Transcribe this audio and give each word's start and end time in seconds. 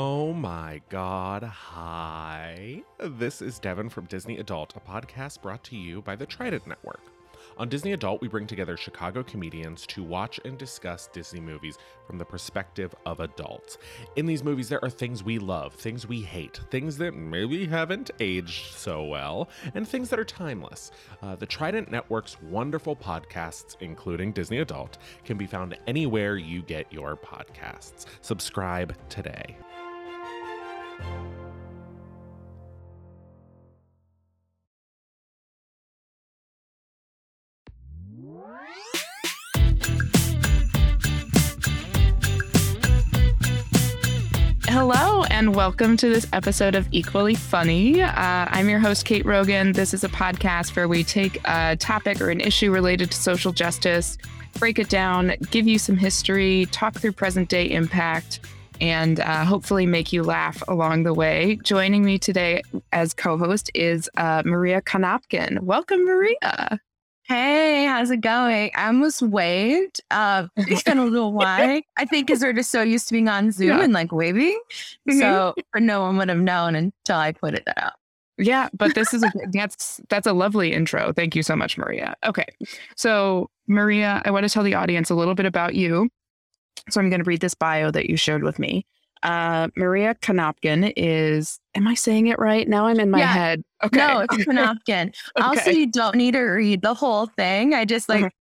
Oh 0.00 0.32
my 0.32 0.80
god, 0.90 1.42
hi. 1.42 2.84
This 3.00 3.42
is 3.42 3.58
Devin 3.58 3.88
from 3.88 4.04
Disney 4.04 4.38
Adult, 4.38 4.76
a 4.76 4.80
podcast 4.80 5.42
brought 5.42 5.64
to 5.64 5.76
you 5.76 6.02
by 6.02 6.14
the 6.14 6.24
Trident 6.24 6.68
Network. 6.68 7.00
On 7.56 7.68
Disney 7.68 7.94
Adult, 7.94 8.20
we 8.20 8.28
bring 8.28 8.46
together 8.46 8.76
Chicago 8.76 9.24
comedians 9.24 9.84
to 9.88 10.04
watch 10.04 10.38
and 10.44 10.56
discuss 10.56 11.08
Disney 11.08 11.40
movies 11.40 11.78
from 12.06 12.16
the 12.16 12.24
perspective 12.24 12.94
of 13.06 13.18
adults. 13.18 13.78
In 14.14 14.24
these 14.24 14.44
movies, 14.44 14.68
there 14.68 14.84
are 14.84 14.90
things 14.90 15.24
we 15.24 15.40
love, 15.40 15.74
things 15.74 16.06
we 16.06 16.22
hate, 16.22 16.60
things 16.70 16.96
that 16.98 17.16
maybe 17.16 17.66
haven't 17.66 18.12
aged 18.20 18.74
so 18.74 19.02
well, 19.02 19.48
and 19.74 19.88
things 19.88 20.10
that 20.10 20.20
are 20.20 20.24
timeless. 20.24 20.92
Uh, 21.22 21.34
the 21.34 21.44
Trident 21.46 21.90
Network's 21.90 22.40
wonderful 22.40 22.94
podcasts, 22.94 23.74
including 23.80 24.30
Disney 24.30 24.58
Adult, 24.58 24.98
can 25.24 25.36
be 25.36 25.46
found 25.48 25.76
anywhere 25.88 26.36
you 26.36 26.62
get 26.62 26.92
your 26.92 27.16
podcasts. 27.16 28.06
Subscribe 28.20 28.94
today. 29.08 29.56
Hello, 44.70 45.24
and 45.24 45.56
welcome 45.56 45.96
to 45.96 46.08
this 46.08 46.26
episode 46.32 46.74
of 46.74 46.86
Equally 46.92 47.34
Funny. 47.34 48.00
Uh, 48.00 48.12
I'm 48.16 48.68
your 48.68 48.78
host, 48.78 49.04
Kate 49.04 49.24
Rogan. 49.24 49.72
This 49.72 49.92
is 49.92 50.04
a 50.04 50.08
podcast 50.08 50.76
where 50.76 50.86
we 50.86 51.02
take 51.02 51.40
a 51.46 51.76
topic 51.76 52.20
or 52.20 52.30
an 52.30 52.40
issue 52.40 52.70
related 52.70 53.10
to 53.10 53.16
social 53.16 53.50
justice, 53.50 54.18
break 54.58 54.78
it 54.78 54.88
down, 54.88 55.34
give 55.50 55.66
you 55.66 55.78
some 55.78 55.96
history, 55.96 56.66
talk 56.70 56.94
through 56.94 57.12
present 57.12 57.48
day 57.48 57.68
impact, 57.70 58.40
and 58.80 59.20
uh, 59.20 59.44
hopefully 59.44 59.86
make 59.86 60.12
you 60.12 60.22
laugh 60.22 60.62
along 60.68 61.02
the 61.04 61.14
way. 61.14 61.58
Joining 61.62 62.04
me 62.04 62.18
today 62.18 62.62
as 62.92 63.14
co 63.14 63.36
host 63.38 63.70
is 63.74 64.08
uh, 64.16 64.42
Maria 64.44 64.80
Konopkin. 64.82 65.60
Welcome, 65.60 66.04
Maria. 66.04 66.80
Hey, 67.24 67.84
how's 67.84 68.10
it 68.10 68.22
going? 68.22 68.70
I 68.74 68.86
almost 68.86 69.20
waved. 69.20 70.00
Uh, 70.10 70.46
it's 70.56 70.82
been 70.82 70.96
a 70.98 71.04
little 71.04 71.32
while. 71.34 71.80
I 71.98 72.04
think 72.06 72.26
because 72.26 72.40
we're 72.42 72.54
just 72.54 72.70
so 72.70 72.80
used 72.80 73.08
to 73.08 73.12
being 73.12 73.28
on 73.28 73.50
Zoom 73.52 73.68
Yeah. 73.78 73.84
and 73.84 73.92
like 73.92 74.12
waving. 74.12 74.58
Mhm. 75.08 75.18
So 75.20 75.54
or 75.74 75.80
no 75.80 76.00
one 76.00 76.16
would 76.16 76.30
have 76.30 76.38
known 76.38 76.74
until 76.74 77.16
I 77.16 77.32
put 77.32 77.54
it 77.54 77.64
that 77.66 77.82
out. 77.82 77.92
Yeah, 78.40 78.68
but 78.72 78.94
this 78.94 79.12
is 79.12 79.24
a, 79.24 79.32
that's 79.52 80.00
that's 80.08 80.26
a 80.26 80.32
lovely 80.32 80.72
intro. 80.72 81.12
Thank 81.12 81.34
you 81.34 81.42
so 81.42 81.56
much, 81.56 81.76
Maria. 81.76 82.14
Okay, 82.24 82.46
so 82.96 83.50
Maria, 83.66 84.22
I 84.24 84.30
want 84.30 84.44
to 84.46 84.48
tell 84.48 84.62
the 84.62 84.74
audience 84.74 85.10
a 85.10 85.14
little 85.16 85.34
bit 85.34 85.44
about 85.44 85.74
you. 85.74 86.08
So 86.90 87.00
I'm 87.00 87.10
going 87.10 87.22
to 87.22 87.28
read 87.28 87.40
this 87.40 87.54
bio 87.54 87.90
that 87.90 88.08
you 88.10 88.16
shared 88.16 88.42
with 88.42 88.58
me. 88.58 88.86
Uh, 89.22 89.68
Maria 89.76 90.14
Konopkin 90.14 90.92
is. 90.96 91.58
Am 91.74 91.88
I 91.88 91.94
saying 91.94 92.28
it 92.28 92.38
right? 92.38 92.68
Now 92.68 92.86
I'm 92.86 93.00
in 93.00 93.10
my 93.10 93.18
Yeah. 93.18 93.26
head. 93.32 93.62
Okay. 93.84 93.98
No, 93.98 94.24
it's 94.30 94.46
a 94.48 94.52
napkin. 94.52 95.12
Also, 95.36 95.70
you 95.70 95.90
don't 95.90 96.14
need 96.16 96.32
to 96.34 96.40
read 96.40 96.82
the 96.82 96.94
whole 96.94 97.26
thing. 97.26 97.74
I 97.74 97.84
just 97.84 98.08
like 98.08 98.32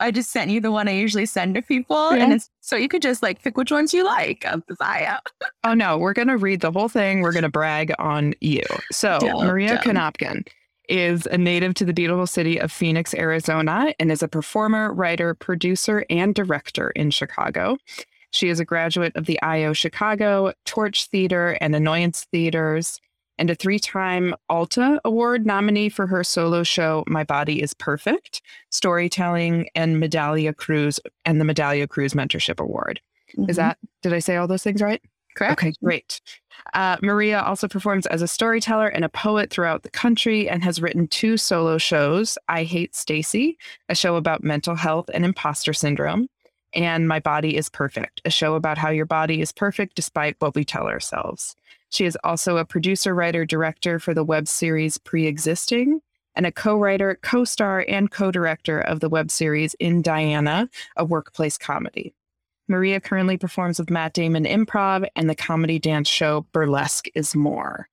I 0.00 0.10
just 0.10 0.30
sent 0.30 0.50
you 0.50 0.60
the 0.60 0.72
one 0.72 0.88
I 0.88 0.92
usually 0.92 1.26
send 1.26 1.54
to 1.56 1.62
people, 1.62 2.14
Yeah. 2.16 2.22
and 2.24 2.32
it's 2.32 2.48
so 2.60 2.74
you 2.76 2.88
could 2.88 3.02
just 3.02 3.22
like 3.22 3.42
pick 3.42 3.56
which 3.56 3.70
ones 3.70 3.92
you 3.92 4.04
like 4.04 4.44
of 4.46 4.62
the 4.68 4.76
bio. 4.78 5.16
Oh 5.64 5.74
no, 5.74 5.98
we're 5.98 6.14
going 6.14 6.28
to 6.28 6.36
read 6.38 6.60
the 6.60 6.72
whole 6.72 6.88
thing. 6.88 7.20
We're 7.20 7.32
going 7.32 7.42
to 7.42 7.50
brag 7.50 7.92
on 7.98 8.34
you. 8.40 8.62
So, 8.92 9.18
Don't, 9.20 9.46
Maria 9.46 9.78
don't. 9.82 9.96
Konopkin 9.96 10.46
is 10.88 11.26
a 11.26 11.38
native 11.38 11.74
to 11.74 11.84
the 11.84 11.92
beautiful 11.92 12.26
city 12.26 12.58
of 12.58 12.70
Phoenix, 12.72 13.14
Arizona, 13.14 13.94
and 13.98 14.10
is 14.12 14.22
a 14.22 14.28
performer, 14.28 14.92
writer, 14.92 15.34
producer, 15.34 16.04
and 16.10 16.34
director 16.34 16.90
in 16.90 17.10
Chicago. 17.10 17.76
She 18.30 18.48
is 18.48 18.60
a 18.60 18.64
graduate 18.64 19.14
of 19.16 19.26
the 19.26 19.40
IO 19.42 19.72
Chicago, 19.72 20.52
Torch 20.64 21.06
Theater, 21.06 21.56
and 21.60 21.74
Annoyance 21.74 22.24
Theaters, 22.32 23.00
and 23.38 23.50
a 23.50 23.54
three 23.54 23.78
time 23.78 24.34
Alta 24.48 25.00
Award 25.04 25.46
nominee 25.46 25.88
for 25.88 26.06
her 26.06 26.22
solo 26.24 26.62
show, 26.62 27.04
My 27.06 27.24
Body 27.24 27.62
is 27.62 27.74
Perfect, 27.74 28.42
Storytelling, 28.70 29.68
and 29.74 29.96
Medallia 30.02 30.54
Cruz, 30.56 31.00
and 31.24 31.40
the 31.40 31.44
Medallia 31.44 31.88
Cruz 31.88 32.14
Mentorship 32.14 32.60
Award. 32.60 33.00
Is 33.48 33.56
Mhm. 33.56 33.56
that, 33.56 33.78
did 34.02 34.12
I 34.12 34.18
say 34.20 34.36
all 34.36 34.46
those 34.46 34.62
things 34.62 34.82
right? 34.82 35.02
Correct? 35.34 35.52
Okay, 35.52 35.72
great. 35.82 36.20
Uh, 36.72 36.96
Maria 37.02 37.42
also 37.42 37.68
performs 37.68 38.06
as 38.06 38.22
a 38.22 38.28
storyteller 38.28 38.88
and 38.88 39.04
a 39.04 39.08
poet 39.08 39.50
throughout 39.50 39.82
the 39.82 39.90
country 39.90 40.48
and 40.48 40.64
has 40.64 40.80
written 40.80 41.06
two 41.08 41.36
solo 41.36 41.78
shows 41.78 42.38
I 42.48 42.64
Hate 42.64 42.94
Stacy, 42.96 43.58
a 43.88 43.94
show 43.94 44.16
about 44.16 44.42
mental 44.42 44.74
health 44.74 45.10
and 45.12 45.24
imposter 45.24 45.72
syndrome, 45.72 46.28
and 46.74 47.06
My 47.06 47.20
Body 47.20 47.56
is 47.56 47.68
Perfect, 47.68 48.20
a 48.24 48.30
show 48.30 48.54
about 48.54 48.78
how 48.78 48.90
your 48.90 49.06
body 49.06 49.40
is 49.40 49.52
perfect 49.52 49.94
despite 49.94 50.36
what 50.38 50.54
we 50.54 50.64
tell 50.64 50.86
ourselves. 50.86 51.54
She 51.90 52.06
is 52.06 52.18
also 52.24 52.56
a 52.56 52.64
producer, 52.64 53.14
writer, 53.14 53.44
director 53.44 54.00
for 54.00 54.14
the 54.14 54.24
web 54.24 54.48
series 54.48 54.98
Pre 54.98 55.26
Existing. 55.26 56.00
And 56.36 56.46
a 56.46 56.50
co 56.50 56.76
writer, 56.76 57.16
co 57.22 57.44
star, 57.44 57.84
and 57.86 58.10
co 58.10 58.32
director 58.32 58.80
of 58.80 58.98
the 58.98 59.08
web 59.08 59.30
series 59.30 59.74
In 59.74 60.02
Diana, 60.02 60.68
a 60.96 61.04
workplace 61.04 61.56
comedy. 61.56 62.12
Maria 62.68 63.00
currently 63.00 63.36
performs 63.36 63.78
with 63.78 63.90
Matt 63.90 64.14
Damon 64.14 64.44
Improv 64.44 65.06
and 65.16 65.28
the 65.28 65.34
comedy 65.34 65.78
dance 65.78 66.08
show 66.08 66.46
Burlesque 66.52 67.06
is 67.14 67.34
More. 67.34 67.88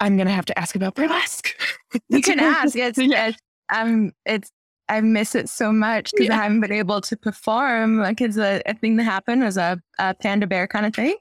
I'm 0.00 0.16
going 0.16 0.26
to 0.26 0.32
have 0.32 0.46
to 0.46 0.58
ask 0.58 0.74
about 0.76 0.94
Burlesque. 0.94 1.50
You 2.10 2.20
can 2.22 2.38
ask. 2.40 2.76
It's, 2.76 2.98
Yeah. 2.98 3.28
it's 3.28 3.38
um 3.74 4.12
it's 4.26 4.50
I 4.90 5.00
miss 5.02 5.34
it 5.34 5.48
so 5.50 5.70
much 5.72 6.10
because 6.12 6.28
Yeah. 6.28 6.38
I 6.38 6.42
haven't 6.42 6.60
been 6.60 6.72
able 6.72 7.00
to 7.02 7.16
perform. 7.16 7.98
Like 7.98 8.20
it's 8.22 8.38
a, 8.38 8.62
a 8.66 8.72
thing 8.74 8.96
that 8.96 9.04
happened 9.04 9.44
as 9.44 9.56
a, 9.58 9.78
a 9.98 10.14
panda 10.14 10.46
bear 10.46 10.66
kind 10.66 10.86
of 10.86 10.94
thing. 10.94 11.14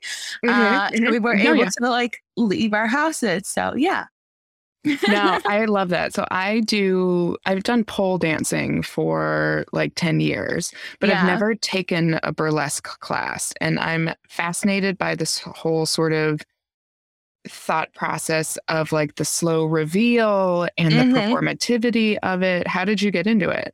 Uh, 0.47 0.89
Mhm, 0.91 1.11
We 1.11 1.19
were 1.19 1.35
able 1.35 1.55
yeah. 1.57 1.69
to 1.81 1.89
like 1.89 2.17
leave 2.37 2.73
our 2.73 2.87
houses. 2.87 3.47
So 3.47 3.75
yeah. 3.75 4.05
No, 4.85 5.39
I 5.45 5.65
love 5.65 5.89
that. 5.89 6.13
So 6.13 6.25
I 6.31 6.61
do, 6.61 7.37
I've 7.45 7.63
done 7.63 7.83
pole 7.83 8.17
dancing 8.17 8.81
for 8.81 9.65
like 9.73 9.93
10 9.95 10.19
years, 10.19 10.71
but 10.99 11.09
I've 11.09 11.25
never 11.25 11.55
taken 11.55 12.19
a 12.23 12.31
burlesque 12.31 12.87
class. 12.99 13.53
And 13.61 13.79
I'm 13.79 14.11
fascinated 14.29 14.97
by 14.97 15.15
this 15.15 15.39
whole 15.39 15.85
sort 15.85 16.13
of 16.13 16.41
thought 17.47 17.93
process 17.93 18.57
of 18.67 18.91
like 18.91 19.15
the 19.15 19.23
slow 19.25 19.65
reveal 19.65 20.67
and 20.77 20.99
the 20.99 21.03
Mhm. 21.03 21.29
performativity 21.31 22.17
of 22.23 22.43
it. 22.43 22.67
How 22.67 22.83
did 22.83 23.01
you 23.01 23.09
get 23.11 23.25
into 23.27 23.49
it? 23.49 23.73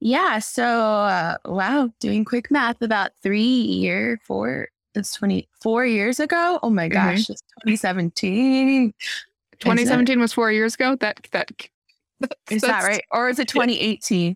Yeah. 0.00 0.38
So 0.40 0.64
uh, 0.64 1.36
wow, 1.46 1.90
doing 2.00 2.24
quick 2.24 2.50
math, 2.50 2.82
about 2.82 3.12
three 3.22 3.42
year 3.42 4.20
four. 4.24 4.68
It's 4.94 5.14
twenty 5.14 5.48
four 5.62 5.86
years 5.86 6.20
ago. 6.20 6.58
Oh 6.62 6.70
my 6.70 6.88
Mhm. 6.88 6.92
gosh, 6.92 7.30
it's 7.30 7.42
twenty 7.62 7.76
seventeen. 7.76 8.92
2017 9.60 10.20
was 10.20 10.32
four 10.32 10.50
years 10.52 10.74
ago. 10.74 10.96
That, 11.00 11.26
that, 11.32 11.50
Is 12.50 12.62
that 12.62 12.82
right? 12.84 13.02
Or 13.10 13.28
is 13.28 13.38
it 13.38 13.48
twenty 13.48 13.78
eighteen? 13.80 14.34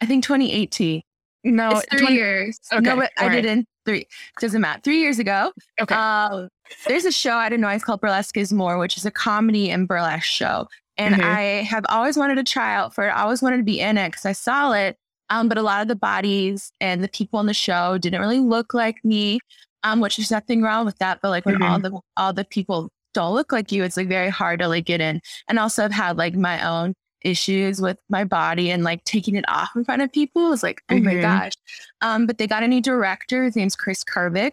I 0.00 0.06
think 0.06 0.24
twenty 0.24 0.52
eighteen. 0.52 1.02
No, 1.44 1.70
it's 1.70 1.86
three 1.90 2.00
20 2.00 2.14
years. 2.14 2.58
Okay, 2.72 2.80
No, 2.82 2.96
but 2.96 3.10
I 3.18 3.26
right. 3.26 3.42
didn't. 3.42 3.66
Three 3.84 4.06
doesn't 4.40 4.60
matter. 4.60 4.80
Three 4.84 5.00
years 5.00 5.18
ago. 5.18 5.52
Okay. 5.80 5.94
Uh, 5.96 6.46
there's 6.86 7.04
a 7.04 7.10
show 7.12 7.32
I 7.34 7.48
didn't 7.48 7.62
know 7.62 7.68
it's 7.68 7.82
called 7.84 8.00
Burlesque 8.00 8.36
is 8.36 8.52
More, 8.52 8.78
which 8.78 8.96
is 8.96 9.04
a 9.04 9.10
comedy 9.10 9.70
and 9.70 9.88
burlesque 9.88 10.24
show. 10.24 10.68
And 10.96 11.16
Mhm. 11.16 11.24
I 11.24 11.40
have 11.64 11.84
always 11.88 12.16
wanted 12.16 12.36
to 12.36 12.44
try 12.44 12.74
out 12.76 12.94
for 12.94 13.08
it. 13.08 13.10
I 13.10 13.22
always 13.22 13.42
wanted 13.42 13.56
to 13.56 13.62
be 13.64 13.80
in 13.80 13.98
it 13.98 14.10
because 14.10 14.24
I 14.24 14.32
saw 14.32 14.72
it. 14.72 14.96
Um, 15.30 15.48
but 15.48 15.58
a 15.58 15.62
lot 15.62 15.82
of 15.82 15.88
the 15.88 15.96
bodies 15.96 16.70
and 16.80 17.02
the 17.02 17.08
people 17.08 17.38
on 17.40 17.46
the 17.46 17.54
show 17.54 17.98
didn't 17.98 18.20
really 18.20 18.38
look 18.40 18.72
like 18.72 19.04
me. 19.04 19.40
Um, 19.84 19.98
which 19.98 20.16
is 20.20 20.30
nothing 20.30 20.62
wrong 20.62 20.84
with 20.86 20.96
that. 20.98 21.18
But 21.22 21.30
like 21.30 21.44
when 21.44 21.60
all 21.60 21.80
the 21.80 21.98
all 22.16 22.32
the 22.32 22.44
people 22.44 22.88
don't 23.14 23.34
look 23.34 23.52
like 23.52 23.70
you, 23.72 23.84
it's 23.84 23.96
like 23.96 24.08
very 24.08 24.30
hard 24.30 24.60
to 24.60 24.68
like 24.68 24.84
get 24.86 25.00
in. 25.00 25.20
And 25.48 25.58
also 25.58 25.84
I've 25.84 25.92
had 25.92 26.16
like 26.16 26.34
my 26.34 26.66
own 26.66 26.94
issues 27.22 27.80
with 27.80 27.98
my 28.08 28.24
body 28.24 28.70
and 28.70 28.82
like 28.82 29.04
taking 29.04 29.36
it 29.36 29.44
off 29.48 29.70
in 29.76 29.84
front 29.84 30.02
of 30.02 30.10
people 30.12 30.50
was 30.50 30.62
like, 30.62 30.82
oh 30.90 30.98
my 30.98 31.14
Mhm. 31.14 31.22
gosh. 31.22 31.52
Um, 32.00 32.26
but 32.26 32.38
they 32.38 32.46
got 32.48 32.62
a 32.64 32.68
new 32.68 32.80
director. 32.80 33.44
His 33.44 33.54
name's 33.54 33.76
Chris 33.76 34.02
Karvik 34.02 34.52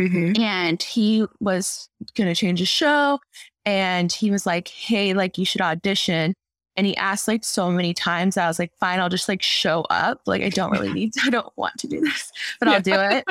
Mhm. 0.00 0.38
and 0.38 0.82
he 0.82 1.26
was 1.40 1.88
gonna 2.16 2.34
change 2.34 2.58
the 2.60 2.66
show 2.66 3.20
and 3.66 4.10
he 4.10 4.30
was 4.30 4.46
like 4.46 4.68
hey 4.68 5.12
like 5.12 5.36
you 5.36 5.44
should 5.44 5.60
audition 5.60 6.32
and 6.80 6.86
he 6.86 6.96
asked 6.96 7.28
like 7.28 7.44
so 7.44 7.70
many 7.70 7.92
times 7.92 8.38
i 8.38 8.46
was 8.48 8.58
like 8.58 8.72
fine 8.80 9.00
i'll 9.00 9.10
just 9.10 9.28
like 9.28 9.42
show 9.42 9.82
up. 9.90 10.22
Like 10.24 10.40
i 10.40 10.48
don't 10.48 10.70
really 10.70 10.90
need 10.94 11.12
to, 11.12 11.20
i 11.26 11.28
don't 11.30 11.52
want 11.56 11.76
to 11.76 11.86
do 11.86 12.00
this 12.00 12.32
but 12.58 12.68
i'll 12.68 12.80
do 12.80 12.94
it. 12.94 13.22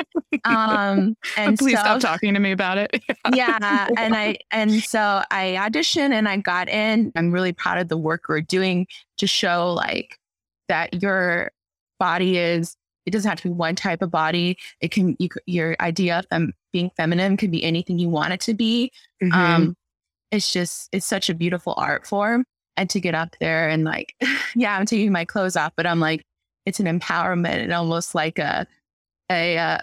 Um 0.44 1.16
and 1.36 1.58
Please 1.58 1.74
so 1.74 1.80
stop 1.80 2.00
talking 2.00 2.32
to 2.32 2.38
me 2.38 2.52
about 2.52 2.78
it. 2.78 3.02
yeah 3.34 3.88
and 3.98 4.14
i 4.14 4.38
and 4.52 4.72
so 4.84 5.22
i 5.32 5.56
auditioned 5.58 6.12
and 6.12 6.28
i 6.28 6.36
got 6.36 6.68
in. 6.68 7.10
I'm 7.16 7.32
really 7.32 7.52
proud 7.52 7.78
of 7.78 7.88
the 7.88 7.98
work 7.98 8.26
we're 8.28 8.40
doing 8.40 8.86
to 9.18 9.26
show 9.26 9.72
like 9.72 10.16
that 10.68 11.02
your 11.02 11.50
body 11.98 12.38
is 12.38 12.76
it 13.06 13.10
doesn't 13.10 13.28
have 13.28 13.40
to 13.40 13.48
be 13.48 13.54
one 13.54 13.74
type 13.74 14.02
of 14.02 14.10
body. 14.12 14.56
It 14.80 14.92
can 14.92 15.16
you, 15.18 15.28
your 15.46 15.74
idea 15.80 16.20
of 16.20 16.26
fem- 16.30 16.52
being 16.72 16.90
feminine 16.96 17.36
could 17.36 17.50
be 17.50 17.64
anything 17.64 17.98
you 17.98 18.08
want 18.10 18.32
it 18.32 18.40
to 18.42 18.54
be. 18.54 18.92
Mhm. 19.20 19.32
um 19.34 19.76
it's 20.30 20.52
just 20.52 20.88
it's 20.92 21.06
such 21.06 21.28
a 21.28 21.34
beautiful 21.34 21.74
art 21.76 22.06
form 22.06 22.44
and 22.76 22.88
to 22.90 23.00
get 23.00 23.14
up 23.14 23.36
there 23.40 23.68
and 23.68 23.84
like 23.84 24.14
yeah 24.54 24.76
i'm 24.76 24.86
taking 24.86 25.12
my 25.12 25.24
clothes 25.24 25.56
off 25.56 25.72
but 25.76 25.86
i'm 25.86 26.00
like 26.00 26.22
it's 26.66 26.80
an 26.80 26.86
empowerment 26.86 27.62
and 27.62 27.72
almost 27.72 28.14
like 28.14 28.38
a 28.38 28.66
a 29.30 29.56
uh, 29.58 29.78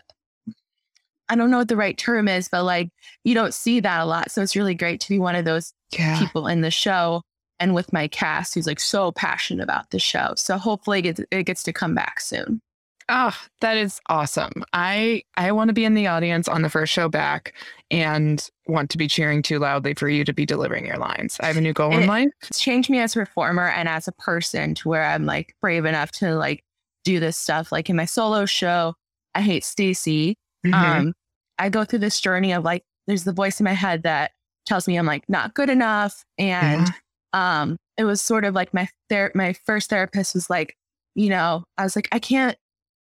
I 1.29 1.35
don't 1.35 1.51
know 1.51 1.57
what 1.57 1.67
the 1.67 1.75
right 1.75 1.97
term 1.97 2.27
is, 2.27 2.47
but 2.47 2.63
like 2.63 2.89
you 3.23 3.33
don't 3.33 3.53
see 3.53 3.79
that 3.81 4.01
a 4.01 4.05
lot. 4.05 4.31
So 4.31 4.41
it's 4.41 4.55
really 4.55 4.75
great 4.75 5.01
to 5.01 5.09
be 5.09 5.19
one 5.19 5.35
of 5.35 5.45
those 5.45 5.73
Yeah. 5.91 6.17
people 6.19 6.47
in 6.47 6.61
the 6.61 6.71
show 6.71 7.21
and 7.59 7.73
with 7.75 7.91
my 7.91 8.07
cast 8.07 8.53
who's 8.53 8.67
like 8.67 8.79
so 8.79 9.11
passionate 9.11 9.63
about 9.63 9.89
the 9.89 9.99
show. 9.99 10.33
So 10.37 10.57
hopefully 10.57 10.99
it 10.99 11.01
gets, 11.03 11.21
it 11.31 11.43
gets 11.43 11.63
to 11.63 11.73
come 11.73 11.95
back 11.95 12.21
soon. 12.21 12.61
Oh, 13.09 13.35
that 13.61 13.77
is 13.77 14.01
awesome. 14.09 14.51
I 14.73 15.23
I 15.37 15.53
want 15.53 15.69
to 15.69 15.73
be 15.73 15.85
in 15.85 15.93
the 15.93 16.07
audience 16.07 16.47
on 16.49 16.61
the 16.61 16.69
first 16.69 16.91
show 16.91 17.07
back 17.07 17.53
and 17.89 18.45
want 18.67 18.89
to 18.89 18.97
be 18.97 19.07
cheering 19.07 19.41
too 19.41 19.59
loudly 19.59 19.93
for 19.93 20.09
you 20.09 20.25
to 20.25 20.33
be 20.33 20.45
delivering 20.45 20.85
your 20.85 20.97
lines. 20.97 21.37
I 21.39 21.47
have 21.47 21.55
a 21.55 21.61
new 21.61 21.71
goal 21.71 21.93
in 21.93 22.05
life. 22.07 22.29
It's 22.43 22.59
changed 22.59 22.89
me 22.89 22.99
as 22.99 23.15
a 23.15 23.19
performer 23.19 23.69
and 23.69 23.87
as 23.87 24.09
a 24.09 24.11
person 24.11 24.75
to 24.75 24.89
where 24.89 25.03
I'm 25.03 25.25
like 25.25 25.55
brave 25.61 25.85
enough 25.85 26.11
to 26.13 26.35
like 26.35 26.63
do 27.05 27.21
this 27.21 27.37
stuff. 27.37 27.71
Like 27.71 27.89
in 27.89 27.95
my 27.95 28.03
solo 28.03 28.45
show, 28.45 28.93
I 29.35 29.41
hate 29.41 29.63
Stacy. 29.63 30.35
Mhm. 30.65 30.73
Um, 30.73 31.13
I 31.59 31.69
go 31.69 31.85
through 31.85 31.99
this 31.99 32.19
journey 32.19 32.51
of 32.51 32.65
like, 32.65 32.83
there's 33.07 33.23
the 33.23 33.31
voice 33.31 33.61
in 33.61 33.63
my 33.63 33.71
head 33.73 34.03
that 34.03 34.31
tells 34.65 34.85
me 34.85 34.97
I'm 34.97 35.05
like 35.05 35.23
not 35.29 35.53
good 35.53 35.69
enough. 35.69 36.25
And 36.37 36.91
um, 37.31 37.77
it 37.97 38.03
was 38.03 38.21
sort 38.21 38.43
of 38.43 38.53
like 38.53 38.73
my 38.73 38.89
ther- 39.09 39.31
my 39.33 39.53
first 39.65 39.89
therapist 39.89 40.33
was 40.33 40.49
like, 40.49 40.75
you 41.15 41.29
know, 41.29 41.63
I 41.77 41.83
was 41.83 41.95
like, 41.95 42.09
I 42.11 42.19
can't, 42.19 42.57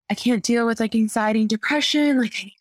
I 0.09 0.15
can't 0.15 0.43
deal 0.43 0.65
with 0.65 0.79
like 0.79 0.95
anxiety 0.95 1.41
and 1.41 1.49
depression. 1.49 2.21
Like, 2.21 2.53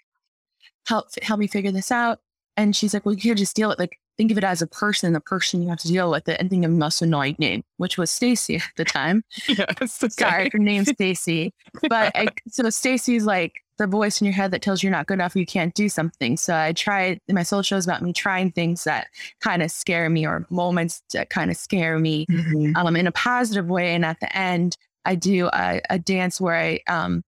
help 0.87 1.09
help 1.23 1.39
me 1.41 1.47
figure 1.47 1.73
this 1.73 1.91
out. 1.91 2.21
And 2.57 2.75
she's 2.75 2.95
like, 2.95 3.05
well, 3.05 3.15
you 3.15 3.21
can't 3.21 3.39
just 3.39 3.55
deal 3.57 3.69
with 3.69 3.79
like 3.79 3.99
think 4.17 4.31
of 4.31 4.39
it 4.39 4.45
as 4.45 4.63
a 4.63 4.67
person, 4.67 5.13
the 5.13 5.21
person 5.21 5.63
you 5.63 5.69
have 5.69 5.79
to 5.81 5.89
deal 5.89 6.11
with 6.11 6.27
it, 6.29 6.41
and 6.41 6.49
think 6.49 6.65
of 6.65 6.71
the 6.71 6.77
most 6.79 7.03
annoying 7.03 7.37
name, 7.39 7.63
which 7.77 7.99
was 7.99 8.11
Stacy 8.11 8.57
at 8.57 8.63
the 8.77 8.85
time. 8.85 9.23
yes. 9.49 10.03
okay. 10.03 10.09
Sorry, 10.09 10.51
her 10.53 10.59
name's 10.59 10.89
Stacy. 10.91 11.53
But 11.89 12.17
I, 12.17 12.29
so 12.49 12.71
Stacy's 12.71 13.27
like 13.27 13.61
the 13.77 13.87
voice 13.87 14.23
in 14.23 14.25
your 14.25 14.33
head 14.33 14.53
that 14.53 14.63
tells 14.63 14.83
you 14.83 14.89
you're 14.89 14.97
not 14.97 15.07
good 15.07 15.15
enough, 15.15 15.37
you 15.37 15.45
can't 15.45 15.75
do 15.75 15.91
something. 15.91 16.39
So 16.39 16.55
I 16.55 16.73
tried 16.73 17.21
my 17.29 17.43
soul 17.43 17.61
shows 17.61 17.85
about 17.85 18.01
me 18.01 18.15
trying 18.15 18.53
things 18.53 18.85
that 18.85 19.09
kind 19.41 19.63
of 19.63 19.71
scare 19.71 20.09
me 20.09 20.27
or 20.27 20.47
moments 20.49 21.03
that 21.13 21.29
kind 21.29 21.51
of 21.51 21.59
scare 21.59 21.99
me 21.99 22.25
Mhm. 22.31 22.75
um, 22.75 22.97
in 22.97 23.07
a 23.07 23.13
positive 23.13 23.67
way. 23.69 23.95
And 23.95 24.03
at 24.03 24.19
the 24.21 24.35
end, 24.35 24.79
I 25.05 25.15
do 25.15 25.51
a, 25.53 25.83
a 25.91 25.99
dance 25.99 26.41
where 26.41 26.57
I 26.57 26.81
um, 26.89 27.23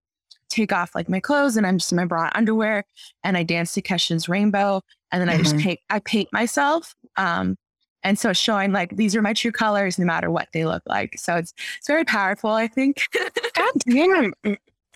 take 0.48 0.72
off 0.72 0.94
like 0.94 1.08
my 1.08 1.20
clothes 1.20 1.56
and 1.56 1.66
I'm 1.66 1.78
just 1.78 1.92
in 1.92 1.96
my 1.96 2.04
bra 2.04 2.24
and 2.24 2.32
underwear 2.36 2.84
and 3.24 3.36
I 3.36 3.42
dance 3.42 3.72
to 3.74 3.82
Kesha's 3.82 4.28
Rainbow. 4.28 4.82
And 5.12 5.20
then 5.20 5.28
I 5.28 5.38
just 5.38 5.54
Mhm. 5.56 5.60
paint, 5.62 5.80
I 5.90 5.98
paint 6.00 6.28
myself. 6.32 6.94
Um, 7.16 7.56
and 8.02 8.18
so 8.18 8.32
showing 8.32 8.72
like 8.72 8.96
these 8.96 9.16
are 9.16 9.22
my 9.22 9.32
true 9.32 9.52
colors 9.52 9.98
no 9.98 10.04
matter 10.06 10.30
what 10.30 10.48
they 10.52 10.64
look 10.64 10.82
like. 10.86 11.18
So 11.18 11.36
it's 11.36 11.52
it's 11.78 11.86
very 11.86 12.04
powerful, 12.04 12.50
I 12.50 12.68
think. 12.68 13.08
God 13.54 13.72
damn, 13.88 14.32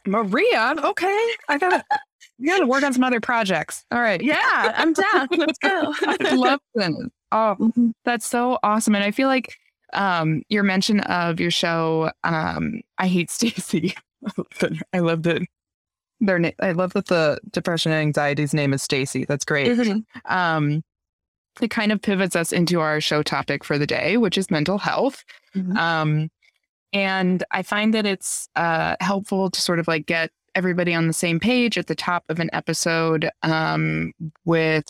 Maria. 0.06 0.74
Okay, 0.78 1.28
I 1.48 1.58
gotta, 1.58 1.84
you 2.38 2.46
gotta 2.46 2.66
work 2.66 2.82
on 2.84 2.92
some 2.92 3.04
other 3.04 3.20
projects. 3.20 3.84
All 3.90 4.00
right. 4.00 4.20
yeah, 4.22 4.72
I'm 4.76 4.92
down. 4.92 5.28
Let's 5.36 5.58
go. 5.58 5.94
I 6.06 6.34
love 6.34 6.60
this. 6.74 6.94
Oh, 7.32 7.56
Mhm. 7.58 7.92
that's 8.04 8.26
so 8.26 8.58
awesome. 8.62 8.94
And 8.94 9.04
I 9.04 9.10
feel 9.10 9.28
like 9.28 9.56
um, 9.94 10.42
your 10.48 10.62
mention 10.62 11.00
of 11.00 11.38
your 11.40 11.50
show, 11.50 12.10
um, 12.24 12.80
I 12.98 13.06
hate 13.08 13.30
Stacy. 13.32 13.94
I 14.92 14.98
love 15.00 15.22
that 15.24 15.42
their 16.20 16.38
name. 16.38 16.52
I 16.60 16.72
love 16.72 16.92
that 16.92 17.06
the 17.06 17.40
depression 17.50 17.92
and 17.92 18.00
anxiety's 18.00 18.54
name 18.54 18.72
is 18.72 18.82
Stacy. 18.82 19.24
That's 19.24 19.44
great. 19.44 19.68
Mhm. 19.76 20.04
Um, 20.26 20.84
it 21.60 21.68
kind 21.70 21.92
of 21.92 22.00
pivots 22.00 22.36
us 22.36 22.52
into 22.52 22.80
our 22.80 23.00
show 23.00 23.22
topic 23.22 23.64
for 23.64 23.76
the 23.76 23.86
day, 23.86 24.16
which 24.16 24.38
is 24.38 24.50
mental 24.50 24.78
health. 24.78 25.24
Mhm. 25.54 25.76
Um, 25.76 26.30
and 26.92 27.42
I 27.50 27.62
find 27.62 27.92
that 27.94 28.06
it's 28.06 28.48
uh, 28.56 28.96
helpful 29.00 29.50
to 29.50 29.60
sort 29.60 29.78
of 29.78 29.88
like 29.88 30.06
get 30.06 30.30
everybody 30.54 30.94
on 30.94 31.06
the 31.06 31.12
same 31.12 31.40
page 31.40 31.76
at 31.78 31.86
the 31.86 31.94
top 31.94 32.24
of 32.28 32.38
an 32.38 32.50
episode 32.52 33.28
um, 33.42 34.12
with 34.44 34.84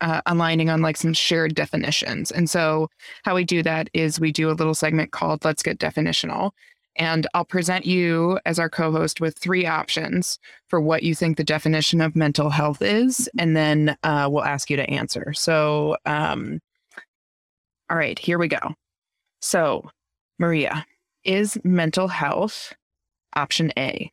uh, 0.00 0.20
aligning 0.26 0.68
on 0.68 0.82
like 0.82 0.96
some 0.96 1.12
shared 1.14 1.54
definitions. 1.54 2.32
And 2.32 2.50
so, 2.50 2.88
how 3.22 3.36
we 3.36 3.44
do 3.44 3.62
that 3.62 3.88
is 3.94 4.18
we 4.18 4.32
do 4.32 4.50
a 4.50 4.52
little 4.52 4.74
segment 4.74 5.12
called 5.12 5.44
Let's 5.44 5.62
Get 5.62 5.78
Definitional. 5.78 6.50
And 6.96 7.26
I'll 7.34 7.44
present 7.44 7.86
you 7.86 8.38
as 8.44 8.58
our 8.58 8.68
co 8.68 8.92
host 8.92 9.20
with 9.20 9.38
three 9.38 9.66
options 9.66 10.38
for 10.68 10.80
what 10.80 11.02
you 11.02 11.14
think 11.14 11.36
the 11.36 11.44
definition 11.44 12.00
of 12.00 12.14
mental 12.14 12.50
health 12.50 12.82
is. 12.82 13.28
And 13.38 13.56
then 13.56 13.96
uh, 14.02 14.28
we'll 14.30 14.44
ask 14.44 14.70
you 14.70 14.76
to 14.76 14.88
answer. 14.90 15.32
So, 15.32 15.96
um, 16.04 16.60
all 17.90 17.96
right, 17.96 18.18
here 18.18 18.38
we 18.38 18.48
go. 18.48 18.74
So, 19.40 19.90
Maria, 20.38 20.86
is 21.24 21.58
mental 21.64 22.08
health 22.08 22.74
option 23.34 23.72
A? 23.78 24.12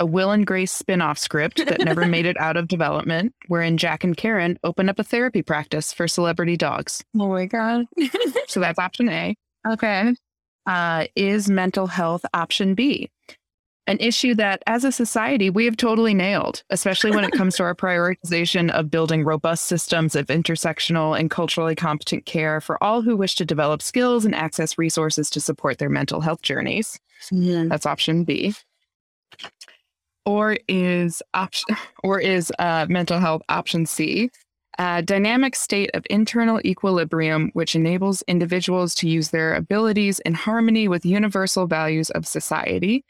A 0.00 0.06
Will 0.06 0.30
and 0.30 0.46
Grace 0.46 0.70
spin 0.70 1.00
off 1.00 1.18
script 1.18 1.66
that 1.66 1.80
never 1.80 2.06
made 2.06 2.26
it 2.26 2.36
out 2.40 2.56
of 2.56 2.68
development, 2.68 3.34
wherein 3.48 3.76
Jack 3.76 4.04
and 4.04 4.16
Karen 4.16 4.58
open 4.62 4.88
up 4.88 4.98
a 4.98 5.04
therapy 5.04 5.42
practice 5.42 5.92
for 5.92 6.06
celebrity 6.06 6.56
dogs. 6.56 7.02
Oh 7.18 7.28
my 7.28 7.46
God. 7.46 7.86
So 8.46 8.60
that's 8.60 8.78
option 8.78 9.08
A. 9.08 9.36
okay. 9.68 10.14
Uh, 10.68 11.06
is 11.16 11.48
mental 11.48 11.86
health 11.86 12.26
option 12.34 12.74
B? 12.74 13.10
An 13.86 13.96
issue 14.00 14.34
that, 14.34 14.62
as 14.66 14.84
a 14.84 14.92
society, 14.92 15.48
we 15.48 15.64
have 15.64 15.78
totally 15.78 16.12
nailed, 16.12 16.62
especially 16.68 17.10
when 17.10 17.24
it 17.24 17.32
comes 17.32 17.56
to 17.56 17.62
our 17.62 17.74
prioritization 17.74 18.70
of 18.72 18.90
building 18.90 19.24
robust 19.24 19.64
systems 19.64 20.14
of 20.14 20.26
intersectional 20.26 21.18
and 21.18 21.30
culturally 21.30 21.74
competent 21.74 22.26
care 22.26 22.60
for 22.60 22.82
all 22.84 23.00
who 23.00 23.16
wish 23.16 23.34
to 23.36 23.46
develop 23.46 23.80
skills 23.80 24.26
and 24.26 24.34
access 24.34 24.76
resources 24.76 25.30
to 25.30 25.40
support 25.40 25.78
their 25.78 25.88
mental 25.88 26.20
health 26.20 26.42
journeys. 26.42 27.00
That's 27.70 27.86
option 27.86 28.24
B. 28.24 28.54
Or 30.26 30.58
is 30.68 31.22
option 31.32 31.74
or 32.04 32.20
is 32.20 32.52
uh, 32.58 32.84
mental 32.90 33.20
health 33.20 33.40
option 33.48 33.86
C? 33.86 34.30
A 34.80 35.02
dynamic 35.02 35.56
state 35.56 35.90
of 35.94 36.06
internal 36.08 36.60
equilibrium 36.64 37.50
which 37.52 37.74
enables 37.74 38.22
individuals 38.22 38.94
to 38.96 39.08
use 39.08 39.30
their 39.30 39.56
abilities 39.56 40.20
in 40.20 40.34
harmony 40.34 40.86
with 40.86 41.04
universal 41.04 41.66
values 41.66 42.10
of 42.10 42.28
society. 42.28 43.04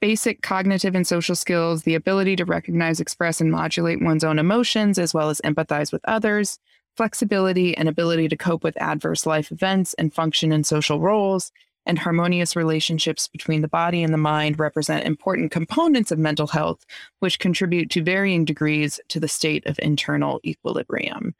Basic 0.00 0.40
cognitive 0.40 0.94
and 0.94 1.06
social 1.06 1.34
skills, 1.34 1.82
the 1.82 1.94
ability 1.94 2.36
to 2.36 2.46
recognize, 2.46 3.00
express, 3.00 3.38
and 3.42 3.50
modulate 3.50 4.02
one's 4.02 4.24
own 4.24 4.38
emotions, 4.38 4.98
as 4.98 5.12
well 5.12 5.28
as 5.28 5.42
empathize 5.42 5.92
with 5.92 6.02
others, 6.06 6.58
flexibility 6.96 7.76
and 7.76 7.86
ability 7.86 8.28
to 8.28 8.36
cope 8.36 8.64
with 8.64 8.80
adverse 8.80 9.26
life 9.26 9.52
events 9.52 9.92
and 9.94 10.14
function 10.14 10.52
in 10.52 10.64
social 10.64 11.00
roles, 11.00 11.52
and 11.86 11.98
harmonious 11.98 12.56
relationships 12.56 13.28
between 13.28 13.62
the 13.62 13.68
body 13.68 14.02
and 14.02 14.12
the 14.12 14.18
mind 14.18 14.58
represent 14.58 15.06
important 15.06 15.50
components 15.50 16.10
of 16.10 16.18
mental 16.18 16.46
health, 16.46 16.84
which 17.20 17.38
contribute 17.38 17.90
to 17.90 18.02
varying 18.02 18.44
degrees 18.44 19.00
to 19.08 19.20
the 19.20 19.28
state 19.28 19.66
of 19.66 19.78
internal 19.80 20.40
equilibrium. 20.44 21.34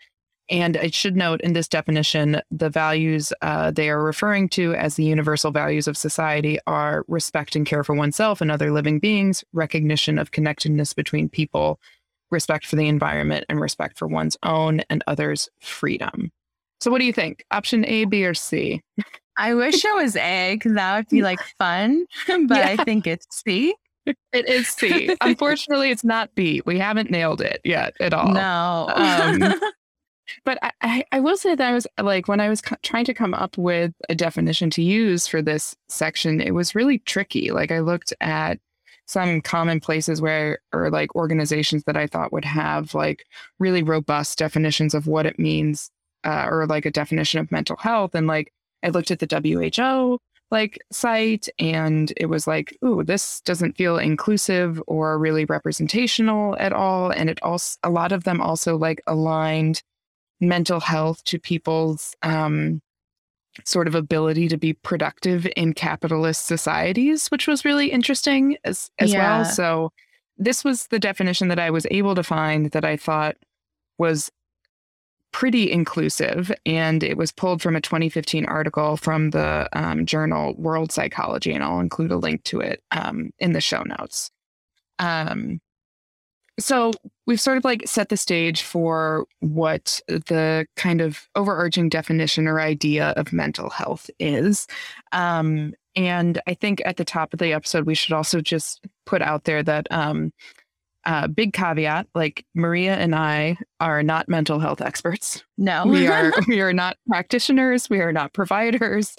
And 0.50 0.76
I 0.76 0.90
should 0.90 1.16
note 1.16 1.40
in 1.40 1.54
this 1.54 1.68
definition, 1.68 2.42
the 2.50 2.68
values 2.68 3.32
uh, 3.40 3.70
they 3.70 3.88
are 3.88 4.02
referring 4.02 4.50
to 4.50 4.74
as 4.74 4.94
the 4.94 5.04
universal 5.04 5.50
values 5.50 5.88
of 5.88 5.96
society 5.96 6.58
are 6.66 7.04
respect 7.08 7.56
and 7.56 7.64
care 7.64 7.82
for 7.82 7.94
oneself 7.94 8.42
and 8.42 8.50
other 8.50 8.70
living 8.70 8.98
beings, 8.98 9.42
recognition 9.54 10.18
of 10.18 10.32
connectedness 10.32 10.92
between 10.92 11.30
people, 11.30 11.80
respect 12.30 12.66
for 12.66 12.76
the 12.76 12.88
environment, 12.88 13.46
and 13.48 13.58
respect 13.58 13.98
for 13.98 14.06
one's 14.06 14.36
own 14.42 14.80
and 14.90 15.02
others' 15.06 15.48
freedom. 15.60 16.30
So, 16.80 16.90
what 16.90 16.98
do 16.98 17.06
you 17.06 17.12
think? 17.12 17.44
Option 17.50 17.86
A, 17.86 18.04
B, 18.04 18.26
or 18.26 18.34
C? 18.34 18.82
I 19.36 19.54
wish 19.54 19.84
it 19.84 19.94
was 19.94 20.16
A 20.16 20.54
because 20.54 20.74
that 20.74 20.96
would 20.96 21.08
be 21.08 21.22
like 21.22 21.40
fun, 21.58 22.06
but 22.26 22.52
I 22.58 22.76
think 22.76 23.06
it's 23.06 23.26
C. 23.30 23.74
It 24.06 24.48
is 24.48 24.68
C. 24.68 25.16
Unfortunately, 25.20 25.90
it's 25.90 26.04
not 26.04 26.34
B. 26.34 26.62
We 26.66 26.78
haven't 26.78 27.10
nailed 27.10 27.40
it 27.40 27.60
yet 27.64 27.94
at 28.00 28.12
all. 28.12 28.32
No. 28.32 28.90
Um, 28.94 29.54
But 30.44 30.58
I, 30.62 30.70
I, 30.80 31.04
I 31.12 31.20
will 31.20 31.36
say 31.36 31.54
that 31.54 31.68
I 31.68 31.72
was 31.74 31.86
like, 32.00 32.28
when 32.28 32.40
I 32.40 32.48
was 32.48 32.60
co- 32.60 32.76
trying 32.82 33.04
to 33.04 33.14
come 33.14 33.34
up 33.34 33.56
with 33.58 33.92
a 34.08 34.14
definition 34.14 34.70
to 34.70 34.82
use 34.82 35.26
for 35.26 35.42
this 35.42 35.76
section, 35.88 36.40
it 36.40 36.52
was 36.52 36.74
really 36.74 36.98
tricky. 37.00 37.50
Like, 37.50 37.70
I 37.70 37.80
looked 37.80 38.12
at 38.20 38.58
some 39.06 39.42
common 39.42 39.80
places 39.80 40.20
where, 40.22 40.60
or 40.72 40.90
like 40.90 41.14
organizations 41.14 41.84
that 41.84 41.96
I 41.96 42.06
thought 42.06 42.32
would 42.32 42.44
have 42.44 42.94
like 42.94 43.26
really 43.58 43.82
robust 43.82 44.38
definitions 44.38 44.94
of 44.94 45.06
what 45.06 45.26
it 45.26 45.38
means, 45.38 45.90
uh, 46.24 46.46
or 46.50 46.66
like 46.66 46.86
a 46.86 46.90
definition 46.90 47.38
of 47.40 47.52
mental 47.52 47.76
health. 47.76 48.14
And 48.14 48.26
like, 48.26 48.50
I 48.84 48.88
looked 48.90 49.10
at 49.10 49.18
the 49.18 49.26
WHO 49.76 50.18
like 50.50 50.78
site 50.92 51.48
and 51.58 52.12
it 52.16 52.26
was 52.26 52.46
like, 52.46 52.76
ooh, 52.84 53.02
this 53.02 53.40
doesn't 53.40 53.76
feel 53.76 53.98
inclusive 53.98 54.80
or 54.86 55.18
really 55.18 55.46
representational 55.46 56.56
at 56.58 56.72
all. 56.72 57.10
And 57.10 57.28
it 57.28 57.42
also, 57.42 57.78
a 57.82 57.90
lot 57.90 58.12
of 58.12 58.24
them 58.24 58.40
also 58.40 58.76
like 58.76 59.02
aligned 59.06 59.82
mental 60.40 60.80
health 60.80 61.24
to 61.24 61.38
people's 61.40 62.14
um, 62.22 62.80
sort 63.64 63.88
of 63.88 63.94
ability 63.94 64.48
to 64.48 64.56
be 64.56 64.74
productive 64.74 65.46
in 65.56 65.72
capitalist 65.72 66.46
societies, 66.46 67.28
which 67.28 67.46
was 67.48 67.64
really 67.64 67.90
interesting 67.90 68.56
as 68.64 68.90
as 68.98 69.12
Yeah. 69.12 69.36
well. 69.36 69.44
So 69.44 69.92
this 70.36 70.64
was 70.64 70.88
the 70.88 70.98
definition 70.98 71.48
that 71.48 71.58
I 71.58 71.70
was 71.70 71.86
able 71.90 72.14
to 72.16 72.22
find 72.22 72.70
that 72.72 72.84
I 72.84 72.96
thought 72.96 73.36
was 73.98 74.30
pretty 75.34 75.68
inclusive, 75.68 76.52
and 76.64 77.02
it 77.02 77.16
was 77.16 77.32
pulled 77.32 77.60
from 77.60 77.74
a 77.74 77.80
2015 77.80 78.46
article 78.46 78.96
from 78.96 79.30
the 79.30 79.68
um, 79.72 80.06
journal 80.06 80.54
World 80.54 80.92
Psychiatry, 80.92 81.52
and 81.52 81.64
I'll 81.64 81.80
include 81.80 82.12
a 82.12 82.16
link 82.16 82.44
to 82.44 82.60
it 82.60 82.84
um, 82.92 83.32
in 83.40 83.52
the 83.52 83.60
show 83.60 83.82
notes. 83.82 84.30
Um, 85.00 85.60
so 86.60 86.92
we've 87.26 87.40
sort 87.40 87.56
of 87.56 87.64
like 87.64 87.82
set 87.84 88.10
the 88.10 88.16
stage 88.16 88.62
for 88.62 89.26
what 89.40 90.00
the 90.06 90.66
kind 90.76 91.00
of 91.00 91.28
overarching 91.34 91.88
definition 91.88 92.46
or 92.46 92.60
idea 92.60 93.08
of 93.16 93.32
mental 93.32 93.70
health 93.70 94.08
is. 94.20 94.68
Um, 95.10 95.74
and 95.96 96.40
I 96.46 96.54
think 96.54 96.80
at 96.84 96.96
the 96.96 97.04
top 97.04 97.32
of 97.32 97.40
the 97.40 97.52
episode, 97.52 97.86
we 97.86 97.96
should 97.96 98.12
also 98.12 98.40
just 98.40 98.86
put 99.04 99.20
out 99.20 99.44
there 99.44 99.64
that 99.64 99.88
um, 99.90 100.32
uh, 101.06 101.26
big 101.28 101.52
caveat 101.52 102.06
like 102.14 102.44
Maria 102.54 102.96
and 102.96 103.14
I 103.14 103.56
are 103.80 104.02
not 104.02 104.28
mental 104.28 104.58
health 104.58 104.80
experts. 104.80 105.44
No, 105.58 105.86
we 105.86 106.06
are 106.06 106.32
we 106.48 106.60
are 106.60 106.72
not 106.72 106.96
practitioners. 107.08 107.90
We 107.90 108.00
are 108.00 108.12
not 108.12 108.32
providers. 108.32 109.16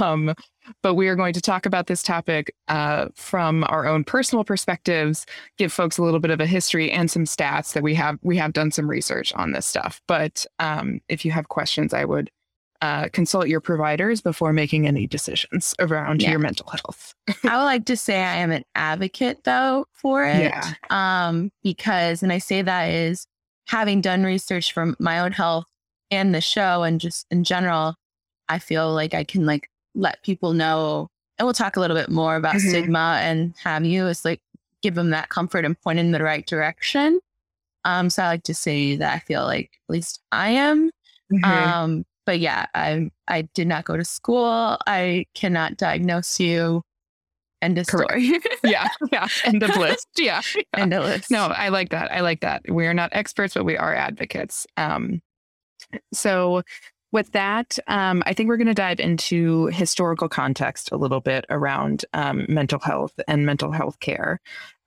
Um, 0.00 0.34
but 0.82 0.94
we 0.94 1.08
are 1.08 1.16
going 1.16 1.34
to 1.34 1.40
talk 1.40 1.66
about 1.66 1.88
this 1.88 2.02
topic 2.02 2.54
uh, 2.68 3.08
from 3.14 3.64
our 3.64 3.86
own 3.86 4.04
personal 4.04 4.44
perspectives, 4.44 5.26
give 5.58 5.72
folks 5.72 5.98
a 5.98 6.02
little 6.02 6.20
bit 6.20 6.30
of 6.30 6.40
a 6.40 6.46
history 6.46 6.90
and 6.90 7.10
some 7.10 7.24
stats 7.24 7.72
that 7.74 7.82
we 7.82 7.94
have. 7.94 8.18
We 8.22 8.36
have 8.38 8.52
done 8.52 8.70
some 8.70 8.88
research 8.88 9.32
on 9.34 9.52
this 9.52 9.66
stuff. 9.66 10.00
But 10.06 10.46
um, 10.58 11.00
if 11.08 11.24
you 11.24 11.32
have 11.32 11.48
questions, 11.48 11.92
I 11.92 12.04
would 12.04 12.30
uh, 12.80 13.08
consult 13.12 13.48
your 13.48 13.60
providers 13.60 14.20
before 14.20 14.52
making 14.52 14.86
any 14.86 15.06
decisions 15.06 15.74
around 15.78 16.22
yeah. 16.22 16.30
your 16.30 16.38
mental 16.38 16.68
health. 16.68 17.14
I 17.44 17.56
would 17.56 17.64
like 17.64 17.86
to 17.86 17.96
say 17.96 18.22
I 18.22 18.36
am 18.36 18.50
an 18.50 18.64
advocate 18.74 19.44
though 19.44 19.86
for 19.92 20.24
it. 20.24 20.42
Yeah. 20.42 20.74
Um, 20.90 21.50
because, 21.62 22.22
and 22.22 22.32
I 22.32 22.38
say 22.38 22.62
that 22.62 22.90
is 22.90 23.26
having 23.66 24.00
done 24.00 24.24
research 24.24 24.72
from 24.72 24.96
my 24.98 25.20
own 25.20 25.32
health 25.32 25.64
and 26.10 26.34
the 26.34 26.40
show 26.40 26.82
and 26.82 27.00
just 27.00 27.26
in 27.30 27.44
general, 27.44 27.94
I 28.48 28.58
feel 28.58 28.92
like 28.92 29.14
I 29.14 29.24
can 29.24 29.46
like 29.46 29.70
let 29.94 30.22
people 30.22 30.52
know, 30.52 31.08
and 31.38 31.46
we'll 31.46 31.54
talk 31.54 31.76
a 31.76 31.80
little 31.80 31.96
bit 31.96 32.10
more 32.10 32.36
about 32.36 32.56
mm-hmm. 32.56 32.68
stigma 32.68 33.18
and 33.22 33.54
have 33.62 33.84
you 33.84 34.06
is 34.06 34.24
like 34.24 34.40
give 34.82 34.94
them 34.94 35.10
that 35.10 35.30
comfort 35.30 35.64
and 35.64 35.80
point 35.80 35.98
in 35.98 36.12
the 36.12 36.22
right 36.22 36.46
direction. 36.46 37.20
Um, 37.84 38.10
so 38.10 38.22
I 38.22 38.28
like 38.28 38.42
to 38.44 38.54
say 38.54 38.96
that 38.96 39.14
I 39.14 39.18
feel 39.20 39.44
like 39.44 39.70
at 39.88 39.92
least 39.92 40.20
I 40.32 40.50
am. 40.50 40.90
Mm-hmm. 41.32 41.44
Um, 41.44 42.04
but 42.26 42.40
yeah, 42.40 42.66
I 42.74 43.10
I 43.28 43.42
did 43.54 43.66
not 43.66 43.84
go 43.84 43.96
to 43.96 44.04
school. 44.04 44.78
I 44.86 45.26
cannot 45.34 45.76
diagnose 45.76 46.40
you. 46.40 46.82
End 47.62 47.78
of 47.78 47.86
Correct. 47.86 48.10
story. 48.10 48.40
yeah, 48.64 48.88
yeah. 49.10 49.28
End 49.44 49.62
of 49.62 49.74
list. 49.76 50.06
Yeah. 50.18 50.42
yeah. 50.54 50.62
End 50.80 50.92
of 50.92 51.04
list. 51.04 51.30
No, 51.30 51.46
I 51.46 51.70
like 51.70 51.90
that. 51.90 52.12
I 52.12 52.20
like 52.20 52.40
that. 52.40 52.62
We 52.68 52.86
are 52.86 52.94
not 52.94 53.10
experts, 53.12 53.54
but 53.54 53.64
we 53.64 53.76
are 53.78 53.94
advocates. 53.94 54.66
Um, 54.76 55.22
so 56.12 56.62
with 57.10 57.32
that, 57.32 57.78
um, 57.86 58.22
I 58.26 58.34
think 58.34 58.48
we're 58.48 58.58
going 58.58 58.66
to 58.66 58.74
dive 58.74 59.00
into 59.00 59.66
historical 59.66 60.28
context 60.28 60.90
a 60.92 60.96
little 60.96 61.20
bit 61.20 61.46
around 61.48 62.04
um, 62.12 62.44
mental 62.48 62.80
health 62.80 63.18
and 63.28 63.46
mental 63.46 63.72
health 63.72 63.98
care. 64.00 64.40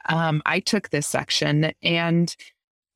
Um, 0.09 0.41
I 0.45 0.59
took 0.59 0.89
this 0.89 1.07
section 1.07 1.71
and 1.81 2.35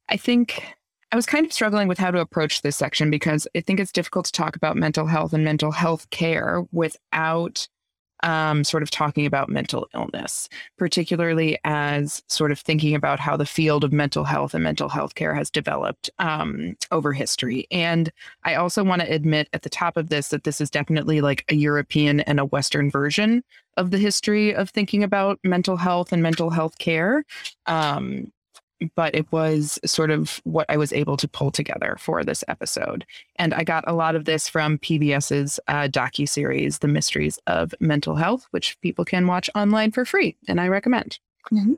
I 0.10 0.18
think 0.18 0.64
I 1.12 1.18
was 1.18 1.26
kind 1.26 1.46
of 1.46 1.52
struggling 1.52 1.90
with 1.90 1.98
how 1.98 2.10
to 2.10 2.22
approach 2.22 2.62
this 2.62 2.78
section 2.78 3.12
because 3.12 3.48
I 3.56 3.60
think 3.62 3.80
it's 3.80 3.92
difficult 3.92 4.26
to 4.28 4.32
talk 4.32 4.56
about 4.56 4.78
mental 4.78 5.08
health 5.08 5.34
and 5.34 5.44
mental 5.44 5.72
health 5.72 6.10
care 6.10 6.64
without 6.72 7.68
um, 8.24 8.64
sort 8.64 8.84
of 8.84 8.92
talking 8.92 9.26
about 9.26 9.50
mental 9.50 9.88
illness, 9.94 10.48
particularly 10.78 11.58
as 11.64 12.24
sort 12.28 12.52
of 12.52 12.60
thinking 12.60 12.96
about 12.96 13.20
how 13.20 13.36
the 13.36 13.46
field 13.46 13.84
of 13.84 13.92
mental 13.92 14.24
health 14.24 14.54
and 14.54 14.64
mental 14.64 14.90
health 14.90 15.16
care 15.16 15.34
has 15.34 15.50
developed 15.50 16.10
um, 16.20 16.78
over 16.92 17.14
history. 17.14 17.68
And 17.72 18.12
I 18.44 18.56
also 18.56 18.84
want 18.84 19.02
to 19.02 19.12
admit 19.12 19.50
at 19.54 19.64
the 19.64 19.70
top 19.70 19.98
of 19.98 20.10
this 20.10 20.30
that 20.30 20.44
this 20.44 20.62
is 20.62 20.70
definitely 20.70 21.20
like 21.20 21.46
a 21.50 21.56
European 21.56 22.22
and 22.22 22.40
a 22.40 22.46
Western 22.46 22.90
version 22.90 23.44
of 23.76 23.92
the 23.92 23.98
history 23.98 24.54
of 24.54 24.70
thinking 24.70 25.04
about 25.04 25.40
mental 25.44 25.78
health 25.78 26.14
and 26.14 26.22
mental 26.22 26.52
health 26.52 26.78
care. 26.78 27.26
Um, 27.66 28.32
but 28.96 29.14
it 29.16 29.32
was 29.32 29.80
sort 29.86 30.12
of 30.12 30.42
what 30.44 30.66
I 30.70 30.78
was 30.78 30.94
able 30.94 31.18
to 31.18 31.28
pull 31.28 31.52
together 31.52 31.98
for 32.00 32.24
this 32.24 32.44
episode. 32.48 33.06
And 33.38 33.54
I 33.54 33.64
got 33.64 33.84
a 33.88 33.94
lot 33.94 34.16
of 34.16 34.26
this 34.26 34.48
from 34.48 34.78
PBS's 34.80 35.60
uh, 35.68 35.88
docu 35.88 36.28
series, 36.28 36.80
The 36.80 36.88
Mysteries 36.88 37.40
of 37.48 37.74
Mental 37.80 38.16
Health, 38.16 38.48
which 38.52 38.80
people 38.82 39.06
can 39.06 39.28
watch 39.28 39.50
online 39.56 39.92
for 39.92 40.06
free, 40.06 40.36
and 40.48 40.60
I 40.60 40.68
recommend. 40.68 41.20
Mm-hmm. 41.52 41.74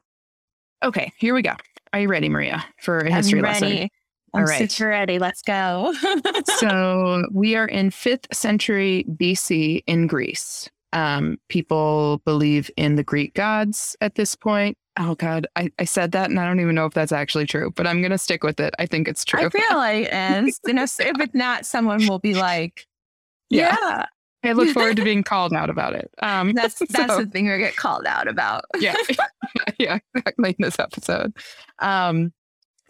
Okay, 0.84 1.14
here 1.18 1.34
we 1.34 1.42
go. 1.42 1.54
Are 1.94 2.00
you 2.00 2.08
ready, 2.08 2.28
Maria, 2.28 2.64
for 2.82 3.00
a 3.00 3.12
history 3.12 3.40
I'm 3.40 3.46
ready. 3.46 3.66
lesson? 3.66 3.90
I'm 4.34 4.42
All 4.42 4.46
right. 4.46 4.72
super 4.72 4.90
ready. 4.90 5.20
Let's 5.20 5.42
go. 5.44 5.94
so 6.58 7.24
we 7.32 7.56
are 7.56 7.68
in 7.68 7.92
fifth 7.92 8.28
century 8.34 9.06
BC 9.10 9.84
in 9.86 10.08
Greece. 10.08 10.70
Um, 10.92 11.38
people 11.50 12.22
believe 12.26 12.70
in 12.76 12.96
the 12.96 13.04
Greek 13.04 13.36
gods 13.36 13.96
at 14.02 14.16
this 14.16 14.36
point. 14.36 14.78
Oh 14.98 15.16
God, 15.16 15.48
I, 15.56 15.72
I 15.80 15.86
said 15.86 16.12
that 16.12 16.30
and 16.30 16.40
I 16.40 16.46
don't 16.46 16.60
even 16.60 16.76
know 16.76 16.86
if 16.86 16.94
that's 16.94 17.12
actually 17.12 17.48
true, 17.48 17.72
but 17.76 17.88
I'm 17.88 18.02
gonna 18.02 18.18
stick 18.18 18.44
with 18.44 18.60
it. 18.60 18.74
I 18.78 18.86
think 18.86 19.08
it's 19.08 19.26
true. 19.26 19.46
I 19.46 19.50
feel 19.50 19.78
like 19.78 20.08
and 20.12 20.50
you 20.66 20.74
know, 20.74 20.84
if 20.84 21.00
it's 21.00 21.34
not, 21.34 21.66
someone 21.66 22.08
will 22.08 22.20
be 22.20 22.34
like, 22.36 22.86
Yeah. 23.50 23.76
yeah. 23.82 24.06
I 24.44 24.52
look 24.52 24.70
forward 24.70 24.98
to 24.98 25.04
being 25.04 25.24
called 25.24 25.54
out 25.54 25.70
about 25.70 25.94
it. 25.96 26.12
Um, 26.22 26.52
that's 26.56 26.80
that's 26.90 27.14
so, 27.14 27.24
the 27.24 27.30
thing 27.30 27.50
we 27.50 27.58
get 27.58 27.76
called 27.76 28.06
out 28.06 28.28
about. 28.28 28.66
yeah, 28.80 28.96
yeah, 29.80 30.00
exactly 30.16 30.50
in 30.50 30.56
this 30.60 30.80
episode. 30.80 31.34
Um, 31.80 32.34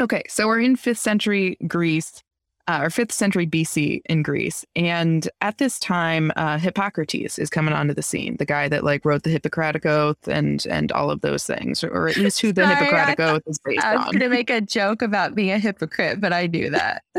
okay, 0.02 0.24
so 0.28 0.48
we're 0.48 0.60
in 0.62 0.76
fifth 0.76 1.00
century 1.00 1.58
Greece 1.68 2.24
uh, 2.68 2.80
or 2.84 2.90
fifth 2.90 3.12
century 3.12 3.46
BC 3.46 4.02
in 4.06 4.24
Greece. 4.24 4.66
And 4.76 5.28
at 5.42 5.58
this 5.58 5.80
time, 5.80 6.32
uh, 6.36 6.58
Hippocrates 6.58 7.38
is 7.38 7.50
coming 7.50 7.74
onto 7.74 7.94
the 7.94 8.02
scene, 8.02 8.38
the 8.38 8.46
guy 8.46 8.70
that 8.70 8.84
like 8.84 9.04
wrote 9.06 9.24
the 9.24 9.30
Hippocratic 9.30 9.86
Oath 9.86 10.28
and 10.28 10.66
and 10.68 10.92
all 10.92 11.12
of 11.12 11.22
those 11.22 11.46
things, 11.46 11.84
or 11.84 12.08
at 12.08 12.18
least 12.18 12.42
who 12.42 12.54
the 12.54 12.64
Sorry, 12.66 12.76
Hippocratic 12.76 13.20
Oath 13.20 13.44
is 13.46 13.60
based 13.64 13.84
on. 13.84 13.94
I 13.94 13.96
was 13.98 14.06
going 14.06 14.20
to 14.20 14.30
make 14.30 14.50
a 14.50 14.62
joke 14.62 15.02
about 15.02 15.36
being 15.36 15.52
a 15.52 15.60
hypocrite, 15.60 16.22
but 16.22 16.32
I 16.34 16.48
knew 16.48 16.70
that. 16.70 17.04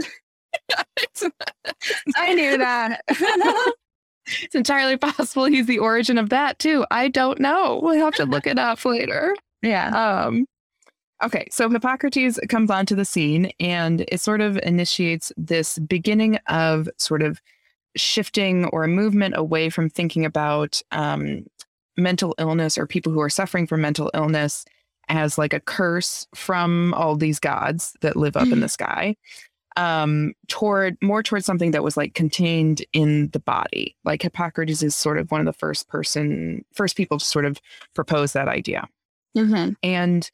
I 2.16 2.34
knew 2.34 2.58
that. 2.58 3.02
it's 4.26 4.54
entirely 4.54 4.96
possible 4.96 5.44
he's 5.44 5.66
the 5.66 5.78
origin 5.78 6.18
of 6.18 6.30
that 6.30 6.58
too. 6.58 6.86
I 6.90 7.08
don't 7.08 7.40
know. 7.40 7.80
We'll 7.82 7.94
have 7.96 8.14
to 8.14 8.24
look 8.24 8.46
it 8.46 8.58
up 8.58 8.84
later. 8.84 9.34
Yeah. 9.62 9.88
Um, 9.88 10.46
Okay, 11.24 11.48
so 11.50 11.70
Hippocrates 11.70 12.38
comes 12.50 12.70
onto 12.70 12.94
the 12.94 13.06
scene 13.06 13.50
and 13.58 14.02
it 14.08 14.20
sort 14.20 14.42
of 14.42 14.58
initiates 14.58 15.32
this 15.38 15.78
beginning 15.78 16.36
of 16.48 16.86
sort 16.98 17.22
of 17.22 17.40
shifting 17.96 18.66
or 18.66 18.84
a 18.84 18.88
movement 18.88 19.34
away 19.34 19.70
from 19.70 19.88
thinking 19.88 20.26
about 20.26 20.82
um, 20.92 21.46
mental 21.96 22.34
illness 22.38 22.76
or 22.76 22.86
people 22.86 23.10
who 23.10 23.20
are 23.20 23.30
suffering 23.30 23.66
from 23.66 23.80
mental 23.80 24.10
illness 24.12 24.66
as 25.08 25.38
like 25.38 25.54
a 25.54 25.60
curse 25.60 26.26
from 26.34 26.92
all 26.92 27.16
these 27.16 27.38
gods 27.38 27.96
that 28.02 28.16
live 28.16 28.36
up 28.36 28.48
mm. 28.48 28.52
in 28.52 28.60
the 28.60 28.68
sky 28.68 29.16
um, 29.76 30.34
toward 30.48 30.96
more 31.02 31.22
towards 31.22 31.46
something 31.46 31.70
that 31.70 31.82
was 31.82 31.96
like 31.96 32.14
contained 32.14 32.84
in 32.92 33.28
the 33.30 33.40
body. 33.40 33.96
Like 34.04 34.22
Hippocrates 34.22 34.82
is 34.82 34.94
sort 34.94 35.18
of 35.18 35.30
one 35.30 35.40
of 35.40 35.46
the 35.46 35.54
first 35.54 35.88
person, 35.88 36.64
first 36.72 36.96
people 36.96 37.18
to 37.18 37.24
sort 37.24 37.46
of 37.46 37.60
propose 37.94 38.34
that 38.34 38.48
idea. 38.48 38.86
Mm-hmm. 39.36 39.70
And 39.82 40.30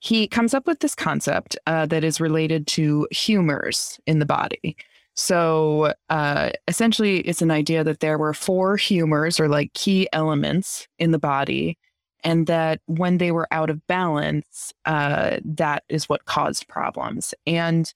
he 0.00 0.28
comes 0.28 0.54
up 0.54 0.66
with 0.66 0.80
this 0.80 0.94
concept 0.94 1.58
uh, 1.66 1.86
that 1.86 2.04
is 2.04 2.20
related 2.20 2.66
to 2.68 3.08
humors 3.10 3.98
in 4.06 4.18
the 4.18 4.26
body. 4.26 4.76
So 5.14 5.94
uh, 6.10 6.50
essentially, 6.68 7.20
it's 7.20 7.42
an 7.42 7.50
idea 7.50 7.82
that 7.82 8.00
there 8.00 8.18
were 8.18 8.32
four 8.32 8.76
humors 8.76 9.40
or 9.40 9.48
like 9.48 9.72
key 9.74 10.08
elements 10.12 10.86
in 10.98 11.10
the 11.10 11.18
body, 11.18 11.76
and 12.22 12.46
that 12.46 12.80
when 12.86 13.18
they 13.18 13.32
were 13.32 13.48
out 13.50 13.70
of 13.70 13.84
balance, 13.88 14.72
uh, 14.84 15.38
that 15.44 15.82
is 15.88 16.08
what 16.08 16.24
caused 16.26 16.68
problems. 16.68 17.34
And 17.46 17.92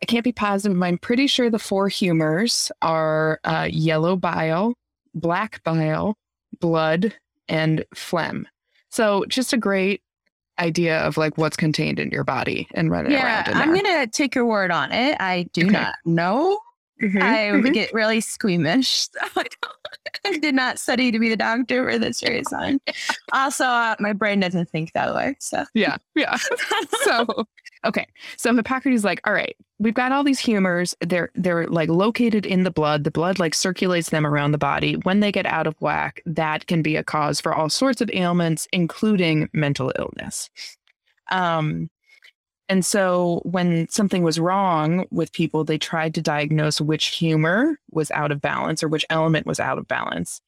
I 0.00 0.06
can't 0.06 0.24
be 0.24 0.32
positive, 0.32 0.78
but 0.78 0.86
I'm 0.86 0.98
pretty 0.98 1.26
sure 1.26 1.50
the 1.50 1.58
four 1.58 1.88
humors 1.88 2.70
are 2.80 3.40
uh, 3.42 3.68
yellow 3.70 4.16
bile, 4.16 4.74
black 5.14 5.62
bile, 5.64 6.16
blood, 6.60 7.14
and 7.48 7.84
phlegm. 7.94 8.46
So 8.88 9.24
just 9.28 9.52
a 9.52 9.56
great 9.56 10.02
idea 10.58 11.00
of 11.00 11.16
like 11.16 11.38
what's 11.38 11.56
contained 11.56 11.98
in 11.98 12.10
your 12.10 12.24
body 12.24 12.68
and 12.74 12.90
run 12.90 13.06
it 13.06 13.12
yeah, 13.12 13.44
around. 13.48 13.60
I'm 13.60 13.74
gonna 13.74 14.06
take 14.06 14.34
your 14.34 14.46
word 14.46 14.70
on 14.70 14.92
it. 14.92 15.16
I 15.20 15.48
do 15.52 15.62
okay. 15.62 15.72
not 15.72 15.94
know. 16.04 16.58
Mm-hmm. 17.02 17.18
I 17.18 17.36
mm-hmm. 17.48 17.72
get 17.72 17.92
really 17.92 18.20
squeamish. 18.20 19.08
So 19.34 19.40
I, 20.24 20.30
I, 20.34 20.38
did 20.38 20.54
not 20.54 20.78
study 20.78 21.10
to 21.12 21.18
be 21.18 21.28
the 21.28 21.36
doctor 21.36 21.88
for 21.88 21.98
this 21.98 22.22
reason. 22.22 22.80
also, 23.32 23.64
uh, 23.64 23.96
my 23.98 24.12
brain 24.12 24.40
doesn't 24.40 24.70
think 24.70 24.92
that 24.92 25.14
way. 25.14 25.36
So 25.40 25.64
yeah, 25.74 25.96
yeah. 26.14 26.36
so 27.04 27.46
okay, 27.84 28.06
so 28.36 28.54
Hippocrates 28.54 29.04
like, 29.04 29.20
all 29.26 29.32
right, 29.32 29.56
we've 29.78 29.94
got 29.94 30.12
all 30.12 30.24
these 30.24 30.38
humors. 30.38 30.94
They're 31.00 31.30
they're 31.34 31.66
like 31.66 31.88
located 31.88 32.46
in 32.46 32.64
the 32.64 32.70
blood. 32.70 33.04
The 33.04 33.10
blood 33.10 33.38
like 33.38 33.54
circulates 33.54 34.10
them 34.10 34.26
around 34.26 34.52
the 34.52 34.58
body. 34.58 34.94
When 34.94 35.20
they 35.20 35.32
get 35.32 35.46
out 35.46 35.66
of 35.66 35.74
whack, 35.80 36.22
that 36.26 36.66
can 36.66 36.82
be 36.82 36.96
a 36.96 37.04
cause 37.04 37.40
for 37.40 37.54
all 37.54 37.68
sorts 37.68 38.00
of 38.00 38.10
ailments, 38.12 38.68
including 38.72 39.48
mental 39.52 39.92
illness. 39.98 40.50
Um, 41.30 41.90
and 42.68 42.84
so 42.84 43.42
when 43.44 43.88
something 43.90 44.22
was 44.22 44.38
wrong 44.38 45.06
with 45.10 45.32
people, 45.32 45.64
they 45.64 45.78
tried 45.78 46.14
to 46.14 46.22
diagnose 46.22 46.80
which 46.80 47.08
humor 47.08 47.78
was 47.90 48.10
out 48.12 48.32
of 48.32 48.40
balance 48.40 48.82
or 48.82 48.88
which 48.88 49.04
element 49.10 49.46
was 49.46 49.60
out 49.60 49.78
of 49.78 49.88
balance. 49.88 50.40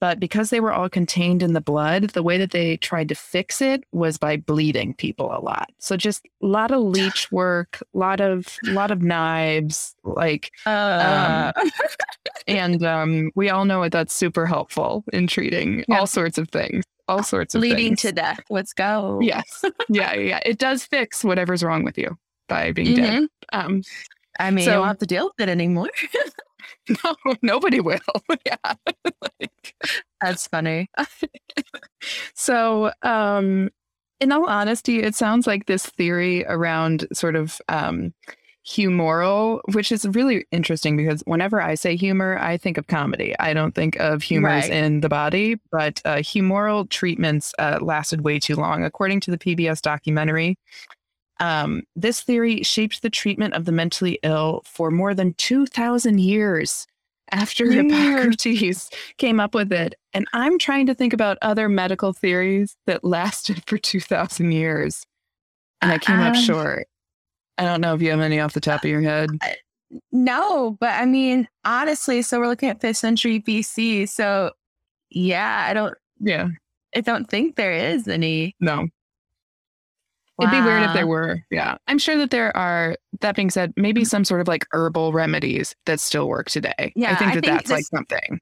But 0.00 0.18
because 0.18 0.50
they 0.50 0.60
were 0.60 0.72
all 0.72 0.88
contained 0.88 1.42
in 1.42 1.52
the 1.52 1.60
blood, 1.60 2.10
the 2.10 2.22
way 2.22 2.38
that 2.38 2.52
they 2.52 2.76
tried 2.78 3.08
to 3.10 3.14
fix 3.14 3.60
it 3.60 3.84
was 3.92 4.16
by 4.18 4.36
bleeding 4.36 4.94
people 4.94 5.26
a 5.36 5.40
lot. 5.40 5.70
So 5.78 5.96
just 5.96 6.24
a 6.42 6.46
lot 6.46 6.70
of 6.70 6.80
leech 6.96 7.30
work, 7.30 7.82
a 7.94 7.98
lot 7.98 8.20
of 8.20 8.46
lot 8.64 8.90
of 8.90 9.02
knives, 9.02 9.94
like 10.04 10.50
Uh, 10.66 11.52
um, 11.56 11.70
and 12.46 12.84
um, 12.84 13.30
we 13.34 13.50
all 13.50 13.64
know 13.64 13.82
that 13.82 13.92
that's 13.92 14.14
super 14.14 14.46
helpful 14.46 15.04
in 15.12 15.26
treating 15.26 15.84
Yeah. 15.88 15.98
all 16.00 16.06
sorts 16.06 16.38
of 16.38 16.48
things, 16.48 16.84
all 17.08 17.22
sorts 17.22 17.54
of 17.54 17.60
leading 17.62 17.88
things. 17.96 18.00
to 18.02 18.12
death. 18.12 18.40
Let's 18.50 18.72
go. 18.72 19.18
Yes, 19.22 19.64
yeah, 19.88 20.14
yeah. 20.14 20.40
It 20.46 20.58
does 20.58 20.84
fix 20.84 21.22
whatever's 21.24 21.62
wrong 21.62 21.84
with 21.84 21.98
you 21.98 22.16
by 22.48 22.72
being 22.72 22.96
dead. 22.96 23.22
Mhm. 23.22 23.28
Um, 23.52 23.82
I 24.40 24.50
mean, 24.50 24.64
So- 24.64 24.72
don't 24.72 24.86
have 24.88 24.98
to 24.98 25.06
deal 25.06 25.26
with 25.26 25.46
it 25.46 25.50
anymore. 25.50 25.90
no, 27.04 27.14
nobody 27.42 27.80
will. 27.80 27.98
yeah. 28.46 28.56
Like, 29.22 29.74
That's 30.20 30.46
funny. 30.46 30.88
So, 32.34 32.92
um, 33.02 33.70
in 34.20 34.32
all 34.32 34.46
honesty, 34.46 35.02
it 35.02 35.14
sounds 35.14 35.46
like 35.46 35.66
this 35.66 35.86
theory 35.86 36.44
around 36.46 37.06
sort 37.12 37.36
of 37.36 37.60
um, 37.68 38.14
humoral, 38.66 39.60
which 39.74 39.92
is 39.92 40.06
really 40.08 40.46
interesting 40.50 40.96
because 40.96 41.22
whenever 41.26 41.60
I 41.60 41.74
say 41.74 41.96
humor, 41.96 42.38
I 42.40 42.56
think 42.56 42.78
of 42.78 42.86
comedy. 42.86 43.34
I 43.38 43.52
don't 43.52 43.74
think 43.74 43.96
of 43.96 44.22
humors 44.22 44.64
Right. 44.64 44.70
in 44.70 45.00
the 45.00 45.08
body, 45.08 45.56
but 45.70 46.00
uh, 46.04 46.16
humoral 46.16 46.88
treatments 46.88 47.52
uh, 47.58 47.78
lasted 47.82 48.22
way 48.22 48.38
too 48.38 48.56
long. 48.56 48.82
According 48.84 49.20
to 49.20 49.30
the 49.30 49.38
PBS 49.38 49.82
documentary, 49.82 50.58
um, 51.44 51.82
this 51.94 52.20
theory 52.22 52.62
shaped 52.62 53.02
the 53.02 53.10
treatment 53.10 53.54
of 53.54 53.64
the 53.64 53.72
mentally 53.72 54.18
ill 54.22 54.62
for 54.64 54.90
more 54.90 55.14
than 55.14 55.34
2,000 55.34 56.18
years 56.20 56.86
after 57.32 57.64
Weird. 57.68 57.92
Hippocrates 58.40 58.90
came 59.18 59.40
up 59.40 59.54
with 59.54 59.72
it. 59.72 59.94
And 60.12 60.26
I'm 60.32 60.58
trying 60.58 60.86
to 60.86 60.94
think 60.94 61.12
about 61.12 61.36
other 61.42 61.68
medical 61.68 62.12
theories 62.12 62.76
that 62.86 63.04
lasted 63.04 63.62
for 63.66 63.76
2,000 63.78 64.52
years. 64.52 65.04
And 65.82 65.92
I 65.92 65.98
came 65.98 66.20
up 66.20 66.34
Um, 66.34 66.42
short. 66.42 66.86
I 67.58 67.64
don't 67.64 67.80
know 67.80 67.94
if 67.94 68.00
you 68.02 68.10
have 68.10 68.20
any 68.20 68.40
off 68.40 68.52
the 68.54 68.60
top 68.60 68.84
of 68.84 68.90
your 68.90 69.02
head. 69.02 69.30
No, 70.12 70.76
but 70.80 70.90
I 70.94 71.04
mean, 71.04 71.46
honestly, 71.64 72.22
so 72.22 72.38
we're 72.40 72.48
looking 72.48 72.68
at 72.68 72.80
fifth 72.80 72.96
century 72.96 73.40
BC. 73.40 74.08
So 74.08 74.50
yeah, 75.10 75.66
I 75.68 75.74
don't 75.74 75.94
Yeah, 76.20 76.48
I 76.96 77.00
don't 77.00 77.28
think 77.28 77.56
there 77.56 77.72
is 77.72 78.08
any. 78.08 78.54
no. 78.60 78.88
It'd 80.40 80.50
be 80.50 80.60
weird 80.60 80.82
if 80.82 80.92
there 80.94 81.06
were. 81.06 81.40
Yeah. 81.50 81.76
I'm 81.86 81.98
sure 81.98 82.16
that 82.16 82.30
there 82.30 82.54
are, 82.56 82.96
that 83.20 83.36
being 83.36 83.50
said, 83.50 83.72
maybe 83.76 84.04
some 84.04 84.24
sort 84.24 84.40
of 84.40 84.48
like 84.48 84.66
herbal 84.72 85.12
remedies 85.12 85.74
that 85.86 86.00
still 86.00 86.28
work 86.28 86.50
today. 86.50 86.92
Yeah. 86.96 87.08
I 87.08 87.10
Yeah, 87.12 87.16
think 87.18 87.30
I 87.30 87.34
that 87.36 87.44
think 87.44 87.56
that's 87.58 87.70
like 87.70 87.84
something. 87.84 88.40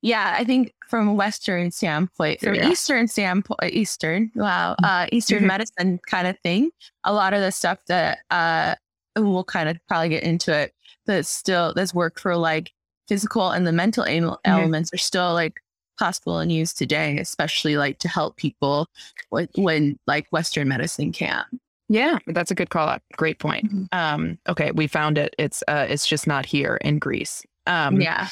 Yeah, 0.00 0.36
I 0.38 0.44
think 0.44 0.72
from 0.88 1.08
a 1.08 1.14
Western 1.14 1.70
standpoint, 1.70 2.40
from 2.40 2.54
Yeah. 2.54 2.68
Eastern 2.68 3.08
standpoint, 3.08 3.58
Eastern, 3.72 4.30
wow, 4.36 4.72
Mm-hmm. 4.74 4.84
uh, 4.84 5.06
Eastern 5.12 5.42
Mhm. 5.42 5.46
medicine 5.46 6.00
kind 6.08 6.28
of 6.28 6.38
thing. 6.40 6.70
A 7.04 7.12
lot 7.12 7.32
of 7.34 7.40
the 7.40 7.50
stuff 7.50 7.78
that 7.88 8.18
uh, 8.30 8.74
we'll 9.16 9.44
kind 9.44 9.68
of 9.68 9.78
probably 9.88 10.10
get 10.10 10.22
into 10.22 10.52
it. 10.56 10.72
That's 11.06 11.28
still 11.28 11.72
that's 11.74 11.94
worked 11.94 12.20
for 12.20 12.36
like 12.36 12.70
physical 13.08 13.50
and 13.50 13.66
the 13.66 13.72
mental 13.72 14.04
ele- 14.04 14.40
Mhm. 14.46 14.50
elements 14.50 14.92
are 14.92 14.98
still 14.98 15.32
like 15.32 15.60
possible 15.98 16.38
and 16.38 16.50
used 16.52 16.78
today, 16.78 17.18
especially 17.18 17.76
like 17.76 17.98
to 18.00 18.08
help 18.08 18.36
people 18.36 18.88
when, 19.30 19.48
when 19.56 19.98
like 20.06 20.26
Western 20.30 20.68
medicine 20.68 21.12
can't. 21.12 21.46
Yeah, 21.88 22.18
that's 22.26 22.50
a 22.50 22.54
good 22.54 22.70
call 22.70 22.88
out. 22.88 23.02
Great 23.16 23.38
point. 23.38 23.70
Mhm. 23.70 23.88
Um, 23.92 24.38
okay, 24.48 24.70
we 24.72 24.86
found 24.86 25.18
it. 25.18 25.34
It's 25.38 25.62
uh 25.68 25.86
it's 25.88 26.06
just 26.06 26.26
not 26.26 26.46
here 26.46 26.76
in 26.80 26.98
Greece. 26.98 27.42
Um 27.66 28.00
yeah. 28.00 28.28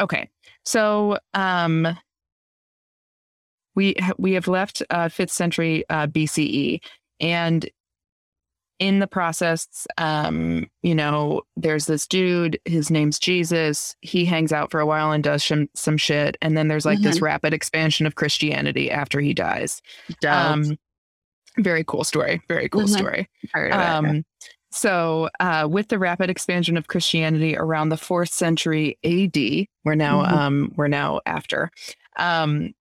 okay. 0.00 0.28
So 0.64 1.18
um 1.34 1.96
we 3.74 3.94
we 4.18 4.32
have 4.32 4.48
left 4.48 4.82
uh 4.90 5.08
5th 5.08 5.30
century 5.30 5.84
uh 5.90 6.06
BCE 6.06 6.80
and 7.20 7.68
in 8.78 8.98
the 8.98 9.06
process 9.06 9.86
um 9.98 10.68
you 10.82 10.94
know 10.94 11.40
there's 11.56 11.86
this 11.86 12.06
dude 12.06 12.58
his 12.64 12.90
name's 12.90 13.18
Jesus 13.18 13.96
he 14.02 14.24
hangs 14.24 14.52
out 14.52 14.70
for 14.70 14.80
a 14.80 14.86
while 14.86 15.12
and 15.12 15.24
does 15.24 15.42
some 15.42 15.68
some 15.74 15.96
shit 15.96 16.36
and 16.42 16.56
then 16.56 16.68
there's 16.68 16.84
like 16.86 17.00
this 17.00 17.22
rapid 17.22 17.54
expansion 17.54 18.06
of 18.06 18.14
Christianity 18.16 18.90
after 18.90 19.20
he 19.20 19.32
dies 19.34 19.80
um 20.70 20.76
very 21.58 21.84
cool 21.84 22.04
story 22.04 22.42
very 22.48 22.68
cool 22.68 22.82
Mhm. 22.82 22.88
story 22.98 23.28
Heard 23.52 23.72
of 23.72 23.80
it. 23.80 23.82
um, 23.84 24.24
so, 24.72 25.30
uh, 25.40 25.66
with 25.70 25.88
the 25.88 25.98
rapid 25.98 26.28
expansion 26.28 26.76
of 26.76 26.88
Christianity 26.88 27.56
around 27.56 27.88
the 27.88 27.96
fourth 27.96 28.28
century 28.30 28.98
AD, 29.04 29.68
we're 29.84 29.94
now 29.94 30.22
Mhm. 30.22 30.32
um, 30.32 30.72
we're 30.76 30.88
now 30.88 31.20
after. 31.24 31.70
Um, 32.18 32.74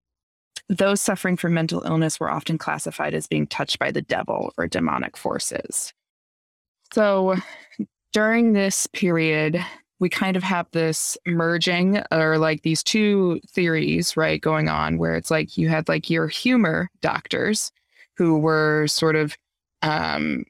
those 0.70 1.02
suffering 1.02 1.38
from 1.38 1.54
mental 1.54 1.84
illness 1.84 2.20
were 2.20 2.30
often 2.30 2.58
classified 2.58 3.14
as 3.14 3.28
being 3.28 3.48
touched 3.48 3.80
by 3.80 3.92
the 3.92 4.02
devil 4.02 4.54
or 4.58 4.68
demonic 4.68 5.16
forces. 5.16 5.94
So, 6.94 7.36
during 8.14 8.54
this 8.54 8.88
period, 8.88 9.64
we 10.00 10.10
kind 10.10 10.36
of 10.38 10.44
have 10.44 10.68
this 10.72 11.18
merging 11.26 12.02
or 12.12 12.38
like 12.38 12.64
these 12.64 12.84
two 12.84 13.40
theories, 13.50 14.18
right, 14.18 14.42
going 14.42 14.70
on 14.70 14.98
where 14.98 15.16
it's 15.16 15.32
like 15.32 15.58
you 15.58 15.70
had 15.70 15.88
like 15.88 16.10
your 16.10 16.28
humor 16.28 16.90
doctors 17.02 17.72
who 18.18 18.38
were 18.38 18.88
sort 18.88 19.16
of 19.16 19.38
um 19.82 20.46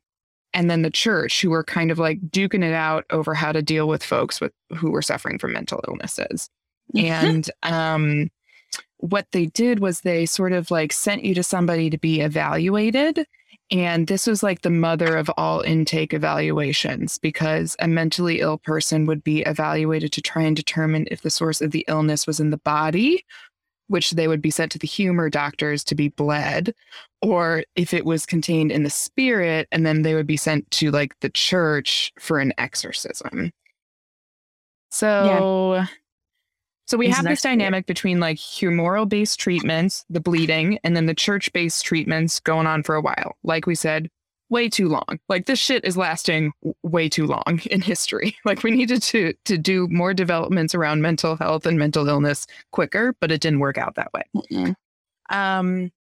and 0.54 0.69
then 0.69 0.84
the 0.84 0.89
church 0.89 1.41
who 1.41 1.49
were 1.49 1.63
kind 1.63 1.91
of 1.91 1.99
like 1.99 2.19
duking 2.30 2.63
it 2.63 2.73
out 2.73 3.06
over 3.10 3.34
how 3.34 3.51
to 3.51 3.62
deal 3.62 3.88
with 3.88 4.04
folks 4.04 4.39
with 4.39 4.54
who 4.75 4.91
were 4.91 5.01
suffering 5.01 5.38
from 5.38 5.51
mental 5.54 5.84
illnesses 5.88 6.49
and 6.95 7.49
um 7.63 8.30
what 8.97 9.27
they 9.31 9.47
did 9.47 9.79
was 9.79 10.01
they 10.01 10.25
sort 10.25 10.51
of 10.51 10.71
like 10.71 10.93
sent 10.93 11.23
you 11.23 11.36
to 11.36 11.43
somebody 11.43 11.89
to 11.89 11.97
be 11.97 12.21
evaluated 12.21 13.25
and 13.71 14.08
this 14.08 14.27
was 14.27 14.43
like 14.43 14.62
the 14.62 14.69
mother 14.69 15.15
of 15.17 15.29
all 15.38 15.62
intake 15.62 16.13
evaluations 16.13 17.17
because 17.17 17.75
a 17.79 17.88
mentally 17.88 18.39
ill 18.39 18.60
person 18.60 19.05
would 19.05 19.23
be 19.23 19.41
evaluated 19.41 20.12
to 20.13 20.21
try 20.21 20.43
and 20.43 20.55
determine 20.55 21.08
if 21.10 21.21
the 21.21 21.31
source 21.31 21.62
of 21.62 21.71
the 21.71 21.84
illness 21.88 22.27
was 22.27 22.39
in 22.39 22.51
the 22.51 22.58
body 22.58 23.25
which 23.88 24.12
they 24.12 24.27
would 24.27 24.41
be 24.41 24.49
sent 24.49 24.71
to 24.71 24.79
the 24.79 24.88
humor 24.88 25.29
doctors 25.29 25.84
to 25.84 25.95
be 25.95 26.10
bled 26.10 26.73
or 27.21 27.63
if 27.75 27.93
it 27.93 28.05
was 28.05 28.25
contained 28.25 28.71
in 28.71 28.84
the 28.84 28.89
spirit 28.89 29.67
and 29.71 29.86
then 29.86 30.01
they 30.01 30.15
would 30.15 30.27
be 30.27 30.38
sent 30.38 30.69
to 30.71 30.91
like 30.91 31.19
the 31.19 31.29
church 31.29 32.12
for 32.19 32.39
an 32.39 32.53
exorcism. 32.58 33.51
So 34.91 35.86
so 36.86 36.98
we 36.98 37.10
have 37.10 37.26
this 37.26 37.41
dynamic 37.41 37.86
between 37.88 38.19
like 38.19 38.38
humoral 38.38 39.08
based 39.10 39.39
treatments 39.39 40.06
the 40.10 40.19
bleeding 40.19 40.80
and 40.84 40.95
then 40.95 41.08
the 41.08 41.15
church 41.15 41.52
based 41.52 41.84
treatments 41.84 42.39
going 42.39 42.67
on 42.67 42.84
for 42.84 42.95
a 42.95 43.02
while. 43.02 43.36
Like 43.43 43.65
we 43.65 43.76
said 43.76 44.10
way 44.50 44.69
too 44.69 44.88
long. 44.88 45.19
Like 45.28 45.48
this 45.48 45.58
shit 45.58 45.84
is 45.84 45.98
lasting 45.98 46.52
way 46.84 47.10
too 47.10 47.26
long 47.26 47.60
in 47.71 47.82
history. 47.82 48.38
Like 48.45 48.62
we 48.62 48.71
needed 48.71 49.02
to 49.04 49.34
to 49.45 49.58
do 49.58 49.88
more 49.89 50.13
developments 50.13 50.76
around 50.76 51.02
mental 51.02 51.36
health 51.36 51.65
and 51.65 51.80
mental 51.80 52.08
illness 52.08 52.45
quicker 52.71 53.15
but 53.19 53.32
it 53.32 53.41
didn't 53.41 53.60
work 53.60 53.78
out 53.78 53.95
that 53.95 54.13
way. 54.13 54.24
Mm-mm. 54.36 54.76
um, 55.32 55.91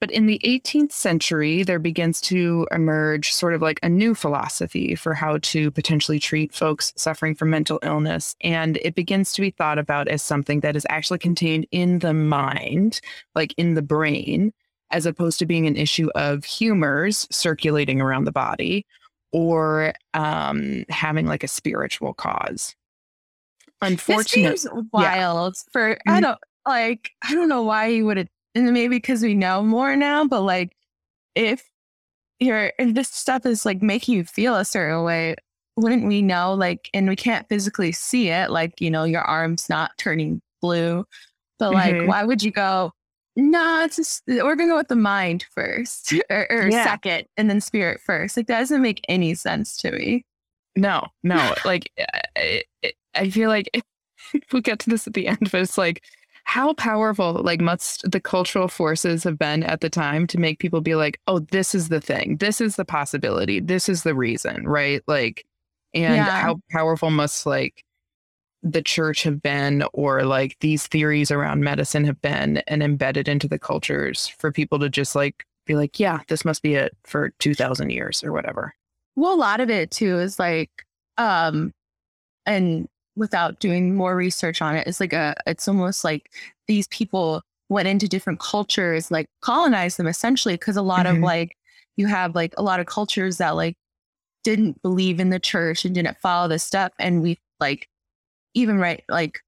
but 0.00 0.10
in 0.10 0.26
the 0.26 0.40
18th 0.44 0.92
century, 0.92 1.62
there 1.62 1.78
begins 1.78 2.20
to 2.22 2.66
emerge 2.70 3.32
sort 3.32 3.54
of 3.54 3.62
like 3.62 3.80
a 3.82 3.88
new 3.88 4.14
philosophy 4.14 4.94
for 4.94 5.14
how 5.14 5.38
to 5.38 5.70
potentially 5.70 6.18
treat 6.18 6.52
folks 6.52 6.92
suffering 6.96 7.34
from 7.34 7.50
mental 7.50 7.78
illness. 7.82 8.36
And 8.42 8.76
it 8.78 8.94
begins 8.94 9.32
to 9.32 9.40
be 9.40 9.50
thought 9.50 9.78
about 9.78 10.08
as 10.08 10.22
something 10.22 10.60
that 10.60 10.76
is 10.76 10.86
actually 10.90 11.18
contained 11.18 11.66
in 11.70 12.00
the 12.00 12.12
mind, 12.12 13.00
like 13.34 13.54
in 13.56 13.74
the 13.74 13.82
brain, 13.82 14.52
as 14.90 15.06
opposed 15.06 15.38
to 15.38 15.46
being 15.46 15.66
an 15.66 15.76
issue 15.76 16.10
of 16.14 16.44
humors 16.44 17.26
circulating 17.30 18.00
around 18.00 18.24
the 18.24 18.32
body 18.32 18.84
or 19.32 19.94
um, 20.14 20.84
having 20.90 21.26
like 21.26 21.42
a 21.42 21.48
spiritual 21.48 22.12
cause. 22.14 22.76
Unfortunately, 23.82 24.52
This 24.52 24.62
seems 24.62 24.84
wild 24.92 25.56
for 25.72 25.98
I 26.06 26.20
Mhm. 26.20 26.22
don't 26.22 26.38
like 26.66 27.10
I 27.22 27.34
don't 27.34 27.48
know 27.48 27.62
why 27.62 27.86
you 27.88 28.06
would 28.06 28.16
have 28.16 28.28
and 28.56 28.72
maybe 28.72 28.96
because 28.96 29.22
we 29.22 29.34
know 29.34 29.62
more 29.62 29.94
now, 29.96 30.24
but 30.26 30.40
like 30.42 30.74
if 31.34 31.68
you're 32.40 32.72
if 32.78 32.94
this 32.94 33.08
stuff 33.08 33.46
is 33.46 33.64
like 33.64 33.82
making 33.82 34.14
you 34.14 34.24
feel 34.24 34.56
a 34.56 34.64
certain 34.64 35.02
way, 35.04 35.36
wouldn't 35.76 36.06
we 36.06 36.22
know 36.22 36.54
like 36.54 36.90
and 36.94 37.08
we 37.08 37.16
can't 37.16 37.48
physically 37.48 37.92
see 37.92 38.28
it, 38.30 38.50
like, 38.50 38.80
you 38.80 38.90
know, 38.90 39.04
your 39.04 39.22
arm's 39.22 39.68
not 39.68 39.92
turning 39.98 40.40
blue. 40.60 41.04
But 41.58 41.72
like 41.72 41.94
Mhm. 41.94 42.06
why 42.08 42.24
would 42.24 42.42
you 42.42 42.50
go, 42.50 42.92
no, 43.36 43.82
it's 43.84 43.96
just 43.96 44.22
we're 44.26 44.56
gonna 44.56 44.68
go 44.72 44.76
with 44.76 44.88
the 44.88 44.96
mind 44.96 45.44
first 45.54 46.12
or, 46.30 46.46
or 46.50 46.68
Yeah. 46.68 46.84
second 46.84 47.26
and 47.36 47.48
then 47.50 47.60
spirit 47.60 48.00
first. 48.00 48.36
Like 48.36 48.46
that 48.48 48.58
doesn't 48.60 48.82
make 48.82 49.04
any 49.08 49.34
sense 49.34 49.76
to 49.78 49.92
me. 49.92 50.24
No, 50.76 51.06
no. 51.22 51.54
like, 51.64 51.90
I, 52.36 52.62
I- 52.84 52.92
I 53.14 53.30
feel 53.30 53.48
like 53.48 53.70
we'll 54.52 54.60
get 54.60 54.78
to 54.80 54.90
this 54.90 55.06
at 55.06 55.14
the 55.14 55.26
end, 55.26 55.50
but 55.50 55.62
it's 55.62 55.78
like, 55.78 56.02
how 56.46 56.72
powerful, 56.74 57.34
like, 57.42 57.60
must 57.60 58.08
the 58.10 58.20
cultural 58.20 58.68
forces 58.68 59.24
have 59.24 59.36
been 59.38 59.64
at 59.64 59.80
the 59.80 59.90
time 59.90 60.26
to 60.28 60.38
make 60.38 60.60
people 60.60 60.80
be 60.80 60.94
like, 60.94 61.20
oh, 61.26 61.40
this 61.40 61.74
is 61.74 61.88
the 61.88 62.00
thing, 62.00 62.36
this 62.38 62.60
is 62.60 62.76
the 62.76 62.84
possibility, 62.84 63.58
this 63.60 63.88
is 63.88 64.04
the 64.04 64.14
reason, 64.14 64.66
right? 64.66 65.02
Like, 65.08 65.44
and 65.92 66.28
Yeah. 66.28 66.30
how 66.40 66.60
powerful 66.70 67.10
must 67.10 67.46
like 67.46 67.82
the 68.62 68.82
church 68.82 69.22
have 69.24 69.42
been 69.42 69.84
or 69.92 70.24
like 70.24 70.56
these 70.60 70.86
theories 70.86 71.30
around 71.30 71.62
medicine 71.64 72.04
have 72.04 72.20
been 72.22 72.58
and 72.68 72.82
embedded 72.82 73.28
into 73.28 73.48
the 73.48 73.58
cultures 73.58 74.26
for 74.28 74.52
people 74.52 74.78
to 74.80 74.88
just 74.88 75.14
like 75.16 75.44
be 75.66 75.74
like, 75.74 76.00
yeah, 76.00 76.20
this 76.28 76.44
must 76.44 76.62
be 76.62 76.74
it 76.74 76.96
for 77.04 77.30
2000 77.40 77.90
years 77.90 78.22
or 78.24 78.32
whatever. 78.32 78.74
Well, 79.16 79.34
a 79.34 79.36
lot 79.36 79.60
of 79.60 79.70
it 79.70 79.90
too 79.90 80.18
is 80.18 80.38
like, 80.38 80.70
um, 81.18 81.72
and 82.46 82.88
without 83.16 83.58
doing 83.60 83.94
more 83.94 84.14
research 84.14 84.62
on 84.62 84.76
it, 84.76 84.86
it's 84.86 85.00
like 85.00 85.12
a, 85.12 85.34
it's 85.46 85.66
almost 85.66 86.04
like 86.04 86.30
these 86.68 86.86
people 86.88 87.42
went 87.68 87.88
into 87.88 88.06
different 88.06 88.38
cultures, 88.38 89.10
like 89.10 89.26
colonized 89.40 89.98
them 89.98 90.06
essentially, 90.06 90.54
because 90.54 90.76
a 90.76 90.82
lot 90.82 91.06
mm-hmm. 91.06 91.16
of 91.16 91.22
like, 91.22 91.56
you 91.96 92.06
have 92.06 92.34
like 92.34 92.54
a 92.58 92.62
lot 92.62 92.78
of 92.78 92.86
cultures 92.86 93.38
that 93.38 93.56
like 93.56 93.74
didn't 94.44 94.80
believe 94.82 95.18
in 95.18 95.30
the 95.30 95.40
church 95.40 95.84
and 95.84 95.94
didn't 95.94 96.18
follow 96.18 96.46
this 96.46 96.62
stuff. 96.62 96.92
And 96.98 97.22
we 97.22 97.38
like, 97.58 97.88
even 98.54 98.78
right, 98.78 99.02
like 99.08 99.40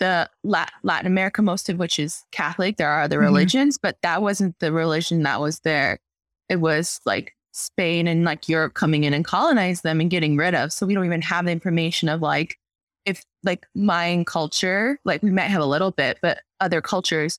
the 0.00 0.28
Latin 0.42 1.06
America, 1.06 1.42
most 1.42 1.68
of 1.68 1.78
which 1.78 1.98
is 1.98 2.24
Catholic. 2.32 2.76
There 2.76 2.90
are 2.90 3.02
other 3.02 3.18
mm-hmm. 3.18 3.26
religions, 3.26 3.78
but 3.78 3.96
that 4.02 4.20
wasn't 4.20 4.58
the 4.58 4.72
religion 4.72 5.22
that 5.22 5.40
was 5.40 5.60
there. 5.60 6.00
It 6.48 6.56
was 6.56 7.00
like 7.06 7.34
Spain 7.52 8.08
and 8.08 8.24
like 8.24 8.48
Europe 8.48 8.74
coming 8.74 9.04
in 9.04 9.14
and 9.14 9.24
colonized 9.24 9.84
them 9.84 10.00
and 10.00 10.10
getting 10.10 10.36
rid 10.36 10.54
of. 10.54 10.72
So 10.72 10.86
we 10.86 10.94
don't 10.94 11.06
even 11.06 11.22
have 11.22 11.44
the 11.44 11.52
information 11.52 12.08
of 12.08 12.20
like 12.20 12.58
if 13.04 13.24
like 13.42 13.66
mine 13.74 14.24
culture, 14.24 14.98
like 15.04 15.22
we 15.22 15.30
might 15.30 15.48
have 15.48 15.62
a 15.62 15.66
little 15.66 15.90
bit, 15.90 16.18
but 16.22 16.40
other 16.60 16.80
cultures 16.80 17.38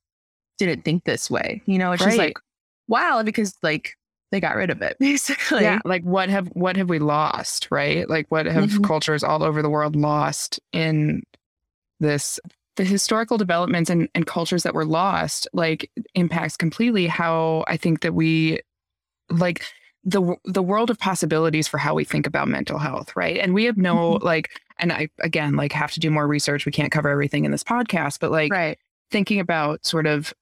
didn't 0.58 0.84
think 0.84 1.04
this 1.04 1.30
way. 1.30 1.62
You 1.66 1.78
know, 1.78 1.92
it's 1.92 2.02
right. 2.02 2.10
just 2.10 2.18
like 2.18 2.38
wow, 2.88 3.24
because 3.24 3.58
like 3.64 3.96
they 4.32 4.40
got 4.40 4.56
rid 4.56 4.70
of 4.70 4.82
it 4.82 4.98
basically. 5.00 5.64
Yeah, 5.64 5.80
like 5.86 6.04
what 6.04 6.30
have 6.30 6.48
what 6.50 6.76
have 6.78 6.90
we 6.90 7.00
lost, 7.00 7.68
right? 7.72 8.10
Like 8.10 8.28
what 8.30 8.46
have 8.46 8.70
mm-hmm. 8.70 8.84
cultures 8.84 9.24
all 9.24 9.44
over 9.44 9.62
the 9.62 9.70
world 9.70 9.96
lost 9.96 10.60
in 10.72 11.24
this 12.00 12.40
the 12.76 12.84
historical 12.84 13.38
developments 13.38 13.90
and, 13.90 14.10
and 14.16 14.26
cultures 14.26 14.64
that 14.64 14.74
were 14.74 14.86
lost 14.86 15.48
like 15.54 15.92
impacts 16.16 16.58
completely 16.58 17.06
how 17.06 17.64
I 17.68 17.78
think 17.78 18.02
that 18.02 18.16
we 18.16 18.62
like 19.30 19.64
the 20.04 20.36
the 20.44 20.64
world 20.64 20.90
of 20.90 21.00
possibilities 21.00 21.68
for 21.68 21.78
how 21.78 21.94
we 21.94 22.04
think 22.04 22.28
about 22.28 22.48
mental 22.48 22.78
health, 22.78 23.16
right? 23.16 23.38
And 23.38 23.54
we 23.54 23.64
have 23.66 23.78
no 23.78 24.14
mm-hmm. 24.16 24.26
like 24.26 24.62
and 24.80 24.92
I 24.92 25.10
again 25.20 25.56
like 25.56 25.72
have 25.72 25.92
to 25.94 26.00
do 26.00 26.12
more 26.12 26.28
research. 26.28 26.66
We 26.66 26.72
can't 26.72 26.92
cover 26.92 27.10
everything 27.10 27.46
in 27.46 27.52
this 27.52 27.64
podcast, 27.64 28.20
but 28.20 28.32
like 28.32 28.52
right. 28.52 28.78
thinking 29.12 29.40
about 29.40 29.86
sort 29.86 30.08
of 30.08 30.34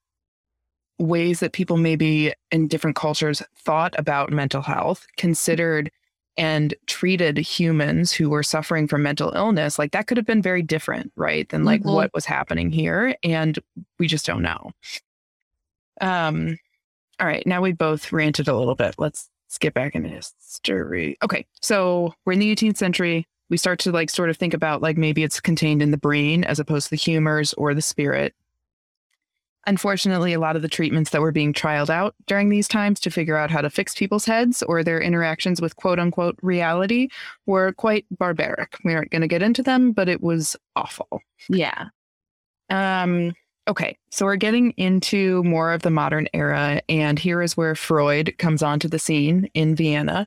ways 0.98 1.40
that 1.40 1.52
people 1.52 1.76
maybe 1.76 2.32
in 2.50 2.68
different 2.68 2.96
cultures 2.96 3.42
thought 3.56 3.94
about 3.98 4.30
mental 4.30 4.62
health, 4.62 5.06
considered 5.16 5.90
and 6.36 6.74
treated 6.86 7.36
humans 7.36 8.12
who 8.12 8.30
were 8.30 8.42
suffering 8.42 8.88
from 8.88 9.02
mental 9.02 9.32
illness, 9.32 9.78
like 9.78 9.92
that 9.92 10.06
could 10.06 10.16
have 10.16 10.26
been 10.26 10.42
very 10.42 10.62
different, 10.62 11.12
right? 11.16 11.48
Than 11.50 11.64
like 11.64 11.80
mm-hmm. 11.80 11.92
what 11.92 12.14
was 12.14 12.24
happening 12.24 12.70
here. 12.70 13.14
And 13.22 13.58
we 13.98 14.06
just 14.06 14.24
don't 14.24 14.42
know. 14.42 14.70
Um, 16.00 16.58
all 17.20 17.26
right, 17.26 17.46
now 17.46 17.60
we 17.60 17.72
both 17.72 18.12
ranted 18.12 18.48
a 18.48 18.56
little 18.56 18.74
bit. 18.74 18.94
Let's, 18.98 19.28
let's 19.52 19.58
get 19.58 19.74
back 19.74 19.94
into 19.94 20.08
history. 20.08 21.18
Okay, 21.22 21.44
so 21.60 22.14
we're 22.24 22.32
in 22.32 22.38
the 22.38 22.56
18th 22.56 22.78
century. 22.78 23.26
We 23.50 23.58
start 23.58 23.78
to 23.80 23.92
like 23.92 24.08
sort 24.08 24.30
of 24.30 24.38
think 24.38 24.54
about 24.54 24.80
like 24.80 24.96
maybe 24.96 25.22
it's 25.22 25.40
contained 25.40 25.82
in 25.82 25.90
the 25.90 25.98
brain 25.98 26.42
as 26.42 26.58
opposed 26.58 26.86
to 26.86 26.90
the 26.90 26.96
humors 26.96 27.52
or 27.54 27.74
the 27.74 27.82
spirit. 27.82 28.34
Unfortunately, 29.66 30.32
a 30.32 30.40
lot 30.40 30.56
of 30.56 30.62
the 30.62 30.70
treatments 30.70 31.10
that 31.10 31.20
were 31.20 31.32
being 31.32 31.52
trialed 31.52 31.90
out 31.90 32.14
during 32.26 32.48
these 32.48 32.66
times 32.66 32.98
to 33.00 33.10
figure 33.10 33.36
out 33.36 33.50
how 33.50 33.60
to 33.60 33.68
fix 33.68 33.94
people's 33.94 34.24
heads 34.24 34.62
or 34.62 34.82
their 34.82 35.02
interactions 35.02 35.60
with 35.60 35.76
quote 35.76 35.98
unquote 35.98 36.38
reality 36.40 37.08
were 37.44 37.74
quite 37.74 38.06
barbaric. 38.10 38.78
We 38.86 38.94
aren't 38.94 39.10
going 39.10 39.20
to 39.20 39.28
get 39.28 39.42
into 39.42 39.62
them, 39.62 39.92
but 39.92 40.08
it 40.08 40.22
was 40.22 40.56
awful. 40.76 41.20
Yeah. 41.50 41.88
Um, 42.70 43.34
okay, 43.68 43.96
so 44.10 44.26
we're 44.26 44.36
getting 44.36 44.72
into 44.72 45.42
more 45.44 45.72
of 45.72 45.82
the 45.82 45.90
modern 45.90 46.28
era, 46.32 46.80
and 46.88 47.18
here 47.18 47.42
is 47.42 47.56
where 47.56 47.74
Freud 47.74 48.34
comes 48.38 48.62
onto 48.62 48.88
the 48.88 48.98
scene 48.98 49.48
in 49.54 49.74
Vienna. 49.74 50.26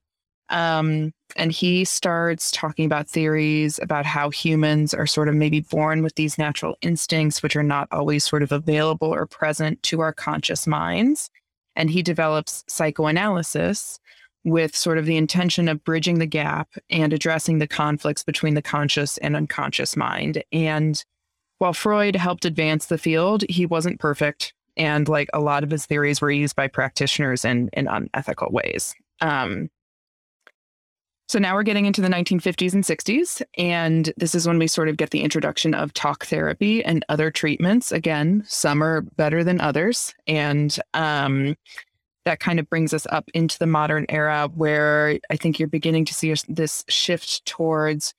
Um, 0.50 1.12
and 1.36 1.52
he 1.52 1.86
starts 1.86 2.52
talking 2.52 2.86
about 2.86 3.10
theories 3.10 3.80
about 3.82 4.06
how 4.06 4.30
humans 4.30 4.94
are 4.94 5.08
sort 5.08 5.28
of 5.28 5.36
maybe 5.36 5.62
born 5.62 6.04
with 6.04 6.16
these 6.16 6.38
natural 6.38 6.76
instincts, 6.82 7.42
which 7.42 7.56
are 7.56 7.64
not 7.64 7.88
always 7.92 8.24
sort 8.24 8.44
of 8.44 8.52
available 8.52 9.14
or 9.14 9.26
present 9.26 9.82
to 9.84 10.02
our 10.02 10.14
conscious 10.14 10.68
minds. 10.68 11.30
And 11.76 11.90
he 11.90 12.04
develops 12.04 12.64
psychoanalysis 12.68 14.00
with 14.44 14.76
sort 14.76 15.00
of 15.00 15.08
the 15.08 15.18
intention 15.18 15.68
of 15.68 15.84
bridging 15.84 16.20
the 16.20 16.28
gap 16.28 16.70
and 16.92 17.12
addressing 17.12 17.58
the 17.58 17.68
conflicts 17.68 18.24
between 18.24 18.54
the 18.54 18.62
conscious 18.62 19.18
and 19.18 19.36
unconscious 19.36 19.98
mind. 19.98 20.44
And 20.52 21.04
while 21.60 21.74
Freud 21.74 22.16
helped 22.16 22.46
advance 22.46 22.88
the 22.88 22.98
field, 22.98 23.44
he 23.50 23.66
wasn't 23.66 24.00
perfect. 24.00 24.54
And 24.78 25.08
like 25.08 25.30
a 25.34 25.40
lot 25.40 25.64
of 25.64 25.72
his 25.72 25.86
theories 25.86 26.22
were 26.22 26.32
used 26.32 26.56
by 26.56 26.68
practitioners 26.68 27.46
in, 27.46 27.70
in 27.74 27.88
unethical 27.88 28.52
ways. 28.52 28.94
Um, 29.22 29.70
so 31.28 31.40
now 31.40 31.56
we're 31.56 31.64
getting 31.64 31.86
into 31.86 32.02
the 32.02 32.08
1950s 32.08 32.74
and 32.74 32.84
60s. 32.84 33.42
And 33.58 34.14
this 34.18 34.36
is 34.36 34.48
when 34.48 34.60
we 34.60 34.68
sort 34.68 34.90
of 34.90 34.98
get 34.98 35.10
the 35.10 35.22
introduction 35.22 35.74
of 35.74 35.94
talk 35.94 36.26
therapy 36.26 36.84
and 36.84 37.04
other 37.10 37.32
treatments. 37.32 37.92
Again, 37.92 38.44
some 38.46 38.84
are 38.84 39.02
better 39.02 39.44
than 39.44 39.60
others. 39.60 40.14
And 40.28 40.78
um, 40.94 41.56
that 42.26 42.40
kind 42.40 42.60
of 42.60 42.70
brings 42.70 42.94
us 42.94 43.08
up 43.10 43.30
into 43.34 43.58
the 43.58 43.66
modern 43.66 44.06
era 44.10 44.50
where 44.54 45.18
I 45.30 45.36
think 45.36 45.58
you're 45.58 45.68
beginning 45.68 46.06
to 46.06 46.14
see 46.14 46.34
this 46.48 46.86
shift 46.90 47.46
towards 47.46 48.14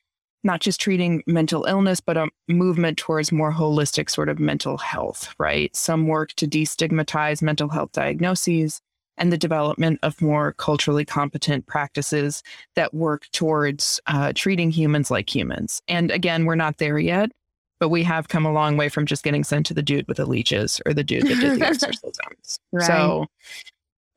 not 0.45 0.61
just 0.61 0.81
treating 0.81 1.23
mental 1.27 1.65
illness, 1.65 2.01
but 2.01 2.17
a 2.17 2.29
movement 2.49 2.99
towards 2.99 3.33
more 3.33 3.53
holistic 3.53 4.11
sort 4.11 4.29
of 4.29 4.39
mental 4.39 4.77
health, 4.77 5.35
right? 5.39 5.75
Some 5.75 6.07
work 6.07 6.33
to 6.35 6.47
destigmatize 6.47 7.43
mental 7.43 7.69
health 7.69 7.93
diagnoses 7.93 8.81
and 9.19 9.33
the 9.33 9.39
development 9.39 9.99
of 10.03 10.21
more 10.21 10.53
culturally 10.53 11.05
competent 11.05 11.67
practices 11.67 12.43
that 12.75 12.95
work 12.95 13.27
towards 13.33 14.01
uh, 14.07 14.33
treating 14.35 14.71
humans 14.71 15.11
like 15.11 15.35
humans. 15.35 15.83
And 15.89 16.11
again, 16.11 16.45
we're 16.45 16.55
not 16.55 16.79
there 16.79 16.99
yet, 16.99 17.33
but 17.81 17.89
we 17.89 18.03
have 18.03 18.29
come 18.29 18.47
a 18.47 18.53
long 18.53 18.77
way 18.77 18.89
from 18.89 19.07
just 19.07 19.23
getting 19.23 19.45
sent 19.45 19.67
to 19.67 19.75
the 19.75 19.83
dude 19.83 20.07
with 20.09 20.19
the 20.19 20.27
leeches 20.27 20.81
or 20.87 20.95
the 20.95 21.05
dude 21.05 21.27
that 21.27 21.41
did 21.41 21.61
the 21.61 21.67
exorcisms. 21.67 22.59
Right. 22.73 22.87
So 22.87 23.27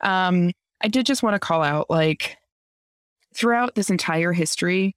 um, 0.01 0.51
I 0.81 0.87
did 0.87 1.05
just 1.05 1.23
want 1.23 1.35
to 1.35 1.39
call 1.39 1.63
out 1.63 1.89
like 1.89 2.37
throughout 3.33 3.75
this 3.75 3.89
entire 3.89 4.33
history, 4.33 4.95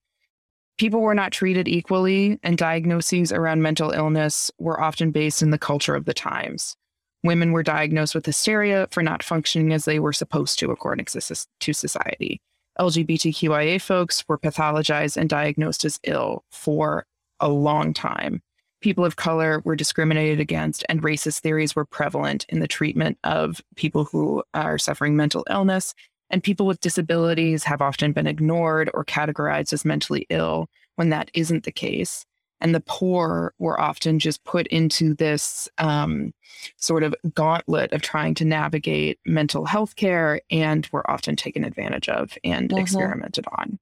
people 0.83 0.99
were 0.99 1.15
not 1.15 1.31
treated 1.31 1.65
equally, 1.65 2.37
and 2.43 2.57
diagnoses 2.57 3.31
around 3.31 3.61
mental 3.61 3.91
illness 3.91 4.51
were 4.57 4.81
often 4.81 5.11
based 5.11 5.41
in 5.41 5.49
the 5.49 5.57
culture 5.57 5.95
of 5.95 6.03
the 6.03 6.13
times. 6.13 6.75
Women 7.23 7.53
were 7.53 7.63
diagnosed 7.63 8.13
with 8.13 8.25
hysteria 8.25 8.89
for 8.91 9.01
not 9.01 9.23
functioning 9.23 9.71
as 9.71 9.85
they 9.85 9.97
were 9.97 10.11
supposed 10.11 10.59
to, 10.59 10.71
according 10.71 11.05
to 11.05 11.21
society. 11.21 12.41
LGBTQIA 12.77 13.81
folks 13.81 14.25
were 14.27 14.37
pathologized 14.37 15.15
and 15.15 15.29
diagnosed 15.29 15.85
as 15.85 16.01
ill 16.03 16.43
for 16.51 17.05
a 17.39 17.47
long 17.47 17.93
time. 17.93 18.41
People 18.81 19.05
of 19.05 19.15
color 19.15 19.61
were 19.63 19.77
discriminated 19.77 20.41
against, 20.41 20.83
and 20.89 21.01
racist 21.01 21.39
theories 21.39 21.77
were 21.77 21.85
prevalent 21.85 22.45
in 22.49 22.59
the 22.59 22.67
treatment 22.67 23.17
of 23.23 23.61
people 23.77 24.03
who 24.03 24.43
are 24.53 24.77
suffering 24.77 25.15
mental 25.15 25.45
illness. 25.49 25.95
And 26.33 26.43
people 26.43 26.65
with 26.65 26.81
disabilities 26.81 27.63
have 27.63 27.81
often 27.81 28.11
been 28.11 28.27
ignored 28.27 28.89
or 28.93 29.05
categorized 29.05 29.71
as 29.71 29.85
mentally 29.85 30.25
ill 30.29 30.67
when 30.95 31.09
that 31.09 31.29
isn't 31.33 31.63
the 31.63 31.71
case 31.71 32.25
and 32.63 32.73
the 32.73 32.79
poor 32.79 33.53
were 33.59 33.79
often 33.79 34.17
just 34.19 34.43
put 34.45 34.65
into 34.67 35.13
this 35.13 35.69
um, 35.77 36.33
sort 36.77 37.03
of 37.03 37.13
gauntlet 37.35 37.91
of 37.91 38.01
trying 38.01 38.33
to 38.35 38.45
navigate 38.45 39.19
mental 39.25 39.65
health 39.65 39.97
care 39.97 40.39
and 40.49 40.87
were 40.93 41.09
often 41.11 41.35
taken 41.35 41.65
advantage 41.65 42.07
of 42.07 42.37
and 42.43 42.69
mm-hmm. 42.69 42.79
experimented 42.79 43.45
on. 43.57 43.77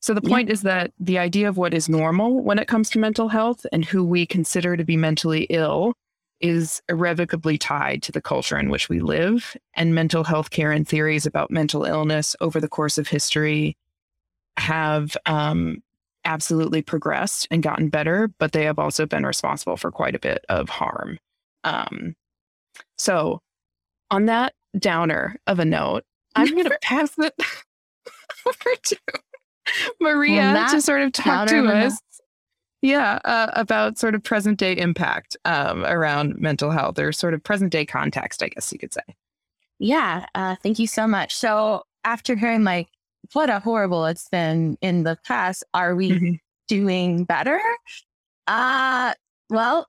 So 0.00 0.14
the 0.14 0.20
point 0.20 0.48
yeah. 0.48 0.52
is 0.52 0.62
that 0.62 0.92
the 0.98 1.18
idea 1.18 1.48
of 1.48 1.56
what 1.56 1.72
is 1.72 1.88
normal 1.88 2.42
when 2.42 2.58
it 2.58 2.66
comes 2.66 2.90
to 2.90 2.98
mental 2.98 3.28
health 3.28 3.64
and 3.70 3.84
who 3.84 4.02
we 4.02 4.26
consider 4.26 4.76
to 4.76 4.84
be 4.84 4.96
mentally 4.96 5.46
ill 5.48 5.94
is 6.42 6.82
irrevocably 6.88 7.56
tied 7.56 8.02
to 8.02 8.12
the 8.12 8.20
culture 8.20 8.58
in 8.58 8.68
which 8.68 8.88
we 8.88 9.00
live. 9.00 9.56
And 9.74 9.94
mental 9.94 10.24
health 10.24 10.50
care 10.50 10.72
and 10.72 10.86
theories 10.86 11.24
about 11.24 11.50
mental 11.50 11.84
illness 11.84 12.36
over 12.40 12.60
the 12.60 12.68
course 12.68 12.98
of 12.98 13.08
history 13.08 13.76
have 14.58 15.16
um, 15.24 15.82
absolutely 16.24 16.82
progressed 16.82 17.46
and 17.50 17.62
gotten 17.62 17.88
better, 17.88 18.28
but 18.38 18.52
they 18.52 18.64
have 18.64 18.78
also 18.78 19.06
been 19.06 19.24
responsible 19.24 19.76
for 19.76 19.90
quite 19.90 20.14
a 20.14 20.18
bit 20.18 20.44
of 20.48 20.68
harm. 20.68 21.18
Um, 21.64 22.14
so, 22.98 23.40
on 24.10 24.26
that 24.26 24.52
downer 24.78 25.36
of 25.46 25.58
a 25.58 25.64
note, 25.64 26.04
I'm 26.34 26.50
going 26.50 26.64
to 26.68 26.78
pass 26.82 27.12
it 27.18 27.34
over 28.46 28.76
to 28.82 28.96
Maria 30.00 30.52
well, 30.52 30.70
to 30.70 30.80
sort 30.80 31.02
of 31.02 31.12
talk 31.12 31.48
to 31.48 31.66
us. 31.66 31.98
Yeah, 32.82 33.20
uh, 33.24 33.50
about 33.54 33.98
sort 33.98 34.14
of 34.14 34.22
present 34.22 34.58
day 34.58 34.76
impact 34.76 35.36
um, 35.44 35.84
around 35.84 36.38
mental 36.38 36.70
health 36.70 36.98
or 36.98 37.12
sort 37.12 37.32
of 37.32 37.42
present 37.42 37.70
day 37.70 37.86
context, 37.86 38.42
I 38.42 38.48
guess 38.48 38.72
you 38.72 38.78
could 38.78 38.92
say. 38.92 39.02
Yeah, 39.78 40.26
uh, 40.34 40.56
thank 40.62 40.78
you 40.78 40.86
so 40.86 41.06
much. 41.06 41.34
So, 41.34 41.84
after 42.04 42.34
hearing 42.34 42.64
like 42.64 42.88
what 43.32 43.50
a 43.50 43.60
horrible 43.60 44.06
it's 44.06 44.28
been 44.28 44.76
in 44.80 45.04
the 45.04 45.16
past. 45.24 45.64
Are 45.74 45.94
we 45.94 46.10
mm-hmm. 46.10 46.32
doing 46.68 47.24
better? 47.24 47.60
Uh, 48.46 49.14
well, 49.50 49.86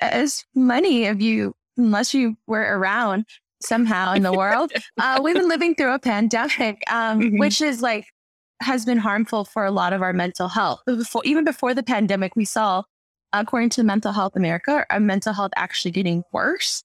as 0.00 0.44
many 0.54 1.06
of 1.06 1.20
you, 1.20 1.54
unless 1.76 2.14
you 2.14 2.36
were 2.46 2.78
around 2.78 3.26
somehow 3.60 4.12
in 4.14 4.22
the 4.22 4.32
world, 4.32 4.72
uh, 4.98 5.20
we've 5.22 5.34
been 5.34 5.48
living 5.48 5.74
through 5.74 5.92
a 5.92 5.98
pandemic, 5.98 6.82
um, 6.90 7.20
mm-hmm. 7.20 7.38
which 7.38 7.60
is 7.60 7.82
like 7.82 8.06
has 8.60 8.84
been 8.84 8.98
harmful 8.98 9.44
for 9.44 9.64
a 9.64 9.70
lot 9.70 9.92
of 9.92 10.02
our 10.02 10.12
mental 10.12 10.48
health. 10.48 10.82
Before, 10.86 11.22
even 11.24 11.44
before 11.44 11.74
the 11.74 11.82
pandemic, 11.82 12.36
we 12.36 12.44
saw, 12.44 12.82
according 13.32 13.70
to 13.70 13.82
Mental 13.82 14.12
Health 14.12 14.36
America, 14.36 14.84
our 14.90 15.00
mental 15.00 15.32
health 15.32 15.52
actually 15.56 15.90
getting 15.92 16.24
worse 16.32 16.82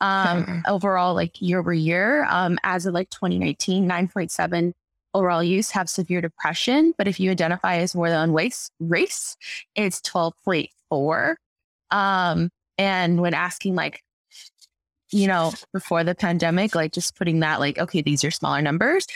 um, 0.00 0.44
mm-hmm. 0.44 0.58
overall, 0.66 1.14
like 1.14 1.40
year 1.40 1.58
over 1.58 1.72
year. 1.72 2.26
Um, 2.28 2.58
as 2.62 2.86
of 2.86 2.94
like 2.94 3.10
2019, 3.10 3.88
9.7 3.88 4.72
overall 5.14 5.42
use 5.42 5.70
have 5.70 5.88
severe 5.88 6.20
depression. 6.20 6.92
But 6.98 7.08
if 7.08 7.18
you 7.18 7.30
identify 7.30 7.76
as 7.76 7.94
more 7.94 8.10
than 8.10 8.32
race, 8.32 8.70
race, 8.80 9.36
it's 9.74 10.00
12.4. 10.00 11.36
Um, 11.90 12.50
and 12.76 13.20
when 13.20 13.34
asking 13.34 13.76
like, 13.76 14.02
you 15.14 15.28
know, 15.28 15.52
before 15.72 16.02
the 16.02 16.14
pandemic, 16.14 16.74
like 16.74 16.92
just 16.92 17.14
putting 17.16 17.38
that 17.38 17.60
like, 17.60 17.78
okay, 17.78 18.02
these 18.02 18.24
are 18.24 18.32
smaller 18.32 18.60
numbers. 18.60 19.06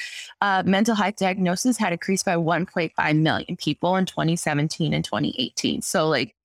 Uh, 0.40 0.62
mental 0.64 0.94
health 0.94 1.16
diagnosis 1.16 1.76
had 1.76 1.92
increased 1.92 2.24
by 2.24 2.36
1.5 2.36 3.18
million 3.18 3.56
people 3.56 3.96
in 3.96 4.06
2017 4.06 4.94
and 4.94 5.04
2018. 5.04 5.82
So 5.82 6.08
like, 6.08 6.36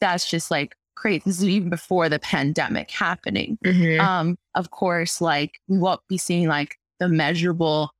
that's 0.00 0.30
just 0.30 0.48
like 0.48 0.76
crazy. 0.94 1.22
This 1.26 1.38
is 1.38 1.48
even 1.48 1.70
before 1.70 2.08
the 2.08 2.20
pandemic 2.20 2.92
happening. 2.92 3.58
Mm-hmm. 3.64 4.00
Um, 4.00 4.38
of 4.54 4.70
course, 4.70 5.20
like 5.20 5.58
we 5.66 5.76
won't 5.76 6.00
be 6.08 6.16
seeing 6.16 6.46
like 6.46 6.76
the 7.00 7.08
measurable 7.08 7.90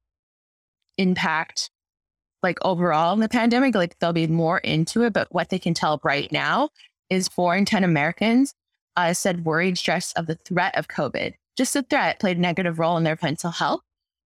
impact 0.96 1.70
like 2.44 2.58
overall 2.64 3.14
in 3.14 3.20
the 3.20 3.28
pandemic. 3.28 3.74
Like 3.74 3.98
they'll 3.98 4.12
be 4.12 4.28
more 4.28 4.58
into 4.58 5.02
it, 5.02 5.12
but 5.12 5.26
what 5.34 5.48
they 5.48 5.58
can 5.58 5.74
tell 5.74 6.00
right 6.04 6.30
now 6.30 6.68
is 7.10 7.26
four 7.26 7.56
in 7.56 7.64
10 7.64 7.82
Americans 7.82 8.54
uh, 8.96 9.12
said 9.14 9.44
worried 9.44 9.78
stress 9.78 10.12
of 10.12 10.26
the 10.26 10.36
threat 10.36 10.76
of 10.76 10.88
COVID. 10.88 11.34
Just 11.56 11.74
the 11.74 11.82
threat 11.82 12.20
played 12.20 12.38
a 12.38 12.40
negative 12.40 12.78
role 12.78 12.96
in 12.96 13.04
their 13.04 13.18
mental 13.22 13.50
health. 13.50 13.80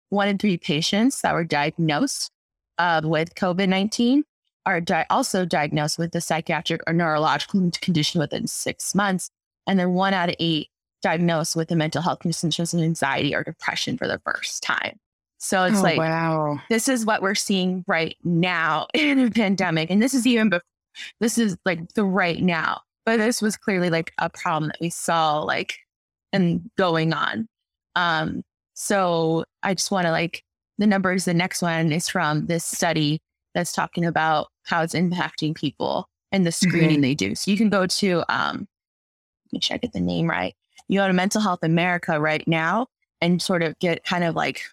One 0.10 0.27
in 0.27 0.38
three 0.38 0.58
patients 0.58 1.21
that 1.21 1.34
were 1.34 1.43
diagnosed 1.43 2.32
uh, 2.77 3.01
with 3.03 3.36
COVID 3.36 3.67
19 3.67 4.23
are 4.65 4.82
di- 4.82 5.06
also 5.10 5.45
diagnosed 5.45 5.97
with 5.97 6.13
a 6.15 6.21
psychiatric 6.21 6.82
or 6.88 6.93
neurological 6.93 7.71
condition 7.82 8.19
within 8.19 8.47
six 8.47 8.93
months. 8.93 9.30
And 9.65 9.80
then 9.80 9.93
one 9.93 10.13
out 10.13 10.30
of 10.30 10.36
eight 10.39 10.69
diagnosed 11.01 11.56
with 11.56 11.71
a 11.71 11.75
mental 11.75 12.01
health 12.01 12.19
condition 12.19 12.51
such 12.51 12.60
as 12.60 12.73
anxiety 12.73 13.36
or 13.36 13.43
depression 13.43 13.97
for 13.97 14.08
the 14.08 14.19
first 14.25 14.63
time. 14.63 14.99
So 15.39 15.63
it's 15.65 15.80
oh, 15.80 15.84
like, 15.84 15.97
wow, 15.97 16.60
this 16.69 16.88
is 16.88 17.06
what 17.06 17.21
we're 17.21 17.36
seeing 17.36 17.84
right 17.88 18.17
now 18.23 18.88
in 18.93 19.19
a 19.19 19.30
pandemic. 19.30 19.89
And 19.89 20.01
this 20.01 20.13
is 20.13 20.25
even 20.25 20.49
before, 20.49 20.63
this 21.19 21.38
is 21.38 21.58
like 21.65 21.93
the 21.93 22.03
right 22.03 22.41
now. 22.41 22.82
But 23.08 23.20
this 23.20 23.41
was 23.41 23.56
clearly 23.56 23.89
like 23.89 24.12
a 24.17 24.30
problem 24.30 24.67
that 24.67 24.82
we 24.82 24.89
saw 24.89 25.39
like 25.39 25.78
and 26.34 26.70
going 26.78 27.13
on. 27.13 27.48
Um, 27.96 28.43
so 28.74 29.46
I 29.63 29.76
just 29.76 29.91
want 29.91 30.08
to 30.08 30.12
like 30.12 30.43
the 30.78 30.88
numbers. 30.88 31.24
The 31.24 31.34
next 31.34 31.62
one 31.62 31.93
is 31.93 32.10
from 32.10 32.48
this 32.48 32.65
study 32.65 33.22
that's 33.56 33.72
talking 33.72 34.04
about 34.04 34.50
how 34.65 34.82
it's 34.82 34.93
impacting 34.93 35.56
people 35.56 36.10
and 36.34 36.46
the 36.46 36.52
screening 36.52 36.96
mm-hmm. 36.96 37.02
they 37.02 37.15
do. 37.15 37.34
So 37.34 37.50
you 37.50 37.56
can 37.56 37.70
go 37.70 37.88
to 37.88 38.26
um, 38.28 38.67
make 39.54 39.63
sure 39.63 39.76
I 39.76 39.78
get 39.78 39.93
the 39.93 40.02
name 40.02 40.30
right. 40.30 40.54
You 40.89 41.00
go 41.00 41.08
to 41.08 41.13
Mental 41.13 41.39
Health 41.39 41.63
America 41.63 42.20
right 42.20 42.46
now 42.46 42.88
and 43.22 43.41
sort 43.41 43.63
of 43.63 43.80
get 43.80 44.04
kind 44.04 44.26
of 44.26 44.36
like 44.36 44.63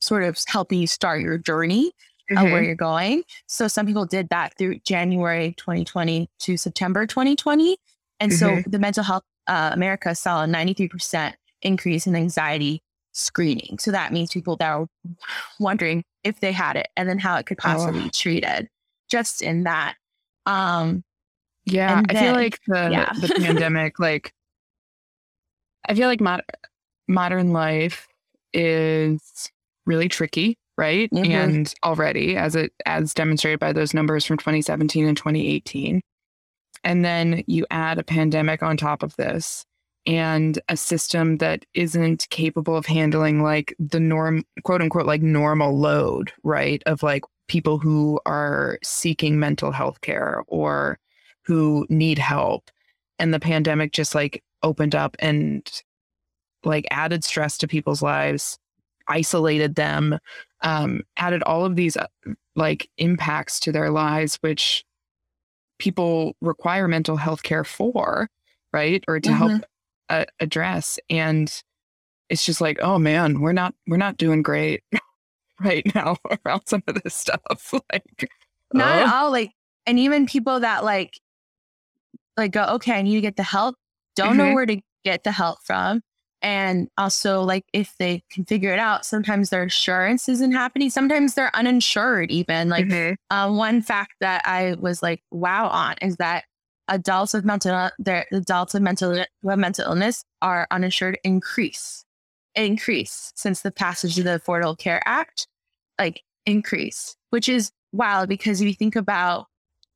sort 0.00 0.22
of 0.22 0.38
helping 0.46 0.78
you 0.78 0.86
start 0.86 1.22
your 1.22 1.38
journey 1.38 1.90
mm-hmm. 2.30 2.44
of 2.44 2.52
where 2.52 2.62
you're 2.62 2.74
going. 2.74 3.24
So 3.46 3.68
some 3.68 3.86
people 3.86 4.06
did 4.06 4.28
that 4.30 4.56
through 4.58 4.80
January 4.80 5.54
2020 5.56 6.28
to 6.40 6.56
September 6.56 7.06
2020. 7.06 7.76
And 8.20 8.32
mm-hmm. 8.32 8.62
so 8.62 8.70
the 8.70 8.78
Mental 8.78 9.04
Health 9.04 9.24
uh, 9.46 9.70
America 9.72 10.14
saw 10.14 10.44
a 10.44 10.46
93% 10.46 11.34
increase 11.62 12.06
in 12.06 12.16
anxiety 12.16 12.82
screening. 13.12 13.78
So 13.78 13.90
that 13.90 14.12
means 14.12 14.32
people 14.32 14.56
that 14.56 14.70
are 14.70 14.86
wondering 15.58 16.04
if 16.24 16.40
they 16.40 16.52
had 16.52 16.76
it 16.76 16.88
and 16.96 17.08
then 17.08 17.18
how 17.18 17.36
it 17.36 17.46
could 17.46 17.58
possibly 17.58 18.00
oh. 18.00 18.04
be 18.04 18.10
treated 18.10 18.68
just 19.10 19.42
in 19.42 19.64
that. 19.64 19.96
Um, 20.46 21.04
yeah, 21.64 22.02
then, 22.08 22.16
I 22.16 22.20
feel 22.20 22.32
like 22.32 22.58
the, 22.66 22.88
yeah. 22.90 23.12
the 23.20 23.28
pandemic, 23.36 23.98
like, 23.98 24.32
I 25.88 25.94
feel 25.94 26.08
like 26.08 26.20
mod- 26.20 26.44
modern 27.08 27.52
life 27.52 28.08
is 28.52 29.50
really 29.86 30.08
tricky, 30.08 30.58
right? 30.82 31.10
Mm-hmm. 31.12 31.30
And 31.30 31.74
already, 31.84 32.36
as 32.36 32.56
it 32.56 32.72
as 32.86 33.14
demonstrated 33.14 33.60
by 33.60 33.72
those 33.72 33.94
numbers 33.94 34.24
from 34.24 34.36
2017 34.36 35.06
and 35.06 35.16
2018, 35.16 36.02
and 36.82 37.04
then 37.04 37.44
you 37.46 37.64
add 37.70 37.98
a 37.98 38.02
pandemic 38.04 38.64
on 38.64 38.76
top 38.76 39.04
of 39.04 39.14
this, 39.14 39.64
and 40.06 40.58
a 40.68 40.76
system 40.76 41.36
that 41.38 41.64
isn't 41.74 42.26
capable 42.30 42.76
of 42.76 42.86
handling 42.86 43.42
like 43.42 43.74
the 43.78 44.00
norm, 44.00 44.42
quote 44.64 44.82
unquote, 44.82 45.06
like 45.06 45.22
normal 45.22 45.78
load, 45.78 46.32
right? 46.42 46.82
Of 46.86 47.04
like 47.04 47.22
people 47.46 47.78
who 47.78 48.18
are 48.26 48.78
seeking 48.82 49.38
mental 49.38 49.70
health 49.70 50.00
care 50.00 50.42
or 50.48 50.98
who 51.44 51.86
need 51.88 52.18
help. 52.18 52.70
And 53.20 53.32
the 53.32 53.40
pandemic 53.40 53.92
just 53.92 54.14
like 54.14 54.42
opened 54.64 54.96
up 54.96 55.14
and 55.20 55.64
like 56.64 56.86
added 56.90 57.22
stress 57.22 57.56
to 57.58 57.68
people's 57.68 58.02
lives, 58.02 58.58
isolated 59.06 59.76
them, 59.76 60.18
um, 60.62 61.02
added 61.16 61.42
all 61.42 61.64
of 61.64 61.76
these 61.76 61.96
uh, 61.96 62.06
like 62.54 62.88
impacts 62.98 63.60
to 63.60 63.72
their 63.72 63.90
lives, 63.90 64.38
which 64.40 64.84
people 65.78 66.36
require 66.40 66.86
mental 66.88 67.16
health 67.16 67.42
care 67.42 67.64
for, 67.64 68.28
right? 68.72 69.04
Or 69.08 69.20
to 69.20 69.28
mm-hmm. 69.28 69.38
help 69.38 69.64
uh, 70.08 70.24
address. 70.40 70.98
And 71.10 71.52
it's 72.28 72.44
just 72.44 72.60
like, 72.60 72.78
oh 72.80 72.98
man, 72.98 73.40
we're 73.40 73.52
not 73.52 73.74
we're 73.86 73.96
not 73.96 74.16
doing 74.16 74.42
great 74.42 74.82
right 75.60 75.82
now 75.94 76.16
around 76.46 76.62
some 76.66 76.82
of 76.86 77.02
this 77.02 77.14
stuff. 77.14 77.72
like 77.92 78.30
not 78.72 78.98
at 78.98 79.12
all. 79.12 79.30
Like 79.30 79.52
and 79.86 79.98
even 79.98 80.26
people 80.26 80.60
that 80.60 80.84
like 80.84 81.18
like 82.36 82.52
go, 82.52 82.64
okay, 82.64 82.92
I 82.92 83.02
need 83.02 83.16
to 83.16 83.20
get 83.20 83.36
the 83.36 83.42
help, 83.42 83.76
don't 84.16 84.30
mm-hmm. 84.30 84.38
know 84.38 84.54
where 84.54 84.66
to 84.66 84.80
get 85.04 85.24
the 85.24 85.32
help 85.32 85.58
from. 85.64 86.02
And 86.42 86.88
also, 86.98 87.42
like, 87.42 87.64
if 87.72 87.94
they 87.98 88.22
can 88.30 88.44
figure 88.44 88.72
it 88.72 88.78
out, 88.78 89.06
sometimes 89.06 89.50
their 89.50 89.62
insurance 89.62 90.28
isn't 90.28 90.52
happening. 90.52 90.90
Sometimes 90.90 91.34
they're 91.34 91.54
uninsured, 91.54 92.30
even. 92.30 92.68
Like, 92.68 92.86
mm-hmm. 92.86 93.14
uh, 93.30 93.52
one 93.52 93.80
fact 93.80 94.14
that 94.20 94.42
I 94.44 94.74
was 94.80 95.02
like, 95.02 95.22
wow, 95.30 95.68
on 95.68 95.94
is 96.02 96.16
that 96.16 96.44
adults 96.88 97.32
with 97.32 97.44
mental 97.44 97.90
their 97.98 98.26
adults 98.32 98.74
with 98.74 98.82
mental 98.82 99.24
with 99.42 99.58
mental 99.58 99.84
illness 99.86 100.24
are 100.42 100.66
uninsured 100.72 101.16
increase 101.22 102.04
increase 102.54 103.32
since 103.34 103.62
the 103.62 103.70
passage 103.70 104.18
of 104.18 104.24
the 104.24 104.38
Affordable 104.38 104.76
Care 104.76 105.02
Act, 105.06 105.46
like 105.98 106.22
increase, 106.46 107.16
which 107.30 107.48
is 107.48 107.72
wild 107.92 108.28
because 108.28 108.60
if 108.60 108.68
you 108.68 108.74
think 108.74 108.96
about 108.96 109.46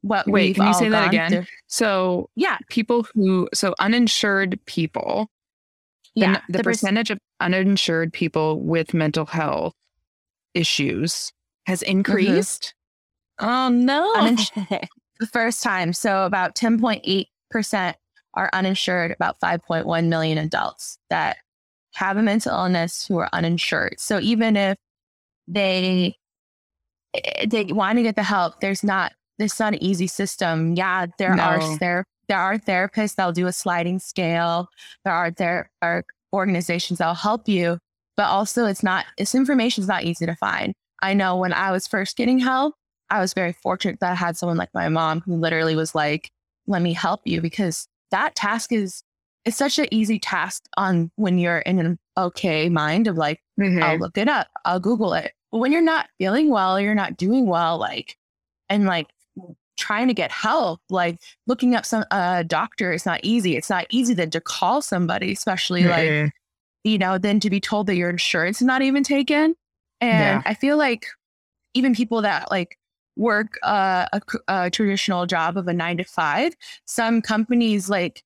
what 0.02 0.26
wait, 0.26 0.54
can 0.54 0.68
you 0.68 0.74
say 0.74 0.88
that 0.88 1.08
again? 1.08 1.30
Through. 1.30 1.44
So 1.66 2.30
yeah, 2.36 2.58
people 2.68 3.06
who 3.14 3.48
so 3.52 3.74
uninsured 3.78 4.58
people. 4.66 5.28
Yeah, 6.16 6.40
the, 6.48 6.58
the, 6.58 6.64
percentage 6.64 7.10
of 7.10 7.18
uninsured 7.40 8.12
people 8.12 8.58
with 8.60 8.94
mental 8.94 9.26
health 9.26 9.74
issues 10.54 11.30
has 11.66 11.82
mm-hmm. 11.82 11.90
increased. 11.90 12.74
Mm-hmm. 13.40 13.48
Oh 13.48 13.68
no! 13.68 14.36
the 15.20 15.26
first 15.26 15.62
time. 15.62 15.92
So 15.92 16.24
about 16.24 16.54
10.8% 16.54 17.94
are 18.34 18.50
uninsured, 18.52 19.10
about 19.10 19.38
5.1 19.40 20.08
million 20.08 20.38
adults 20.38 20.98
that 21.10 21.36
have 21.94 22.16
a 22.16 22.22
mental 22.22 22.52
illness 22.52 23.06
who 23.06 23.18
are 23.18 23.28
uninsured. 23.32 23.96
So 23.98 24.18
even 24.20 24.56
if 24.56 24.76
they 25.46 26.16
eh, 27.14 27.46
they 27.46 27.64
want 27.64 27.98
to 27.98 28.02
get 28.02 28.16
the 28.16 28.22
help, 28.22 28.60
there's 28.60 28.82
not 28.82 29.12
there's 29.38 29.60
not 29.60 29.74
an 29.74 29.82
easy 29.82 30.06
system. 30.06 30.74
Yeah, 30.76 31.06
there 31.18 31.34
no. 31.34 31.42
are 31.42 31.78
there 31.78 32.04
there 32.28 32.38
are 32.38 32.58
therapists 32.58 33.14
that'll 33.14 33.32
do 33.32 33.46
a 33.46 33.52
sliding 33.52 33.98
scale. 33.98 34.68
There 35.04 35.12
are 35.12 35.30
there 35.30 35.70
are 35.82 36.04
organizations 36.32 36.98
that'll 36.98 37.14
help 37.14 37.48
you, 37.48 37.78
but 38.16 38.26
also 38.26 38.66
it's 38.66 38.82
not 38.82 39.06
this 39.18 39.34
information 39.34 39.82
is 39.82 39.88
not 39.88 40.04
easy 40.04 40.26
to 40.26 40.34
find. 40.36 40.74
I 41.02 41.14
know 41.14 41.36
when 41.36 41.52
I 41.52 41.72
was 41.72 41.86
first 41.86 42.16
getting 42.16 42.38
help, 42.38 42.74
I 43.10 43.20
was 43.20 43.34
very 43.34 43.52
fortunate 43.52 44.00
that 44.00 44.12
I 44.12 44.14
had 44.14 44.36
someone 44.36 44.56
like 44.56 44.70
my 44.74 44.88
mom 44.88 45.20
who 45.20 45.36
literally 45.36 45.76
was 45.76 45.94
like, 45.94 46.30
let 46.66 46.82
me 46.82 46.92
help 46.92 47.20
you 47.24 47.40
because 47.40 47.86
that 48.10 48.34
task 48.34 48.72
is 48.72 49.02
it's 49.44 49.56
such 49.56 49.78
an 49.78 49.86
easy 49.92 50.18
task 50.18 50.64
on 50.76 51.10
when 51.14 51.38
you're 51.38 51.58
in 51.58 51.78
an 51.78 51.98
okay 52.16 52.68
mind 52.68 53.06
of 53.06 53.16
like, 53.16 53.40
mm-hmm. 53.58 53.80
I'll 53.80 53.98
look 53.98 54.18
it 54.18 54.28
up, 54.28 54.48
I'll 54.64 54.80
Google 54.80 55.14
it. 55.14 55.32
But 55.52 55.58
when 55.58 55.70
you're 55.70 55.80
not 55.80 56.08
feeling 56.18 56.50
well, 56.50 56.80
you're 56.80 56.96
not 56.96 57.16
doing 57.16 57.46
well, 57.46 57.78
like, 57.78 58.16
and 58.68 58.86
like 58.86 59.06
trying 59.76 60.08
to 60.08 60.14
get 60.14 60.30
help, 60.30 60.80
like 60.90 61.18
looking 61.46 61.74
up 61.74 61.84
some 61.84 62.04
a 62.10 62.14
uh, 62.14 62.42
doctor 62.42 62.92
is 62.92 63.06
not 63.06 63.20
easy. 63.22 63.56
It's 63.56 63.70
not 63.70 63.86
easy 63.90 64.14
then 64.14 64.30
to 64.30 64.40
call 64.40 64.82
somebody, 64.82 65.32
especially 65.32 65.82
mm-hmm. 65.82 66.24
like, 66.24 66.32
you 66.84 66.98
know, 66.98 67.18
then 67.18 67.40
to 67.40 67.50
be 67.50 67.60
told 67.60 67.86
that 67.88 67.96
your 67.96 68.10
insurance 68.10 68.60
is 68.60 68.66
not 68.66 68.82
even 68.82 69.02
taken. 69.02 69.54
And 70.00 70.42
yeah. 70.42 70.42
I 70.44 70.54
feel 70.54 70.76
like 70.76 71.06
even 71.74 71.94
people 71.94 72.22
that 72.22 72.50
like 72.50 72.78
work 73.16 73.58
uh, 73.62 74.06
a, 74.12 74.20
a 74.48 74.70
traditional 74.70 75.26
job 75.26 75.56
of 75.56 75.68
a 75.68 75.72
nine 75.72 75.96
to 75.98 76.04
five. 76.04 76.54
Some 76.86 77.22
companies 77.22 77.88
like 77.88 78.22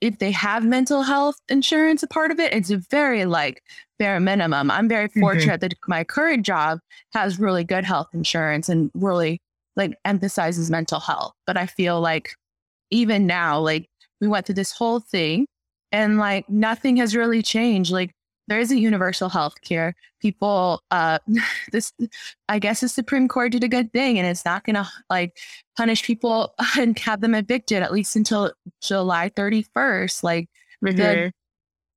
if 0.00 0.18
they 0.18 0.30
have 0.30 0.64
mental 0.64 1.02
health 1.02 1.36
insurance 1.48 2.02
a 2.02 2.06
part 2.06 2.30
of 2.30 2.38
it, 2.38 2.52
it's 2.52 2.70
a 2.70 2.78
very 2.90 3.24
like 3.24 3.62
bare 3.98 4.20
minimum. 4.20 4.70
I'm 4.70 4.88
very 4.88 5.08
mm-hmm. 5.08 5.20
fortunate 5.20 5.60
mm-hmm. 5.60 5.68
that 5.68 5.88
my 5.88 6.04
current 6.04 6.46
job 6.46 6.80
has 7.12 7.38
really 7.38 7.64
good 7.64 7.84
health 7.84 8.08
insurance 8.12 8.68
and 8.68 8.90
really 8.94 9.40
like 9.80 9.98
emphasizes 10.04 10.70
mental 10.70 11.00
health. 11.00 11.32
But 11.46 11.56
I 11.56 11.66
feel 11.66 12.00
like 12.00 12.34
even 12.90 13.26
now, 13.26 13.58
like 13.58 13.88
we 14.20 14.28
went 14.28 14.46
through 14.46 14.56
this 14.56 14.72
whole 14.72 15.00
thing 15.00 15.46
and 15.90 16.18
like 16.18 16.48
nothing 16.48 16.96
has 16.98 17.16
really 17.16 17.42
changed. 17.42 17.90
Like 17.90 18.12
there 18.46 18.60
isn't 18.60 18.78
universal 18.78 19.28
health 19.28 19.60
care. 19.62 19.94
People, 20.20 20.82
uh, 20.90 21.18
this, 21.72 21.92
I 22.48 22.58
guess 22.58 22.80
the 22.80 22.88
Supreme 22.88 23.26
Court 23.26 23.52
did 23.52 23.64
a 23.64 23.68
good 23.68 23.92
thing 23.92 24.18
and 24.18 24.28
it's 24.28 24.44
not 24.44 24.64
going 24.64 24.76
to 24.76 24.88
like 25.08 25.36
punish 25.76 26.02
people 26.04 26.54
and 26.78 26.98
have 26.98 27.20
them 27.20 27.34
evicted 27.34 27.82
at 27.82 27.92
least 27.92 28.14
until 28.16 28.52
July 28.82 29.30
31st. 29.30 30.22
Like 30.22 30.48
mm-hmm. 30.84 30.96
the 30.96 31.32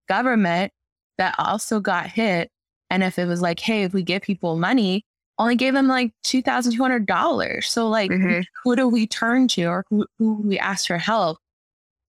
government 0.08 0.72
that 1.18 1.36
also 1.38 1.80
got 1.80 2.08
hit. 2.08 2.50
And 2.90 3.04
if 3.04 3.18
it 3.20 3.26
was 3.26 3.42
like, 3.42 3.60
hey, 3.60 3.84
if 3.84 3.94
we 3.94 4.04
give 4.04 4.22
people 4.22 4.56
money, 4.56 5.04
only 5.40 5.56
gave 5.56 5.74
them 5.74 5.88
like 5.88 6.14
$2,200. 6.26 7.64
So 7.64 7.90
like, 7.90 8.12
mm-hmm. 8.12 8.42
who 8.64 8.76
do 8.76 8.88
we 8.88 9.08
turn 9.08 9.48
to 9.50 9.66
or 9.66 9.86
who, 9.90 10.06
who 10.20 10.36
we 10.36 10.60
ask 10.60 10.88
for 10.88 10.98
help? 10.98 11.38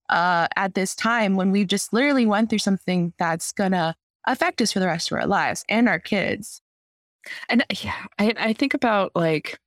Uh, 0.09 0.47
at 0.55 0.75
this 0.75 0.93
time 0.95 1.35
when 1.35 1.51
we 1.51 1.65
just 1.65 1.91
literally 1.91 2.27
went 2.27 2.47
through 2.47 2.59
something 2.59 3.11
that's 3.17 3.51
gonna 3.51 3.95
affect 4.27 4.61
us 4.61 4.71
for 4.71 4.79
the 4.79 4.85
rest 4.85 5.11
of 5.11 5.17
our 5.17 5.25
lives 5.25 5.65
and 5.67 5.89
our 5.89 5.99
kids. 5.99 6.61
And 7.49 7.65
yeah, 7.81 8.05
I, 8.19 8.33
I 8.37 8.53
think 8.53 8.75
about 8.75 9.11
like 9.15 9.59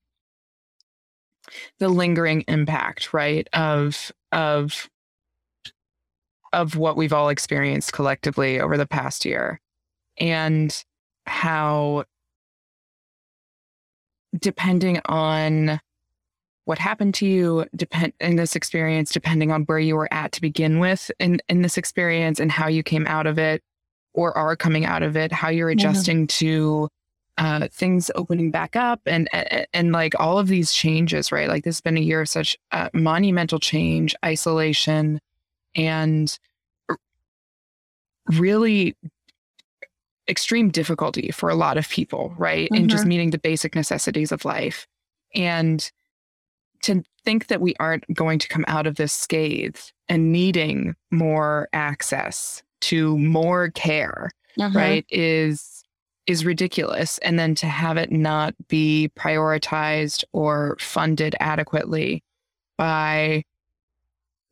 the 1.79 1.89
lingering 1.89 2.45
impact, 2.47 3.13
right? 3.13 3.49
Of 3.53 4.13
of 4.31 4.89
of 6.53 6.77
what 6.77 6.97
we've 6.97 7.13
all 7.13 7.29
experienced 7.29 7.93
collectively 7.93 8.61
over 8.61 8.77
the 8.77 8.87
past 8.87 9.25
year 9.25 9.61
and 10.19 10.85
how 11.27 12.05
depending 14.39 15.01
on 15.07 15.81
what 16.65 16.79
happened 16.79 17.15
to 17.15 17.27
you 17.27 17.65
depend 17.75 18.13
in 18.21 18.37
this 18.37 18.55
experience 18.55 19.11
depending 19.11 19.51
on 19.51 19.63
where 19.63 19.79
you 19.79 19.97
were 19.97 20.13
at 20.13 20.33
to 20.33 20.41
begin 20.41 20.79
with 20.79 21.11
in 21.19 21.41
in 21.49 21.63
this 21.63 21.79
experience 21.79 22.39
and 22.41 22.53
how 22.53 22.69
you 22.69 22.83
came 22.83 23.07
out 23.07 23.27
of 23.27 23.39
it 23.39 23.63
or 24.19 24.37
are 24.37 24.57
coming 24.57 24.85
out 24.85 25.05
of 25.05 25.17
it, 25.17 25.31
how 25.31 25.49
you're 25.49 25.71
adjusting 25.71 26.27
to 26.27 26.89
uh, 27.39 27.69
things 27.71 28.11
opening 28.17 28.51
back 28.51 28.75
up 28.75 29.01
and, 29.07 29.29
and, 29.33 29.67
and 29.73 29.93
like 29.93 30.13
all 30.19 30.39
of 30.41 30.49
these 30.49 30.73
changes, 30.73 31.31
right? 31.31 31.49
Like 31.49 31.63
this 31.63 31.77
has 31.77 31.81
been 31.81 31.97
a 31.97 32.01
year 32.01 32.23
of 32.23 32.29
such 32.29 32.57
uh, 32.73 32.89
monumental 32.93 33.61
change, 33.61 34.17
isolation, 34.25 35.21
and 35.77 36.37
really 38.33 38.97
extreme 40.29 40.69
difficulty 40.69 41.31
for 41.31 41.49
a 41.49 41.55
lot 41.55 41.77
of 41.77 41.89
people, 41.89 42.35
right? 42.37 42.69
Mm-hmm. 42.71 42.85
In 42.85 42.89
just 42.89 43.07
meeting 43.07 43.31
the 43.31 43.39
basic 43.39 43.75
necessities 43.75 44.33
of 44.33 44.45
life. 44.45 44.87
And 45.35 45.91
to 46.83 47.03
think 47.25 47.49
that 47.49 47.61
we 47.61 47.75
aren't 47.81 48.05
going 48.15 48.39
to 48.39 48.49
come 48.49 48.65
out 48.69 48.87
of 48.87 48.97
this 48.97 49.13
scathed 49.13 49.93
and 50.09 50.33
needing 50.33 50.95
more 51.11 51.69
access 51.73 52.63
to 52.83 53.19
more 53.19 53.71
care, 53.71 54.31
uh-huh. 54.59 54.79
right, 54.79 55.07
is 55.09 55.83
is 56.27 56.45
ridiculous. 56.45 57.19
And 57.19 57.39
then 57.39 57.55
to 57.57 57.67
have 57.67 57.97
it 57.97 58.13
not 58.13 58.55
be 58.69 59.11
prioritized 59.19 60.25
or 60.33 60.77
funded 60.79 61.35
adequately 61.41 62.23
by 62.77 63.45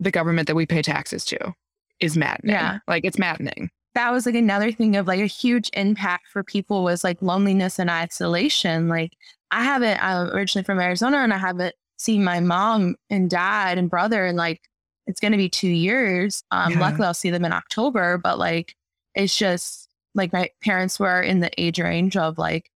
the 0.01 0.11
government 0.11 0.47
that 0.49 0.57
we 0.57 0.65
pay 0.65 0.81
taxes 0.81 1.25
to 1.27 1.55
is 2.01 2.17
maddening. 2.17 2.55
Yeah. 2.55 2.79
Like 2.89 3.05
it's 3.05 3.19
maddening. 3.19 3.71
That 3.97 4.13
was 4.13 4.27
like 4.27 4.35
another 4.35 4.71
thing 4.71 4.95
of 4.95 5.07
like 5.07 5.21
a 5.21 5.27
huge 5.27 5.71
impact 5.73 6.29
for 6.29 6.45
people 6.45 6.85
was 6.85 7.03
like 7.03 7.21
loneliness 7.23 7.79
and 7.79 7.91
isolation. 7.91 8.89
Like 8.89 9.15
I 9.51 9.65
haven't, 9.65 9.99
I'm 10.05 10.29
originally 10.29 10.65
from 10.65 10.79
Arizona 10.79 11.17
and 11.17 11.33
I 11.33 11.39
haven't 11.39 11.75
seen 11.97 12.23
my 12.23 12.41
mom 12.41 12.97
and 13.09 13.31
dad 13.31 13.79
and 13.79 13.89
brother 13.89 14.27
and 14.27 14.37
like 14.37 14.61
it's 15.07 15.19
going 15.19 15.33
to 15.33 15.39
be 15.39 15.49
two 15.49 15.69
years. 15.69 16.43
Um, 16.51 16.73
yeah. 16.73 16.81
Luckily, 16.81 17.07
I'll 17.07 17.15
see 17.15 17.31
them 17.31 17.45
in 17.45 17.53
October, 17.53 18.19
but 18.19 18.39
like, 18.39 18.75
it's 19.15 19.37
just 19.37 19.89
like 20.15 20.33
my 20.33 20.51
parents 20.63 21.01
were 21.01 21.23
in 21.23 21.41
the 21.41 21.51
age 21.59 21.79
range 21.79 22.17
of 22.17 22.39
like, 22.39 22.71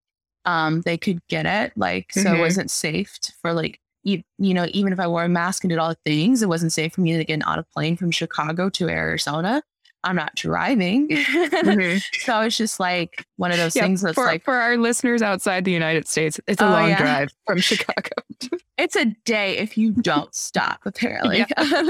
um, 0.46 0.80
they 0.82 0.96
could 0.96 1.20
get 1.28 1.44
it. 1.44 1.72
Like, 1.76 2.08
mm-hmm. 2.08 2.22
so 2.22 2.28
it 2.30 2.32
mm-hmm. 2.32 2.40
wasn't 2.40 2.70
safe 2.70 3.18
for 3.42 3.52
like, 3.52 3.78
you, 4.04 4.22
you 4.38 4.54
know, 4.54 4.66
even 4.70 4.92
if 4.92 5.00
I 5.00 5.06
wore 5.06 5.24
a 5.24 5.28
mask 5.28 5.64
and 5.64 5.68
did 5.68 5.78
all 5.78 5.90
the 5.90 5.98
things, 6.06 6.40
it 6.40 6.48
wasn't 6.48 6.72
safe 6.72 6.94
for 6.94 7.02
me 7.02 7.14
to 7.16 7.24
get 7.24 7.46
on 7.46 7.58
a 7.58 7.62
plane 7.62 7.96
from 7.96 8.10
Chicago 8.10 8.70
to 8.70 8.88
Arizona. 8.88 9.62
I'm 10.02 10.16
not 10.16 10.34
driving. 10.34 11.08
Mm-hmm. 11.08 11.98
so 12.20 12.40
it's 12.40 12.56
just 12.56 12.80
like 12.80 13.24
one 13.36 13.50
of 13.50 13.58
those 13.58 13.76
yeah, 13.76 13.82
things 13.82 14.00
that's 14.02 14.14
for, 14.14 14.24
like 14.24 14.44
for 14.44 14.54
our 14.54 14.76
listeners 14.76 15.22
outside 15.22 15.64
the 15.64 15.72
United 15.72 16.08
States, 16.08 16.40
it's 16.46 16.62
a 16.62 16.66
oh, 16.66 16.70
long 16.70 16.88
yeah. 16.88 16.98
drive 16.98 17.30
from 17.46 17.58
Chicago. 17.60 18.22
it's 18.78 18.96
a 18.96 19.06
day 19.24 19.58
if 19.58 19.76
you 19.76 19.92
don't 19.92 20.34
stop, 20.34 20.80
apparently. 20.84 21.44
Yeah 21.58 21.82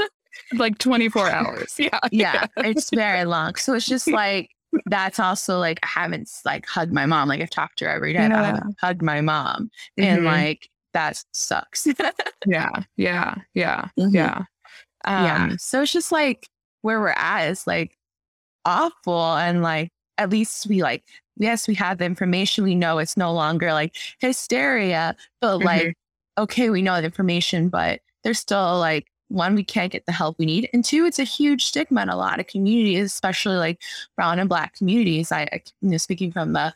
like 0.55 0.79
24 0.79 1.31
hours. 1.31 1.75
Yeah. 1.79 1.99
yeah. 2.11 2.47
It's 2.59 2.91
very 2.91 3.25
long. 3.25 3.55
So 3.57 3.75
it's 3.75 3.87
just 3.87 4.09
like, 4.09 4.51
that's 4.87 5.19
also 5.19 5.59
like, 5.59 5.81
I 5.83 5.89
haven't 5.89 6.31
like 6.45 6.67
hugged 6.67 6.93
my 6.93 7.07
mom. 7.07 7.29
Like 7.29 7.41
I've 7.41 7.51
talked 7.51 7.79
to 7.79 7.87
her 7.87 7.91
every 7.91 8.13
day. 8.13 8.21
I 8.21 8.45
haven't 8.45 8.77
hugged 8.81 9.03
my 9.03 9.21
mom. 9.21 9.71
Mm-hmm. 9.99 10.03
And 10.03 10.25
like, 10.25 10.69
that 10.93 11.23
sucks. 11.33 11.87
yeah. 12.47 12.71
Yeah. 12.97 13.35
Yeah. 13.55 13.89
Mm-hmm. 13.99 14.15
Yeah. 14.15 14.45
Um, 15.05 15.25
yeah. 15.25 15.51
So 15.59 15.83
it's 15.83 15.93
just 15.93 16.13
like 16.13 16.49
where 16.83 17.01
we're 17.01 17.09
at 17.09 17.51
is 17.51 17.67
like 17.67 17.97
awful. 18.65 19.37
And 19.37 19.63
like, 19.63 19.91
at 20.19 20.31
least 20.31 20.67
we 20.67 20.83
like, 20.83 21.05
yes, 21.37 21.67
we 21.67 21.75
have 21.75 21.99
the 21.99 22.05
information. 22.05 22.65
We 22.65 22.75
know 22.75 22.99
it's 22.99 23.17
no 23.17 23.33
longer 23.33 23.73
like 23.73 23.97
hysteria, 24.19 25.17
but 25.41 25.59
like, 25.59 25.83
mm-hmm. 25.83 26.43
okay, 26.43 26.71
we 26.71 26.83
know 26.83 26.97
the 26.97 27.07
information, 27.07 27.69
but 27.69 28.01
there's 28.23 28.39
still 28.39 28.79
like 28.79 29.07
one, 29.29 29.55
we 29.55 29.65
can't 29.65 29.93
get 29.93 30.05
the 30.07 30.13
help 30.13 30.39
we 30.39 30.47
need. 30.47 30.69
And 30.73 30.85
two, 30.85 31.07
it's 31.07 31.19
a 31.19 31.25
huge 31.25 31.65
stigma 31.65 32.03
in 32.03 32.09
a 32.09 32.17
lot 32.17 32.41
of 32.41 32.49
communities, 32.49 33.07
especially 33.07 33.57
like 33.57 33.81
brown 34.17 34.39
and 34.39 34.49
black 34.49 34.75
communities. 34.75 35.33
I, 35.33 35.43
I 35.53 35.63
you 35.81 35.91
know, 35.91 35.97
speaking 35.97 36.33
from 36.33 36.53
the 36.53 36.75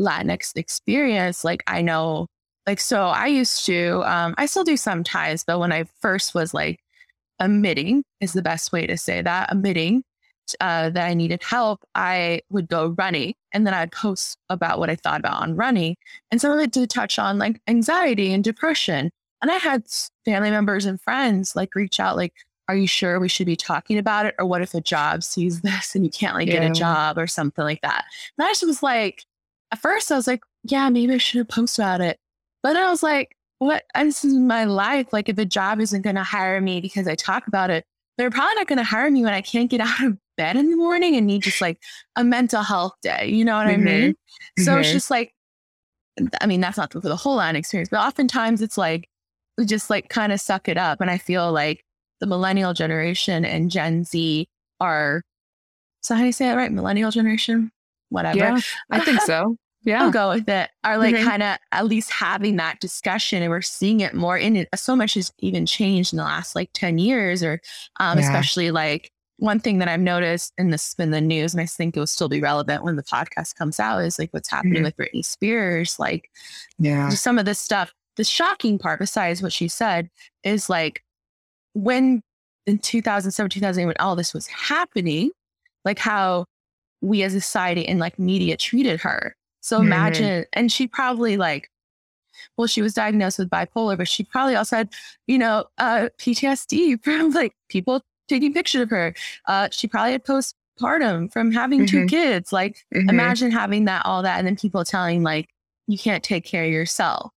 Latinx 0.00 0.56
experience, 0.56 1.44
like 1.44 1.64
I 1.66 1.82
know, 1.82 2.26
like, 2.66 2.80
so 2.80 3.06
I 3.06 3.26
used 3.26 3.64
to, 3.66 4.02
um, 4.04 4.34
I 4.38 4.46
still 4.46 4.64
do 4.64 4.76
sometimes, 4.76 5.44
but 5.44 5.58
when 5.58 5.72
I 5.72 5.84
first 6.00 6.34
was 6.34 6.54
like 6.54 6.80
admitting 7.40 8.04
is 8.20 8.34
the 8.34 8.42
best 8.42 8.70
way 8.70 8.86
to 8.86 8.96
say 8.96 9.22
that, 9.22 9.50
admitting 9.50 10.04
uh, 10.60 10.90
that 10.90 11.06
I 11.06 11.14
needed 11.14 11.42
help, 11.42 11.84
I 11.94 12.42
would 12.50 12.68
go 12.68 12.94
running 12.98 13.34
and 13.52 13.66
then 13.66 13.74
I'd 13.74 13.92
post 13.92 14.38
about 14.50 14.78
what 14.78 14.90
I 14.90 14.96
thought 14.96 15.20
about 15.20 15.42
on 15.42 15.56
running. 15.56 15.96
And 16.30 16.40
some 16.40 16.52
of 16.52 16.58
it 16.60 16.72
did 16.72 16.90
touch 16.90 17.18
on 17.18 17.38
like 17.38 17.60
anxiety 17.68 18.32
and 18.32 18.42
depression. 18.42 19.10
And 19.42 19.50
I 19.50 19.56
had 19.56 19.86
family 20.24 20.50
members 20.50 20.86
and 20.86 21.00
friends 21.00 21.54
like 21.54 21.74
reach 21.74 22.00
out, 22.00 22.16
like, 22.16 22.34
are 22.68 22.76
you 22.76 22.86
sure 22.86 23.20
we 23.20 23.28
should 23.28 23.46
be 23.46 23.56
talking 23.56 23.98
about 23.98 24.26
it? 24.26 24.34
Or 24.38 24.46
what 24.46 24.62
if 24.62 24.74
a 24.74 24.80
job 24.80 25.22
sees 25.22 25.60
this 25.62 25.94
and 25.94 26.04
you 26.04 26.10
can't 26.10 26.34
like 26.34 26.48
yeah. 26.48 26.60
get 26.60 26.70
a 26.70 26.74
job 26.74 27.18
or 27.18 27.26
something 27.26 27.64
like 27.64 27.82
that? 27.82 28.04
And 28.38 28.46
I 28.46 28.50
just 28.50 28.66
was 28.66 28.82
like, 28.82 29.24
at 29.70 29.78
first 29.80 30.10
I 30.10 30.16
was 30.16 30.26
like, 30.26 30.42
yeah, 30.62 30.88
maybe 30.88 31.14
I 31.14 31.18
should 31.18 31.38
have 31.38 31.48
posted 31.48 31.84
about 31.84 32.00
it. 32.00 32.18
But 32.62 32.72
then 32.72 32.84
I 32.84 32.90
was 32.90 33.02
like, 33.02 33.36
what? 33.58 33.84
This 33.94 34.24
is 34.24 34.34
my 34.34 34.64
life. 34.64 35.12
Like, 35.12 35.28
if 35.28 35.38
a 35.38 35.44
job 35.44 35.80
isn't 35.80 36.02
going 36.02 36.16
to 36.16 36.22
hire 36.22 36.60
me 36.60 36.80
because 36.80 37.06
I 37.06 37.14
talk 37.14 37.46
about 37.46 37.70
it, 37.70 37.84
they're 38.16 38.30
probably 38.30 38.54
not 38.54 38.66
going 38.66 38.78
to 38.78 38.84
hire 38.84 39.10
me 39.10 39.22
when 39.22 39.34
I 39.34 39.40
can't 39.40 39.70
get 39.70 39.80
out 39.82 40.02
of 40.02 40.18
bed 40.36 40.56
in 40.56 40.70
the 40.70 40.76
morning 40.76 41.16
and 41.16 41.26
need 41.26 41.42
just 41.42 41.60
like 41.60 41.80
a 42.16 42.24
mental 42.24 42.62
health 42.62 42.94
day. 43.02 43.28
You 43.28 43.44
know 43.44 43.56
what 43.56 43.66
mm-hmm. 43.66 43.88
I 43.88 43.92
mean? 43.92 44.10
Mm-hmm. 44.12 44.62
So 44.62 44.78
it's 44.78 44.88
mm-hmm. 44.88 44.96
just 44.96 45.10
like, 45.10 45.32
I 46.40 46.46
mean, 46.46 46.60
that's 46.60 46.76
not 46.76 46.92
for 46.92 47.00
the 47.00 47.16
whole 47.16 47.36
line 47.36 47.56
experience, 47.56 47.88
but 47.88 48.04
oftentimes 48.04 48.62
it's 48.62 48.78
like, 48.78 49.08
we 49.58 49.64
just 49.64 49.90
like 49.90 50.08
kind 50.08 50.32
of 50.32 50.40
suck 50.40 50.68
it 50.68 50.76
up. 50.76 51.00
And 51.00 51.10
I 51.10 51.18
feel 51.18 51.52
like 51.52 51.84
the 52.20 52.26
millennial 52.26 52.72
generation 52.72 53.44
and 53.44 53.70
Gen 53.70 54.04
Z 54.04 54.46
are, 54.80 55.22
so 56.02 56.14
how 56.14 56.20
do 56.20 56.26
you 56.26 56.32
say 56.32 56.50
it 56.50 56.54
right? 56.54 56.72
Millennial 56.72 57.10
generation? 57.10 57.70
Whatever. 58.10 58.38
Yeah, 58.38 58.60
I 58.90 59.00
think 59.00 59.20
so. 59.22 59.56
Yeah. 59.84 60.02
I'll 60.02 60.10
go 60.10 60.30
with 60.30 60.48
it. 60.48 60.70
Are 60.82 60.96
like 60.96 61.14
mm-hmm. 61.14 61.28
kind 61.28 61.42
of 61.42 61.58
at 61.72 61.86
least 61.86 62.10
having 62.10 62.56
that 62.56 62.80
discussion 62.80 63.42
and 63.42 63.50
we're 63.50 63.60
seeing 63.60 64.00
it 64.00 64.14
more 64.14 64.38
in 64.38 64.56
it. 64.56 64.68
So 64.74 64.96
much 64.96 65.14
has 65.14 65.30
even 65.40 65.66
changed 65.66 66.12
in 66.12 66.16
the 66.16 66.24
last 66.24 66.54
like 66.54 66.70
10 66.72 66.98
years 66.98 67.42
or 67.42 67.60
um, 68.00 68.18
yeah. 68.18 68.24
especially 68.24 68.70
like 68.70 69.10
one 69.38 69.58
thing 69.58 69.78
that 69.78 69.88
I've 69.88 70.00
noticed 70.00 70.52
in 70.58 70.70
this 70.70 70.94
in 70.98 71.10
the 71.10 71.20
news, 71.20 71.54
and 71.54 71.60
I 71.60 71.66
think 71.66 71.96
it 71.96 72.00
will 72.00 72.06
still 72.06 72.28
be 72.28 72.40
relevant 72.40 72.84
when 72.84 72.96
the 72.96 73.02
podcast 73.02 73.56
comes 73.56 73.80
out, 73.80 73.98
is 73.98 74.18
like 74.18 74.32
what's 74.32 74.50
happening 74.50 74.82
mm-hmm. 74.82 74.84
with 74.84 74.96
Britney 74.96 75.24
Spears. 75.24 75.98
Like, 75.98 76.30
yeah, 76.78 77.08
some 77.10 77.38
of 77.38 77.44
this 77.44 77.58
stuff 77.58 77.92
the 78.16 78.24
shocking 78.24 78.78
part, 78.78 79.00
besides 79.00 79.42
what 79.42 79.52
she 79.52 79.68
said, 79.68 80.08
is 80.42 80.68
like 80.70 81.02
when 81.74 82.22
in 82.66 82.78
2007, 82.78 83.50
2008, 83.50 83.86
when 83.86 83.96
all 83.98 84.16
this 84.16 84.32
was 84.32 84.46
happening, 84.46 85.30
like 85.84 85.98
how 85.98 86.46
we 87.00 87.22
as 87.22 87.34
a 87.34 87.40
society 87.40 87.86
and 87.86 88.00
like 88.00 88.18
media 88.18 88.56
treated 88.56 89.00
her. 89.00 89.36
So 89.60 89.78
mm-hmm. 89.78 89.86
imagine, 89.86 90.44
and 90.52 90.70
she 90.70 90.86
probably 90.86 91.36
like 91.36 91.68
well, 92.56 92.66
she 92.66 92.82
was 92.82 92.94
diagnosed 92.94 93.38
with 93.38 93.48
bipolar, 93.48 93.96
but 93.96 94.08
she 94.08 94.24
probably 94.24 94.56
also 94.56 94.76
had, 94.76 94.88
you 95.28 95.38
know, 95.38 95.66
uh, 95.78 96.08
PTSD 96.18 97.00
from 97.04 97.30
like 97.30 97.52
people 97.68 98.02
taking 98.28 98.52
pictures 98.52 98.82
of 98.82 98.90
her. 98.90 99.14
Uh, 99.46 99.68
she 99.70 99.86
probably 99.86 100.12
had 100.12 100.24
postpartum 100.24 101.32
from 101.32 101.52
having 101.52 101.80
mm-hmm. 101.80 101.86
two 101.86 102.06
kids. 102.06 102.52
Like, 102.52 102.84
mm-hmm. 102.94 103.08
imagine 103.08 103.50
having 103.50 103.84
that, 103.86 104.04
all 104.04 104.22
that, 104.22 104.38
and 104.38 104.46
then 104.46 104.56
people 104.56 104.84
telling 104.84 105.22
like 105.22 105.48
you 105.86 105.98
can't 105.98 106.22
take 106.22 106.44
care 106.44 106.64
of 106.64 106.70
yourself. 106.70 107.32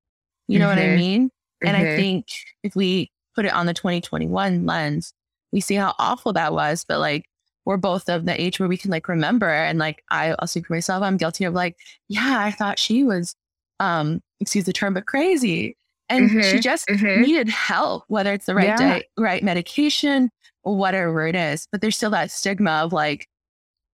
You 0.47 0.59
know 0.59 0.67
mm-hmm. 0.67 0.77
what 0.77 0.83
I 0.83 0.87
mm-hmm. 0.87 0.97
mean? 0.97 1.31
And 1.63 1.75
I 1.75 1.81
mm-hmm. 1.81 1.97
think 1.97 2.27
if 2.63 2.75
we 2.75 3.11
put 3.35 3.45
it 3.45 3.53
on 3.53 3.65
the 3.65 3.73
2021 3.73 4.65
lens, 4.65 5.13
we 5.51 5.59
see 5.59 5.75
how 5.75 5.93
awful 5.99 6.33
that 6.33 6.53
was. 6.53 6.85
But 6.87 6.99
like, 6.99 7.25
we're 7.65 7.77
both 7.77 8.07
of 8.09 8.25
the 8.25 8.41
age 8.41 8.59
where 8.59 8.69
we 8.69 8.77
can 8.77 8.91
like 8.91 9.09
remember. 9.09 9.49
And 9.49 9.77
like, 9.77 10.03
I, 10.09 10.35
I'll 10.39 10.47
speak 10.47 10.67
for 10.67 10.73
myself. 10.73 11.03
I'm 11.03 11.17
guilty 11.17 11.43
of 11.43 11.53
like, 11.53 11.75
yeah, 12.07 12.37
I 12.39 12.51
thought 12.51 12.79
she 12.79 13.03
was, 13.03 13.35
um, 13.79 14.21
excuse 14.39 14.65
the 14.65 14.73
term, 14.73 14.93
but 14.93 15.05
crazy. 15.05 15.75
And 16.09 16.29
mm-hmm, 16.29 16.41
she 16.41 16.59
just 16.59 16.87
mm-hmm. 16.87 17.21
needed 17.21 17.49
help, 17.49 18.05
whether 18.07 18.31
it's 18.31 18.45
the 18.45 18.55
right 18.55 18.67
yeah. 18.67 18.77
day, 18.99 19.03
right 19.17 19.43
medication, 19.43 20.31
whatever 20.75 21.27
it 21.27 21.35
is. 21.35 21.67
But 21.71 21.81
there's 21.81 21.95
still 21.95 22.11
that 22.11 22.31
stigma 22.31 22.71
of 22.83 22.93
like, 22.93 23.27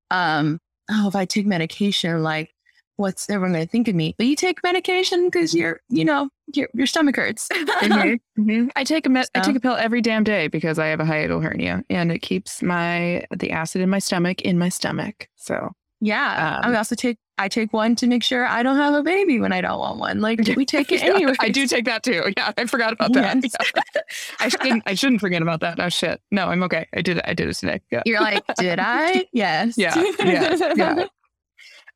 um, 0.09 0.59
oh, 0.89 1.07
if 1.07 1.15
I 1.15 1.25
take 1.25 1.45
medication, 1.45 2.23
like 2.23 2.53
what's 2.97 3.29
everyone 3.29 3.53
going 3.53 3.65
to 3.65 3.71
think 3.71 3.87
of 3.87 3.95
me? 3.95 4.15
But 4.17 4.27
you 4.27 4.35
take 4.35 4.61
medication 4.63 5.25
because 5.25 5.53
you're, 5.53 5.81
you 5.89 6.05
know, 6.05 6.29
your, 6.53 6.69
your 6.73 6.87
stomach 6.87 7.15
hurts. 7.15 7.47
mm-hmm, 7.51 8.41
mm-hmm. 8.41 8.67
I 8.75 8.83
take 8.83 9.05
a 9.05 9.09
med- 9.09 9.25
so. 9.25 9.31
I 9.35 9.39
take 9.41 9.55
a 9.55 9.59
pill 9.59 9.75
every 9.75 10.01
damn 10.01 10.23
day 10.23 10.47
because 10.47 10.79
I 10.79 10.87
have 10.87 10.99
a 10.99 11.03
hiatal 11.03 11.41
hernia, 11.43 11.83
and 11.89 12.11
it 12.11 12.19
keeps 12.19 12.61
my 12.61 13.25
the 13.35 13.51
acid 13.51 13.81
in 13.81 13.89
my 13.89 13.99
stomach 13.99 14.41
in 14.41 14.57
my 14.57 14.69
stomach. 14.69 15.27
So 15.35 15.71
yeah, 16.01 16.61
um, 16.63 16.73
I 16.73 16.77
also 16.77 16.95
take 16.95 17.17
I 17.37 17.47
take 17.47 17.73
one 17.73 17.95
to 17.95 18.07
make 18.07 18.23
sure 18.23 18.45
I 18.45 18.61
don't 18.61 18.77
have 18.77 18.93
a 18.93 19.01
baby 19.01 19.39
when 19.39 19.51
I 19.51 19.61
don't 19.61 19.79
want 19.79 19.99
one. 19.99 20.21
Like 20.21 20.39
we 20.55 20.65
take 20.65 20.91
it 20.91 21.01
yeah, 21.01 21.13
anyway. 21.13 21.33
I 21.39 21.49
do 21.49 21.65
take 21.67 21.85
that 21.85 22.03
too. 22.03 22.31
Yeah, 22.37 22.53
I 22.57 22.65
forgot 22.65 22.93
about 22.93 23.13
that. 23.13 23.37
Yes. 23.43 23.53
Yeah. 23.95 24.01
I 24.39 24.49
shouldn't. 24.49 24.83
I 24.85 24.93
shouldn't 24.93 25.21
forget 25.21 25.41
about 25.41 25.61
that. 25.61 25.79
Oh 25.79 25.89
shit. 25.89 26.21
No, 26.31 26.47
I'm 26.47 26.61
okay. 26.63 26.87
I 26.93 27.01
did 27.01 27.17
it. 27.17 27.25
I 27.27 27.33
did 27.33 27.49
it 27.49 27.55
today. 27.55 27.81
Yeah. 27.91 28.03
You're 28.05 28.21
like, 28.21 28.43
did 28.57 28.79
I? 28.79 29.25
Yes. 29.33 29.77
Yeah. 29.77 29.95
Yeah. 30.19 30.73
Yeah. 30.75 31.05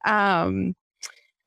Um, 0.05 0.73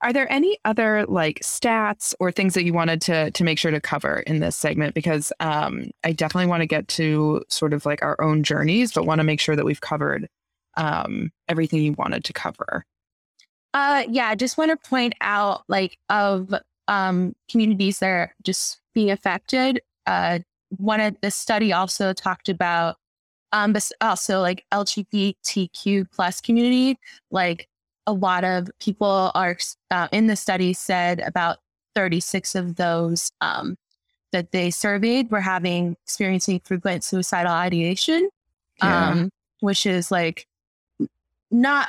are 0.03 0.13
there 0.13 0.31
any 0.31 0.59
other 0.65 1.07
like 1.07 1.41
stats 1.41 2.15
or 2.21 2.31
things 2.33 2.55
that 2.55 2.65
you 2.65 2.73
wanted 2.73 3.01
to 3.03 3.31
to 3.31 3.45
make 3.45 3.59
sure 3.59 3.71
to 3.71 3.81
cover 3.81 4.21
in 4.21 4.41
this 4.41 4.57
segment? 4.57 4.95
Because 4.95 5.33
um, 5.41 5.91
I 6.05 6.13
definitely 6.13 6.49
want 6.49 6.63
to 6.63 6.67
get 6.67 6.89
to 6.89 7.43
sort 7.49 7.73
of 7.73 7.87
like 7.87 8.03
our 8.03 8.21
own 8.21 8.43
journeys, 8.43 8.93
but 8.93 9.07
want 9.07 9.21
to 9.21 9.25
make 9.25 9.41
sure 9.41 9.57
that 9.57 9.65
we've 9.65 9.81
covered 9.81 10.29
um, 10.77 11.31
everything 11.49 11.83
you 11.83 11.93
wanted 11.93 12.25
to 12.25 12.33
cover. 12.33 12.85
Uh, 13.73 14.05
yeah, 14.09 14.29
I 14.29 14.35
just 14.35 14.59
want 14.59 14.71
to 14.71 14.89
point 14.89 15.15
out 15.21 15.63
like 15.69 15.99
of 16.09 16.53
um, 16.89 17.35
communities 17.49 18.01
that 18.01 18.09
are 18.09 18.35
just 18.43 18.81
being 18.95 19.11
affected. 19.11 19.81
Uh, 20.07 20.41
one 20.77 21.01
of 21.01 21.17
the 21.21 21.31
study 21.31 21.73
also 21.73 22.13
talked 22.13 22.49
about 22.49 22.97
um, 23.53 23.73
but 23.73 23.91
also 24.01 24.41
like 24.41 24.65
LGBTQ 24.73 26.11
plus 26.13 26.41
community, 26.41 26.99
like 27.31 27.69
a 28.07 28.13
lot 28.13 28.45
of 28.45 28.69
people 28.81 29.31
are 29.35 29.57
uh, 29.91 30.09
in 30.13 30.27
the 30.27 30.37
study 30.37 30.73
said 30.73 31.21
about 31.21 31.59
36 31.95 32.55
of 32.55 32.77
those 32.77 33.31
um, 33.41 33.77
that 34.33 34.53
they 34.53 34.71
surveyed 34.71 35.31
were 35.31 35.41
having 35.41 35.97
experiencing 36.05 36.61
frequent 36.65 37.03
suicidal 37.03 37.53
ideation, 37.53 38.29
yeah. 38.79 39.11
um, 39.11 39.31
which 39.61 39.87
is 39.87 40.11
like 40.11 40.47
not. 41.51 41.89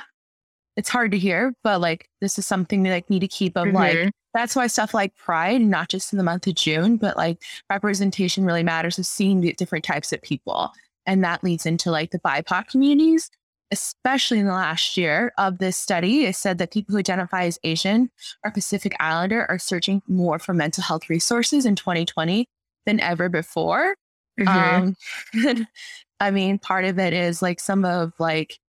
It's 0.82 0.90
hard 0.90 1.12
to 1.12 1.20
hear, 1.20 1.54
but 1.64 1.80
like 1.80 2.10
this 2.22 2.40
is 2.40 2.48
something 2.48 2.82
they 2.82 2.90
like 2.90 3.08
need 3.08 3.20
to 3.20 3.28
keep 3.28 3.56
of 3.56 3.68
mm-hmm. 3.68 3.76
like 3.76 4.12
that's 4.34 4.56
why 4.56 4.66
stuff 4.66 4.96
like 4.96 5.16
pride, 5.16 5.62
not 5.62 5.90
just 5.90 6.12
in 6.12 6.18
the 6.18 6.24
month 6.24 6.48
of 6.48 6.56
June, 6.56 6.98
but 6.98 7.18
like 7.18 7.38
representation 7.70 8.46
really 8.46 8.64
matters 8.64 8.98
of 8.98 9.06
seeing 9.06 9.42
the 9.42 9.54
different 9.54 9.86
types 9.86 10.12
of 10.12 10.22
people. 10.24 10.72
And 11.06 11.24
that 11.24 11.44
leads 11.44 11.68
into 11.68 11.92
like 11.92 12.10
the 12.10 12.20
BIPOC 12.20 12.68
communities 12.68 13.30
especially 13.72 14.38
in 14.38 14.46
the 14.46 14.54
last 14.54 14.98
year 14.98 15.32
of 15.38 15.58
this 15.58 15.78
study, 15.78 16.26
it 16.26 16.36
said 16.36 16.58
that 16.58 16.72
people 16.72 16.94
who 16.94 17.00
identify 17.00 17.46
as 17.46 17.58
Asian 17.64 18.12
or 18.44 18.52
Pacific 18.52 18.94
Islander 19.00 19.46
are 19.50 19.60
searching 19.60 20.02
more 20.08 20.40
for 20.40 20.54
mental 20.54 20.84
health 20.84 21.10
resources 21.10 21.66
in 21.66 21.76
2020 21.76 22.48
than 22.86 23.00
ever 23.00 23.30
before. 23.30 23.96
Mm-hmm. 24.40 25.48
Um, 25.48 25.68
I 26.20 26.32
mean, 26.32 26.60
part 26.60 26.86
of 26.86 27.00
it 27.00 27.14
is 27.14 27.42
like 27.42 27.60
some 27.60 27.86
of 27.86 28.14
like 28.20 28.60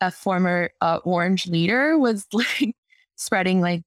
a 0.00 0.10
former 0.10 0.70
uh, 0.80 0.98
Orange 1.04 1.46
leader 1.46 1.98
was 1.98 2.26
like 2.32 2.74
spreading 3.16 3.60
like 3.60 3.82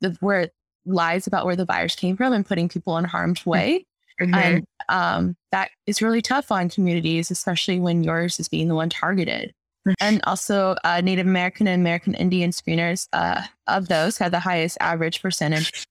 the 0.00 0.16
where 0.20 0.50
lies 0.86 1.26
about 1.26 1.44
where 1.44 1.56
the 1.56 1.64
virus 1.64 1.94
came 1.94 2.16
from 2.16 2.32
and 2.32 2.46
putting 2.46 2.68
people 2.68 2.96
in 2.96 3.04
harm's 3.04 3.44
way. 3.44 3.86
Mm-hmm. 4.20 4.34
And 4.34 4.66
um, 4.88 5.36
that 5.50 5.70
is 5.86 6.02
really 6.02 6.20
tough 6.20 6.52
on 6.52 6.68
communities, 6.68 7.30
especially 7.30 7.80
when 7.80 8.04
yours 8.04 8.38
is 8.38 8.48
being 8.48 8.68
the 8.68 8.74
one 8.74 8.90
targeted 8.90 9.54
and 10.00 10.20
also 10.26 10.76
uh, 10.84 11.00
Native 11.00 11.26
American 11.26 11.66
and 11.66 11.80
American 11.80 12.14
Indian 12.14 12.50
screeners 12.50 13.08
uh, 13.12 13.42
of 13.66 13.88
those 13.88 14.18
had 14.18 14.32
the 14.32 14.40
highest 14.40 14.78
average 14.80 15.22
percentage 15.22 15.86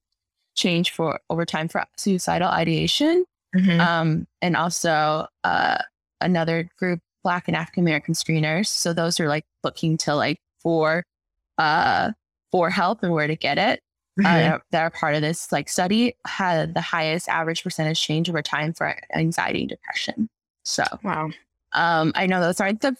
change 0.55 0.91
for 0.91 1.19
over 1.29 1.45
time 1.45 1.67
for 1.67 1.85
suicidal 1.97 2.49
ideation. 2.49 3.25
Mm-hmm. 3.55 3.81
Um, 3.81 4.27
and 4.41 4.55
also 4.55 5.27
uh, 5.43 5.77
another 6.21 6.69
group, 6.77 6.99
Black 7.29 7.47
and 7.47 7.55
African 7.55 7.83
American 7.83 8.15
screeners. 8.15 8.65
So 8.69 8.91
those 8.91 9.19
are 9.19 9.27
like 9.27 9.45
looking 9.63 9.97
to 9.97 10.15
like 10.15 10.39
for 10.63 11.03
uh, 11.59 12.13
for 12.51 12.71
help 12.71 13.03
and 13.03 13.13
where 13.13 13.27
to 13.27 13.35
get 13.35 13.59
it. 13.59 13.81
Uh, 14.19 14.23
mm-hmm. 14.23 14.57
that 14.71 14.81
are 14.81 14.89
part 14.89 15.13
of 15.13 15.21
this 15.21 15.51
like 15.51 15.69
study 15.69 16.15
had 16.25 16.73
the 16.73 16.81
highest 16.81 17.29
average 17.29 17.63
percentage 17.63 18.01
change 18.01 18.27
over 18.29 18.41
time 18.41 18.73
for 18.73 18.95
anxiety 19.13 19.59
and 19.59 19.69
depression. 19.69 20.27
So 20.63 20.83
wow. 21.03 21.29
Um, 21.73 22.13
I 22.15 22.25
know 22.25 22.41
those 22.41 22.59
aren't 22.59 22.81
the 22.81 22.97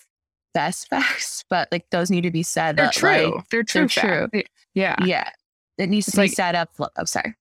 best 0.53 0.87
facts, 0.89 1.43
but 1.49 1.67
like 1.71 1.89
those 1.89 2.11
need 2.11 2.21
to 2.21 2.31
be 2.31 2.43
said. 2.43 2.77
They're 2.77 2.85
that, 2.85 2.93
true. 2.93 3.35
Like, 3.35 3.49
they're 3.49 3.63
true. 3.63 3.87
They're 3.87 4.27
true. 4.27 4.43
Yeah. 4.75 4.95
Yeah. 5.03 5.31
It 5.79 5.89
needs 5.89 6.07
it's 6.07 6.15
to 6.17 6.21
be 6.21 6.27
set 6.27 6.53
up. 6.53 6.69
Oh, 6.77 7.05
sorry. 7.05 7.33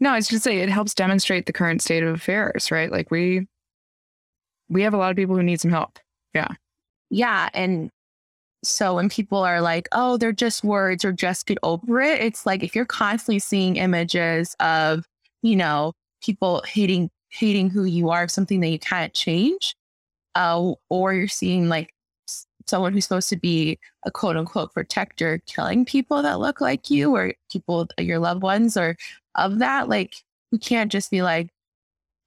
No, 0.00 0.12
I 0.12 0.16
was 0.16 0.26
just 0.26 0.42
say 0.42 0.60
it 0.60 0.70
helps 0.70 0.94
demonstrate 0.94 1.44
the 1.44 1.52
current 1.52 1.82
state 1.82 2.02
of 2.02 2.14
affairs, 2.14 2.70
right? 2.70 2.90
Like 2.90 3.10
we 3.10 3.46
we 4.70 4.82
have 4.82 4.94
a 4.94 4.96
lot 4.96 5.10
of 5.10 5.16
people 5.16 5.36
who 5.36 5.42
need 5.42 5.60
some 5.60 5.70
help. 5.70 5.98
Yeah. 6.34 6.48
Yeah. 7.10 7.48
And 7.54 7.90
so 8.62 8.94
when 8.94 9.08
people 9.08 9.38
are 9.38 9.60
like, 9.60 9.88
oh, 9.92 10.16
they're 10.16 10.32
just 10.32 10.64
words 10.64 11.04
or 11.04 11.12
just 11.12 11.46
get 11.46 11.58
over 11.62 12.00
it, 12.00 12.20
it's 12.20 12.46
like 12.46 12.62
if 12.62 12.74
you're 12.74 12.84
constantly 12.84 13.38
seeing 13.38 13.76
images 13.76 14.56
of, 14.60 15.04
you 15.42 15.56
know, 15.56 15.92
people 16.22 16.62
hating 16.66 17.10
hating 17.30 17.68
who 17.68 17.84
you 17.84 18.10
are, 18.10 18.28
something 18.28 18.60
that 18.60 18.68
you 18.68 18.78
can't 18.78 19.12
change, 19.12 19.74
uh, 20.34 20.72
or 20.88 21.12
you're 21.12 21.28
seeing 21.28 21.68
like 21.68 21.90
someone 22.66 22.92
who's 22.92 23.04
supposed 23.04 23.28
to 23.28 23.36
be 23.36 23.78
a 24.04 24.10
quote 24.10 24.36
unquote 24.36 24.72
protector 24.72 25.40
killing 25.46 25.84
people 25.84 26.22
that 26.22 26.40
look 26.40 26.60
like 26.60 26.90
you 26.90 27.14
or 27.14 27.34
people 27.50 27.86
your 27.98 28.18
loved 28.18 28.42
ones 28.42 28.76
or 28.76 28.96
of 29.34 29.58
that 29.58 29.88
like 29.88 30.14
we 30.50 30.58
can't 30.58 30.90
just 30.90 31.10
be 31.10 31.22
like 31.22 31.50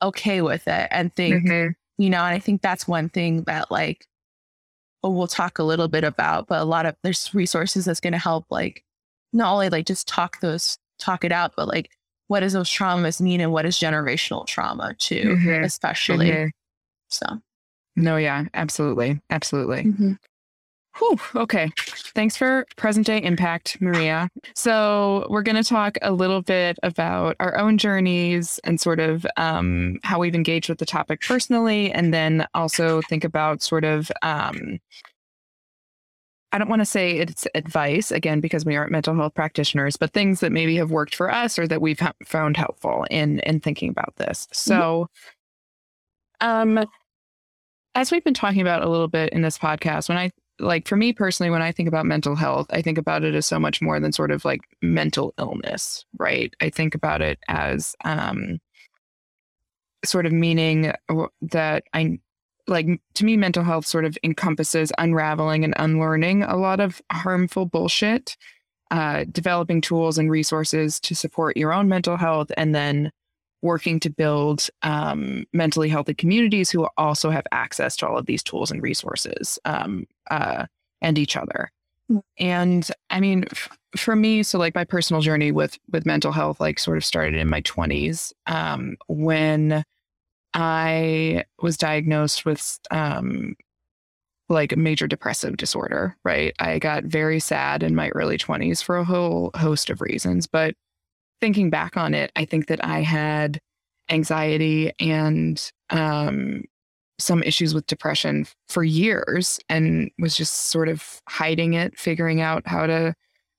okay 0.01 0.41
with 0.41 0.67
it 0.67 0.87
and 0.91 1.13
think 1.15 1.45
mm-hmm. 1.45 1.69
You 1.97 2.09
know 2.09 2.19
and 2.19 2.35
i 2.35 2.39
think 2.39 2.61
that's 2.61 2.87
one 2.87 3.09
thing 3.09 3.43
that 3.43 3.71
like 3.71 4.05
we'll 5.03 5.27
talk 5.27 5.57
a 5.57 5.63
little 5.63 5.87
bit 5.87 6.03
about 6.03 6.47
but 6.47 6.59
a 6.59 6.65
lot 6.65 6.85
of 6.85 6.93
there's 7.01 7.33
resources 7.33 7.85
that's 7.85 8.01
going 8.01 8.11
to 8.11 8.19
help 8.19 8.45
like 8.49 8.83
not 9.31 9.53
only 9.53 9.69
like 9.69 9.85
just 9.85 10.05
talk 10.05 10.41
those 10.41 10.77
talk 10.99 11.23
it 11.23 11.31
out 11.31 11.53
but 11.55 11.67
like 11.67 11.89
what 12.27 12.41
does 12.41 12.51
those 12.51 12.69
traumas 12.69 13.21
mean 13.21 13.39
and 13.39 13.53
what 13.53 13.65
is 13.65 13.77
generational 13.77 14.45
trauma 14.45 14.93
too 14.99 15.37
mm-hmm. 15.37 15.63
especially 15.63 16.29
mm-hmm. 16.29 16.47
so 17.07 17.39
no, 17.97 18.15
yeah, 18.15 18.45
absolutely. 18.53 19.19
Absolutely. 19.31 19.83
Mm-hmm. 19.85 20.13
Whew, 20.97 21.19
okay. 21.35 21.71
Thanks 22.15 22.35
for 22.35 22.65
present 22.75 23.05
day 23.05 23.21
impact, 23.21 23.79
Maria. 23.79 24.29
So, 24.55 25.27
we're 25.29 25.43
going 25.43 25.55
to 25.55 25.63
talk 25.63 25.97
a 26.01 26.11
little 26.11 26.41
bit 26.41 26.77
about 26.81 27.35
our 27.39 27.57
own 27.57 27.77
journeys 27.77 28.59
and 28.63 28.81
sort 28.81 28.99
of 28.99 29.25
um, 29.37 29.99
how 30.03 30.19
we've 30.19 30.33
engaged 30.33 30.69
with 30.69 30.79
the 30.79 30.85
topic 30.85 31.21
personally, 31.21 31.91
and 31.91 32.13
then 32.13 32.47
also 32.53 33.01
think 33.03 33.23
about 33.23 33.61
sort 33.61 33.83
of. 33.83 34.11
Um, 34.21 34.79
I 36.53 36.57
don't 36.57 36.69
want 36.69 36.79
to 36.79 36.85
say 36.85 37.17
it's 37.17 37.45
advice 37.55 38.09
again 38.09 38.39
because 38.39 38.65
we 38.65 38.77
aren't 38.77 38.91
mental 38.91 39.13
health 39.13 39.35
practitioners, 39.35 39.97
but 39.97 40.13
things 40.13 40.39
that 40.39 40.51
maybe 40.51 40.77
have 40.77 40.89
worked 40.89 41.13
for 41.13 41.29
us 41.29 41.59
or 41.59 41.67
that 41.67 41.81
we've 41.81 42.01
found 42.25 42.57
helpful 42.57 43.05
in 43.11 43.39
in 43.39 43.59
thinking 43.59 43.89
about 43.89 44.15
this. 44.15 44.47
So, 44.53 45.09
mm-hmm. 46.41 46.79
um, 46.79 46.85
as 47.93 48.11
we've 48.11 48.23
been 48.23 48.33
talking 48.33 48.61
about 48.61 48.81
a 48.81 48.89
little 48.89 49.09
bit 49.09 49.33
in 49.33 49.41
this 49.41 49.57
podcast, 49.57 50.09
when 50.09 50.17
I 50.17 50.31
like 50.59 50.87
for 50.87 50.95
me 50.95 51.13
personally, 51.13 51.49
when 51.49 51.61
I 51.61 51.71
think 51.71 51.87
about 51.87 52.05
mental 52.05 52.35
health, 52.35 52.67
I 52.71 52.81
think 52.81 52.97
about 52.97 53.23
it 53.23 53.35
as 53.35 53.45
so 53.45 53.59
much 53.59 53.81
more 53.81 53.99
than 53.99 54.11
sort 54.11 54.31
of 54.31 54.45
like 54.45 54.61
mental 54.81 55.33
illness, 55.37 56.05
right? 56.17 56.53
I 56.61 56.69
think 56.69 56.95
about 56.95 57.21
it 57.21 57.39
as 57.47 57.95
um, 58.03 58.59
sort 60.03 60.25
of 60.25 60.31
meaning 60.31 60.93
that 61.41 61.83
I 61.93 62.19
like 62.67 62.87
to 63.13 63.25
me, 63.25 63.37
mental 63.37 63.63
health 63.63 63.85
sort 63.85 64.05
of 64.05 64.17
encompasses 64.23 64.91
unraveling 64.97 65.63
and 65.63 65.73
unlearning 65.77 66.43
a 66.43 66.57
lot 66.57 66.79
of 66.79 67.01
harmful 67.11 67.65
bullshit 67.65 68.35
uh, 68.91 69.25
developing 69.31 69.81
tools 69.81 70.17
and 70.17 70.31
resources 70.31 70.99
to 71.01 71.15
support 71.15 71.57
your 71.57 71.73
own 71.73 71.87
mental 71.89 72.17
health, 72.17 72.51
and 72.57 72.73
then 72.73 73.11
working 73.67 73.99
to 73.99 74.09
build 74.09 74.69
um, 74.81 75.45
mentally 75.53 75.89
healthy 75.89 76.13
communities 76.13 76.71
who 76.71 76.87
also 76.97 77.29
have 77.29 77.45
access 77.51 77.95
to 77.97 78.07
all 78.07 78.17
of 78.17 78.25
these 78.25 78.41
tools 78.41 78.71
and 78.71 78.81
resources 78.81 79.59
um, 79.65 80.07
uh, 80.31 80.65
and 81.01 81.17
each 81.17 81.35
other. 81.37 81.69
Hmm. 82.09 82.19
And 82.39 82.89
I 83.09 83.19
mean, 83.19 83.43
f- 83.51 83.69
for 83.95 84.15
me, 84.15 84.41
so 84.43 84.57
like 84.57 84.73
my 84.73 84.85
personal 84.85 85.21
journey 85.21 85.51
with 85.51 85.77
with 85.91 86.05
mental 86.05 86.31
health, 86.31 86.59
like 86.59 86.79
sort 86.79 86.97
of 86.97 87.05
started 87.05 87.35
in 87.35 87.49
my 87.49 87.61
twenties 87.61 88.33
um, 88.47 88.95
when 89.07 89.83
I 90.53 91.43
was 91.61 91.77
diagnosed 91.77 92.45
with 92.45 92.79
um, 92.89 93.55
like 94.49 94.71
a 94.71 94.77
major 94.77 95.07
depressive 95.07 95.57
disorder. 95.57 96.15
Right, 96.23 96.53
I 96.59 96.79
got 96.79 97.03
very 97.03 97.39
sad 97.39 97.83
in 97.83 97.95
my 97.95 98.09
early 98.09 98.37
twenties 98.37 98.81
for 98.81 98.97
a 98.97 99.05
whole 99.05 99.51
host 99.55 99.89
of 99.89 100.01
reasons, 100.01 100.47
but 100.47 100.73
thinking 101.41 101.69
back 101.69 101.97
on 101.97 102.13
it, 102.13 102.31
I 102.35 102.45
think 102.45 102.67
that 102.67 102.83
I 102.83 103.01
had 103.01 103.59
anxiety 104.09 104.91
and 104.99 105.71
um, 105.89 106.63
some 107.19 107.43
issues 107.43 107.73
with 107.73 107.87
depression 107.87 108.45
for 108.69 108.83
years 108.83 109.59
and 109.69 110.11
was 110.19 110.35
just 110.35 110.67
sort 110.67 110.89
of 110.89 111.21
hiding 111.27 111.73
it, 111.73 111.97
figuring 111.97 112.41
out 112.41 112.63
how 112.65 112.85
to 112.85 113.13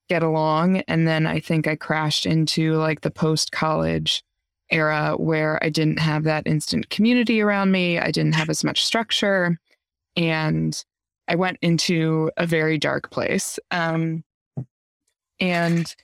get 0.09 0.23
along. 0.23 0.79
And 0.89 1.07
then 1.07 1.27
I 1.27 1.41
think 1.41 1.67
I 1.67 1.77
crashed 1.77 2.25
into 2.25 2.75
like 2.75 3.03
the 3.03 3.11
post 3.11 3.53
college 3.53 4.23
era 4.71 5.17
where 5.17 5.63
I 5.63 5.71
didn't 5.71 5.99
have 5.99 6.25
that 6.25 6.47
instant 6.47 6.91
community 6.91 7.41
around 7.41 7.73
me. 7.73 7.99
I 7.99 8.11
didn't 8.11 8.35
have 8.35 8.51
as 8.51 8.65
much 8.65 8.85
structure. 8.85 9.59
And 10.17 10.83
I 11.27 11.35
went 11.35 11.59
into 11.63 12.31
a 12.37 12.47
very 12.47 12.79
dark 12.79 13.11
place. 13.11 13.59
Um, 13.71 14.25
and 15.41 15.95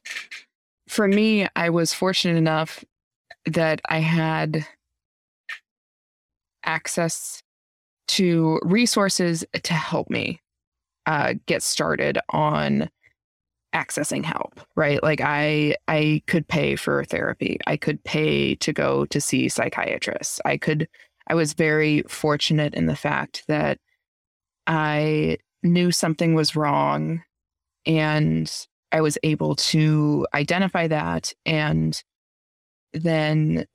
for 0.88 1.08
me, 1.08 1.46
I 1.56 1.70
was 1.70 1.94
fortunate 1.94 2.36
enough 2.36 2.84
that 3.46 3.80
I 3.88 3.98
had 3.98 4.66
access 6.64 7.42
to 8.06 8.60
resources 8.62 9.44
to 9.62 9.74
help 9.74 10.10
me 10.10 10.40
uh, 11.06 11.34
get 11.46 11.62
started 11.62 12.18
on 12.30 12.88
accessing 13.74 14.24
help 14.24 14.60
right? 14.76 15.02
Like 15.02 15.20
i 15.20 15.74
i 15.88 16.22
could 16.26 16.46
pay 16.46 16.76
for 16.76 17.04
therapy. 17.04 17.58
I 17.66 17.76
could 17.76 18.02
pay 18.04 18.54
to 18.56 18.72
go 18.72 19.04
to 19.06 19.20
see 19.20 19.48
psychiatrists. 19.48 20.40
I 20.44 20.56
could 20.56 20.88
i 21.26 21.34
was 21.34 21.54
very 21.54 22.02
fortunate 22.08 22.74
in 22.74 22.86
the 22.86 22.96
fact 22.96 23.44
that 23.48 23.78
i 24.66 25.38
knew 25.62 25.90
something 25.90 26.34
was 26.34 26.54
wrong 26.54 27.22
and 27.86 28.66
I 28.94 29.00
was 29.00 29.18
able 29.24 29.56
to 29.56 30.24
identify 30.34 30.86
that 30.86 31.32
and 31.44 32.00
then 32.92 33.66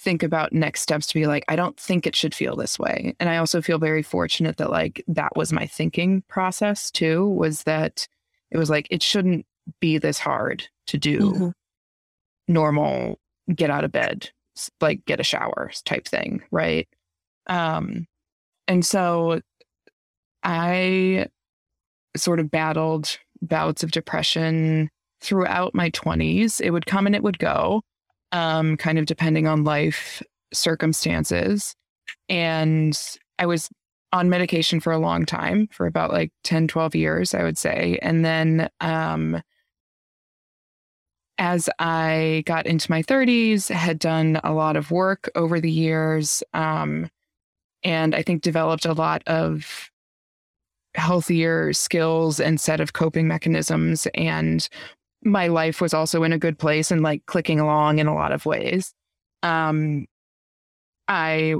think 0.00 0.22
about 0.22 0.54
next 0.54 0.80
steps 0.80 1.06
to 1.08 1.14
be 1.14 1.26
like, 1.26 1.44
I 1.48 1.56
don't 1.56 1.78
think 1.78 2.06
it 2.06 2.16
should 2.16 2.34
feel 2.34 2.56
this 2.56 2.78
way. 2.78 3.14
And 3.20 3.28
I 3.28 3.36
also 3.36 3.60
feel 3.60 3.78
very 3.78 4.02
fortunate 4.02 4.56
that 4.56 4.70
like 4.70 5.04
that 5.06 5.36
was 5.36 5.52
my 5.52 5.66
thinking 5.66 6.22
process 6.28 6.90
too, 6.90 7.28
was 7.28 7.64
that 7.64 8.08
it 8.50 8.56
was 8.56 8.70
like, 8.70 8.88
it 8.90 9.02
shouldn't 9.02 9.44
be 9.80 9.98
this 9.98 10.18
hard 10.18 10.66
to 10.86 10.96
do 10.96 11.18
mm-hmm. 11.18 11.48
normal, 12.48 13.18
get 13.54 13.68
out 13.68 13.84
of 13.84 13.92
bed, 13.92 14.30
like 14.80 15.04
get 15.04 15.20
a 15.20 15.24
shower 15.24 15.72
type 15.84 16.08
thing. 16.08 16.42
Right. 16.50 16.88
Um, 17.48 18.06
and 18.66 18.86
so 18.86 19.42
I 20.42 21.26
sort 22.16 22.40
of 22.40 22.50
battled 22.50 23.18
bouts 23.42 23.82
of 23.82 23.90
depression 23.90 24.90
throughout 25.20 25.74
my 25.74 25.90
20s. 25.90 26.60
It 26.60 26.70
would 26.70 26.86
come 26.86 27.06
and 27.06 27.14
it 27.14 27.22
would 27.22 27.38
go, 27.38 27.82
um, 28.32 28.76
kind 28.76 28.98
of 28.98 29.06
depending 29.06 29.46
on 29.46 29.64
life 29.64 30.22
circumstances. 30.52 31.74
And 32.28 32.98
I 33.38 33.46
was 33.46 33.68
on 34.12 34.30
medication 34.30 34.80
for 34.80 34.92
a 34.92 34.98
long 34.98 35.26
time, 35.26 35.68
for 35.72 35.86
about 35.86 36.12
like 36.12 36.30
10, 36.44 36.68
12 36.68 36.94
years, 36.94 37.34
I 37.34 37.42
would 37.42 37.58
say. 37.58 37.98
And 38.00 38.24
then 38.24 38.68
um, 38.80 39.42
as 41.38 41.68
I 41.78 42.44
got 42.46 42.66
into 42.66 42.90
my 42.90 43.02
30s, 43.02 43.68
had 43.70 43.98
done 43.98 44.40
a 44.44 44.52
lot 44.52 44.76
of 44.76 44.90
work 44.90 45.28
over 45.34 45.60
the 45.60 45.70
years. 45.70 46.42
Um, 46.52 47.10
and 47.82 48.14
I 48.14 48.22
think 48.22 48.42
developed 48.42 48.86
a 48.86 48.92
lot 48.92 49.22
of 49.26 49.90
healthier 50.94 51.72
skills 51.72 52.40
and 52.40 52.60
set 52.60 52.80
of 52.80 52.92
coping 52.92 53.26
mechanisms 53.26 54.06
and 54.14 54.68
my 55.22 55.48
life 55.48 55.80
was 55.80 55.94
also 55.94 56.22
in 56.22 56.32
a 56.32 56.38
good 56.38 56.58
place 56.58 56.90
and 56.90 57.02
like 57.02 57.24
clicking 57.26 57.58
along 57.58 57.98
in 57.98 58.06
a 58.06 58.14
lot 58.14 58.32
of 58.32 58.46
ways. 58.46 58.94
Um 59.42 60.06
i 61.08 61.54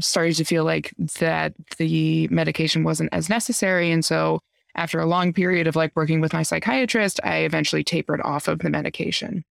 started 0.00 0.34
to 0.34 0.44
feel 0.44 0.64
like 0.64 0.92
that 1.18 1.52
the 1.76 2.26
medication 2.28 2.82
wasn't 2.82 3.10
as 3.12 3.28
necessary 3.28 3.90
and 3.92 4.04
so 4.04 4.40
after 4.74 4.98
a 4.98 5.06
long 5.06 5.32
period 5.32 5.66
of 5.66 5.76
like 5.76 5.94
working 5.94 6.20
with 6.20 6.32
my 6.32 6.42
psychiatrist 6.42 7.20
i 7.22 7.38
eventually 7.38 7.84
tapered 7.84 8.20
off 8.22 8.48
of 8.48 8.60
the 8.60 8.70
medication. 8.70 9.44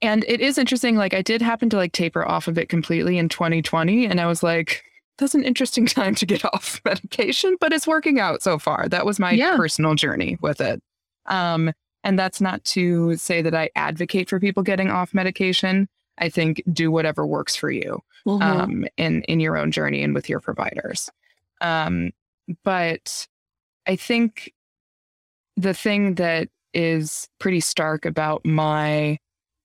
And 0.00 0.24
it 0.28 0.40
is 0.40 0.58
interesting 0.58 0.96
like 0.96 1.14
i 1.14 1.22
did 1.22 1.42
happen 1.42 1.68
to 1.70 1.76
like 1.76 1.92
taper 1.92 2.26
off 2.26 2.48
of 2.48 2.58
it 2.58 2.68
completely 2.68 3.18
in 3.18 3.28
2020 3.28 4.06
and 4.06 4.20
i 4.20 4.26
was 4.26 4.42
like 4.42 4.84
that's 5.18 5.34
an 5.34 5.44
interesting 5.44 5.86
time 5.86 6.14
to 6.16 6.26
get 6.26 6.44
off 6.44 6.80
medication, 6.84 7.56
but 7.60 7.72
it's 7.72 7.86
working 7.86 8.20
out 8.20 8.42
so 8.42 8.58
far. 8.58 8.88
That 8.88 9.06
was 9.06 9.18
my 9.18 9.32
yeah. 9.32 9.56
personal 9.56 9.94
journey 9.94 10.38
with 10.40 10.60
it. 10.60 10.82
Um, 11.26 11.72
and 12.02 12.18
that's 12.18 12.40
not 12.40 12.62
to 12.64 13.16
say 13.16 13.40
that 13.40 13.54
I 13.54 13.70
advocate 13.76 14.28
for 14.28 14.38
people 14.38 14.62
getting 14.62 14.90
off 14.90 15.14
medication. 15.14 15.88
I 16.18 16.28
think 16.28 16.62
do 16.72 16.90
whatever 16.90 17.26
works 17.26 17.56
for 17.56 17.70
you 17.70 18.02
mm-hmm. 18.26 18.42
um, 18.42 18.86
in 18.96 19.22
in 19.22 19.40
your 19.40 19.56
own 19.56 19.72
journey 19.72 20.02
and 20.02 20.14
with 20.14 20.28
your 20.28 20.40
providers. 20.40 21.10
Um, 21.60 22.12
but 22.62 23.26
I 23.86 23.96
think 23.96 24.52
the 25.56 25.74
thing 25.74 26.14
that 26.16 26.48
is 26.74 27.28
pretty 27.38 27.60
stark 27.60 28.04
about 28.04 28.44
my 28.44 29.18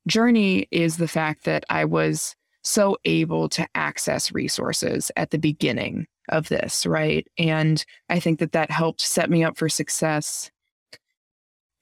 journey 0.08 0.68
is 0.72 0.98
the 0.98 1.08
fact 1.08 1.44
that 1.46 1.66
I 1.70 1.86
was 1.86 2.36
so 2.64 2.98
able 3.06 3.50
to 3.50 3.68
access 3.76 4.32
resources 4.32 5.12
at 5.16 5.32
the 5.32 5.38
beginning 5.38 6.08
of 6.30 6.50
this, 6.50 6.86
right? 6.86 7.28
And 7.38 7.84
I 8.10 8.20
think 8.20 8.40
that 8.40 8.52
that 8.52 8.72
helped 8.72 9.02
set 9.02 9.30
me 9.30 9.44
up 9.44 9.58
for 9.58 9.70
success 9.70 10.52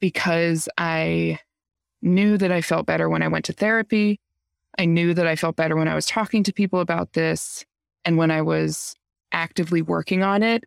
because 0.00 0.68
I 0.78 1.40
knew 2.00 2.38
that 2.38 2.52
I 2.52 2.62
felt 2.62 2.86
better 2.86 3.08
when 3.08 3.22
I 3.22 3.28
went 3.28 3.44
to 3.46 3.52
therapy. 3.52 4.20
I 4.78 4.84
knew 4.84 5.14
that 5.14 5.26
I 5.26 5.36
felt 5.36 5.56
better 5.56 5.76
when 5.76 5.88
I 5.88 5.94
was 5.94 6.06
talking 6.06 6.42
to 6.44 6.52
people 6.52 6.80
about 6.80 7.12
this 7.12 7.64
and 8.04 8.16
when 8.16 8.30
I 8.30 8.42
was 8.42 8.94
actively 9.32 9.82
working 9.82 10.22
on 10.22 10.42
it. 10.42 10.64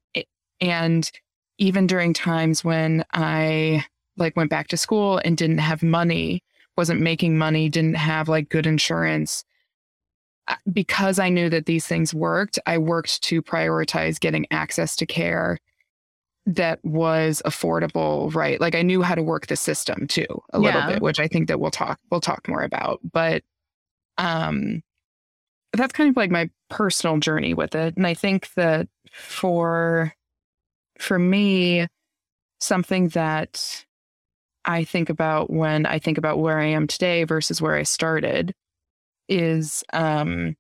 And 0.60 1.10
even 1.58 1.88
during 1.88 2.14
times 2.14 2.64
when 2.64 3.06
I 3.14 3.86
like 4.18 4.36
went 4.36 4.50
back 4.50 4.68
to 4.70 4.78
school 4.78 5.22
and 5.24 5.38
didn't 5.38 5.60
have 5.60 5.82
money, 5.82 6.44
wasn't 6.76 7.02
making 7.02 7.38
money, 7.38 7.70
didn't 7.70 7.96
have 7.96 8.28
like 8.28 8.50
good 8.50 8.68
insurance, 8.68 9.44
because 10.72 11.20
I 11.20 11.30
knew 11.30 11.50
that 11.50 11.66
these 11.66 11.88
things 11.88 12.14
worked, 12.14 12.60
I 12.66 12.78
worked 12.78 13.22
to 13.24 13.42
prioritize 13.42 14.20
getting 14.20 14.46
access 14.52 14.96
to 14.98 15.06
care 15.06 15.58
that 16.46 16.84
was 16.84 17.42
affordable, 17.46 18.34
right? 18.34 18.60
Like 18.60 18.76
I 18.76 18.82
knew 18.82 19.02
how 19.02 19.16
to 19.16 19.24
work 19.24 19.48
the 19.48 19.56
system 19.56 20.08
too 20.08 20.26
a 20.54 20.60
yeah. 20.60 20.66
little 20.66 20.94
bit, 20.94 21.02
which 21.02 21.20
I 21.20 21.28
think 21.28 21.48
that 21.48 21.60
we'll 21.60 21.72
talk 21.72 22.00
we'll 22.10 22.22
talk 22.22 22.48
more 22.48 22.64
about. 22.64 23.00
But 23.04 23.44
um 24.18 24.82
that's 25.74 25.94
kind 25.94 26.10
of 26.10 26.18
like 26.18 26.32
my 26.32 26.50
personal 26.70 27.18
journey 27.20 27.54
with 27.54 27.76
it. 27.76 27.96
And 27.96 28.06
I 28.06 28.14
think 28.14 28.52
that 28.56 28.88
for 29.14 30.14
for 31.00 31.18
me, 31.18 31.88
something 32.60 33.10
that 33.10 33.86
I 34.66 34.84
think 34.84 35.10
about 35.10 35.50
when 35.52 35.86
I 35.86 36.00
think 36.00 36.18
about 36.18 36.40
where 36.40 36.60
I 36.60 36.66
am 36.66 36.88
today 36.88 37.24
versus 37.24 37.62
where 37.62 37.76
I 37.76 37.84
started 37.84 38.54
is 39.30 39.84
um, 39.94 40.56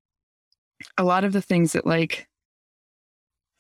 a 0.97 1.03
lot 1.03 1.23
of 1.23 1.33
the 1.33 1.41
things 1.41 1.73
that 1.73 1.85
like 1.85 2.27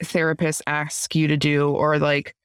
therapists 0.03 0.61
ask 0.67 1.15
you 1.15 1.27
to 1.27 1.37
do 1.37 1.69
or 1.69 1.99
like 1.99 2.35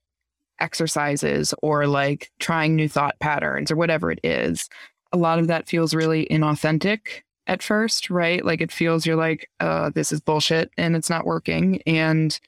exercises 0.61 1.55
or 1.63 1.87
like 1.87 2.31
trying 2.39 2.77
new 2.77 2.89
thought 2.89 3.19
patterns 3.21 3.71
or 3.71 3.77
whatever 3.77 4.11
it 4.11 4.21
is 4.25 4.69
a 5.13 5.17
lot 5.17 5.39
of 5.39 5.47
that 5.47 5.69
feels 5.69 5.95
really 5.95 6.27
inauthentic 6.31 7.23
at 7.47 7.63
first 7.63 8.11
right? 8.11 8.45
Like 8.45 8.61
it 8.61 8.73
feels 8.73 9.07
you're 9.07 9.17
like 9.17 9.51
uh 9.61 9.91
this 9.91 10.13
is 10.13 10.21
bullshit 10.21 10.71
and 10.77 10.97
it's 10.97 11.11
not 11.11 11.27
working 11.27 11.83
and 11.87 12.39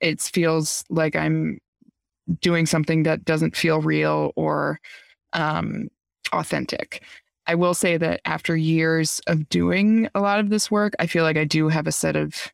it 0.00 0.20
feels 0.20 0.84
like 0.90 1.16
i'm 1.16 1.58
doing 2.40 2.66
something 2.66 3.02
that 3.04 3.24
doesn't 3.24 3.56
feel 3.56 3.80
real 3.80 4.32
or 4.36 4.80
um 5.32 5.88
authentic 6.32 7.02
I 7.48 7.54
will 7.54 7.74
say 7.74 7.96
that 7.96 8.20
after 8.26 8.54
years 8.56 9.20
of 9.26 9.48
doing 9.48 10.08
a 10.14 10.20
lot 10.20 10.38
of 10.38 10.50
this 10.50 10.70
work, 10.70 10.92
I 10.98 11.06
feel 11.06 11.24
like 11.24 11.38
I 11.38 11.44
do 11.44 11.68
have 11.68 11.86
a 11.86 11.92
set 11.92 12.14
of 12.14 12.52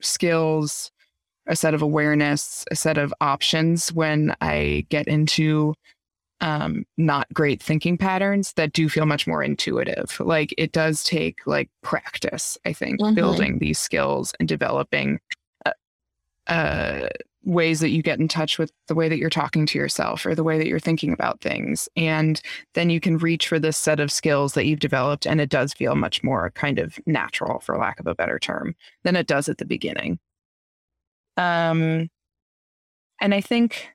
skills, 0.00 0.92
a 1.48 1.56
set 1.56 1.74
of 1.74 1.82
awareness, 1.82 2.64
a 2.70 2.76
set 2.76 2.96
of 2.96 3.12
options 3.20 3.92
when 3.92 4.34
I 4.40 4.86
get 4.88 5.08
into 5.08 5.74
um, 6.40 6.86
not 6.96 7.26
great 7.34 7.60
thinking 7.60 7.98
patterns 7.98 8.52
that 8.52 8.72
do 8.72 8.88
feel 8.88 9.06
much 9.06 9.26
more 9.26 9.42
intuitive. 9.42 10.20
Like 10.20 10.54
it 10.56 10.70
does 10.70 11.02
take 11.02 11.44
like 11.46 11.68
practice, 11.82 12.56
I 12.64 12.72
think, 12.72 13.00
Mhm. 13.00 13.14
building 13.16 13.58
these 13.58 13.80
skills 13.80 14.32
and 14.38 14.48
developing 14.48 15.18
ways 17.44 17.80
that 17.80 17.90
you 17.90 18.02
get 18.02 18.18
in 18.18 18.28
touch 18.28 18.58
with 18.58 18.72
the 18.88 18.94
way 18.94 19.08
that 19.08 19.18
you're 19.18 19.30
talking 19.30 19.64
to 19.66 19.78
yourself 19.78 20.26
or 20.26 20.34
the 20.34 20.44
way 20.44 20.58
that 20.58 20.66
you're 20.66 20.80
thinking 20.80 21.12
about 21.12 21.40
things. 21.40 21.88
And 21.96 22.40
then 22.74 22.90
you 22.90 23.00
can 23.00 23.18
reach 23.18 23.48
for 23.48 23.58
this 23.58 23.76
set 23.76 24.00
of 24.00 24.12
skills 24.12 24.54
that 24.54 24.66
you've 24.66 24.80
developed. 24.80 25.26
And 25.26 25.40
it 25.40 25.48
does 25.48 25.72
feel 25.72 25.94
much 25.94 26.22
more 26.22 26.50
kind 26.50 26.78
of 26.78 26.98
natural, 27.06 27.60
for 27.60 27.78
lack 27.78 28.00
of 28.00 28.06
a 28.06 28.14
better 28.14 28.38
term, 28.38 28.74
than 29.04 29.16
it 29.16 29.26
does 29.26 29.48
at 29.48 29.58
the 29.58 29.64
beginning. 29.64 30.18
Um, 31.36 32.10
and 33.20 33.34
I 33.34 33.40
think 33.40 33.88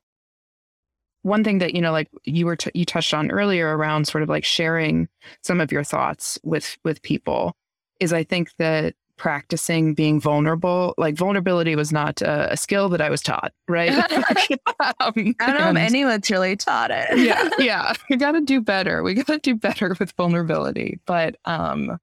one 1.23 1.43
thing 1.43 1.57
that 1.59 1.73
you 1.73 1.81
know 1.81 1.91
like 1.91 2.09
you 2.25 2.45
were 2.45 2.55
t- 2.55 2.71
you 2.73 2.85
touched 2.85 3.13
on 3.13 3.31
earlier 3.31 3.75
around 3.75 4.07
sort 4.07 4.23
of 4.23 4.29
like 4.29 4.45
sharing 4.45 5.07
some 5.41 5.59
of 5.59 5.71
your 5.71 5.83
thoughts 5.83 6.37
with 6.43 6.77
with 6.83 7.01
people 7.01 7.55
is 7.99 8.13
i 8.13 8.23
think 8.23 8.49
that 8.59 8.93
practicing 9.17 9.93
being 9.93 10.19
vulnerable 10.19 10.93
like 10.97 11.15
vulnerability 11.15 11.75
was 11.75 11.91
not 11.91 12.21
a, 12.21 12.51
a 12.53 12.57
skill 12.57 12.89
that 12.89 12.99
i 13.01 13.09
was 13.09 13.21
taught 13.21 13.53
right 13.67 13.91
Um, 14.99 15.35
I 15.39 15.51
don't 15.51 15.57
know 15.57 15.69
and- 15.69 15.77
if 15.77 15.83
anyone's 15.85 16.29
really 16.29 16.55
taught 16.55 16.91
it. 16.91 17.17
yeah 17.19 17.49
yeah 17.59 17.93
we 18.09 18.15
got 18.17 18.31
to 18.33 18.41
do 18.41 18.59
better 18.59 19.03
we 19.03 19.13
got 19.13 19.27
to 19.27 19.37
do 19.39 19.55
better 19.55 19.95
with 19.99 20.11
vulnerability 20.17 20.99
but 21.05 21.35
um 21.45 21.97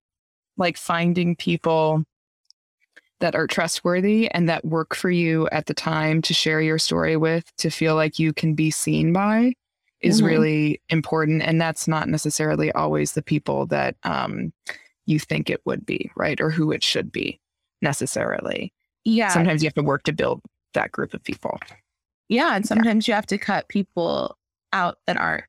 like 0.57 0.77
finding 0.77 1.35
people 1.37 2.05
that 3.21 3.35
are 3.35 3.47
trustworthy 3.47 4.31
and 4.31 4.49
that 4.49 4.65
work 4.65 4.95
for 4.95 5.11
you 5.11 5.47
at 5.51 5.67
the 5.67 5.75
time 5.75 6.23
to 6.23 6.33
share 6.33 6.61
your 6.63 6.79
story 6.79 7.17
with 7.17 7.45
to 7.57 7.71
feel 7.71 7.95
like 7.95 8.19
you 8.19 8.33
can 8.33 8.55
be 8.55 8.71
seen 8.71 9.13
by 9.13 9.53
is 10.01 10.23
Mhm. 10.23 10.27
really 10.27 10.81
important 10.89 11.43
and 11.43 11.61
that's 11.61 11.87
not 11.87 12.09
necessarily 12.09 12.73
always 12.73 13.13
the 13.13 13.23
people 13.23 13.67
that 13.67 13.97
um 14.05 14.53
you 15.07 15.19
think 15.19 15.51
it 15.51 15.61
would 15.65 15.85
be 15.85 16.11
right 16.17 16.41
or 16.41 16.51
who 16.51 16.71
it 16.73 16.83
should 16.83 17.11
be 17.11 17.41
necessarily 17.83 18.73
yeah. 19.05 19.29
sometimes 19.29 19.63
you 19.63 19.67
have 19.67 19.75
to 19.75 19.83
work 19.83 20.03
to 20.03 20.13
build 20.13 20.41
that 20.75 20.93
group 20.93 21.15
of 21.15 21.23
people 21.25 21.59
Yeah, 22.29 22.55
and 22.55 22.65
sometimes 22.67 23.09
you 23.09 23.15
have 23.15 23.27
to 23.27 23.39
cut 23.39 23.69
people 23.69 24.37
out 24.73 24.99
that 25.07 25.17
aren't 25.17 25.45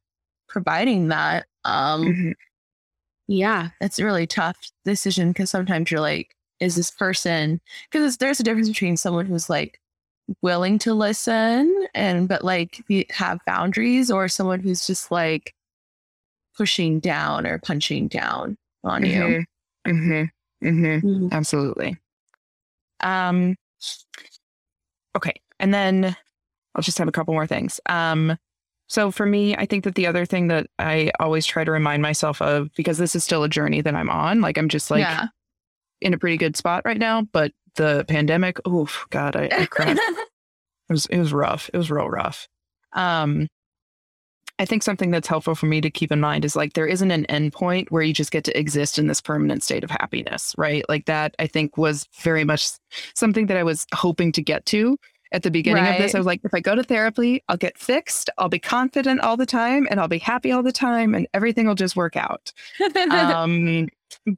providing 0.47 1.09
that. 1.09 1.45
Um, 1.63 2.05
Mhm. 2.07 2.33
yeah, 3.27 3.69
it's 3.79 3.99
a 3.99 4.05
really 4.05 4.25
tough 4.25 4.57
decision 4.83 5.29
because 5.29 5.51
sometimes 5.51 5.91
you're 5.91 6.01
like, 6.01 6.35
is 6.59 6.75
this 6.75 6.89
person? 6.89 7.61
Because 7.91 8.17
there's 8.17 8.39
a 8.39 8.43
difference 8.43 8.67
between 8.67 8.97
someone 8.97 9.27
who's 9.27 9.49
like 9.49 9.79
willing 10.41 10.79
to 10.79 10.93
listen 10.93 11.87
and 11.93 12.27
but 12.27 12.43
like 12.43 12.83
have 13.11 13.39
boundaries, 13.45 14.09
or 14.09 14.27
someone 14.27 14.59
who's 14.59 14.87
just 14.87 15.11
like 15.11 15.53
pushing 16.57 16.99
down 16.99 17.45
or 17.45 17.59
punching 17.59 18.07
down 18.07 18.57
on 18.83 19.05
you. 19.05 19.45
Mm-hmm. 19.87 20.23
Mhm. 20.67 21.01
Mhm. 21.01 21.31
Absolutely. 21.31 21.97
Um, 23.01 23.55
okay. 25.15 25.33
And 25.59 25.73
then 25.73 26.15
I'll 26.75 26.81
just 26.81 26.97
have 26.97 27.07
a 27.07 27.11
couple 27.11 27.33
more 27.33 27.47
things. 27.47 27.79
Um, 27.87 28.37
so 28.87 29.09
for 29.09 29.25
me, 29.25 29.55
I 29.55 29.65
think 29.65 29.83
that 29.85 29.95
the 29.95 30.07
other 30.07 30.25
thing 30.25 30.47
that 30.47 30.67
I 30.77 31.11
always 31.19 31.45
try 31.45 31.63
to 31.63 31.71
remind 31.71 32.01
myself 32.01 32.41
of, 32.41 32.69
because 32.75 32.97
this 32.97 33.15
is 33.15 33.23
still 33.23 33.43
a 33.43 33.49
journey 33.49 33.81
that 33.81 33.95
I'm 33.95 34.09
on, 34.09 34.41
like 34.41 34.57
I'm 34.57 34.69
just 34.69 34.91
like 34.91 35.01
yeah. 35.01 35.27
in 36.01 36.13
a 36.13 36.17
pretty 36.17 36.37
good 36.37 36.57
spot 36.57 36.83
right 36.83 36.97
now, 36.97 37.21
but 37.31 37.53
the 37.75 38.05
pandemic, 38.07 38.57
oh 38.65 38.89
God, 39.09 39.35
I, 39.35 39.49
I 39.51 39.65
cried. 39.65 39.97
it 40.09 40.27
was 40.89 41.05
it 41.05 41.19
was 41.19 41.31
rough. 41.31 41.69
It 41.73 41.77
was 41.77 41.89
real 41.89 42.09
rough. 42.09 42.47
Um, 42.93 43.47
I 44.61 44.65
think 44.65 44.83
something 44.83 45.09
that's 45.09 45.27
helpful 45.27 45.55
for 45.55 45.65
me 45.65 45.81
to 45.81 45.89
keep 45.89 46.11
in 46.11 46.19
mind 46.19 46.45
is 46.45 46.55
like 46.55 46.73
there 46.73 46.85
isn't 46.85 47.09
an 47.09 47.25
end 47.25 47.51
point 47.51 47.91
where 47.91 48.03
you 48.03 48.13
just 48.13 48.29
get 48.29 48.43
to 48.43 48.55
exist 48.55 48.99
in 48.99 49.07
this 49.07 49.19
permanent 49.19 49.63
state 49.63 49.83
of 49.83 49.89
happiness, 49.89 50.53
right? 50.55 50.87
Like 50.87 51.05
that 51.05 51.35
I 51.39 51.47
think 51.47 51.77
was 51.77 52.07
very 52.21 52.43
much 52.43 52.69
something 53.15 53.47
that 53.47 53.57
I 53.57 53.63
was 53.63 53.87
hoping 53.91 54.31
to 54.33 54.41
get 54.43 54.67
to 54.67 54.99
at 55.31 55.41
the 55.41 55.49
beginning 55.49 55.87
of 55.87 55.97
this. 55.97 56.13
I 56.13 56.19
was 56.19 56.27
like, 56.27 56.41
if 56.43 56.53
I 56.53 56.59
go 56.59 56.75
to 56.75 56.83
therapy, 56.83 57.43
I'll 57.49 57.57
get 57.57 57.75
fixed, 57.75 58.29
I'll 58.37 58.49
be 58.49 58.59
confident 58.59 59.21
all 59.21 59.35
the 59.35 59.47
time, 59.47 59.87
and 59.89 59.99
I'll 59.99 60.07
be 60.07 60.19
happy 60.19 60.51
all 60.51 60.61
the 60.61 60.71
time, 60.71 61.15
and 61.15 61.27
everything 61.33 61.65
will 61.65 61.73
just 61.73 61.95
work 61.95 62.15
out 62.15 62.53
um, 63.09 63.89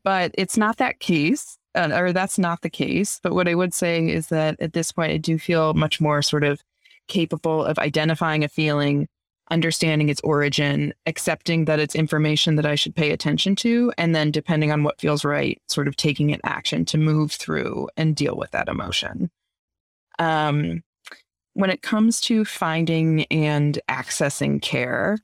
but 0.06 0.32
it's 0.36 0.56
not 0.56 0.78
that 0.78 1.02
case, 1.02 1.58
uh, 1.76 1.90
or 1.94 2.14
that's 2.14 2.40
not 2.40 2.62
the 2.62 2.70
case. 2.70 3.20
But 3.22 3.34
what 3.34 3.50
I 3.50 3.56
would 3.56 3.74
say 3.74 4.08
is 4.08 4.30
that 4.30 4.56
at 4.62 4.72
this 4.72 4.94
point, 4.94 5.12
I 5.12 5.18
do 5.18 5.38
feel 5.38 5.74
much 5.74 6.00
more 6.00 6.22
sort 6.22 6.46
of 6.46 6.62
capable 7.10 7.66
of 7.66 7.78
identifying 7.80 8.46
a 8.46 8.48
feeling, 8.48 9.10
understanding 9.52 10.10
its 10.10 10.22
origin, 10.22 10.94
accepting 11.06 11.66
that 11.66 11.80
it's 11.80 11.96
information 11.96 12.56
that 12.56 12.66
I 12.66 12.76
should 12.76 12.96
pay 12.96 13.12
attention 13.12 13.56
to, 13.58 13.92
and 13.98 14.16
then 14.16 14.32
depending 14.32 14.72
on 14.72 14.84
what 14.84 15.00
feels 15.00 15.26
right, 15.26 15.62
sort 15.68 15.88
of 15.88 15.96
taking 15.96 16.32
an 16.32 16.40
action 16.44 16.86
to 16.86 16.98
move 16.98 17.32
through 17.32 17.90
and 17.98 18.16
deal 18.16 18.36
with 18.36 18.52
that 18.52 18.70
emotion. 18.70 19.30
Um, 20.20 20.84
when 21.54 21.70
it 21.70 21.82
comes 21.82 22.20
to 22.22 22.46
finding 22.46 23.26
and 23.26 23.80
accessing 23.90 24.62
care, 24.62 25.20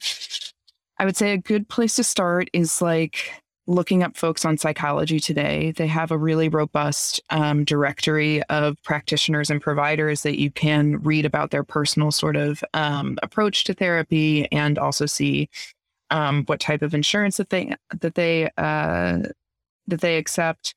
I 0.98 1.06
would 1.06 1.18
say 1.18 1.32
a 1.32 1.38
good 1.38 1.70
place 1.70 1.96
to 1.96 2.04
start 2.04 2.50
is 2.54 2.82
like 2.82 3.32
looking 3.70 4.02
up 4.02 4.18
folks 4.18 4.46
on 4.46 4.58
psychology 4.58 5.20
today. 5.20 5.72
They 5.72 5.86
have 5.86 6.10
a 6.10 6.18
really 6.18 6.50
robust 6.50 7.22
um, 7.30 7.64
directory 7.64 8.42
of 8.44 8.82
practitioners 8.84 9.52
and 9.52 9.62
providers 9.62 10.24
that 10.24 10.40
you 10.40 10.50
can 10.50 10.98
read 11.04 11.24
about 11.24 11.52
their 11.52 11.64
personal 11.64 12.12
sort 12.12 12.36
of 12.36 12.64
um, 12.74 13.20
approach 13.22 13.66
to 13.66 13.76
therapy 13.76 14.52
and 14.52 14.80
also 14.80 15.06
see 15.06 15.50
um, 16.10 16.46
what 16.48 16.60
type 16.60 16.82
of 16.82 16.96
insurance 16.96 17.38
that 17.38 17.52
they 17.52 17.76
that 18.02 18.16
they 18.16 18.50
uh, 18.58 19.20
that 19.88 20.02
they 20.02 20.18
accept. 20.18 20.74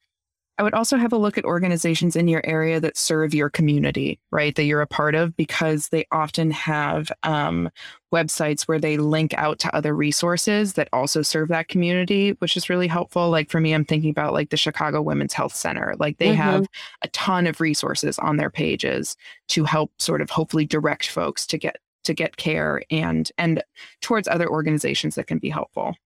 I 0.63 0.65
would 0.65 0.75
also 0.75 0.97
have 0.97 1.13
a 1.13 1.19
look 1.19 1.37
at 1.37 1.45
organizations 1.45 2.15
in 2.15 2.29
your 2.29 2.41
area 2.47 2.79
that 2.79 2.97
serve 2.97 3.35
your 3.35 3.51
community, 3.51 4.21
right? 4.31 4.55
That 4.55 4.63
you're 4.63 4.81
a 4.81 4.87
part 4.87 5.17
of, 5.17 5.37
because 5.37 5.89
they 5.89 6.07
often 6.13 6.53
have 6.53 7.11
um, 7.25 7.69
websites 8.15 8.69
where 8.69 8.79
they 8.79 8.97
link 8.97 9.35
out 9.35 9.59
to 9.59 9.75
other 9.75 9.93
resources 9.93 10.75
that 10.75 10.89
also 10.93 11.21
serve 11.21 11.49
that 11.49 11.67
community, 11.67 12.37
which 12.39 12.57
is 12.57 12.71
really 12.71 12.87
helpful. 12.87 13.29
Like 13.29 13.51
for 13.51 13.59
me, 13.59 13.73
I'm 13.73 13.85
thinking 13.85 14.11
about 14.11 14.35
like 14.35 14.51
the 14.51 14.57
Chicago 14.57 15.03
Women's 15.03 15.33
Health 15.33 15.53
Center. 15.57 15.97
Like 15.99 16.19
they 16.19 16.29
Mhm. 16.29 16.37
have 16.37 16.67
a 17.03 17.09
ton 17.09 17.49
of 17.49 17.61
resources 17.61 18.17
on 18.21 18.37
their 18.37 18.49
pages 18.51 19.17
to 19.49 19.65
help 19.65 19.91
sort 19.99 20.21
of 20.21 20.31
hopefully 20.31 20.65
direct 20.65 21.09
folks 21.11 21.45
to 21.49 21.59
get 21.59 21.79
to 22.05 22.15
get 22.15 22.37
care 22.37 22.85
and 22.89 23.33
and 23.37 23.65
towards 24.01 24.29
other 24.29 24.49
organizations 24.49 25.17
that 25.17 25.27
can 25.27 25.39
be 25.39 25.49
helpful. 25.49 25.97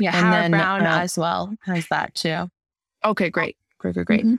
yeah, 0.00 0.16
and 0.16 0.26
Howard 0.26 0.42
then, 0.42 0.50
Brown 0.50 0.80
uh, 0.82 0.98
as 1.00 1.16
well 1.16 1.54
has 1.64 1.86
that 1.90 2.16
too. 2.16 2.50
Okay, 3.04 3.30
great. 3.30 3.56
Great, 3.78 3.94
great, 3.94 4.06
great. 4.06 4.24
Mhm. 4.24 4.38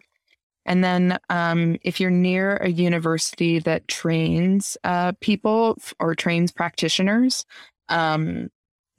And 0.65 0.83
then 0.83 1.19
um, 1.29 1.77
if 1.83 1.99
you're 1.99 2.11
near 2.11 2.57
a 2.57 2.69
university 2.69 3.59
that 3.59 3.87
trains 3.87 4.77
uh, 4.83 5.13
people 5.21 5.77
f- 5.79 5.93
or 5.99 6.15
trains 6.15 6.51
practitioners, 6.51 7.45
um, 7.89 8.49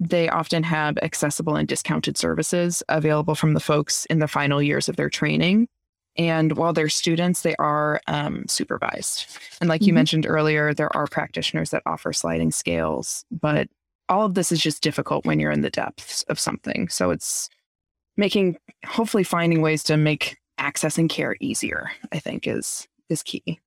they 0.01 0.29
often 0.29 0.63
have 0.65 0.99
accessible 0.99 1.57
and 1.57 1.69
discounted 1.69 2.17
services 2.17 2.83
available 2.89 3.35
from 3.35 3.55
the 3.55 3.61
folks 3.61 4.07
in 4.07 4.19
the 4.19 4.29
final 4.29 4.63
years 4.63 4.89
of 4.89 4.97
their 4.97 5.11
training. 5.11 5.69
And 6.17 6.57
while 6.57 6.73
they're 6.73 6.89
students, 6.89 7.43
they 7.43 7.55
are 7.57 8.01
um, 8.07 8.45
supervised. 8.49 9.27
And 9.61 9.69
like 9.69 9.87
you 9.87 9.93
Mhm. 9.93 9.97
mentioned 9.97 10.27
earlier, 10.27 10.75
there 10.75 10.95
are 10.97 11.07
practitioners 11.07 11.71
that 11.71 11.83
offer 11.87 12.13
sliding 12.13 12.51
scales, 12.51 13.25
but 13.31 13.69
all 14.09 14.27
of 14.27 14.35
this 14.35 14.51
is 14.51 14.61
just 14.61 14.83
difficult 14.83 15.25
when 15.25 15.39
you're 15.39 15.53
in 15.53 15.61
the 15.61 15.71
depths 15.71 16.25
of 16.25 16.41
something. 16.41 16.89
So 16.89 17.11
it's 17.11 17.49
making 18.17 18.57
hopefully 18.87 19.25
finding 19.25 19.63
ways 19.63 19.83
to 19.85 19.97
make 19.97 20.37
accessing 20.59 21.09
care 21.09 21.37
easier 21.41 21.91
i 22.13 22.19
think 22.19 22.47
is 22.47 22.87
is 23.09 23.23
key 23.23 23.59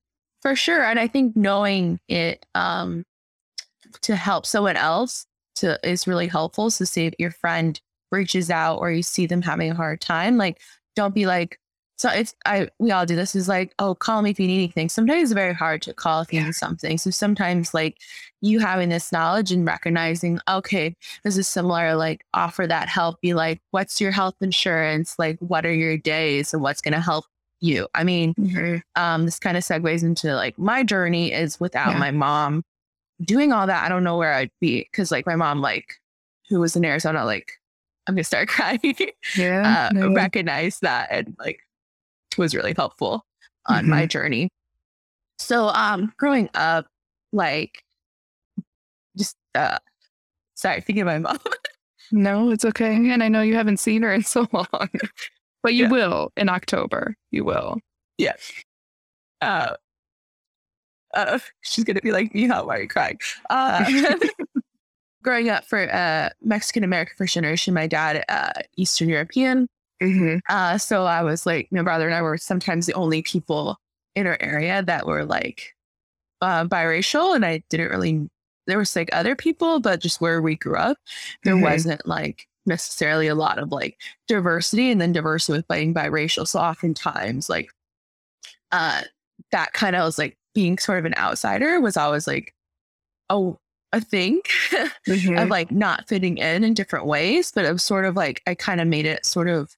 For 0.41 0.55
sure. 0.57 0.83
And 0.83 0.99
I 0.99 1.07
think 1.07 1.35
knowing 1.37 1.99
it 2.09 2.45
um, 2.53 3.05
to 4.01 4.15
help 4.15 4.45
someone 4.45 4.75
else 4.75 5.25
to 5.55 5.79
is 5.87 6.05
really 6.05 6.27
helpful. 6.27 6.69
So 6.69 6.83
say 6.85 7.05
if 7.07 7.13
your 7.17 7.31
friend 7.31 7.79
reaches 8.11 8.49
out 8.49 8.79
or 8.79 8.91
you 8.91 9.03
see 9.03 9.25
them 9.25 9.41
having 9.41 9.71
a 9.71 9.75
hard 9.75 10.01
time, 10.01 10.37
like 10.37 10.59
don't 10.97 11.15
be 11.15 11.25
like, 11.25 11.59
so 12.03 12.09
it's 12.09 12.35
I 12.45 12.67
we 12.79 12.91
all 12.91 13.05
do 13.05 13.15
this 13.15 13.33
is 13.33 13.47
like, 13.47 13.73
oh, 13.79 13.95
call 13.95 14.21
me 14.21 14.29
if 14.31 14.37
you 14.37 14.45
need 14.45 14.57
anything. 14.57 14.89
Sometimes 14.89 15.23
it's 15.23 15.31
very 15.31 15.53
hard 15.53 15.81
to 15.83 15.93
call 15.93 16.19
if 16.19 16.33
you 16.33 16.39
Yeah. 16.41 16.47
need 16.47 16.55
something. 16.55 16.97
So 16.97 17.11
sometimes 17.11 17.73
like 17.73 17.97
you 18.41 18.59
having 18.59 18.89
this 18.89 19.13
knowledge 19.13 19.53
and 19.53 19.65
recognizing, 19.65 20.41
okay, 20.49 20.97
this 21.23 21.37
is 21.37 21.47
similar, 21.47 21.95
like 21.95 22.25
offer 22.33 22.67
that 22.67 22.89
help, 22.89 23.21
be 23.21 23.33
like, 23.33 23.61
what's 23.71 24.01
your 24.01 24.11
health 24.11 24.35
insurance? 24.41 25.15
Like 25.17 25.39
what 25.39 25.65
are 25.65 25.73
your 25.73 25.95
days 25.97 26.53
and 26.53 26.61
what's 26.61 26.81
gonna 26.81 26.99
help 26.99 27.23
you? 27.61 27.87
I 27.95 28.03
mean, 28.03 28.33
um, 28.97 29.23
this 29.23 29.39
kind 29.39 29.55
of 29.55 29.63
segues 29.63 30.03
into 30.03 30.35
like 30.35 30.59
my 30.59 30.83
journey 30.83 31.31
is 31.31 31.57
without 31.57 31.93
Yeah. 31.93 31.99
my 31.99 32.11
mom 32.11 32.65
doing 33.23 33.53
all 33.53 33.65
that. 33.65 33.85
I 33.85 33.87
don't 33.87 34.03
know 34.03 34.17
where 34.17 34.33
I'd 34.33 34.51
be 34.59 34.81
because 34.91 35.09
like 35.09 35.25
my 35.25 35.37
mom, 35.37 35.61
like 35.61 35.93
who 36.49 36.59
was 36.59 36.75
in 36.75 36.83
Arizona, 36.83 37.23
like 37.23 37.53
I'm 38.07 38.15
gonna 38.15 38.25
start 38.25 38.47
crying, 38.49 38.93
yeah 39.37 39.89
uh, 39.95 40.09
recognized 40.09 40.81
that 40.81 41.07
and 41.11 41.33
like 41.39 41.61
was 42.37 42.55
really 42.55 42.73
helpful 42.75 43.25
on 43.65 43.89
my 43.89 44.05
journey. 44.05 44.49
So, 45.39 45.67
um, 45.69 46.13
growing 46.17 46.49
up, 46.53 46.87
like 47.31 47.83
just 49.17 49.35
uh, 49.55 49.79
Sorry, 50.55 50.79
thinking 50.81 51.01
of 51.01 51.07
my 51.07 51.19
mom. 51.19 51.39
no, 52.11 52.49
it's 52.49 52.65
okay. 52.65 52.95
And 52.95 53.21
I 53.23 53.27
know 53.27 53.41
you 53.41 53.55
haven't 53.55 53.77
seen 53.77 54.01
her 54.03 54.13
in 54.13 54.23
so 54.23 54.47
long, 54.53 54.89
but 55.61 55.73
you 55.73 55.83
yeah. 55.83 55.89
will 55.89 56.31
in 56.37 56.49
October. 56.49 57.15
You 57.31 57.43
will. 57.43 57.79
Yeah. 58.17 58.33
Uh, 59.41 59.75
uh, 61.13 61.39
she's 61.61 61.83
gonna 61.83 62.01
be 62.01 62.11
like 62.11 62.33
me. 62.33 62.47
How 62.47 62.67
are 62.69 62.81
you 62.81 62.87
crying? 62.87 63.19
Uh, 63.49 64.15
growing 65.23 65.49
up 65.49 65.65
for 65.65 65.93
uh, 65.93 66.29
Mexican 66.41 66.83
American 66.83 67.15
first 67.17 67.33
generation, 67.33 67.73
my 67.73 67.87
dad 67.87 68.23
uh, 68.29 68.53
Eastern 68.77 69.09
European. 69.09 69.67
Mm-hmm. 70.03 70.37
Uh, 70.49 70.77
so 70.77 71.05
I 71.05 71.23
was 71.23 71.45
like, 71.45 71.67
my 71.71 71.81
brother 71.81 72.05
and 72.05 72.15
I 72.15 72.21
were 72.21 72.37
sometimes 72.37 72.85
the 72.85 72.93
only 72.93 73.21
people 73.21 73.79
in 74.15 74.27
our 74.27 74.37
area 74.41 74.83
that 74.83 75.07
were 75.07 75.25
like 75.25 75.75
uh, 76.41 76.65
biracial, 76.65 77.35
and 77.35 77.45
I 77.45 77.63
didn't 77.69 77.89
really. 77.89 78.29
There 78.65 78.77
was 78.77 78.95
like 78.95 79.09
other 79.11 79.35
people, 79.35 79.79
but 79.79 79.99
just 79.99 80.21
where 80.21 80.41
we 80.41 80.55
grew 80.55 80.77
up, 80.77 80.97
there 81.43 81.53
mm-hmm. 81.53 81.63
wasn't 81.63 82.07
like 82.07 82.47
necessarily 82.65 83.27
a 83.27 83.35
lot 83.35 83.59
of 83.59 83.71
like 83.71 83.97
diversity, 84.27 84.91
and 84.91 85.01
then 85.01 85.11
diversity 85.11 85.57
with 85.57 85.67
being 85.67 85.93
biracial. 85.93 86.47
So 86.47 86.59
oftentimes, 86.59 87.49
like, 87.49 87.69
uh, 88.71 89.01
that 89.51 89.73
kind 89.73 89.95
of 89.95 90.05
was 90.05 90.17
like 90.17 90.37
being 90.53 90.77
sort 90.77 90.99
of 90.99 91.05
an 91.05 91.15
outsider 91.17 91.79
was 91.79 91.97
always 91.97 92.27
like, 92.27 92.53
oh, 93.29 93.59
a 93.93 94.01
thing 94.01 94.41
mm-hmm. 95.07 95.37
of 95.37 95.49
like 95.49 95.71
not 95.71 96.07
fitting 96.07 96.37
in 96.37 96.63
in 96.63 96.73
different 96.73 97.05
ways, 97.05 97.51
but 97.53 97.63
it 97.63 97.71
was 97.71 97.83
sort 97.83 98.05
of 98.05 98.15
like 98.15 98.41
I 98.47 98.55
kind 98.55 98.81
of 98.81 98.87
made 98.87 99.05
it 99.05 99.25
sort 99.25 99.47
of 99.47 99.75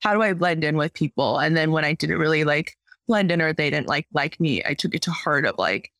how 0.00 0.14
do 0.14 0.22
I 0.22 0.32
blend 0.32 0.64
in 0.64 0.76
with 0.76 0.92
people? 0.92 1.38
And 1.38 1.56
then 1.56 1.72
when 1.72 1.84
I 1.84 1.94
didn't 1.94 2.18
really 2.18 2.44
like 2.44 2.76
blend 3.08 3.30
in 3.30 3.40
or 3.40 3.52
they 3.52 3.70
didn't 3.70 3.88
like 3.88 4.06
like 4.12 4.38
me, 4.40 4.62
I 4.64 4.74
took 4.74 4.94
it 4.94 5.02
to 5.02 5.10
heart 5.10 5.46
of 5.46 5.56
like, 5.58 5.92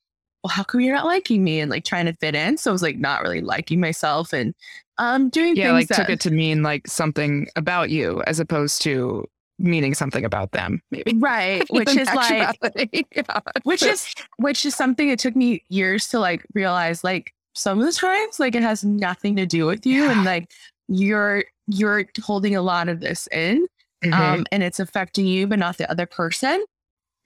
well, 0.42 0.50
how 0.50 0.62
come 0.62 0.80
you're 0.80 0.94
not 0.94 1.06
liking 1.06 1.42
me 1.44 1.60
and 1.60 1.70
like 1.70 1.84
trying 1.84 2.06
to 2.06 2.12
fit 2.14 2.34
in? 2.34 2.56
So 2.56 2.70
I 2.70 2.72
was 2.72 2.82
like 2.82 2.98
not 2.98 3.22
really 3.22 3.40
liking 3.40 3.80
myself 3.80 4.32
and 4.32 4.54
um 4.98 5.28
doing 5.28 5.56
yeah, 5.56 5.72
like 5.72 5.88
that, 5.88 5.96
took 5.96 6.10
it 6.10 6.20
to 6.20 6.30
mean 6.30 6.62
like 6.62 6.86
something 6.86 7.48
about 7.56 7.90
you 7.90 8.22
as 8.26 8.40
opposed 8.40 8.82
to 8.82 9.26
meaning 9.58 9.94
something 9.94 10.24
about 10.24 10.52
them 10.52 10.82
maybe 10.90 11.14
right 11.16 11.64
which 11.70 11.94
is 11.96 12.08
like 12.14 12.58
yeah. 13.16 13.40
which 13.62 13.82
is 13.82 14.14
which 14.36 14.66
is 14.66 14.74
something 14.74 15.08
it 15.08 15.18
took 15.18 15.34
me 15.34 15.62
years 15.68 16.08
to 16.08 16.18
like 16.18 16.44
realize 16.54 17.02
like 17.02 17.32
some 17.54 17.78
of 17.78 17.86
the 17.86 17.92
times 17.92 18.38
like 18.38 18.54
it 18.54 18.62
has 18.62 18.84
nothing 18.84 19.34
to 19.34 19.46
do 19.46 19.64
with 19.64 19.86
you 19.86 20.04
yeah. 20.04 20.12
and 20.12 20.24
like 20.24 20.50
you're 20.88 21.44
you're 21.66 22.04
holding 22.22 22.54
a 22.54 22.62
lot 22.62 22.88
of 22.88 23.00
this 23.00 23.26
in 23.32 23.66
mm-hmm. 24.06 24.38
um 24.38 24.46
and 24.52 24.62
it's 24.62 24.80
affecting 24.80 25.26
you 25.26 25.46
but 25.46 25.58
not 25.58 25.78
the 25.78 25.90
other 25.90 26.06
person 26.06 26.64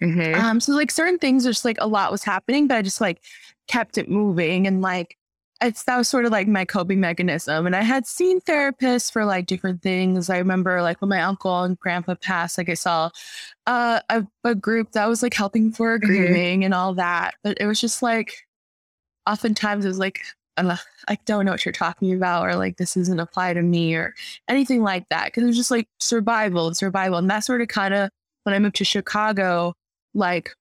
mm-hmm. 0.03 0.41
um 0.41 0.61
so 0.61 0.73
like 0.73 0.91
certain 0.91 1.19
things 1.19 1.45
just 1.45 1.65
like 1.65 1.79
a 1.81 1.87
lot 1.87 2.13
was 2.13 2.25
happening 2.25 2.67
but 2.67 2.77
i 2.77 2.83
just 2.83 3.01
like 3.01 3.21
kept 3.69 3.99
it 3.99 4.09
moving 4.09 4.67
and 4.67 4.83
like 4.83 5.17
it's 5.63 5.85
that 5.85 5.99
was 5.99 6.09
sort 6.09 6.25
of 6.25 6.33
like 6.33 6.49
my 6.49 6.65
coping 6.65 7.01
mechanism 7.01 7.67
and 7.67 7.77
i 7.77 7.83
had 7.83 8.07
seen 8.07 8.41
therapists 8.41 9.13
for 9.13 9.25
like 9.25 9.47
different 9.47 9.83
things 9.83 10.31
i 10.31 10.39
remember 10.39 10.81
like 10.83 11.01
when 11.01 11.11
my 11.11 11.21
uncle 11.21 11.63
and 11.63 11.79
grandpa 11.79 12.15
passed 12.15 12.57
like 12.57 12.69
i 12.69 12.75
saw 12.75 13.11
uh, 13.67 14.01
a, 14.09 14.27
a 14.45 14.55
group 14.55 14.93
that 14.93 15.07
was 15.07 15.23
like 15.23 15.35
helping 15.35 15.71
for 15.71 15.99
mm-hmm. 15.99 16.07
grieving 16.07 16.61
mm-hmm. 16.61 16.65
and 16.65 16.75
all 16.75 16.95
that 16.95 17.35
but 17.45 17.57
it 17.61 17.67
was 17.67 17.81
just 17.81 18.03
like 18.03 18.47
oftentimes 19.27 19.85
it 19.85 19.89
was 19.89 19.99
like, 19.99 20.21
I 21.09 21.19
don't 21.27 21.45
know 21.45 21.53
what 21.53 21.65
you're 21.65 21.73
talking 21.73 22.13
about, 22.13 22.47
or 22.47 22.57
like 22.57 22.77
this 22.77 22.95
doesn't 22.95 23.21
apply 23.21 23.55
to 23.55 23.63
me, 23.63 23.95
or 23.95 24.15
anything 24.49 24.83
like 24.83 25.09
that. 25.09 25.27
Because 25.27 25.45
it 25.45 25.47
was 25.47 25.57
just 25.57 25.71
like 25.71 25.89
survival 25.99 26.67
and 26.67 26.77
survival. 26.77 27.19
And 27.19 27.31
that 27.31 27.45
sort 27.45 27.63
of 27.63 27.69
kind 27.69 27.95
of, 27.95 28.11
when 28.45 28.55
I 28.55 28.59
moved 28.59 28.77
to 28.77 28.85
Chicago, 28.85 29.75
like 30.15 30.55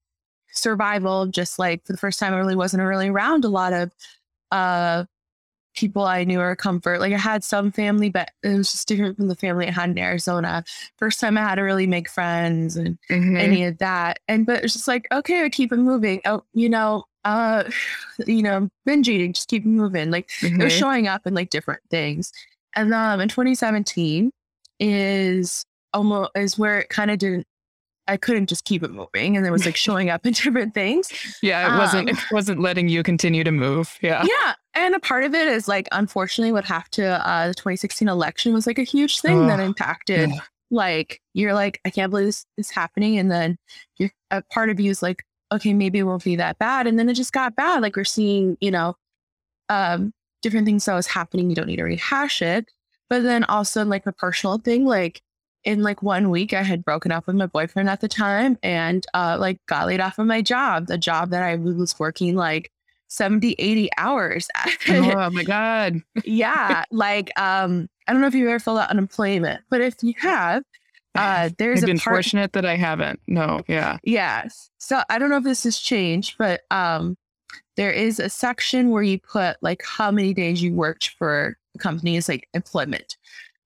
survival, 0.51 1.27
just 1.27 1.59
like 1.59 1.85
for 1.85 1.93
the 1.93 1.97
first 1.97 2.19
time, 2.19 2.33
I 2.33 2.37
really 2.37 2.55
wasn't 2.55 2.83
really 2.83 3.09
around 3.09 3.45
a 3.45 3.49
lot 3.49 3.73
of 3.73 3.91
uh, 4.51 5.05
people 5.75 6.03
I 6.03 6.23
knew 6.23 6.39
or 6.39 6.55
comfort. 6.55 6.99
Like 6.99 7.13
I 7.13 7.17
had 7.17 7.43
some 7.43 7.71
family, 7.71 8.09
but 8.09 8.29
it 8.43 8.55
was 8.55 8.71
just 8.71 8.87
different 8.87 9.17
from 9.17 9.27
the 9.27 9.35
family 9.35 9.67
I 9.67 9.71
had 9.71 9.89
in 9.89 9.97
Arizona. 9.97 10.63
First 10.97 11.19
time 11.19 11.37
I 11.37 11.41
had 11.41 11.55
to 11.55 11.61
really 11.61 11.87
make 11.87 12.09
friends 12.09 12.75
and 12.75 12.97
mm-hmm. 13.09 13.37
any 13.37 13.63
of 13.63 13.77
that. 13.79 14.19
And 14.27 14.45
but 14.45 14.63
it's 14.63 14.73
just 14.73 14.87
like, 14.87 15.07
okay, 15.11 15.43
I 15.43 15.49
keep 15.49 15.71
it 15.71 15.77
moving. 15.77 16.21
Oh, 16.25 16.43
you 16.53 16.69
know, 16.69 17.05
uh 17.25 17.63
you 18.25 18.41
know 18.41 18.69
binge 18.85 19.09
eating 19.09 19.33
just 19.33 19.49
keep 19.49 19.65
moving 19.65 20.09
like 20.11 20.29
mm-hmm. 20.39 20.61
it 20.61 20.63
was 20.63 20.73
showing 20.73 21.07
up 21.07 21.27
in 21.27 21.33
like 21.33 21.49
different 21.49 21.81
things 21.89 22.31
and 22.75 22.93
um 22.93 23.19
in 23.19 23.27
2017 23.27 24.31
is 24.79 25.65
almost 25.93 26.31
is 26.35 26.57
where 26.57 26.79
it 26.79 26.89
kind 26.89 27.11
of 27.11 27.17
didn't 27.19 27.45
I 28.07 28.17
couldn't 28.17 28.47
just 28.47 28.65
keep 28.65 28.81
it 28.81 28.89
moving 28.89 29.37
and 29.37 29.45
it 29.45 29.51
was 29.51 29.67
like 29.67 29.75
showing 29.75 30.09
up 30.09 30.25
in 30.25 30.33
different 30.33 30.73
things. 30.73 31.11
Yeah, 31.43 31.75
it 31.75 31.77
wasn't 31.77 32.09
um, 32.09 32.15
it 32.15 32.23
wasn't 32.31 32.59
letting 32.59 32.89
you 32.89 33.03
continue 33.03 33.43
to 33.43 33.51
move. 33.51 33.99
Yeah. 34.01 34.25
Yeah. 34.25 34.53
And 34.79 34.95
a 34.95 34.99
part 34.99 35.25
of 35.25 35.35
it 35.35 35.47
is 35.47 35.67
like 35.67 35.87
unfortunately 35.91 36.53
what 36.53 36.63
happened 36.63 36.93
to 36.93 37.29
uh 37.29 37.49
the 37.49 37.53
2016 37.53 38.07
election 38.07 38.53
was 38.53 38.65
like 38.65 38.79
a 38.79 38.83
huge 38.83 39.19
thing 39.19 39.39
oh, 39.39 39.47
that 39.47 39.59
impacted 39.59 40.29
yeah. 40.29 40.39
like 40.71 41.21
you're 41.33 41.53
like, 41.53 41.81
I 41.85 41.89
can't 41.89 42.09
believe 42.09 42.27
this 42.27 42.45
is 42.57 42.71
happening. 42.71 43.17
And 43.17 43.29
then 43.29 43.57
you're 43.97 44.11
a 44.31 44.41
part 44.53 44.69
of 44.69 44.79
you 44.79 44.89
is 44.89 45.03
like, 45.03 45.23
okay, 45.51 45.73
maybe 45.73 45.99
it 45.99 46.03
won't 46.03 46.23
be 46.23 46.37
that 46.37 46.59
bad. 46.59 46.87
And 46.87 46.97
then 46.97 47.09
it 47.09 47.15
just 47.15 47.33
got 47.33 47.57
bad. 47.57 47.81
Like 47.81 47.97
we're 47.97 48.05
seeing, 48.05 48.57
you 48.61 48.71
know, 48.71 48.95
um, 49.67 50.13
different 50.41 50.65
things 50.65 50.85
that 50.85 50.95
was 50.95 51.07
happening. 51.07 51.49
You 51.49 51.55
don't 51.55 51.67
need 51.67 51.77
to 51.77 51.83
rehash 51.83 52.41
it. 52.41 52.71
But 53.09 53.23
then 53.23 53.43
also 53.45 53.83
like 53.83 54.05
a 54.05 54.13
personal 54.13 54.59
thing, 54.59 54.85
like 54.85 55.21
in 55.65 55.83
like 55.83 56.01
one 56.01 56.29
week, 56.29 56.53
I 56.53 56.63
had 56.63 56.85
broken 56.85 57.11
up 57.11 57.27
with 57.27 57.35
my 57.35 57.47
boyfriend 57.47 57.89
at 57.89 57.99
the 57.99 58.07
time 58.07 58.57
and 58.63 59.05
uh, 59.13 59.37
like 59.39 59.57
got 59.67 59.87
laid 59.87 59.99
off 59.99 60.19
of 60.19 60.27
my 60.27 60.41
job, 60.41 60.87
the 60.87 60.97
job 60.97 61.31
that 61.31 61.43
I 61.43 61.55
was 61.55 61.99
working 61.99 62.35
like 62.35 62.71
70, 63.09 63.55
80 63.57 63.89
hours. 63.97 64.47
Oh 64.89 65.29
my 65.29 65.43
God. 65.43 66.01
yeah. 66.23 66.83
Like, 66.91 67.37
um, 67.39 67.89
I 68.07 68.13
don't 68.13 68.21
know 68.21 68.27
if 68.27 68.33
you've 68.33 68.47
ever 68.47 68.59
filled 68.59 68.79
out 68.79 68.89
unemployment, 68.89 69.61
but 69.69 69.81
if 69.81 69.95
you 70.01 70.13
have, 70.17 70.63
uh, 71.15 71.49
there's 71.57 71.83
I've 71.83 71.87
been 71.87 71.99
part- 71.99 72.15
fortunate 72.15 72.53
that 72.53 72.65
I 72.65 72.75
haven't. 72.75 73.19
No, 73.27 73.61
yeah. 73.67 73.97
Yes. 74.03 74.69
So 74.77 75.01
I 75.09 75.19
don't 75.19 75.29
know 75.29 75.37
if 75.37 75.43
this 75.43 75.63
has 75.63 75.77
changed, 75.77 76.35
but 76.37 76.61
um, 76.71 77.17
there 77.75 77.91
is 77.91 78.19
a 78.19 78.29
section 78.29 78.89
where 78.89 79.03
you 79.03 79.19
put 79.19 79.57
like 79.61 79.83
how 79.83 80.11
many 80.11 80.33
days 80.33 80.61
you 80.61 80.73
worked 80.73 81.09
for 81.09 81.57
is 82.03 82.29
like 82.29 82.47
employment. 82.53 83.17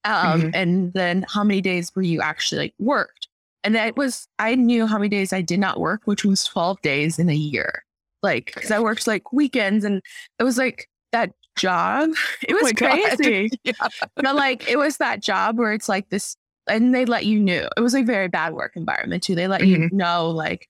Um, 0.06 0.42
mm-hmm. 0.42 0.50
and 0.54 0.94
then 0.94 1.26
how 1.30 1.44
many 1.44 1.62
days 1.62 1.96
were 1.96 2.02
you 2.02 2.22
actually 2.22 2.60
like 2.60 2.74
worked. 2.78 3.30
And 3.64 3.74
that 3.76 3.96
was 3.96 4.28
I 4.40 4.56
knew 4.56 4.86
how 4.86 4.98
many 4.98 5.10
days 5.10 5.32
I 5.32 5.42
did 5.42 5.60
not 5.60 5.80
work, 5.80 6.02
which 6.06 6.26
was 6.26 6.44
12 6.44 6.82
days 6.82 7.18
in 7.20 7.30
a 7.30 7.36
year. 7.36 7.86
Like, 8.24 8.54
because 8.56 8.72
I 8.72 8.80
worked 8.80 9.06
like 9.06 9.32
weekends 9.32 9.86
and 9.86 10.02
it 10.40 10.44
was 10.44 10.58
like 10.58 10.90
that 11.12 11.32
job. 11.58 12.10
It 12.48 12.54
was 12.54 12.72
oh 12.72 12.76
crazy. 13.18 13.52
yeah. 13.64 13.74
But 14.16 14.36
like 14.36 14.68
it 14.70 14.78
was 14.78 14.98
that 14.98 15.22
job 15.22 15.58
where 15.58 15.74
it's 15.74 15.88
like 15.90 16.10
this 16.10 16.36
and 16.68 16.96
they 16.96 17.06
let 17.06 17.26
you 17.26 17.40
know 17.40 17.68
it 17.76 17.82
was 17.82 17.94
a 17.94 18.02
very 18.02 18.28
bad 18.28 18.54
work 18.54 18.76
environment 18.76 19.24
too. 19.24 19.36
They 19.36 19.48
let 19.48 19.62
mm-hmm. 19.62 19.84
you 19.84 19.90
know 19.92 20.30
like 20.30 20.68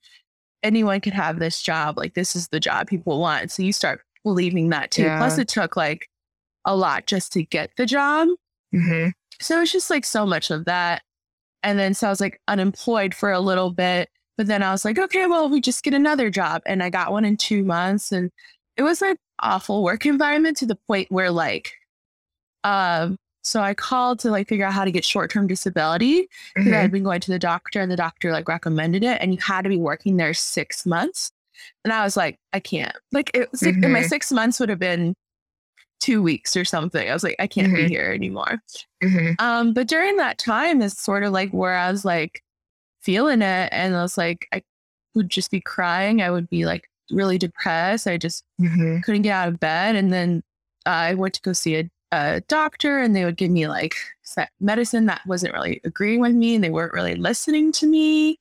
anyone 0.64 1.02
could 1.02 1.14
have 1.14 1.40
this 1.40 1.62
job. 1.62 1.98
Like 1.98 2.16
this 2.16 2.36
is 2.36 2.48
the 2.48 2.60
job 2.60 2.88
people 2.88 3.20
want. 3.20 3.52
So 3.52 3.64
you 3.64 3.74
start 3.74 4.02
believing 4.24 4.70
that 4.70 4.92
too. 4.92 5.04
Yeah. 5.04 5.18
Plus, 5.18 5.38
it 5.38 5.48
took 5.48 5.76
like 5.76 6.10
a 6.66 6.76
lot 6.76 7.06
just 7.06 7.34
to 7.34 7.44
get 7.44 7.72
the 7.78 7.86
job. 7.86 8.30
Mm-hmm. 8.74 9.10
So 9.42 9.62
it's 9.62 9.72
just 9.72 9.90
like 9.90 10.06
so 10.06 10.26
much 10.26 10.50
of 10.50 10.66
that. 10.66 11.04
And 11.62 11.78
then 11.78 11.94
so 11.94 12.08
I 12.08 12.10
was 12.10 12.22
like 12.22 12.40
unemployed 12.48 13.14
for 13.14 13.32
a 13.32 13.40
little 13.40 13.72
bit. 13.72 14.10
But 14.38 14.48
then 14.48 14.64
I 14.64 14.72
was 14.72 14.84
like, 14.84 14.98
okay, 14.98 15.28
well, 15.28 15.50
we 15.50 15.62
just 15.62 15.84
get 15.84 15.94
another 15.94 16.30
job. 16.30 16.64
And 16.66 16.82
I 16.82 16.90
got 16.90 17.12
one 17.12 17.26
in 17.26 17.38
two 17.38 17.64
months. 17.64 18.12
And 18.12 18.32
it 18.78 18.84
was 18.84 19.02
an 19.02 19.18
awful 19.40 19.84
work 19.84 20.06
environment 20.06 20.58
to 20.58 20.66
the 20.66 20.78
point 20.88 21.12
where 21.12 21.32
like 21.32 21.74
um 22.64 23.18
so 23.44 23.62
I 23.62 23.74
called 23.74 24.20
to 24.20 24.32
like 24.32 24.48
figure 24.48 24.66
out 24.66 24.74
how 24.74 24.86
to 24.86 24.92
get 24.92 25.04
short 25.04 25.30
term 25.30 25.48
disability 25.48 26.28
because 26.56 26.68
mm-hmm. 26.68 26.78
I 26.78 26.82
had 26.82 26.92
been 26.92 27.04
going 27.04 27.20
to 27.22 27.32
the 27.32 27.40
doctor 27.40 27.82
and 27.82 27.92
the 27.92 27.98
doctor 27.98 28.32
like 28.32 28.48
recommended 28.48 29.04
it 29.04 29.18
and 29.22 29.34
you 29.34 29.40
had 29.42 29.64
to 29.64 29.70
be 29.70 29.78
working 29.78 30.16
there 30.16 30.34
six 30.34 30.86
months. 30.86 31.32
And 31.84 31.92
I 31.92 32.04
was 32.04 32.16
like, 32.16 32.40
I 32.54 32.62
can't. 32.62 32.96
Like 33.12 33.32
it, 33.34 33.52
mm-hmm. 33.52 33.92
my 33.92 34.02
six 34.02 34.32
months 34.32 34.60
would 34.62 34.70
have 34.70 34.80
been 34.80 35.14
two 36.00 36.24
weeks 36.24 36.56
or 36.56 36.64
something. 36.64 37.10
I 37.10 37.14
was 37.14 37.24
like, 37.24 37.36
I 37.38 37.48
can't 37.48 37.68
mm-hmm. 37.68 37.88
be 37.88 37.90
here 37.90 38.14
anymore. 38.14 38.62
Mm-hmm. 39.04 39.34
Um, 39.40 39.74
but 39.74 39.88
during 39.88 40.18
that 40.18 40.38
time 40.38 40.82
is 40.82 40.98
sort 40.98 41.24
of 41.24 41.34
like 41.34 41.52
where 41.52 41.76
I 41.76 41.92
was 41.92 42.06
like 42.06 42.42
feeling 43.04 43.42
it 43.42 43.70
and 43.72 43.96
I 43.96 44.02
was 44.02 44.18
like, 44.18 44.48
I 44.52 44.62
would 45.16 45.30
just 45.30 45.52
be 45.52 45.62
crying. 45.62 46.22
I 46.22 46.32
would 46.32 46.50
be 46.50 46.66
like 46.66 46.90
really 47.12 47.38
depressed. 47.38 48.08
I 48.08 48.18
just 48.18 48.44
mm-hmm. 48.60 49.00
couldn't 49.02 49.22
get 49.24 49.32
out 49.34 49.50
of 49.50 49.60
bed. 49.60 49.96
And 49.96 50.12
then 50.12 50.44
uh, 50.86 50.90
I 50.90 51.14
went 51.14 51.36
to 51.36 51.42
go 51.42 51.54
see 51.54 51.76
a 51.76 51.90
a 52.14 52.42
doctor 52.42 53.00
and 53.00 53.16
they 53.16 53.26
would 53.26 53.38
give 53.38 53.50
me 53.50 53.68
like 53.68 53.96
medicine 54.60 55.08
that 55.08 55.22
wasn't 55.26 55.54
really 55.54 55.82
agreeing 55.84 56.20
with 56.20 56.34
me 56.34 56.54
and 56.54 56.64
they 56.64 56.70
weren't 56.70 56.94
really 56.94 57.16
listening 57.16 57.72
to 57.72 57.88
me. 57.88 58.38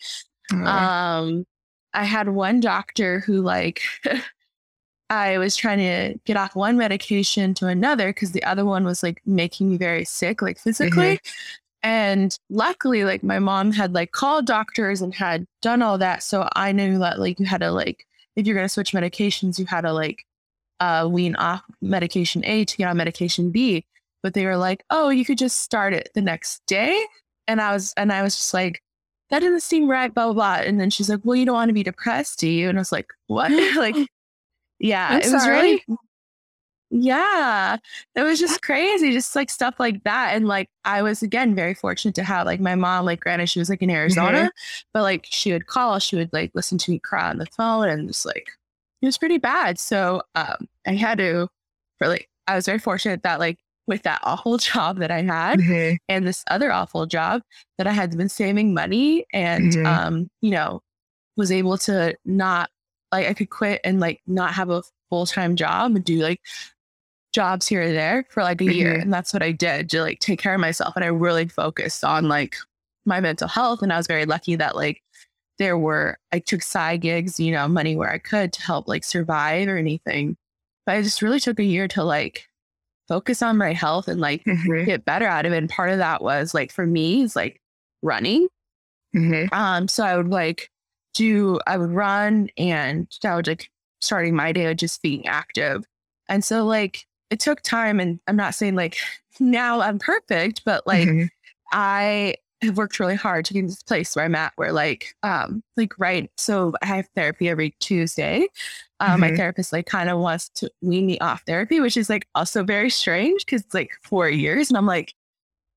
Um, 0.52 1.46
I 1.94 2.04
had 2.04 2.28
one 2.28 2.60
doctor 2.60 3.20
who 3.20 3.40
like 3.40 3.80
I 5.10 5.38
was 5.38 5.56
trying 5.56 5.78
to 5.78 6.18
get 6.24 6.36
off 6.36 6.54
one 6.54 6.76
medication 6.76 7.54
to 7.54 7.66
another 7.66 8.08
because 8.08 8.32
the 8.32 8.44
other 8.44 8.64
one 8.64 8.84
was 8.84 9.02
like 9.02 9.22
making 9.24 9.70
me 9.70 9.78
very 9.78 10.04
sick, 10.04 10.42
like 10.42 10.58
physically. 10.58 11.16
Mm-hmm. 11.16 11.61
And 11.83 12.37
luckily, 12.49 13.05
like 13.05 13.22
my 13.22 13.39
mom 13.39 13.72
had 13.72 13.93
like 13.93 14.12
called 14.12 14.47
doctors 14.47 15.03
and 15.03 15.14
had 15.14 15.47
done 15.62 15.83
all 15.83 15.99
that. 15.99 16.22
So 16.22 16.49
I 16.55 16.72
knew 16.72 16.99
that 16.99 17.18
like 17.18 17.41
you 17.41 17.47
had 17.47 17.61
to 17.61 17.72
like, 17.72 18.07
if 18.37 18.47
you're 18.47 18.55
going 18.55 18.64
to 18.64 18.68
switch 18.68 18.93
medications, 18.93 19.59
you 19.59 19.66
had 19.66 19.80
to 19.83 19.93
like 19.93 20.24
uh, 20.80 21.09
wean 21.11 21.35
off 21.37 21.62
medication 21.80 22.45
A 22.45 22.64
to 22.64 22.76
get 22.76 22.89
on 22.89 22.97
medication 22.97 23.51
B. 23.51 23.85
But 24.22 24.35
they 24.35 24.45
were 24.45 24.57
like, 24.57 24.85
oh, 24.91 25.09
you 25.09 25.24
could 25.24 25.39
just 25.39 25.59
start 25.59 25.93
it 25.93 26.11
the 26.14 26.22
next 26.22 26.62
day. 26.66 27.05
And 27.49 27.61
I 27.61 27.72
was, 27.72 27.93
and 27.97 28.12
I 28.12 28.22
was 28.22 28.37
just 28.37 28.55
like, 28.55 28.80
that 29.30 29.41
doesn't 29.41 29.62
seem 29.62 29.89
right, 29.89 30.14
blah, 30.14 30.26
blah, 30.26 30.35
blah. 30.35 30.55
And 30.64 30.78
then 30.78 30.91
she's 30.91 31.11
like, 31.11 31.20
well, 31.24 31.35
you 31.35 31.47
don't 31.47 31.55
want 31.55 31.70
to 31.70 31.74
be 31.74 31.83
depressed, 31.83 32.39
do 32.39 32.49
you? 32.49 32.68
And 32.68 32.78
I 32.78 32.80
was 32.80 32.93
like, 32.93 33.09
what? 33.26 33.51
like, 33.76 33.97
yeah, 34.78 35.09
I'm 35.09 35.20
it 35.20 35.33
was 35.33 35.43
sorry. 35.43 35.57
really, 35.57 35.85
yeah, 36.95 37.78
it 38.14 38.22
was 38.22 38.38
just 38.38 38.61
crazy, 38.61 39.12
just 39.12 39.34
like 39.34 39.49
stuff 39.49 39.74
like 39.78 40.05
that. 40.05 40.34
And 40.36 40.47
like, 40.47 40.68
I 40.84 41.01
was 41.01 41.22
again 41.22 41.55
very 41.55 41.72
fortunate 41.72 42.14
to 42.16 42.22
have 42.24 42.45
like 42.47 42.61
my 42.61 42.74
mom, 42.74 43.07
like, 43.07 43.20
granted, 43.20 43.49
she 43.49 43.59
was 43.59 43.70
like 43.70 43.80
in 43.80 43.88
Arizona, 43.88 44.51
but 44.93 45.01
like 45.03 45.26
she 45.30 45.53
would 45.53 45.66
call, 45.66 45.99
she 45.99 46.16
would 46.16 46.30
like 46.34 46.51
listen 46.55 46.76
to 46.76 46.90
me 46.90 46.99
cry 46.99 47.30
on 47.30 47.38
the 47.38 47.47
phone 47.47 47.88
and 47.88 48.09
just 48.09 48.26
like, 48.26 48.47
it 49.01 49.07
was 49.07 49.16
pretty 49.16 49.38
bad. 49.38 49.78
So 49.78 50.20
um, 50.34 50.68
I 50.86 50.93
had 50.93 51.16
to 51.18 51.49
really, 51.99 52.26
I 52.47 52.57
was 52.57 52.66
very 52.66 52.78
fortunate 52.78 53.22
that 53.22 53.38
like 53.40 53.59
with 53.86 54.03
that 54.03 54.20
awful 54.22 54.59
job 54.59 54.99
that 54.99 55.11
I 55.11 55.22
had 55.22 55.61
Mhm. 55.61 55.97
and 56.11 56.26
this 56.28 56.45
other 56.51 56.70
awful 56.70 57.07
job 57.07 57.40
that 57.78 57.86
I 57.86 57.93
had 57.93 58.16
been 58.18 58.28
saving 58.28 58.74
money 58.74 59.24
and 59.32 59.72
Mhm. 59.72 59.86
um, 59.86 60.30
you 60.43 60.51
know, 60.51 60.82
was 61.38 61.51
able 61.51 61.78
to 61.78 62.14
not 62.26 62.68
like 63.11 63.26
I 63.26 63.32
could 63.32 63.49
quit 63.49 63.80
and 63.82 63.99
like 63.99 64.20
not 64.26 64.53
have 64.53 64.68
a 64.68 64.82
full 65.09 65.26
time 65.26 65.57
job 65.57 65.95
and 65.95 66.05
do 66.05 66.18
like 66.22 66.40
jobs 67.33 67.66
here 67.66 67.83
or 67.83 67.91
there 67.93 68.24
for 68.30 68.43
like 68.43 68.61
a 68.61 68.72
year. 68.72 68.95
Mhm. 68.95 69.03
And 69.03 69.12
that's 69.12 69.33
what 69.33 69.43
I 69.43 69.53
did 69.53 69.89
to 69.91 70.03
like 70.03 70.18
take 70.20 70.39
care 70.41 70.55
of 70.55 70.61
myself. 70.61 70.95
And 70.97 71.05
I 71.05 71.09
really 71.09 71.49
focused 71.49 72.05
on 72.05 72.28
like 72.28 72.57
my 73.07 73.20
mental 73.20 73.49
health. 73.49 73.83
And 73.83 73.93
I 73.93 73.97
was 73.97 74.07
very 74.07 74.26
lucky 74.26 74.55
that 74.57 74.76
like 74.76 75.03
there 75.59 75.78
were 75.78 76.18
I 76.33 76.39
took 76.41 76.62
side 76.62 77.01
gigs, 77.01 77.41
you 77.41 77.53
know, 77.53 77.68
money 77.68 77.97
where 77.97 78.11
I 78.11 78.18
could 78.18 78.53
to 78.55 78.62
help 78.62 78.87
like 78.89 79.05
survive 79.05 79.68
or 79.68 79.76
anything. 79.76 80.37
But 80.87 80.97
I 80.97 81.03
just 81.03 81.22
really 81.22 81.41
took 81.41 81.59
a 81.59 81.64
year 81.64 81.89
to 81.89 82.05
like 82.05 82.49
focus 83.09 83.43
on 83.43 83.57
my 83.59 83.72
health 83.72 84.09
and 84.09 84.20
like 84.20 84.45
Mhm. 84.45 84.85
get 84.85 85.05
better 85.05 85.26
out 85.26 85.47
of 85.47 85.53
it. 85.53 85.57
And 85.57 85.68
part 85.70 85.91
of 85.91 85.99
that 85.99 86.22
was 86.22 86.55
like 86.55 86.70
for 86.70 86.87
me 86.87 87.22
is 87.22 87.35
like 87.37 87.61
running. 88.03 88.49
Mhm. 89.14 89.53
Um, 89.53 89.89
so 89.89 90.05
I 90.05 90.16
would 90.16 90.28
like 90.28 90.70
do 91.14 91.61
I 91.66 91.76
would 91.76 91.91
run 91.93 92.49
and 92.57 93.07
I 93.24 93.37
would 93.37 93.47
like 93.47 93.70
starting 94.01 94.35
my 94.35 94.53
day 94.53 94.66
with 94.66 94.78
just 94.78 95.03
being 95.03 95.26
active. 95.26 95.85
And 96.28 96.45
so 96.45 96.64
like 96.64 97.07
it 97.33 97.41
took 97.41 97.62
time 97.62 97.99
and 97.99 98.20
I'm 98.28 98.37
not 98.37 98.55
saying 98.55 98.74
like 98.76 98.97
now 99.41 99.80
I'm 99.80 99.99
perfect, 99.99 100.62
but 100.64 100.87
like 100.87 101.09
Mhm. 101.09 101.28
I 101.72 102.35
have 102.62 102.76
worked 102.76 103.01
really 103.01 103.16
hard 103.16 103.45
to 103.47 103.55
get 103.55 103.62
to 103.62 103.66
this 103.66 103.83
place 103.83 104.14
where 104.14 104.24
I'm 104.24 104.37
at 104.37 104.53
where 104.57 104.72
like 104.72 105.14
um 105.24 105.64
like 105.76 105.99
right 105.99 106.30
so 106.37 106.74
I 106.83 106.87
have 106.87 107.09
therapy 107.16 107.49
every 107.49 107.74
Tuesday. 107.80 108.47
Um 109.01 109.20
my 109.20 109.30
Mhm. 109.30 109.37
therapist 109.37 109.72
like 109.72 109.87
kind 109.87 110.09
of 110.11 110.18
wants 110.20 110.49
to 110.57 110.70
wean 110.83 111.07
me 111.07 111.18
off 111.18 111.43
therapy, 111.47 111.80
which 111.80 111.97
is 111.97 112.09
like 112.09 112.28
also 112.37 112.62
very 112.62 112.91
strange 112.91 113.45
because 113.45 113.62
it's 113.62 113.74
like 113.74 113.91
four 114.03 114.28
years 114.28 114.68
and 114.70 114.76
I'm 114.76 114.87
like, 114.87 115.14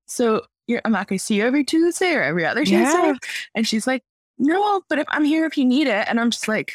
so 0.06 0.42
you're 0.68 0.80
I'm 0.84 0.92
not 0.92 1.08
gonna 1.08 1.18
see 1.18 1.36
you 1.36 1.44
every 1.44 1.64
Tuesday 1.64 2.12
or 2.14 2.22
every 2.22 2.44
other 2.46 2.60
Tuesday. 2.64 2.82
Yeah. 2.82 3.14
And 3.54 3.66
she's 3.66 3.86
like, 3.86 4.02
No, 4.38 4.82
but 4.88 4.98
if 4.98 5.06
I'm 5.10 5.24
here 5.24 5.46
if 5.46 5.56
you 5.58 5.64
need 5.64 5.86
it. 5.88 6.06
And 6.08 6.20
I'm 6.20 6.30
just 6.30 6.46
like, 6.46 6.74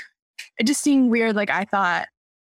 it 0.57 0.65
just 0.65 0.81
seemed 0.81 1.09
weird. 1.11 1.35
Like 1.35 1.49
I 1.51 1.63
thought 1.65 2.07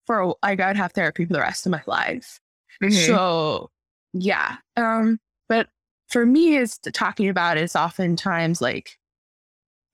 for 0.05 0.35
like 0.43 0.59
I'd 0.59 0.77
have 0.77 0.91
therapy 0.93 1.25
for 1.25 1.33
the 1.33 1.39
rest 1.39 1.65
of 1.65 1.71
my 1.71 1.81
life. 1.87 2.39
Mhm. 2.81 2.91
So 3.05 3.69
yeah. 4.13 4.57
Um, 4.77 5.19
but 5.49 5.67
for 6.09 6.25
me 6.25 6.55
is 6.55 6.77
talking 6.77 7.29
about 7.29 7.57
it 7.57 7.63
is 7.63 7.75
oftentimes 7.75 8.61
like 8.61 8.97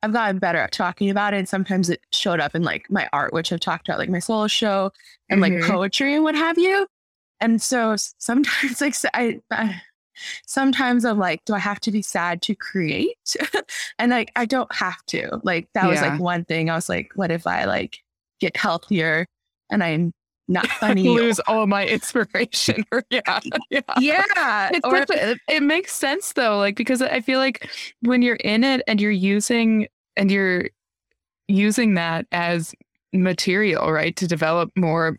I've 0.03 0.13
gotten 0.13 0.39
better 0.39 0.57
at 0.57 0.71
talking 0.71 1.09
about 1.11 1.33
it. 1.33 1.37
And 1.37 1.49
sometimes 1.49 1.89
it 1.89 2.01
showed 2.11 2.39
up 2.39 2.55
in 2.55 2.63
like 2.63 2.89
my 2.89 3.07
art, 3.13 3.33
which 3.33 3.51
I've 3.53 3.59
talked 3.59 3.87
about, 3.87 3.99
like 3.99 4.09
my 4.09 4.19
solo 4.19 4.47
show 4.47 4.91
and 5.29 5.41
like 5.41 5.53
Mhm. 5.53 5.67
poetry 5.67 6.15
and 6.15 6.23
what 6.23 6.33
have 6.35 6.57
you. 6.57 6.87
And 7.39 7.61
so 7.61 7.95
sometimes 7.97 8.81
like 8.81 8.95
I, 9.13 9.39
I 9.51 9.81
sometimes 10.47 11.05
I'm 11.05 11.19
like, 11.19 11.43
do 11.45 11.53
I 11.53 11.59
have 11.59 11.79
to 11.81 11.91
be 11.91 12.01
sad 12.01 12.41
to 12.43 12.55
create? 12.55 13.35
and 13.99 14.11
like 14.11 14.31
I 14.35 14.45
don't 14.45 14.73
have 14.73 15.03
to. 15.07 15.39
Like 15.43 15.67
that 15.73 15.87
was 15.87 16.01
like 16.01 16.19
one 16.19 16.45
thing. 16.45 16.69
I 16.69 16.75
was 16.75 16.89
like, 16.89 17.11
what 17.15 17.31
if 17.31 17.45
I 17.47 17.65
like 17.65 17.99
get 18.39 18.57
healthier 18.57 19.27
and 19.71 19.83
I'm 19.83 20.13
not 20.47 20.67
funny? 20.79 21.07
lose 21.09 21.39
all 21.47 21.63
of 21.63 21.69
my 21.69 21.87
inspiration. 21.87 22.83
yeah. 23.09 23.39
yeah. 23.71 23.81
yeah. 23.99 24.69
Or 24.83 24.97
such 24.97 25.09
a- 25.11 25.31
it, 25.31 25.37
it 25.47 25.63
makes 25.63 25.93
sense 25.93 26.33
though, 26.33 26.57
like 26.59 26.75
because 26.75 27.01
I 27.01 27.21
feel 27.21 27.39
like 27.39 27.69
when 28.01 28.21
you're 28.21 28.35
in 28.35 28.63
it 28.63 28.81
and 28.87 29.01
you're 29.01 29.09
using 29.11 29.87
and 30.17 30.29
you're 30.29 30.69
using 31.47 31.95
that 31.95 32.25
as 32.31 32.73
material, 33.13 33.91
right, 33.91 34.15
to 34.17 34.27
develop 34.27 34.71
more 34.75 35.17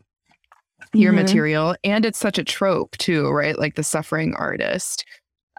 your 0.94 1.12
Mhm. 1.12 1.16
material, 1.16 1.76
and 1.84 2.04
it's 2.04 2.18
such 2.18 2.36
a 2.38 2.44
trope 2.44 2.96
too, 2.98 3.28
right? 3.30 3.58
Like 3.58 3.74
the 3.76 3.82
suffering 3.82 4.34
artist. 4.34 5.04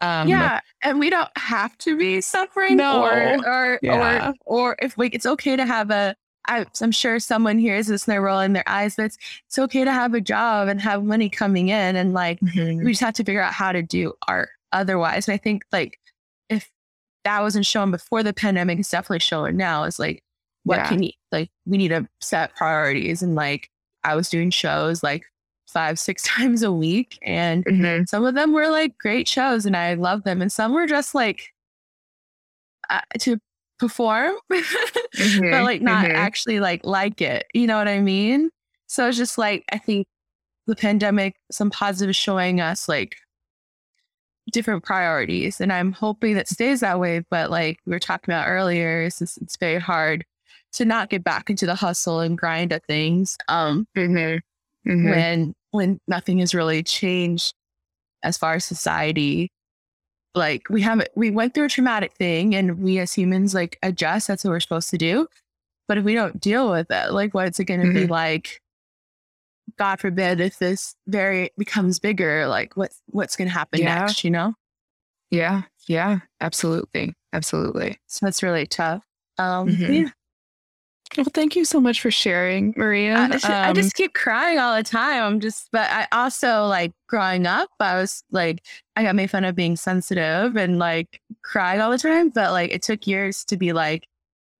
Um, 0.01 0.27
yeah, 0.27 0.59
and 0.81 0.99
we 0.99 1.09
don't 1.09 1.29
have 1.37 1.77
to 1.79 1.97
be 1.97 2.19
suffering, 2.21 2.75
No. 2.77 3.03
or 3.03 3.37
or 3.47 3.79
Yeah. 3.81 4.31
or 4.45 4.69
or 4.71 4.75
if 4.81 4.97
we, 4.97 5.07
it's 5.09 5.25
okay 5.25 5.55
to 5.55 5.65
have 5.65 5.89
a. 5.91 6.15
I, 6.45 6.65
I'm 6.81 6.91
sure 6.91 7.19
someone 7.19 7.57
hears 7.57 7.87
this 7.87 8.05
and 8.05 8.13
they're 8.13 8.21
rolling 8.21 8.53
their 8.53 8.67
eyes, 8.67 8.95
but 8.95 9.05
it's, 9.05 9.17
it's 9.47 9.57
okay 9.59 9.85
to 9.85 9.91
have 9.91 10.13
a 10.13 10.21
job 10.21 10.67
and 10.67 10.81
have 10.81 11.03
money 11.03 11.29
coming 11.29 11.69
in, 11.69 11.95
and 11.95 12.13
like 12.13 12.39
mhm. 12.41 12.83
we 12.83 12.91
just 12.91 13.01
have 13.01 13.13
to 13.15 13.23
figure 13.23 13.41
out 13.41 13.53
how 13.53 13.71
to 13.71 13.81
do 13.81 14.13
art 14.27 14.49
otherwise. 14.71 15.27
And 15.27 15.33
I 15.35 15.37
think 15.37 15.63
like 15.71 15.99
if 16.49 16.69
that 17.23 17.41
wasn't 17.41 17.65
shown 17.65 17.91
before 17.91 18.23
the 18.23 18.33
pandemic, 18.33 18.79
it's 18.79 18.89
definitely 18.89 19.19
showing 19.19 19.55
now. 19.57 19.83
Is 19.85 19.99
like 19.99 20.23
what 20.63 20.77
Yeah. 20.77 20.87
can 20.89 21.03
you 21.03 21.11
like? 21.31 21.49
We 21.65 21.77
need 21.77 21.89
to 21.89 22.07
set 22.21 22.55
priorities, 22.55 23.21
and 23.21 23.35
like 23.35 23.69
I 24.03 24.15
was 24.15 24.29
doing 24.29 24.49
shows 24.49 25.01
like 25.03 25.23
five, 25.67 25.97
six 25.97 26.23
times 26.27 26.61
a 26.61 26.71
week, 26.71 27.17
and 27.23 27.63
Mhm. 27.65 28.07
some 28.09 28.25
of 28.25 28.35
them 28.35 28.51
were 28.53 28.69
like 28.69 28.97
great 28.97 29.27
shows 29.27 29.65
and 29.65 29.75
I 29.77 29.93
love 29.95 30.23
them. 30.23 30.41
And 30.41 30.51
some 30.51 30.73
were 30.73 30.87
just 30.87 31.15
like 31.15 31.53
uh, 32.89 32.99
to 33.19 33.39
perform, 33.87 34.33
but 34.49 34.63
Mhm. 35.15 35.63
like 35.63 35.81
not 35.81 36.05
Mhm. 36.05 36.13
actually 36.15 36.59
like 36.59 36.85
like 36.85 37.21
it. 37.21 37.45
You 37.53 37.67
know 37.67 37.77
what 37.77 37.87
I 37.87 37.99
mean? 37.99 38.49
So 38.87 39.07
it's 39.07 39.17
just 39.17 39.37
like, 39.37 39.63
I 39.71 39.77
think 39.77 40.07
the 40.67 40.75
pandemic, 40.75 41.35
some 41.51 41.69
positives 41.69 42.15
showing 42.17 42.61
us 42.61 42.87
like 42.87 43.15
different 44.51 44.83
priorities. 44.83 45.59
And 45.61 45.71
I'm 45.71 45.91
hoping 45.93 46.35
that 46.35 46.47
stays 46.47 46.81
that 46.81 46.99
way. 46.99 47.23
But 47.29 47.49
like 47.49 47.79
we 47.85 47.91
were 47.91 47.99
talking 47.99 48.33
about 48.33 48.47
earlier, 48.47 49.03
it's, 49.03 49.19
just, 49.19 49.37
it's 49.41 49.57
very 49.57 49.79
hard 49.79 50.25
to 50.73 50.85
not 50.85 51.09
get 51.09 51.23
back 51.23 51.49
into 51.49 51.65
the 51.65 51.75
hustle 51.75 52.19
and 52.19 52.37
grind 52.37 52.71
of 52.71 52.81
things. 52.85 53.37
Um, 53.47 53.87
Mhm. 53.95 54.39
Mhm. 54.87 55.09
when 55.09 55.53
when 55.71 55.99
nothing 56.07 56.37
has 56.39 56.53
really 56.53 56.83
changed 56.83 57.53
as 58.21 58.37
far 58.37 58.53
as 58.55 58.63
society 58.65 59.51
like 60.35 60.67
we 60.69 60.81
haven't 60.81 61.09
we 61.15 61.29
went 61.29 61.53
through 61.53 61.65
a 61.65 61.69
traumatic 61.69 62.13
thing 62.13 62.55
and 62.55 62.79
we 62.79 62.99
as 62.99 63.13
humans 63.13 63.53
like 63.53 63.77
adjust 63.83 64.27
that's 64.27 64.43
what 64.43 64.49
we're 64.51 64.59
supposed 64.59 64.89
to 64.89 64.97
do 64.97 65.27
but 65.87 65.97
if 65.97 66.03
we 66.03 66.13
don't 66.13 66.39
deal 66.41 66.69
with 66.71 66.89
it 66.89 67.11
like 67.11 67.33
what's 67.33 67.59
it 67.59 67.65
going 67.65 67.81
to 67.85 67.93
be 67.93 68.07
like 68.07 68.59
god 69.77 69.99
forbid 69.99 70.39
if 70.39 70.57
this 70.59 70.95
very 71.07 71.51
becomes 71.57 71.99
bigger 71.99 72.47
like 72.47 72.75
what's 72.75 73.01
what's 73.07 73.35
going 73.35 73.47
to 73.47 73.53
happen 73.53 73.79
Yeah. 73.79 73.99
next 73.99 74.23
you 74.23 74.31
know 74.31 74.53
Yeah. 75.31 75.63
Yeah. 75.87 76.19
Absolutely. 76.41 77.13
Absolutely. 77.33 77.97
so 78.07 78.27
it's 78.27 78.41
really 78.43 78.65
tough 78.67 79.03
um 79.37 79.67
Mhm. 79.69 80.03
yeah. 80.03 80.09
Well, 81.17 81.25
thank 81.33 81.55
you 81.55 81.63
so 81.65 81.79
much 81.79 82.01
for 82.01 82.09
sharing, 82.09 82.73
Maria. 82.75 83.15
I, 83.17 83.27
just- 83.29 83.45
I 83.45 83.69
Um, 83.69 83.75
just 83.75 83.93
keep 83.95 84.13
crying 84.13 84.57
all 84.57 84.75
the 84.75 84.83
time. 84.83 85.21
I'm 85.23 85.39
just, 85.39 85.69
but 85.71 85.89
I 85.91 86.07
also 86.11 86.65
like 86.65 86.91
growing 87.07 87.45
up, 87.45 87.69
I 87.79 87.95
was 87.95 88.23
like, 88.31 88.65
I 88.95 89.03
got 89.03 89.15
made 89.15 89.29
fun 89.29 89.43
of 89.45 89.55
being 89.55 89.75
sensitive 89.75 90.55
and 90.55 90.79
like 90.79 91.21
crying 91.43 91.81
all 91.81 91.91
the 91.91 91.97
time. 91.97 92.29
But 92.29 92.51
like, 92.51 92.71
it 92.71 92.81
took 92.81 93.05
years 93.05 93.45
to 93.45 93.57
be 93.57 93.73
like, 93.73 94.07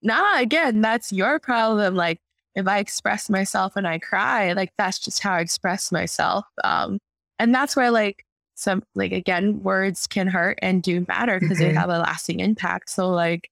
nah, 0.04 0.40
again, 0.40 0.82
that's 0.82 1.12
your 1.12 1.40
problem. 1.40 1.96
Like, 1.96 2.20
if 2.56 2.68
I 2.68 2.78
express 2.80 3.30
myself 3.32 3.76
and 3.76 3.88
I 3.88 3.98
cry, 3.98 4.54
like, 4.54 4.72
that's 4.78 5.00
just 5.00 5.20
how 5.24 5.34
I 5.34 5.40
express 5.40 5.92
myself. 5.92 6.46
Um, 6.64 7.00
and 7.40 7.54
that's 7.56 7.76
why, 7.76 7.90
like, 7.90 8.26
some, 8.54 8.84
like, 8.94 9.12
again, 9.12 9.64
words 9.64 10.06
can 10.06 10.28
hurt 10.28 10.60
and 10.62 10.84
do 10.84 11.04
matter 11.08 11.40
because 11.40 11.58
they 11.58 11.72
Mhm. 11.72 11.78
have 11.78 11.90
a 11.90 11.98
lasting 11.98 12.42
impact. 12.42 12.92
So, 12.92 13.10
like, 13.10 13.50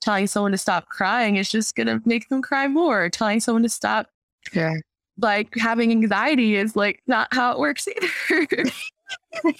telling 0.00 0.26
someone 0.26 0.52
to 0.52 0.58
stop 0.58 0.88
crying 0.88 1.36
is 1.36 1.48
just 1.48 1.74
going 1.76 1.86
to 1.86 2.00
make 2.04 2.28
them 2.28 2.42
cry 2.42 2.68
more. 2.68 3.08
Telling 3.08 3.40
someone 3.40 3.62
to 3.62 3.68
stop 3.68 4.08
yeah. 4.52 4.74
like 5.18 5.54
having 5.56 5.90
anxiety 5.90 6.56
is 6.56 6.76
like 6.76 7.02
not 7.06 7.28
how 7.32 7.52
it 7.52 7.58
works 7.58 7.88
either. 7.88 8.64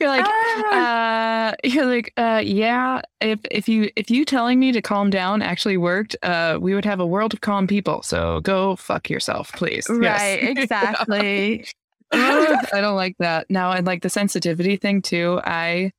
You're 0.00 0.08
like, 0.10 0.24
Ah. 0.26 1.48
uh, 1.48 1.54
you're 1.64 1.86
like, 1.86 2.12
uh, 2.16 2.40
yeah. 2.44 3.00
If 3.20 3.40
if 3.50 3.68
you 3.68 3.90
if 3.96 4.10
you 4.10 4.24
telling 4.24 4.60
me 4.60 4.70
to 4.72 4.80
calm 4.80 5.10
down 5.10 5.42
actually 5.42 5.76
worked, 5.76 6.14
uh, 6.22 6.58
we 6.60 6.74
would 6.74 6.84
have 6.84 7.00
a 7.00 7.06
world 7.06 7.34
of 7.34 7.40
calm 7.40 7.66
people. 7.66 8.02
So 8.02 8.40
go 8.42 8.76
fuck 8.76 9.10
yourself, 9.10 9.52
please. 9.52 9.88
Yes. 9.88 10.20
right, 10.20 10.42
exactly. 10.56 11.66
I 12.12 12.80
don't 12.80 12.94
like 12.94 13.16
that. 13.18 13.50
Now, 13.50 13.72
and 13.72 13.86
like 13.86 14.02
the 14.02 14.10
sensitivity 14.10 14.76
thing 14.76 15.02
too. 15.02 15.40
I 15.44 15.92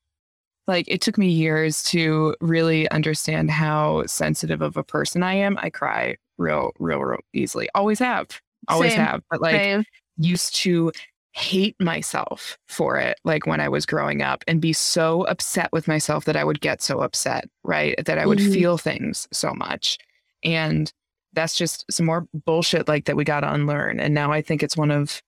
like 0.67 0.85
it 0.87 1.01
took 1.01 1.17
me 1.17 1.27
years 1.29 1.83
to 1.83 2.35
really 2.41 2.89
understand 2.91 3.51
how 3.51 4.05
sensitive 4.05 4.61
of 4.61 4.77
a 4.77 4.83
person 4.83 5.23
I 5.23 5.33
am. 5.35 5.57
I 5.61 5.69
cry 5.69 6.15
real, 6.37 6.71
real, 6.79 6.99
real 6.99 7.19
easily. 7.33 7.69
Always 7.75 7.99
have. 7.99 8.41
always 8.69 8.93
Same. 8.93 9.05
have, 9.05 9.21
but 9.29 9.41
like 9.41 9.61
Same. 9.61 9.83
used 10.17 10.55
to 10.57 10.91
hate 11.33 11.75
myself 11.79 12.57
for 12.67 12.97
it 12.97 13.17
like 13.25 13.47
when 13.47 13.59
I 13.59 13.67
was 13.67 13.85
growing 13.87 14.21
up 14.21 14.43
and 14.47 14.61
be 14.61 14.71
so 14.71 15.23
upset 15.23 15.69
with 15.73 15.87
myself 15.87 16.25
that 16.25 16.35
I 16.37 16.43
would 16.43 16.61
get 16.61 16.81
so 16.81 16.99
upset, 16.99 17.45
right? 17.63 17.95
That 18.05 18.19
I 18.19 18.25
would 18.27 18.37
Mhm. 18.39 18.53
feel 18.53 18.77
things 18.77 19.27
so 19.33 19.51
much. 19.53 19.97
And 20.43 20.93
that's 21.33 21.57
just 21.57 21.85
some 21.91 22.05
more 22.05 22.27
bullshit 22.45 22.87
like 22.87 23.05
that 23.05 23.15
we 23.15 23.23
got 23.23 23.39
to 23.41 23.51
unlearn. 23.51 23.99
And 23.99 24.13
now 24.13 24.31
I 24.31 24.41
think 24.43 24.61
it's 24.61 24.77
one 24.77 24.91
of 24.91 25.21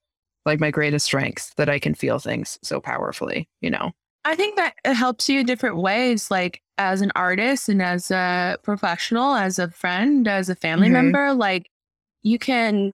like 0.44 0.60
my 0.60 0.70
greatest 0.70 1.06
strengths 1.06 1.52
that 1.56 1.68
I 1.68 1.78
can 1.80 1.94
feel 1.94 2.20
things 2.20 2.58
so 2.62 2.80
powerfully, 2.80 3.48
you 3.60 3.70
know? 3.70 3.90
I 4.26 4.34
think 4.34 4.56
that 4.56 4.74
it 4.84 4.94
helps 4.94 5.28
you 5.28 5.40
in 5.40 5.46
different 5.46 5.76
ways, 5.76 6.30
like 6.32 6.60
as 6.78 7.00
an 7.00 7.12
artist 7.14 7.68
and 7.68 7.80
as 7.80 8.10
a 8.10 8.58
professional, 8.64 9.34
as 9.36 9.58
a 9.60 9.70
friend, 9.70 10.26
as 10.26 10.48
a 10.48 10.56
family 10.56 10.88
Mhm. 10.88 10.92
member. 10.92 11.32
Like 11.32 11.70
you 12.24 12.36
can, 12.38 12.90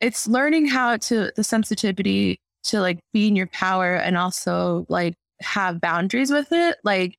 it's 0.00 0.26
learning 0.28 0.66
how 0.66 0.98
to, 0.98 1.32
the 1.34 1.42
sensitivity 1.42 2.38
to 2.64 2.80
like 2.80 2.98
be 3.14 3.26
in 3.28 3.36
your 3.36 3.46
power 3.48 3.94
and 3.94 4.18
also 4.18 4.84
like 4.90 5.14
have 5.40 5.80
boundaries 5.80 6.30
with 6.30 6.52
it. 6.52 6.76
Like, 6.84 7.16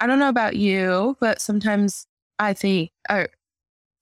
I 0.00 0.06
don't 0.06 0.18
know 0.18 0.30
about 0.30 0.56
you, 0.56 1.16
but 1.20 1.40
sometimes 1.42 2.06
I 2.38 2.54
think, 2.54 2.90
or 3.10 3.28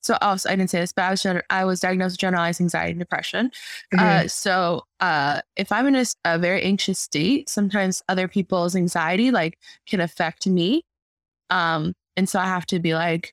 so 0.01 0.17
also 0.21 0.49
I 0.49 0.57
didn't 0.57 0.71
say 0.71 0.81
this, 0.81 0.93
but 0.93 1.03
I 1.03 1.11
was 1.11 1.27
I 1.51 1.65
was 1.65 1.81
diagnosed 1.81 2.15
with 2.15 2.21
generalized 2.21 2.61
anxiety 2.61 2.93
and 2.93 3.01
depression. 3.01 3.51
Mhm. 3.95 4.01
Uh, 4.01 4.29
so 4.29 4.83
uh, 5.01 5.41
if 5.57 5.73
I'm 5.73 5.87
in 5.87 6.05
a 6.25 6.39
very 6.39 6.63
anxious 6.63 6.99
state, 6.99 7.49
sometimes 7.49 8.03
other 8.09 8.29
people's 8.29 8.77
anxiety 8.77 9.31
like 9.31 9.59
can 9.87 10.01
affect 10.01 10.47
me. 10.47 10.83
Um, 11.51 11.95
and 12.17 12.29
so 12.29 12.39
I 12.39 12.47
have 12.47 12.67
to 12.67 12.79
be 12.79 12.95
like, 12.95 13.33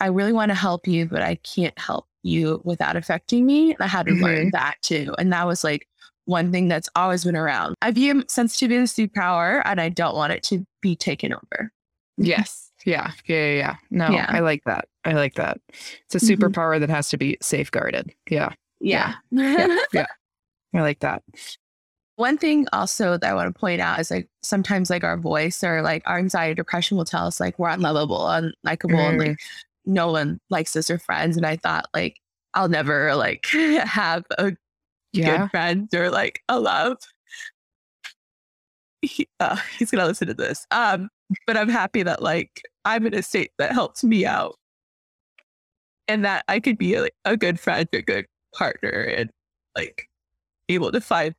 I 0.00 0.06
really 0.06 0.32
want 0.32 0.50
to 0.50 0.54
help 0.54 0.86
you, 0.86 1.06
but 1.06 1.22
I 1.22 1.36
can't 1.36 1.78
help 1.78 2.06
you 2.22 2.60
without 2.64 2.96
affecting 2.96 3.46
me. 3.46 3.72
And 3.72 3.80
I 3.80 3.86
had 3.86 4.06
to 4.06 4.12
learn 4.12 4.50
that 4.52 4.76
too. 4.82 5.14
And 5.18 5.32
that 5.32 5.46
was 5.46 5.62
like 5.62 5.86
one 6.24 6.50
thing 6.50 6.68
that's 6.68 6.88
always 6.96 7.24
been 7.24 7.36
around. 7.36 7.74
I 7.82 7.90
view 7.90 8.24
sensitivity 8.28 8.80
as 8.80 8.98
a 8.98 9.02
superpower 9.02 9.62
and 9.64 9.80
I 9.80 9.90
don't 9.90 10.16
want 10.16 10.32
it 10.32 10.42
to 10.44 10.66
be 10.80 10.96
taken 10.96 11.32
over. 11.32 11.70
Yes. 12.16 12.70
Yeah. 12.84 13.12
Yeah. 13.26 13.36
Yeah. 13.36 13.54
yeah. 13.56 13.74
No, 13.90 14.10
Yeah. 14.10 14.26
I 14.28 14.40
like 14.40 14.62
that. 14.64 14.88
I 15.04 15.12
like 15.12 15.34
that. 15.34 15.58
It's 15.70 16.14
a 16.14 16.18
Mhm. 16.18 16.36
superpower 16.36 16.78
that 16.80 16.90
has 16.90 17.08
to 17.10 17.16
be 17.16 17.36
safeguarded. 17.40 18.14
Yeah. 18.28 18.52
Yeah. 18.80 19.14
Yeah. 19.30 19.78
yeah. 19.92 20.06
I 20.74 20.80
like 20.80 21.00
that. 21.00 21.22
One 22.16 22.38
thing 22.38 22.66
also 22.72 23.16
that 23.18 23.28
I 23.28 23.34
want 23.34 23.52
to 23.52 23.58
point 23.58 23.80
out 23.80 23.98
is 23.98 24.10
like 24.10 24.28
sometimes 24.42 24.88
like 24.90 25.02
our 25.02 25.16
voice 25.16 25.64
or 25.64 25.82
like 25.82 26.02
our 26.06 26.18
anxiety 26.18 26.54
depression 26.54 26.96
will 26.96 27.04
tell 27.04 27.26
us 27.26 27.40
like 27.40 27.58
we're 27.58 27.68
unlovable, 27.70 28.20
unlikable, 28.26 28.90
and 29.08 29.18
like 29.18 29.40
no 29.84 30.12
one 30.12 30.40
likes 30.50 30.76
us 30.76 30.90
or 30.90 30.98
friends. 30.98 31.36
And 31.36 31.44
I 31.44 31.56
thought 31.56 31.86
like 31.94 32.20
I'll 32.54 32.68
never 32.68 33.14
like 33.16 33.46
have 33.84 34.24
a 34.38 34.52
Yeah. 35.12 35.38
good 35.38 35.50
friend 35.50 35.88
or 35.94 36.10
like 36.10 36.40
a 36.48 36.60
love. 36.60 36.98
He, 39.02 39.28
uh, 39.40 39.56
he's 39.78 39.90
gonna 39.90 40.06
listen 40.06 40.28
to 40.28 40.34
this. 40.34 40.66
Um, 40.70 41.10
but 41.46 41.56
I'm 41.56 41.68
happy 41.68 42.02
that 42.02 42.22
like 42.22 42.62
I'm 42.84 43.06
in 43.06 43.14
a 43.14 43.22
state 43.22 43.52
that 43.58 43.72
helps 43.72 44.04
me 44.04 44.26
out, 44.26 44.56
and 46.08 46.24
that 46.24 46.44
I 46.48 46.60
could 46.60 46.78
be 46.78 46.94
a, 46.94 47.08
a 47.24 47.36
good 47.36 47.58
friend, 47.58 47.88
a 47.92 48.02
good 48.02 48.26
partner, 48.54 48.88
and 49.16 49.30
like 49.76 50.08
able 50.68 50.92
to 50.92 51.00
find 51.00 51.34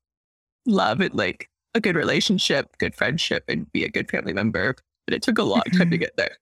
love 0.66 1.02
and 1.02 1.14
like 1.14 1.50
a 1.74 1.80
good 1.80 1.96
relationship, 1.96 2.78
good 2.78 2.96
friendship, 2.96 3.44
and 3.48 3.72
be 3.72 3.84
a 3.84 3.90
good 3.90 4.10
family 4.10 4.34
member. 4.34 4.76
But 5.06 5.14
it 5.14 5.22
took 5.22 5.38
a 5.38 5.44
long 5.44 5.62
time 5.78 5.92
to 5.92 5.98
get 5.98 6.16
there. 6.18 6.38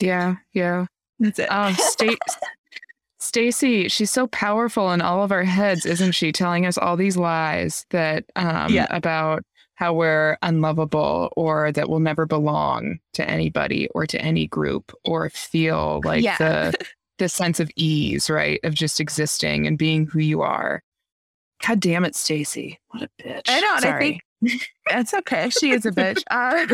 Yeah. 0.00 0.36
Yeah. 0.52 0.86
That's 1.18 1.38
it. 1.38 1.50
Um, 1.52 1.74
Sta- 1.74 2.16
Stacy, 3.18 3.88
she's 3.88 4.10
so 4.10 4.26
powerful 4.28 4.92
in 4.92 5.00
all 5.00 5.22
of 5.22 5.32
our 5.32 5.42
heads, 5.44 5.84
isn't 5.86 6.12
she? 6.12 6.32
Telling 6.32 6.66
us 6.66 6.76
all 6.78 6.96
these 6.96 7.16
lies 7.16 7.86
that 7.90 8.24
um, 8.36 8.72
Yeah. 8.72 8.86
about 8.90 9.42
how 9.76 9.92
we're 9.94 10.36
unlovable 10.42 11.32
or 11.36 11.70
that 11.72 11.88
we'll 11.88 12.00
never 12.00 12.26
belong 12.26 12.98
to 13.12 13.28
anybody 13.30 13.88
or 13.94 14.06
to 14.06 14.20
any 14.20 14.46
group 14.48 14.92
or 15.04 15.30
feel 15.30 16.00
like 16.04 16.22
yeah. 16.24 16.36
the 16.38 16.74
the 17.18 17.28
sense 17.28 17.60
of 17.60 17.70
ease, 17.76 18.28
right, 18.28 18.60
of 18.64 18.74
just 18.74 19.00
existing 19.00 19.66
and 19.66 19.78
being 19.78 20.06
who 20.06 20.18
you 20.18 20.42
are. 20.42 20.82
God 21.66 21.80
damn 21.80 22.04
it, 22.04 22.14
Stacy! 22.14 22.78
What 22.88 23.04
a 23.04 23.08
bitch. 23.22 23.42
I 23.48 23.60
know, 23.60 23.76
and 23.76 23.84
I 23.84 23.88
Sorry. 23.88 24.20
think- 24.42 24.68
That's 24.90 25.14
okay. 25.14 25.48
She 25.48 25.70
is 25.70 25.86
a 25.86 25.90
bitch. 25.90 26.22
Uh, 26.30 26.66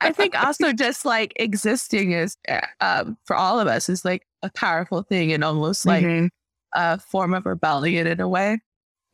I 0.00 0.10
think 0.10 0.34
also 0.42 0.72
just 0.72 1.04
like 1.04 1.32
existing 1.36 2.10
is 2.12 2.36
uh, 2.48 2.60
um, 2.80 3.16
for 3.24 3.36
all 3.36 3.60
of 3.60 3.68
us 3.68 3.88
is 3.88 4.04
like 4.04 4.26
a 4.42 4.50
powerful 4.50 5.02
thing 5.02 5.32
and 5.32 5.44
almost 5.44 5.86
like 5.86 6.04
Mhm, 6.04 6.28
a 6.74 6.98
form 6.98 7.32
of 7.34 7.46
rebellion 7.46 8.06
in 8.08 8.20
a 8.20 8.28
way, 8.28 8.58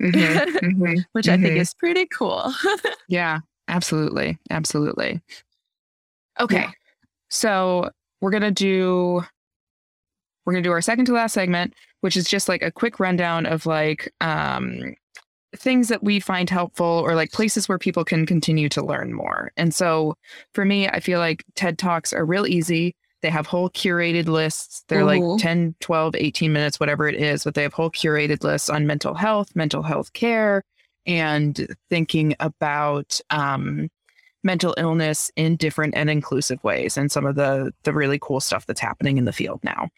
mhm, 0.02 0.12
mhm. 0.62 1.04
which 1.12 1.28
I 1.28 1.36
think 1.36 1.56
Mhm. 1.56 1.60
is 1.60 1.74
pretty 1.74 2.06
cool. 2.06 2.52
Yeah, 3.08 3.40
absolutely. 3.68 4.38
Absolutely. 4.50 5.20
Okay. 6.40 6.56
Yeah. 6.62 6.70
So 7.30 7.90
we're 8.20 8.30
going 8.30 8.42
to 8.42 8.50
do 8.50 9.22
we're 10.44 10.52
going 10.54 10.62
to 10.62 10.68
do 10.68 10.72
our 10.72 10.80
second 10.80 11.04
to 11.06 11.12
last 11.12 11.34
segment, 11.34 11.74
which 12.00 12.16
is 12.16 12.28
just 12.28 12.48
like 12.48 12.62
a 12.62 12.70
quick 12.72 12.98
rundown 12.98 13.46
of 13.46 13.66
like 13.66 14.12
um 14.20 14.94
things 15.56 15.88
that 15.88 16.02
we 16.02 16.18
find 16.18 16.48
helpful 16.48 16.86
or 16.86 17.14
like 17.14 17.30
places 17.32 17.68
where 17.68 17.78
people 17.78 18.04
can 18.04 18.24
continue 18.24 18.68
to 18.70 18.82
learn 18.84 19.12
more. 19.12 19.52
And 19.58 19.74
so 19.74 20.14
for 20.54 20.64
me, 20.64 20.88
I 20.88 21.00
feel 21.00 21.18
like 21.18 21.44
TED 21.54 21.78
Talks 21.78 22.12
are 22.14 22.24
real 22.24 22.46
easy. 22.46 22.94
They 23.22 23.30
have 23.30 23.46
whole 23.46 23.70
curated 23.70 24.26
lists. 24.26 24.84
They're 24.88 25.04
like 25.04 25.22
10, 25.38 25.76
12, 25.80 26.16
18 26.16 26.52
minutes, 26.52 26.80
whatever 26.80 27.08
it 27.08 27.14
is, 27.14 27.44
but 27.44 27.54
they 27.54 27.62
have 27.62 27.72
whole 27.72 27.90
curated 27.90 28.42
lists 28.44 28.68
on 28.68 28.86
mental 28.86 29.14
health, 29.14 29.54
mental 29.54 29.82
health 29.82 30.12
care, 30.12 30.64
and 31.06 31.68
thinking 31.88 32.34
about 32.40 33.20
um, 33.30 33.88
mental 34.44 34.74
illness 34.76 35.30
in 35.36 35.56
different 35.56 35.94
and 35.94 36.10
inclusive 36.10 36.62
ways 36.64 36.96
and 36.96 37.12
some 37.12 37.26
of 37.26 37.36
the 37.36 37.72
the 37.84 37.92
really 37.92 38.18
cool 38.20 38.40
stuff 38.40 38.66
that's 38.66 38.80
happening 38.80 39.18
in 39.18 39.24
the 39.24 39.32
field 39.32 39.60
now. 39.62 39.88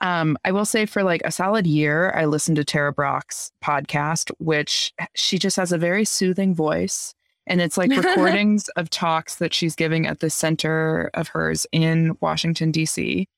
Um, 0.00 0.36
I 0.44 0.52
will 0.52 0.66
say 0.66 0.84
for 0.84 1.02
like 1.02 1.22
a 1.24 1.32
solid 1.32 1.66
year, 1.66 2.12
I 2.14 2.26
listened 2.26 2.56
to 2.56 2.64
Tara 2.64 2.92
Brach's 2.92 3.50
podcast, 3.64 4.30
which 4.38 4.92
she 5.14 5.38
just 5.38 5.56
has 5.56 5.72
a 5.72 5.78
very 5.78 6.04
soothing 6.04 6.54
voice. 6.54 7.14
And 7.46 7.60
it's 7.60 7.76
like 7.76 7.90
recordings 7.90 8.68
of 8.76 8.90
talks 8.90 9.36
that 9.36 9.54
she's 9.54 9.74
giving 9.74 10.06
at 10.06 10.20
the 10.20 10.30
center 10.30 11.10
of 11.14 11.28
hers 11.28 11.66
in 11.72 12.16
Washington, 12.20 12.70
D.C. 12.70 13.28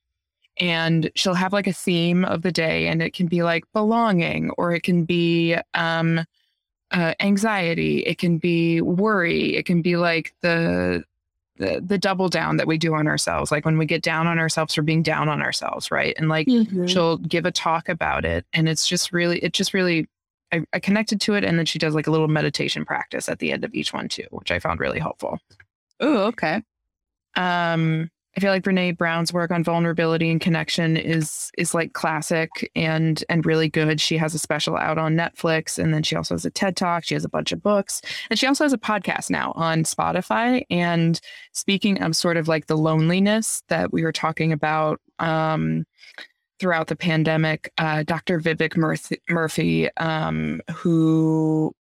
And 0.59 1.11
she'll 1.15 1.35
have 1.35 1.53
like 1.53 1.67
a 1.67 1.73
theme 1.73 2.25
of 2.25 2.43
the 2.43 2.53
day, 2.53 2.89
and 2.89 3.03
it 3.03 3.13
can 3.15 3.27
be 3.27 3.43
like 3.43 3.65
belonging, 3.73 4.51
or 4.59 4.75
it 4.75 4.83
can 4.83 5.05
be 5.05 5.57
um, 5.75 6.25
uh, 6.91 7.15
anxiety, 7.21 8.01
it 8.01 8.19
can 8.19 8.39
be 8.39 8.81
worry, 8.81 9.57
it 9.57 9.67
can 9.67 9.83
be 9.83 9.97
like 9.97 10.35
the 10.41 11.05
the 11.59 11.83
the 11.85 11.99
double 11.99 12.29
down 12.29 12.57
that 12.57 12.67
we 12.67 12.79
do 12.79 12.95
on 12.95 13.09
ourselves 13.09 13.51
like 13.51 13.65
when 13.65 13.79
we 13.79 13.85
get 13.85 14.01
down 14.01 14.27
on 14.29 14.39
ourselves 14.39 14.75
for 14.75 14.83
being 14.83 15.03
down 15.03 15.29
on 15.29 15.43
ourselves 15.43 15.91
right? 15.91 16.15
And 16.17 16.29
like 16.29 16.49
she'll 16.87 17.19
give 17.19 17.45
a 17.45 17.51
talk 17.51 17.89
about 17.89 18.25
it 18.25 18.47
and 18.53 18.69
it's 18.69 18.87
just 18.87 19.13
really 19.13 19.39
it 19.41 19.53
just 19.53 19.75
really 19.75 20.09
I, 20.53 20.63
I 20.73 20.79
connected 20.79 21.21
to 21.23 21.35
it 21.35 21.45
and 21.45 21.59
then 21.59 21.67
she 21.67 21.79
does 21.79 21.95
like 21.95 22.07
a 22.07 22.11
little 22.11 22.29
meditation 22.29 22.85
practice 22.85 23.29
at 23.29 23.39
the 23.39 23.53
end 23.53 23.65
of 23.65 23.75
each 23.75 23.93
one 23.93 24.09
too 24.09 24.27
which 24.31 24.51
i 24.51 24.59
found 24.59 24.81
really 24.81 24.99
helpful. 24.99 25.39
Oh, 26.01 26.27
okay. 26.27 26.63
um 27.37 28.11
i 28.37 28.41
feel 28.41 28.53
like 28.53 28.63
brene 28.63 28.97
brown's 28.97 29.33
work 29.33 29.51
on 29.51 29.65
vulnerability 29.65 30.31
and 30.31 30.41
connection 30.41 30.97
is 30.97 31.51
is 31.59 31.75
like 31.75 31.93
classic 31.93 32.71
and 32.77 33.25
and 33.29 33.45
really 33.45 33.69
good. 33.69 34.01
She 34.01 34.17
has 34.17 34.35
a 34.35 34.39
special 34.39 34.77
out 34.77 34.97
on 34.97 35.17
netflix 35.17 35.77
and 35.77 35.93
then 35.93 36.03
she 36.03 36.15
also 36.15 36.35
has 36.35 36.45
a 36.45 36.51
ted 36.51 36.77
talk. 36.77 37.05
She 37.05 37.15
has 37.15 37.25
a 37.25 37.29
bunch 37.29 37.51
of 37.53 37.63
books 37.63 38.01
and 38.31 38.39
she 38.39 38.47
also 38.47 38.65
has 38.65 38.73
a 38.73 38.79
podcast 38.79 39.29
now 39.29 39.53
on 39.57 39.83
spotify. 39.83 40.65
And 40.71 41.21
speaking 41.53 42.01
of 42.03 42.15
sort 42.15 42.37
of 42.37 42.47
like 42.47 42.67
the 42.67 42.77
loneliness 42.77 43.63
that 43.69 43.93
we 43.93 44.05
were 44.05 44.13
talking 44.13 44.53
about 44.53 45.01
um 45.19 45.85
throughout 46.59 46.87
the 46.89 46.97
pandemic 46.97 47.73
uh, 47.79 48.03
dr 48.03 48.41
vivek 48.41 48.75
murthy 49.29 49.89
um 49.99 50.61
who 50.75 51.73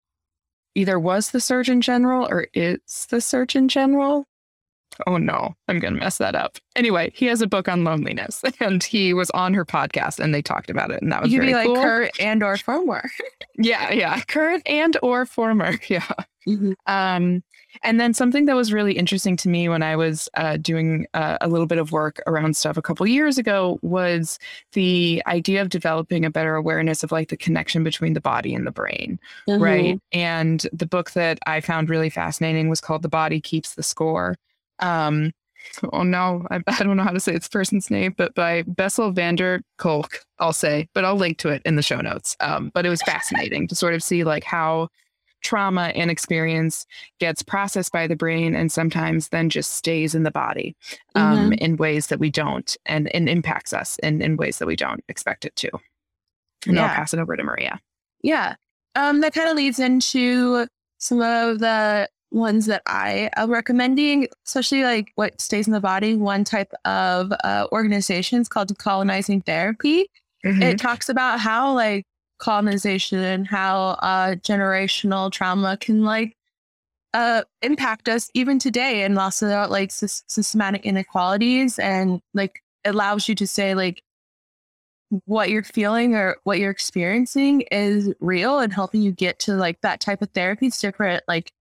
either 0.75 0.99
was 0.99 1.31
the 1.31 1.41
surgeon 1.41 1.81
general 1.81 2.27
or 2.29 2.47
is 2.55 3.07
the 3.11 3.21
surgeon 3.21 3.69
general 3.69 4.27
Oh 5.07 5.17
no, 5.19 5.55
I'm 5.69 5.79
going 5.79 5.95
to 5.95 6.01
mess 6.01 6.19
that 6.19 6.35
up. 6.35 6.59
Anyway, 6.75 7.13
he 7.15 7.27
has 7.27 7.41
a 7.43 7.47
book 7.47 7.69
on 7.69 7.85
loneliness 7.85 8.43
and 8.61 8.83
he 8.83 9.15
was 9.15 9.31
on 9.31 9.55
her 9.55 9.65
podcast 9.65 10.19
and 10.19 10.35
they 10.35 10.43
talked 10.43 10.71
about 10.71 10.91
it 10.91 11.03
and 11.03 11.11
that 11.13 11.23
was 11.23 11.33
You 11.33 11.41
could 11.41 11.51
very 11.51 11.65
be 11.65 11.69
like 11.71 11.77
cool. 11.77 11.83
current 11.85 12.21
and 12.21 12.43
or 12.43 12.57
former. 12.57 13.09
Yeah, 13.59 13.91
yeah, 13.91 14.21
current 14.21 14.63
and 14.67 14.99
or 15.03 15.25
former. 15.25 15.79
Yeah. 15.89 16.07
Um 16.87 17.43
and 17.83 18.01
then 18.01 18.15
something 18.15 18.47
that 18.47 18.57
was 18.57 18.73
really 18.73 18.93
interesting 18.93 19.37
to 19.39 19.49
me 19.49 19.69
when 19.69 19.83
I 19.83 19.97
was 19.97 20.29
uh, 20.35 20.57
doing 20.57 21.07
uh, 21.13 21.37
a 21.41 21.49
little 21.49 21.67
bit 21.67 21.77
of 21.79 21.93
work 21.93 22.23
around 22.27 22.57
stuff 22.57 22.77
a 22.79 22.83
couple 22.83 23.07
years 23.07 23.37
ago 23.37 23.79
was 23.83 24.39
the 24.73 25.23
idea 25.27 25.61
of 25.61 25.69
developing 25.69 26.25
a 26.25 26.31
better 26.31 26.55
awareness 26.55 27.03
of 27.03 27.13
like 27.13 27.29
the 27.29 27.37
connection 27.37 27.85
between 27.85 28.15
the 28.15 28.21
body 28.21 28.55
and 28.55 28.67
the 28.67 28.71
brain 28.71 29.19
right? 29.49 30.01
And 30.13 30.67
the 30.73 30.87
book 30.87 31.11
that 31.13 31.39
I 31.47 31.61
found 31.61 31.91
really 31.91 32.11
fascinating 32.11 32.69
was 32.69 32.81
called 32.81 33.03
The 33.03 33.09
Body 33.09 33.41
Keeps 33.41 33.75
the 33.75 33.83
Score. 33.83 34.37
Um, 34.79 35.33
oh 35.93 36.03
no, 36.03 36.47
I, 36.51 36.61
I, 36.67 36.83
don't 36.83 36.97
know 36.97 37.03
how 37.03 37.11
to 37.11 37.21
say 37.21 37.33
this 37.33 37.49
person's 37.49 37.91
name, 37.91 38.15
but 38.17 38.35
by 38.35 38.63
Bessel 38.63 39.11
van 39.11 39.37
der 39.37 39.61
Kolk, 39.79 40.21
I'll 40.39 40.53
say, 40.53 40.89
but 40.95 41.05
I'll 41.05 41.17
link 41.17 41.39
to 41.39 41.49
it 41.49 41.63
in 41.65 41.77
the 41.77 41.83
show 41.83 42.01
notes. 42.01 42.37
Um, 42.41 42.71
but 42.75 42.87
it 42.87 42.91
was 42.91 43.03
fascinating 43.03 43.67
to 43.69 43.75
sort 43.75 43.95
of 43.95 44.03
see 44.03 44.25
like 44.25 44.45
how 44.45 44.89
trauma 45.43 45.93
and 45.95 46.11
experience 46.11 46.87
gets 47.21 47.43
processed 47.43 47.93
by 47.93 48.07
the 48.07 48.17
brain 48.17 48.55
and 48.55 48.73
sometimes 48.73 49.29
then 49.29 49.49
just 49.49 49.75
stays 49.75 50.15
in 50.15 50.25
the 50.25 50.31
body 50.31 50.75
um, 51.15 51.39
mm-hmm. 51.39 51.53
in 51.53 51.77
ways 51.77 52.09
that 52.09 52.19
we 52.19 52.31
don't 52.31 52.77
and, 52.87 53.15
and 53.15 53.29
impacts 53.29 53.73
us 53.73 53.97
in, 54.03 54.21
in 54.23 54.37
ways 54.37 54.59
that 54.59 54.67
we 54.67 54.77
don't 54.77 55.05
expect 55.09 55.45
it 55.45 55.55
to. 55.57 55.71
And 56.67 56.77
yeah. 56.77 56.87
I'll 56.87 56.95
pass 56.95 57.15
it 57.15 57.21
over 57.21 57.37
to 57.37 57.45
Maria. 57.45 57.81
Yeah. 58.23 58.57
Um, 58.97 59.21
that 59.21 59.35
kind 59.35 59.49
of 59.49 59.57
leads 59.57 59.79
into 59.79 60.67
some 60.99 61.21
of 61.21 61.61
the 61.61 62.09
ones 62.31 62.67
that 62.67 62.83
I 62.87 63.31
am 63.37 63.51
recommending, 63.51 64.29
especially 64.47 64.85
like 64.85 65.13
what 65.15 65.41
stays 65.41 65.67
in 65.67 65.73
the 65.73 65.81
body. 65.81 66.15
One 66.15 66.45
type 66.45 66.73
of 66.85 67.33
uh, 67.45 67.67
organization 67.73 68.41
is 68.41 68.49
called 68.49 68.69
decolonizing 68.69 69.45
therapy. 69.45 70.11
Mm-hmm. 70.45 70.63
It 70.63 70.79
talks 70.79 71.09
about 71.09 71.41
how 71.41 71.73
like 71.75 72.05
colonization 72.39 73.19
and 73.19 73.47
how 73.47 73.97
uh, 74.03 74.35
generational 74.37 75.31
trauma 75.31 75.77
can 75.77 76.05
like 76.05 76.37
uh, 77.15 77.43
impact 77.63 78.09
us 78.09 78.31
even 78.35 78.59
today, 78.59 79.03
and 79.03 79.19
also 79.19 79.67
like 79.69 79.91
sy- 79.91 80.07
systematic 80.27 80.85
inequalities, 80.85 81.79
and 81.79 82.21
like 82.35 82.61
allows 82.85 83.29
you 83.29 83.35
to 83.35 83.47
say 83.47 83.75
like 83.75 84.03
what 85.25 85.51
you're 85.51 85.63
feeling 85.63 86.15
or 86.15 86.37
what 86.45 86.59
you're 86.59 86.71
experiencing 86.71 87.63
is 87.71 88.13
real 88.21 88.59
and 88.59 88.73
helping 88.73 89.03
you 89.03 89.13
get 89.13 89.39
to 89.39 89.55
like 89.55 89.81
that 89.81 90.01
type 90.01 90.21
of 90.21 90.29
therapy 90.31 90.67
is 90.67 90.79
different 90.79 91.23
like 91.29 91.53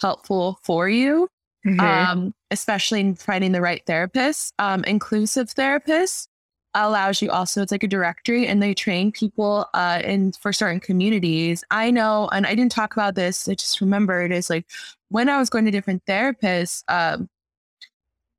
helpful 0.00 0.58
for 0.62 0.88
you 0.88 1.28
mm-hmm. 1.66 1.80
um, 1.80 2.34
especially 2.50 3.00
in 3.00 3.14
finding 3.14 3.52
the 3.52 3.60
right 3.60 3.82
therapist 3.86 4.52
um, 4.58 4.84
inclusive 4.84 5.48
therapists 5.54 6.28
allows 6.74 7.22
you 7.22 7.30
also 7.30 7.62
it's 7.62 7.72
like 7.72 7.82
a 7.82 7.88
directory 7.88 8.46
and 8.46 8.62
they 8.62 8.74
train 8.74 9.10
people 9.10 9.66
uh 9.72 10.02
in 10.04 10.30
for 10.32 10.52
certain 10.52 10.78
communities 10.78 11.64
i 11.70 11.90
know 11.90 12.28
and 12.32 12.46
i 12.46 12.54
didn't 12.54 12.72
talk 12.72 12.92
about 12.92 13.14
this 13.14 13.48
i 13.48 13.54
just 13.54 13.80
remembered 13.80 14.30
is 14.30 14.50
like 14.50 14.66
when 15.08 15.30
i 15.30 15.38
was 15.38 15.48
going 15.48 15.64
to 15.64 15.70
different 15.70 16.04
therapists 16.04 16.84
um 16.88 17.30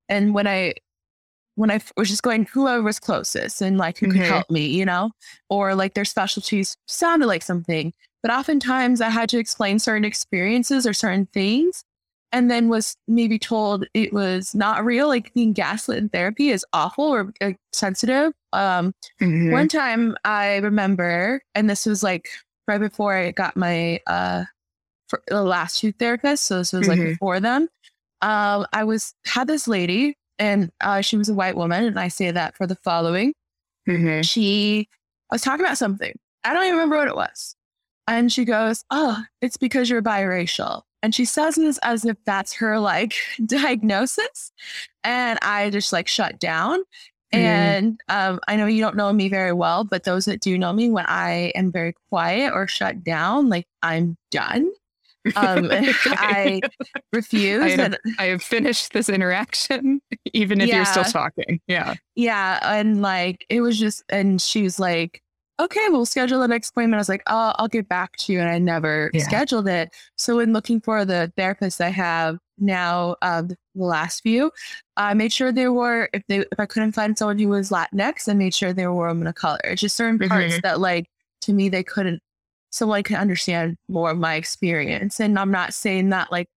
and 0.08 0.36
when 0.36 0.46
i 0.46 0.72
when 1.58 1.72
I 1.72 1.82
was 1.98 2.08
just 2.08 2.22
going 2.22 2.46
whoever 2.46 2.84
was 2.84 3.00
closest 3.00 3.62
and 3.64 3.80
like 3.80 3.98
who 3.98 4.06
mm-hmm. 4.06 4.20
could 4.20 4.28
help 4.28 4.50
me, 4.52 4.68
you 4.68 4.86
know, 4.86 5.10
or 5.50 5.74
like 5.74 5.96
their 5.96 6.06
specialties 6.06 6.78
sounded 6.86 7.26
like 7.26 7.42
something. 7.42 7.94
But 8.28 8.40
oftentimes 8.40 9.00
I 9.00 9.08
had 9.08 9.30
to 9.30 9.38
explain 9.38 9.80
certain 9.80 10.04
experiences 10.04 10.86
or 10.86 10.92
certain 10.92 11.28
things 11.28 11.86
and 12.34 12.52
then 12.52 12.68
was 12.68 12.98
maybe 13.08 13.40
told 13.40 13.86
it 13.94 14.12
was 14.12 14.54
not 14.54 14.84
real. 14.84 15.08
Like 15.08 15.34
being 15.34 15.54
gaslit 15.54 15.98
in 15.98 16.10
therapy 16.10 16.50
is 16.50 16.66
awful 16.74 17.06
or 17.06 17.32
uh, 17.40 17.54
sensitive. 17.72 18.34
Um, 18.52 18.94
mm-hmm. 19.22 19.54
One 19.54 19.70
time 19.70 20.18
I 20.26 20.58
remember, 20.58 21.42
and 21.56 21.70
this 21.70 21.86
was 21.86 22.04
like 22.04 22.28
right 22.68 22.82
before 22.82 23.16
I 23.16 23.32
got 23.32 23.56
my 23.56 24.02
uh, 24.08 24.44
the 25.28 25.42
last 25.42 25.80
two 25.80 25.94
therapists. 25.94 26.40
So 26.40 26.58
this 26.58 26.74
was 26.74 26.86
like 26.90 27.00
mm-hmm. 27.00 27.12
before 27.12 27.40
them. 27.40 27.70
Um, 28.22 28.66
I 28.74 28.84
was 28.84 29.14
had 29.26 29.48
this 29.48 29.70
lady 29.70 30.18
and 30.38 30.70
uh, 30.82 31.00
she 31.00 31.16
was 31.16 31.30
a 31.30 31.34
white 31.34 31.56
woman. 31.56 31.86
And 31.86 31.98
I 31.98 32.10
say 32.10 32.32
that 32.32 32.58
for 32.58 32.68
the 32.68 32.76
following. 32.76 33.34
Mm-hmm. 33.88 34.24
She, 34.24 34.90
I 35.32 35.36
was 35.36 35.44
talking 35.44 35.66
about 35.66 35.78
something. 35.78 36.12
I 36.44 36.54
don't 36.54 36.64
even 36.66 36.76
remember 36.76 36.98
what 36.98 37.08
it 37.08 37.16
was. 37.16 37.56
And 38.08 38.32
she 38.32 38.46
goes, 38.46 38.84
Oh, 38.90 39.22
it's 39.42 39.58
because 39.58 39.90
you're 39.90 40.02
biracial. 40.02 40.84
And 41.04 41.14
she 41.14 41.26
says 41.26 41.56
this 41.56 41.78
as 41.84 42.06
if 42.06 42.18
that's 42.26 42.54
her 42.54 42.80
like 42.80 43.16
diagnosis. 43.46 44.52
And 45.04 45.38
I 45.42 45.70
just 45.70 45.94
like 45.94 46.08
shut 46.08 46.40
down. 46.40 46.80
Mm-hmm. 47.34 47.46
And 47.46 48.02
um, 48.08 48.40
I 48.48 48.56
know 48.56 48.68
you 48.68 48.82
don't 48.82 48.96
know 48.96 49.12
me 49.12 49.28
very 49.28 49.52
well, 49.52 49.84
but 49.84 50.06
those 50.06 50.26
that 50.26 50.40
do 50.40 50.58
know 50.58 50.72
me, 50.72 50.90
when 50.90 51.06
I 51.08 51.52
am 51.56 51.72
very 51.72 51.94
quiet 52.10 52.54
or 52.54 52.68
shut 52.68 53.04
down, 53.04 53.50
like 53.50 53.68
I'm 53.84 54.16
done. 54.32 54.72
Um, 55.36 55.70
I 55.72 56.62
refuse. 57.12 57.64
I 57.64 57.70
have, 57.70 57.96
I 58.18 58.26
have, 58.26 58.42
finished 58.42 58.94
this 58.94 59.10
interaction, 59.10 60.02
even 60.34 60.62
if 60.62 60.70
yeah, 60.70 60.78
you're 60.78 60.86
still 60.86 61.04
talking. 61.04 61.60
Yeah. 61.68 61.96
Yeah. 62.16 62.60
And 62.64 63.02
like, 63.02 63.46
it 63.50 63.60
was 63.60 63.78
just, 63.78 64.04
and 64.10 64.42
she 64.42 64.64
was 64.64 64.80
like, 64.80 65.22
okay, 65.60 65.90
we'll 65.90 66.06
schedule 66.06 66.40
the 66.40 66.48
next 66.48 66.70
appointment. 66.70 66.98
I 66.98 67.02
was 67.02 67.10
like, 67.10 67.24
oh, 67.28 67.54
I'll 67.56 67.68
get 67.68 67.90
back 67.90 68.16
to 68.18 68.34
you. 68.34 68.40
And 68.40 68.50
I 68.50 68.60
never 68.60 69.10
yeah. 69.14 69.24
scheduled 69.24 69.68
it. 69.68 69.94
So 70.16 70.40
in 70.40 70.54
looking 70.54 70.80
for 70.82 71.04
the 71.04 71.32
therapist 71.36 71.82
I 71.82 71.90
have 71.90 72.38
now, 72.60 73.16
uh, 73.22 73.42
the 73.42 73.58
last 73.76 74.22
few, 74.22 74.52
I 74.98 75.14
made 75.14 75.34
sure 75.34 75.52
they 75.52 75.68
were, 75.68 76.10
if 76.14 76.24
they, 76.28 76.40
if 76.40 76.60
I 76.60 76.66
couldn't 76.66 76.92
find 76.92 77.18
someone 77.18 77.40
who 77.40 77.50
was 77.50 77.72
Latinx, 77.72 78.30
I 78.30 78.34
made 78.34 78.54
sure 78.54 78.74
they 78.74 78.88
were 78.88 79.08
women 79.08 79.28
of 79.28 79.36
color. 79.36 79.76
Just 79.76 79.96
certain 79.96 80.20
parts 80.20 80.54
mm-hmm. 80.54 80.62
that 80.64 80.80
like, 80.80 81.08
to 81.42 81.54
me, 81.54 81.70
they 81.70 81.84
couldn't 81.84 82.22
someone 82.70 83.04
could 83.04 83.16
understand 83.16 83.78
more 83.88 84.12
of 84.12 84.18
my 84.18 84.36
experience. 84.36 85.20
And 85.20 85.40
I'm 85.40 85.52
not 85.52 85.74
saying 85.74 86.10
that 86.10 86.32
like 86.32 86.48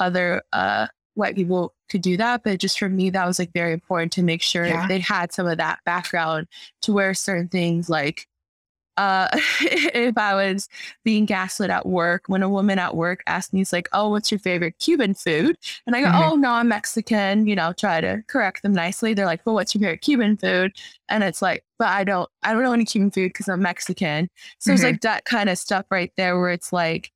other 0.00 0.42
uh, 0.52 0.86
white 1.14 1.36
people 1.36 1.74
could 1.88 2.02
do 2.02 2.16
that, 2.16 2.42
but 2.44 2.58
just 2.58 2.78
for 2.78 2.88
me, 2.88 3.10
that 3.10 3.26
was 3.26 3.38
like 3.38 3.52
very 3.52 3.72
important 3.72 4.12
to 4.12 4.22
make 4.22 4.42
sure 4.42 4.66
yeah. 4.66 4.86
they 4.86 4.98
had 4.98 5.32
some 5.32 5.46
of 5.46 5.58
that 5.58 5.80
background 5.84 6.46
to 6.82 6.92
where 6.92 7.14
certain 7.14 7.48
things 7.48 7.88
like 7.88 8.26
uh, 8.98 9.28
if 9.62 10.18
I 10.18 10.34
was 10.34 10.68
being 11.04 11.24
gaslit 11.24 11.70
at 11.70 11.86
work, 11.86 12.24
when 12.26 12.42
a 12.42 12.48
woman 12.48 12.78
at 12.78 12.96
work 12.96 13.22
asked 13.26 13.52
me, 13.52 13.62
it's 13.62 13.72
like, 13.72 13.88
oh, 13.92 14.10
what's 14.10 14.30
your 14.30 14.40
favorite 14.40 14.78
Cuban 14.78 15.14
food? 15.14 15.56
And 15.86 15.94
I 15.94 16.00
go, 16.00 16.08
mm-hmm. 16.08 16.32
oh, 16.32 16.34
no, 16.34 16.50
I'm 16.50 16.68
Mexican, 16.68 17.46
you 17.46 17.54
know, 17.54 17.72
try 17.72 18.00
to 18.00 18.22
correct 18.26 18.62
them 18.62 18.72
nicely. 18.72 19.14
They're 19.14 19.24
like, 19.24 19.46
well, 19.46 19.54
what's 19.54 19.74
your 19.74 19.80
favorite 19.80 20.02
Cuban 20.02 20.36
food? 20.36 20.72
And 21.08 21.22
it's 21.22 21.40
like, 21.40 21.64
but 21.78 21.88
I 21.88 22.04
don't, 22.04 22.28
I 22.42 22.52
don't 22.52 22.62
know 22.64 22.72
any 22.72 22.84
Cuban 22.84 23.12
food 23.12 23.28
because 23.28 23.48
I'm 23.48 23.62
Mexican. 23.62 24.28
So 24.58 24.68
mm-hmm. 24.68 24.74
it's 24.74 24.82
like 24.82 25.00
that 25.02 25.24
kind 25.24 25.48
of 25.48 25.58
stuff 25.58 25.86
right 25.90 26.12
there 26.16 26.38
where 26.38 26.50
it's 26.50 26.72
like, 26.72 27.12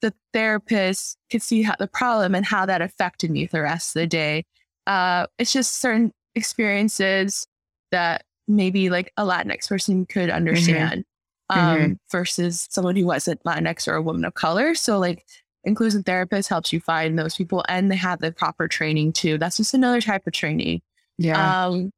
the 0.00 0.12
therapist 0.32 1.16
could 1.30 1.42
see 1.42 1.62
how 1.62 1.76
the 1.78 1.86
problem 1.86 2.34
and 2.34 2.44
how 2.44 2.66
that 2.66 2.82
affected 2.82 3.30
me 3.30 3.46
the 3.46 3.62
rest 3.62 3.94
of 3.94 4.00
the 4.00 4.06
day. 4.08 4.44
Uh, 4.88 5.28
it's 5.38 5.52
just 5.52 5.80
certain 5.80 6.10
experiences 6.34 7.46
that 7.92 8.24
maybe 8.52 8.90
like 8.90 9.12
a 9.16 9.24
Latinx 9.24 9.68
person 9.68 10.06
could 10.06 10.28
mm-hmm. 10.28 10.36
understand 10.36 11.00
mm-hmm. 11.00 11.08
Um, 11.50 11.78
mm-hmm. 11.78 11.92
versus 12.10 12.66
someone 12.70 12.96
who 12.96 13.04
wasn't 13.04 13.42
Latinx 13.44 13.86
or 13.86 13.94
a 13.94 14.02
woman 14.02 14.24
of 14.24 14.34
color. 14.34 14.74
So 14.74 14.98
like 14.98 15.24
inclusion 15.64 16.02
therapist 16.02 16.48
helps 16.48 16.72
you 16.72 16.80
find 16.80 17.18
those 17.18 17.36
people 17.36 17.64
and 17.68 17.90
they 17.90 17.96
have 17.96 18.20
the 18.20 18.32
proper 18.32 18.68
training 18.68 19.12
too. 19.12 19.38
That's 19.38 19.58
just 19.58 19.74
another 19.74 20.00
type 20.00 20.26
of 20.26 20.32
training. 20.32 20.82
Yeah. 21.18 21.66
Um, 21.66 21.92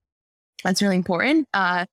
that's 0.64 0.82
really 0.82 0.96
important. 0.96 1.46
Uh, 1.54 1.86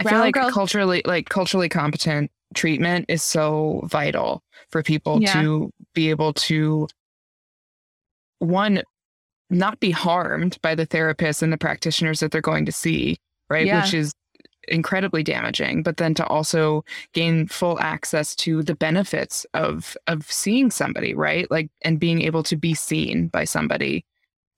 I 0.00 0.08
feel 0.08 0.18
like 0.18 0.34
girl- 0.34 0.50
culturally, 0.50 1.02
like 1.04 1.28
culturally 1.28 1.68
competent 1.68 2.30
treatment 2.54 3.06
is 3.08 3.22
so 3.22 3.82
vital 3.84 4.42
for 4.70 4.82
people 4.82 5.22
yeah. 5.22 5.40
to 5.40 5.70
be 5.94 6.10
able 6.10 6.32
to 6.32 6.88
one 8.38 8.82
not 9.48 9.78
be 9.80 9.90
harmed 9.90 10.58
by 10.60 10.74
the 10.74 10.86
therapists 10.86 11.42
and 11.42 11.52
the 11.52 11.58
practitioners 11.58 12.20
that 12.20 12.30
they're 12.32 12.40
going 12.40 12.66
to 12.66 12.72
see 12.72 13.18
right? 13.48 13.66
Yeah. 13.66 13.82
Which 13.82 13.94
is 13.94 14.12
incredibly 14.68 15.22
damaging 15.22 15.80
but 15.80 15.96
then 15.96 16.12
to 16.12 16.26
also 16.26 16.84
gain 17.12 17.46
full 17.46 17.78
access 17.78 18.34
to 18.34 18.64
the 18.64 18.74
benefits 18.74 19.46
of 19.54 19.96
of 20.08 20.28
seeing 20.28 20.72
somebody 20.72 21.14
right 21.14 21.48
like 21.52 21.70
and 21.82 22.00
being 22.00 22.20
able 22.20 22.42
to 22.42 22.56
be 22.56 22.74
seen 22.74 23.28
by 23.28 23.44
somebody 23.44 24.04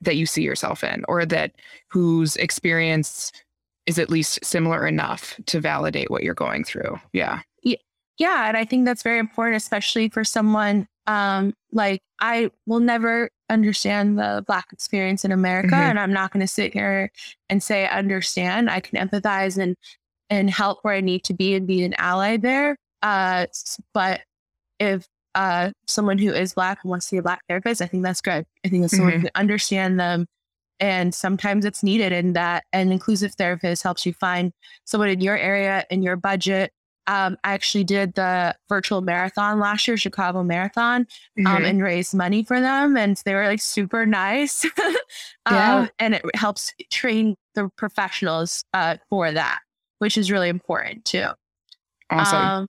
that 0.01 0.17
you 0.17 0.25
see 0.25 0.41
yourself 0.41 0.83
in 0.83 1.05
or 1.09 1.27
that 1.27 1.53
whose 1.89 2.37
experience 2.37 3.33
is 3.85 3.99
at 3.99 4.09
least 4.09 4.43
similar 4.43 4.87
enough 4.87 5.39
to 5.45 5.61
validate 5.61 6.11
what 6.11 6.23
you're 6.23 6.33
going 6.33 6.65
through 6.65 6.99
yeah 7.13 7.41
yeah 8.17 8.49
and 8.49 8.57
i 8.57 8.65
think 8.65 8.87
that's 8.87 9.03
very 9.03 9.19
important 9.19 9.57
especially 9.57 10.09
for 10.09 10.25
someone 10.25 10.89
um, 11.09 11.55
like 11.73 12.03
I 12.21 12.51
will 12.67 12.81
never 12.81 13.31
understand 13.51 14.19
the 14.19 14.45
Black 14.47 14.67
experience 14.73 15.25
in 15.25 15.33
America, 15.33 15.75
mm-hmm. 15.75 15.91
and 15.91 16.01
I'm 16.01 16.13
not 16.13 16.33
going 16.33 16.41
to 16.41 16.49
sit 16.49 16.73
here 16.73 17.11
and 17.49 17.63
say 17.63 17.87
I 17.87 17.99
understand. 17.99 18.71
I 18.71 18.81
can 18.81 18.99
empathize 18.99 19.59
and 19.59 19.77
and 20.31 20.51
help 20.51 20.81
where 20.83 20.95
I 20.95 21.01
need 21.01 21.25
to 21.25 21.35
be 21.35 21.55
and 21.55 21.67
be 21.67 21.85
an 21.85 21.95
ally 21.99 22.37
there. 22.37 22.77
Uh, 23.03 23.47
but 23.95 24.21
if 24.79 25.07
uh, 25.35 25.71
someone 25.87 26.19
who 26.19 26.33
is 26.33 26.53
Black 26.53 26.85
wants 26.85 27.07
to 27.07 27.09
see 27.11 27.17
a 27.17 27.23
Black 27.23 27.41
therapist, 27.49 27.81
I 27.81 27.87
think 27.87 28.03
that's 28.03 28.21
good. 28.21 28.45
I 28.65 28.69
think 28.69 28.83
that's 28.83 28.93
mm-hmm. 28.93 28.99
someone 28.99 29.13
who 29.15 29.21
can 29.21 29.31
understand 29.35 29.99
them. 29.99 30.27
And 30.81 31.13
sometimes 31.15 31.65
it's 31.65 31.83
needed, 31.83 32.13
and 32.13 32.37
that 32.37 32.65
an 32.73 32.93
inclusive 32.93 33.35
therapist 33.35 33.83
helps 33.83 34.07
you 34.07 34.13
find 34.13 34.53
someone 34.85 35.09
in 35.09 35.21
your 35.21 35.37
area, 35.37 35.85
in 35.91 36.03
your 36.03 36.15
budget, 36.17 36.71
um, 37.09 37.39
I 37.43 37.55
actually 37.55 37.85
did 37.85 38.15
the 38.15 38.55
virtual 38.69 39.01
marathon 39.01 39.59
last 39.59 39.89
year, 39.89 39.97
Chicago 39.97 40.45
Marathon, 40.45 41.07
um, 41.39 41.45
mm-hmm. 41.45 41.65
and 41.65 41.83
raised 41.83 42.15
money 42.15 42.45
for 42.45 42.61
them. 42.61 42.99
And 42.99 43.17
they 43.25 43.35
were 43.35 43.47
like 43.47 43.63
super 43.63 44.05
nice. 44.05 44.65
um, 44.85 44.95
yeah. 45.51 45.89
And 45.99 46.15
it 46.15 46.37
helps 46.37 46.75
train 46.91 47.35
the 47.55 47.71
professionals 47.77 48.63
uh, 48.75 48.99
for 49.09 49.33
that, 49.33 49.61
which 50.01 50.19
is 50.19 50.31
really 50.31 50.51
important 50.51 51.07
too. 51.07 51.29
Awesome. 52.11 52.39
Um, 52.39 52.67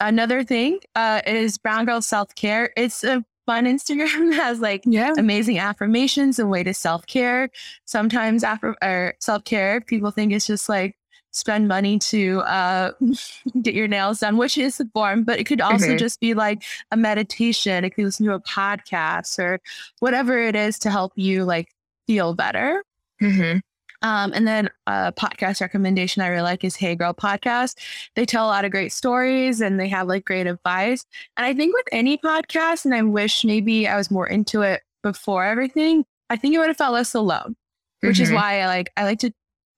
another 0.00 0.42
thing 0.42 0.80
uh, 0.94 1.20
is 1.26 1.58
Brown 1.58 1.84
Girl 1.84 2.00
Self 2.00 2.34
Care. 2.34 2.72
It's 2.78 3.04
a 3.04 3.22
fun 3.44 3.66
Instagram 3.66 4.30
that 4.30 4.36
has 4.36 4.60
like 4.60 4.84
Yeah. 4.86 5.12
amazing 5.18 5.58
affirmations 5.58 6.38
and 6.38 6.50
way 6.50 6.62
to 6.62 6.72
self 6.72 7.04
care. 7.06 7.50
Sometimes 7.84 8.42
after 8.42 8.74
or 8.82 9.14
self 9.20 9.44
care, 9.44 9.82
people 9.82 10.10
think 10.10 10.32
it's 10.32 10.46
just 10.46 10.70
like 10.70 10.96
spend 11.32 11.66
money 11.66 11.98
to 11.98 12.40
uh, 12.40 12.92
get 13.62 13.74
your 13.74 13.88
nails 13.88 14.20
done, 14.20 14.36
which 14.36 14.56
is 14.58 14.78
the 14.78 14.88
form, 14.92 15.24
but 15.24 15.38
it 15.40 15.44
could 15.44 15.60
also 15.60 15.88
Mhm. 15.94 15.98
just 15.98 16.20
be 16.20 16.34
like 16.34 16.62
a 16.90 16.96
meditation. 16.96 17.84
It 17.84 17.90
could 17.90 18.04
listen 18.04 18.26
to 18.26 18.34
a 18.34 18.40
podcast 18.40 19.38
or 19.38 19.60
whatever 20.00 20.38
it 20.38 20.54
is 20.54 20.78
to 20.80 20.90
help 20.90 21.12
you 21.16 21.44
like 21.44 21.68
feel 22.06 22.34
better. 22.34 22.84
Mm-hmm. 23.20 23.58
Um, 24.04 24.32
and 24.34 24.48
then 24.48 24.68
a 24.88 25.12
podcast 25.12 25.60
recommendation 25.60 26.22
I 26.22 26.26
really 26.26 26.42
like 26.42 26.64
is 26.64 26.74
Hey 26.74 26.96
Girl 26.96 27.14
Podcast. 27.14 27.76
They 28.16 28.26
tell 28.26 28.44
a 28.46 28.48
lot 28.48 28.64
of 28.64 28.72
great 28.72 28.92
stories 28.92 29.60
and 29.60 29.78
they 29.78 29.88
have 29.88 30.08
like 30.08 30.24
great 30.24 30.48
advice. 30.48 31.06
And 31.36 31.46
I 31.46 31.54
think 31.54 31.72
with 31.74 31.86
any 31.92 32.18
podcast, 32.18 32.84
and 32.84 32.94
I 32.94 33.02
wish 33.02 33.44
maybe 33.44 33.86
I 33.86 33.96
was 33.96 34.10
more 34.10 34.26
into 34.26 34.62
it 34.62 34.82
before 35.04 35.44
everything, 35.44 36.04
I 36.30 36.36
think 36.36 36.54
it 36.54 36.58
would 36.58 36.66
have 36.68 36.76
felt 36.76 36.94
less 36.94 37.14
alone, 37.14 37.54
which 38.00 38.18
is 38.18 38.30
Mhm. 38.30 38.34
why 38.34 38.60
I 38.62 38.66
like 38.66 38.90
I 38.96 39.04
like 39.04 39.20
to 39.20 39.32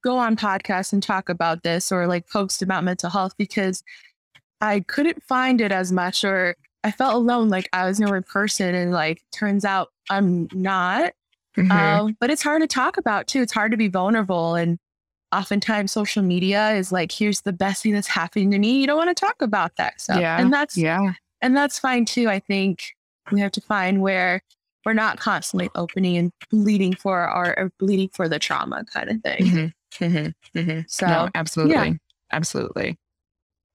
go 0.04 0.18
on 0.18 0.36
podcasts 0.36 0.92
and 0.92 1.02
talk 1.02 1.28
about 1.28 1.62
this 1.62 1.90
or 1.90 2.06
like 2.06 2.28
post 2.28 2.62
about 2.62 2.84
mental 2.84 3.10
health 3.10 3.32
because 3.38 3.82
I 4.60 4.80
couldn't 4.80 5.22
find 5.22 5.60
it 5.60 5.72
as 5.72 5.90
much 5.90 6.22
or 6.24 6.54
I 6.84 6.90
felt 6.90 7.14
alone, 7.14 7.48
like 7.48 7.68
I 7.72 7.86
was 7.86 7.96
the 7.96 8.04
only 8.04 8.20
person, 8.20 8.74
and 8.74 8.92
like 8.92 9.22
turns 9.32 9.64
out 9.64 9.88
I'm 10.10 10.48
not. 10.52 11.14
Mhm. 11.56 11.70
Um, 11.70 12.16
but 12.20 12.30
it's 12.30 12.42
hard 12.42 12.60
to 12.60 12.68
talk 12.68 12.98
about 12.98 13.26
too. 13.26 13.40
It's 13.40 13.52
hard 13.54 13.70
to 13.70 13.76
be 13.78 13.88
vulnerable. 13.88 14.54
And 14.54 14.78
oftentimes 15.32 15.92
social 15.92 16.22
media 16.22 16.72
is 16.72 16.92
like, 16.92 17.10
here's 17.10 17.40
the 17.40 17.52
best 17.54 17.82
thing 17.82 17.92
that's 17.92 18.06
happening 18.08 18.50
to 18.50 18.58
me. 18.58 18.80
You 18.80 18.86
don't 18.86 18.98
want 18.98 19.16
to 19.16 19.18
talk 19.18 19.40
about 19.40 19.76
that 19.76 20.00
stuff. 20.00 20.20
yeah. 20.20 20.38
And 20.38 20.52
that's 20.52 20.76
yeah. 20.76 21.12
and 21.40 21.56
that's 21.56 21.78
fine 21.78 22.04
too. 22.04 22.28
I 22.28 22.38
think 22.38 22.94
we 23.32 23.40
have 23.40 23.52
to 23.52 23.60
find 23.62 24.02
where 24.02 24.42
we're 24.84 24.92
not 24.92 25.18
constantly 25.18 25.70
opening 25.74 26.18
and 26.18 26.32
bleeding 26.50 26.94
for 26.94 27.20
our 27.20 27.58
or 27.58 27.72
bleeding 27.78 28.10
for 28.12 28.28
the 28.28 28.38
trauma 28.38 28.84
kind 28.92 29.08
of 29.10 29.22
thing. 29.22 29.38
Mhm. 29.46 29.72
Mhm. 29.98 30.32
Mhm. 30.54 30.84
So 30.88 31.06
no, 31.06 31.28
absolutely. 31.34 31.98
Absolutely. 32.32 32.98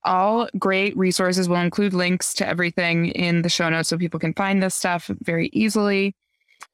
All 0.06 0.48
great 0.58 0.96
resources 0.98 1.50
will 1.50 1.58
include 1.58 1.94
links 1.94 2.34
to 2.36 2.48
everything 2.48 3.08
in 3.08 3.42
the 3.42 3.50
show 3.50 3.70
notes 3.70 3.90
so 3.90 3.98
people 3.98 4.20
can 4.20 4.34
find 4.34 4.64
this 4.64 4.76
stuff 4.76 5.10
very 5.22 5.50
easily. 5.54 6.16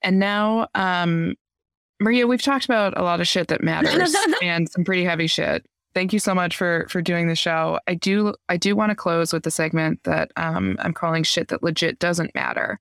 And 0.03 0.19
now, 0.19 0.67
um, 0.75 1.33
Maria, 1.99 2.27
we've 2.27 2.41
talked 2.41 2.65
about 2.65 2.97
a 2.97 3.03
lot 3.03 3.21
of 3.21 3.27
shit 3.27 3.47
that 3.47 3.63
matters 3.63 4.15
and 4.43 4.69
some 4.69 4.83
pretty 4.83 5.03
heavy 5.03 5.27
shit. 5.27 5.65
Thank 5.95 6.11
you 6.13 6.19
so 6.19 6.35
much 6.35 6.57
for 6.57 6.85
for 6.89 7.01
doing 7.01 7.27
the 7.27 7.35
show. 7.35 7.79
I 7.87 7.93
do 7.95 8.33
I 8.49 8.57
do 8.57 8.75
want 8.75 8.89
to 8.91 8.95
close 8.95 9.31
with 9.31 9.43
the 9.43 9.51
segment 9.51 10.01
that 10.03 10.31
um, 10.35 10.75
I'm 10.79 10.93
calling 10.93 11.23
shit 11.23 11.47
that 11.47 11.63
legit 11.63 11.99
doesn't 11.99 12.35
matter. 12.35 12.79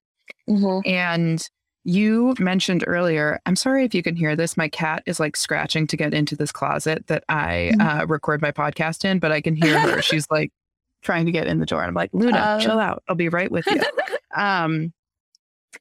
Mhm. 0.49 0.83
And 0.87 1.49
you 1.85 2.35
mentioned 2.39 2.83
earlier, 2.87 3.41
I'm 3.47 3.57
sorry 3.57 3.85
if 3.85 3.95
you 3.95 4.03
can 4.03 4.17
hear 4.17 4.35
this. 4.37 4.57
My 4.57 4.69
cat 4.69 5.03
is 5.07 5.21
like 5.21 5.37
scratching 5.37 5.87
to 5.89 5.97
get 5.97 6.15
into 6.15 6.35
this 6.37 6.51
closet 6.53 7.07
that 7.09 7.25
I 7.29 7.73
Mhm. 7.75 8.03
uh, 8.03 8.07
record 8.07 8.41
my 8.43 8.51
podcast 8.53 9.05
in, 9.05 9.19
but 9.19 9.31
I 9.33 9.41
can 9.41 9.55
hear 9.57 9.79
her. 9.79 10.03
She's 10.03 10.27
like 10.31 10.51
trying 11.03 11.27
to 11.27 11.33
get 11.33 11.47
in 11.47 11.59
the 11.61 11.67
door. 11.67 11.83
I'm 11.85 11.95
like, 11.95 12.11
Luna, 12.15 12.57
Oh. 12.59 12.61
chill 12.65 12.79
out. 12.81 13.03
I'll 13.09 13.15
be 13.17 13.29
right 13.29 13.51
with 13.51 13.67
you. 13.67 13.81
Um, 14.37 14.93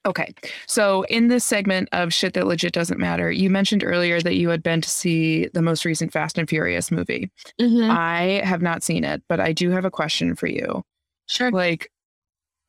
okay. 0.06 0.32
So, 0.68 1.04
in 1.04 1.28
this 1.30 1.44
segment 1.44 1.90
of 1.92 2.14
shit 2.14 2.34
that 2.36 2.46
legit 2.46 2.72
doesn't 2.72 3.00
matter, 3.00 3.32
you 3.32 3.50
mentioned 3.50 3.84
earlier 3.84 4.22
that 4.22 4.36
you 4.36 4.50
had 4.50 4.62
been 4.62 4.80
to 4.82 4.90
see 4.90 5.48
the 5.56 5.62
most 5.64 5.86
recent 5.86 6.12
Fast 6.14 6.38
and 6.38 6.48
Furious 6.48 6.92
movie. 6.92 7.32
Mhm. 7.60 7.90
I 7.90 8.46
have 8.46 8.62
not 8.62 8.84
seen 8.84 9.04
it, 9.04 9.24
but 9.28 9.40
I 9.40 9.54
do 9.54 9.72
have 9.72 9.86
a 9.86 9.90
question 9.92 10.36
for 10.36 10.46
you 10.46 10.84
Sure. 11.28 11.50
like 11.50 11.90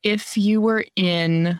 if 0.01 0.35
you 0.37 0.59
were 0.59 0.85
in 0.95 1.59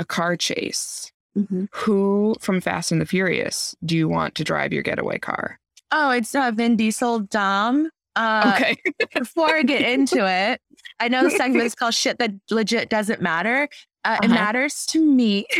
a 0.00 0.04
car 0.04 0.36
chase 0.36 1.12
Mhm. 1.38 1.68
who 1.72 2.34
from 2.40 2.60
fast 2.60 2.90
and 2.90 3.00
the 3.00 3.06
furious 3.06 3.76
do 3.84 3.96
you 3.96 4.08
want 4.08 4.34
to 4.34 4.42
drive 4.42 4.72
your 4.72 4.82
getaway 4.82 5.18
car 5.18 5.60
Oh, 5.92 6.10
it's 6.10 6.34
uh, 6.34 6.50
Vin 6.54 6.76
Diesel 6.76 7.20
Dom. 7.20 7.90
Uh, 8.16 8.52
okay 8.54 8.76
before 9.14 9.54
I 9.54 9.62
get 9.62 9.82
into 9.82 10.26
it, 10.26 10.60
I 11.00 11.08
know 11.08 11.22
the 11.24 11.30
segment 11.30 11.66
is 11.66 11.74
called 11.74 11.94
"Shit 11.94 12.18
That 12.18 12.30
Legit 12.50 12.88
Doesn't 12.90 13.20
Matter." 13.20 13.68
Uh, 14.04 14.16
It 14.22 14.26
Uh-huh. 14.26 14.34
matters 14.34 14.86
to 14.86 15.04
me. 15.04 15.46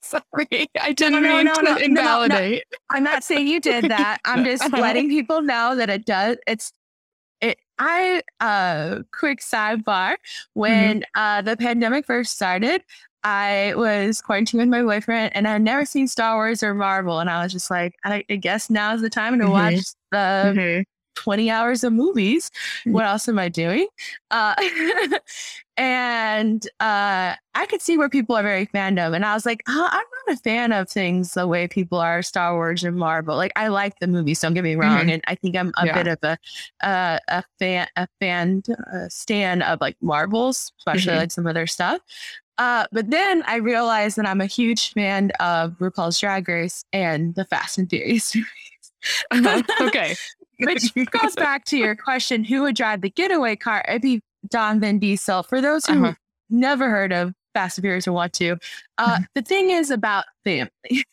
sorry 0.00 0.68
i 0.80 0.92
didn't 0.92 1.22
No, 1.22 1.28
no, 1.28 1.36
mean 1.36 1.44
no, 1.46 1.54
to 1.54 1.62
no, 1.62 1.74
no. 1.74 1.84
invalidate 1.84 2.64
I'm 2.90 3.02
not 3.04 3.24
saying 3.24 3.46
you 3.48 3.60
did 3.60 3.84
that. 3.90 4.18
I'm 4.24 4.44
just 4.50 4.62
Uh-huh. 4.64 4.78
letting 4.80 5.08
people 5.08 5.42
know 5.42 5.74
that 5.76 5.90
it 5.90 6.04
does. 6.06 6.36
It's 6.46 6.68
it. 6.68 6.74
I 7.78 8.22
uh, 8.40 9.00
quick 9.12 9.40
sidebar. 9.40 10.16
When 10.54 11.04
uh, 11.14 11.42
the 11.42 11.56
pandemic 11.56 12.06
first 12.06 12.32
started, 12.32 12.82
I 13.24 13.74
was 13.76 14.20
quarantined 14.20 14.60
with 14.60 14.68
my 14.68 14.82
boyfriend, 14.82 15.34
and 15.34 15.48
I'd 15.48 15.62
never 15.62 15.84
seen 15.84 16.06
Star 16.08 16.36
Wars 16.36 16.62
or 16.62 16.74
Marvel, 16.74 17.18
and 17.20 17.28
I 17.28 17.42
was 17.42 17.52
just 17.52 17.70
like, 17.70 17.94
I, 18.04 18.24
I 18.30 18.36
guess 18.36 18.70
now's 18.70 19.00
the 19.02 19.10
time 19.10 19.38
to 19.40 19.44
Mhm. 19.46 19.50
watch 19.50 19.74
the 20.12 20.52
Mhm. 20.56 20.84
20 21.16 21.50
hours 21.50 21.82
of 21.84 21.92
movies. 21.92 22.50
Mhm. 22.84 22.92
What 22.92 23.04
else 23.06 23.28
am 23.28 23.38
I 23.38 23.48
doing? 23.48 23.88
Uh, 24.30 24.54
and 25.76 26.66
uh, 26.80 27.34
I 27.54 27.66
could 27.68 27.82
see 27.82 27.98
where 27.98 28.08
people 28.08 28.36
are 28.36 28.42
very 28.42 28.66
fandom. 28.66 29.14
And 29.14 29.24
I 29.24 29.34
was 29.34 29.44
like, 29.46 29.62
oh, 29.68 29.88
I'm 29.90 30.04
not 30.26 30.36
a 30.36 30.40
fan 30.40 30.72
of 30.72 30.88
things 30.88 31.34
the 31.34 31.46
way 31.46 31.68
people 31.68 31.98
are 31.98 32.22
Star 32.22 32.54
Wars 32.54 32.84
and 32.84 32.96
Marvel. 32.96 33.36
Like, 33.36 33.52
I 33.56 33.68
like 33.68 33.98
the 34.00 34.06
movies, 34.06 34.40
Dom't 34.40 34.54
get 34.54 34.64
me 34.64 34.74
wrong. 34.74 35.06
Mhm. 35.06 35.12
And 35.14 35.24
I 35.26 35.34
think 35.34 35.56
I'm 35.56 35.72
a 35.76 35.86
Yeah. 35.86 35.94
bit 36.02 36.06
of 36.08 36.18
a 36.22 36.38
uh, 36.86 37.18
a 37.28 37.44
fan, 37.58 37.88
a 37.96 38.08
fan 38.20 38.62
uh, 38.92 39.08
stan 39.08 39.62
of 39.62 39.80
like 39.80 39.96
Marvels, 40.00 40.72
especially 40.78 41.14
Mhm. 41.14 41.18
like 41.18 41.30
some 41.30 41.46
of 41.46 41.54
their 41.54 41.66
stuff. 41.66 42.00
Uh, 42.58 42.86
but 42.90 43.10
then 43.10 43.42
I 43.46 43.56
realized 43.56 44.16
that 44.16 44.26
I'm 44.26 44.40
a 44.40 44.46
huge 44.46 44.92
fan 44.94 45.30
of 45.40 45.72
RuPaul's 45.78 46.18
Drag 46.18 46.48
Race 46.48 46.84
and 46.92 47.34
the 47.34 47.44
Fast 47.44 47.76
and 47.78 47.88
Furious 47.90 48.34
Uh-huh. 49.30 49.62
okay 49.82 50.16
which 50.60 50.92
goes 51.10 51.36
back 51.36 51.64
to 51.66 51.76
your 51.76 51.94
question 51.94 52.42
who 52.44 52.62
would 52.62 52.74
drive 52.74 53.02
the 53.02 53.10
getaway 53.10 53.54
car 53.54 53.84
it'd 53.88 54.00
be 54.02 54.22
don 54.48 54.80
Vin 54.80 54.98
diesel 54.98 55.42
for 55.42 55.60
those 55.60 55.84
who 55.86 56.02
Uh-huh. 56.06 56.14
never 56.48 56.88
heard 56.88 57.12
of 57.12 57.34
fast 57.56 57.78
and 57.78 57.84
furious 57.84 58.06
or 58.06 58.12
want 58.12 58.32
to 58.32 58.56
uh, 58.98 59.16
Mhm. 59.18 59.26
the 59.34 59.42
thing 59.42 59.70
is 59.70 59.90
about 59.90 60.24
family 60.44 61.04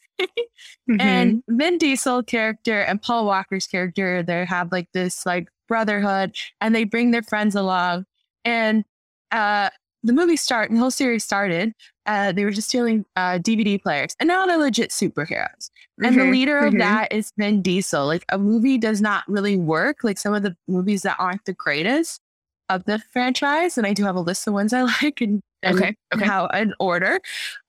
Mhm. 0.89 0.97
and 0.99 1.43
vin 1.47 1.77
diesel 1.77 2.21
character 2.21 2.81
and 2.81 3.01
paul 3.01 3.25
walker's 3.25 3.65
character 3.67 4.21
they 4.23 4.43
have 4.45 4.71
like 4.71 4.87
this 4.93 5.25
like 5.25 5.47
brotherhood 5.67 6.35
and 6.61 6.75
they 6.75 6.83
bring 6.83 7.11
their 7.11 7.23
friends 7.23 7.55
along 7.55 8.05
and 8.45 8.83
uh 9.31 9.69
the 10.03 10.11
movie 10.13 10.35
start 10.35 10.69
the 10.69 10.77
whole 10.77 10.91
series 10.91 11.23
started 11.23 11.73
uh 12.05 12.31
they 12.33 12.43
were 12.43 12.51
just 12.51 12.67
stealing 12.67 13.05
uh 13.15 13.39
dvd 13.39 13.81
players 13.81 14.15
and 14.19 14.27
now 14.27 14.45
they're 14.45 14.57
legit 14.57 14.89
superheroes 14.91 15.69
and 16.03 16.19
the 16.19 16.23
Mhm. 16.23 16.31
leader 16.31 16.57
of 16.59 16.73
Mhm. 16.73 16.79
that 16.79 17.13
is 17.13 17.31
Vin 17.37 17.61
Diesel. 17.61 18.05
Like 18.05 18.25
a 18.29 18.37
movie 18.37 18.77
does 18.77 18.99
not 18.99 19.23
really 19.27 19.55
work. 19.55 20.03
Like 20.03 20.17
some 20.17 20.33
of 20.33 20.41
the 20.43 20.55
movies 20.67 21.03
that 21.03 21.15
aren't 21.19 21.45
the 21.45 21.53
greatest 21.53 22.19
of 22.67 22.83
the 22.85 22.99
franchise, 23.13 23.77
and 23.77 23.85
I 23.87 23.93
do 23.93 24.03
have 24.03 24.15
a 24.15 24.19
list 24.19 24.47
of 24.47 24.53
ones 24.53 24.73
I 24.73 24.81
like 25.03 25.21
and, 25.21 25.41
and 25.63 25.77
Okay, 25.77 25.95
okay. 26.13 26.25
how 26.25 26.47
in 26.47 26.73
order. 26.79 27.19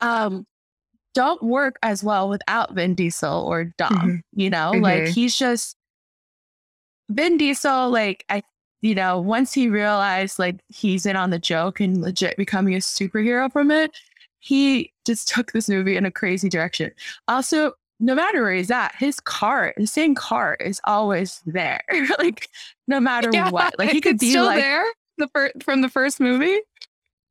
Um, 0.01 0.47
don't 1.15 1.43
work 1.43 1.77
as 1.83 2.03
well 2.03 2.29
without 2.29 2.75
Vin 2.75 2.95
Diesel 2.95 3.45
or 3.47 3.65
Dom. 3.79 3.93
Mhm. 3.93 4.21
You 4.35 4.51
know, 4.51 4.73
like 4.73 5.05
Mhm. 5.05 5.09
he's 5.15 5.37
just 5.39 5.77
Vin 7.09 7.37
Diesel. 7.37 7.91
Like 7.91 8.25
I, 8.29 8.43
you 8.83 8.95
know, 8.95 9.21
once 9.21 9.53
he 9.53 9.69
realized 9.69 10.39
like 10.39 10.57
he's 10.69 11.07
in 11.07 11.17
on 11.17 11.31
the 11.31 11.39
joke 11.39 11.81
and 11.81 12.01
legit 12.01 12.37
becoming 12.37 12.75
a 12.75 12.79
superhero 12.79 13.51
from 13.53 13.71
it, 13.71 13.93
he 14.41 14.93
just 15.07 15.29
took 15.35 15.53
this 15.53 15.69
movie 15.69 15.97
in 15.97 16.05
a 16.05 16.11
crazy 16.11 16.49
direction. 16.49 16.91
Also, 17.29 17.73
no 18.01 18.15
matter 18.15 18.43
where 18.43 18.53
he's 18.55 18.71
at, 18.73 18.93
his 18.97 19.21
car, 19.21 19.73
the 19.77 19.87
same 19.87 20.15
car 20.17 20.57
is 20.61 20.81
always 20.85 21.41
there. 21.47 21.83
like 22.19 22.49
no 22.89 22.99
matter 23.01 23.31
Yeah, 23.33 23.51
what. 23.51 23.79
Like 23.79 23.91
he 23.91 24.01
could 24.03 24.19
be 24.19 24.31
still 24.31 24.47
like 24.47 24.61
there 24.61 24.85
the 25.17 25.29
fir- 25.29 25.53
from 25.63 25.81
the 25.81 25.89
first 25.89 26.19
movie 26.19 26.59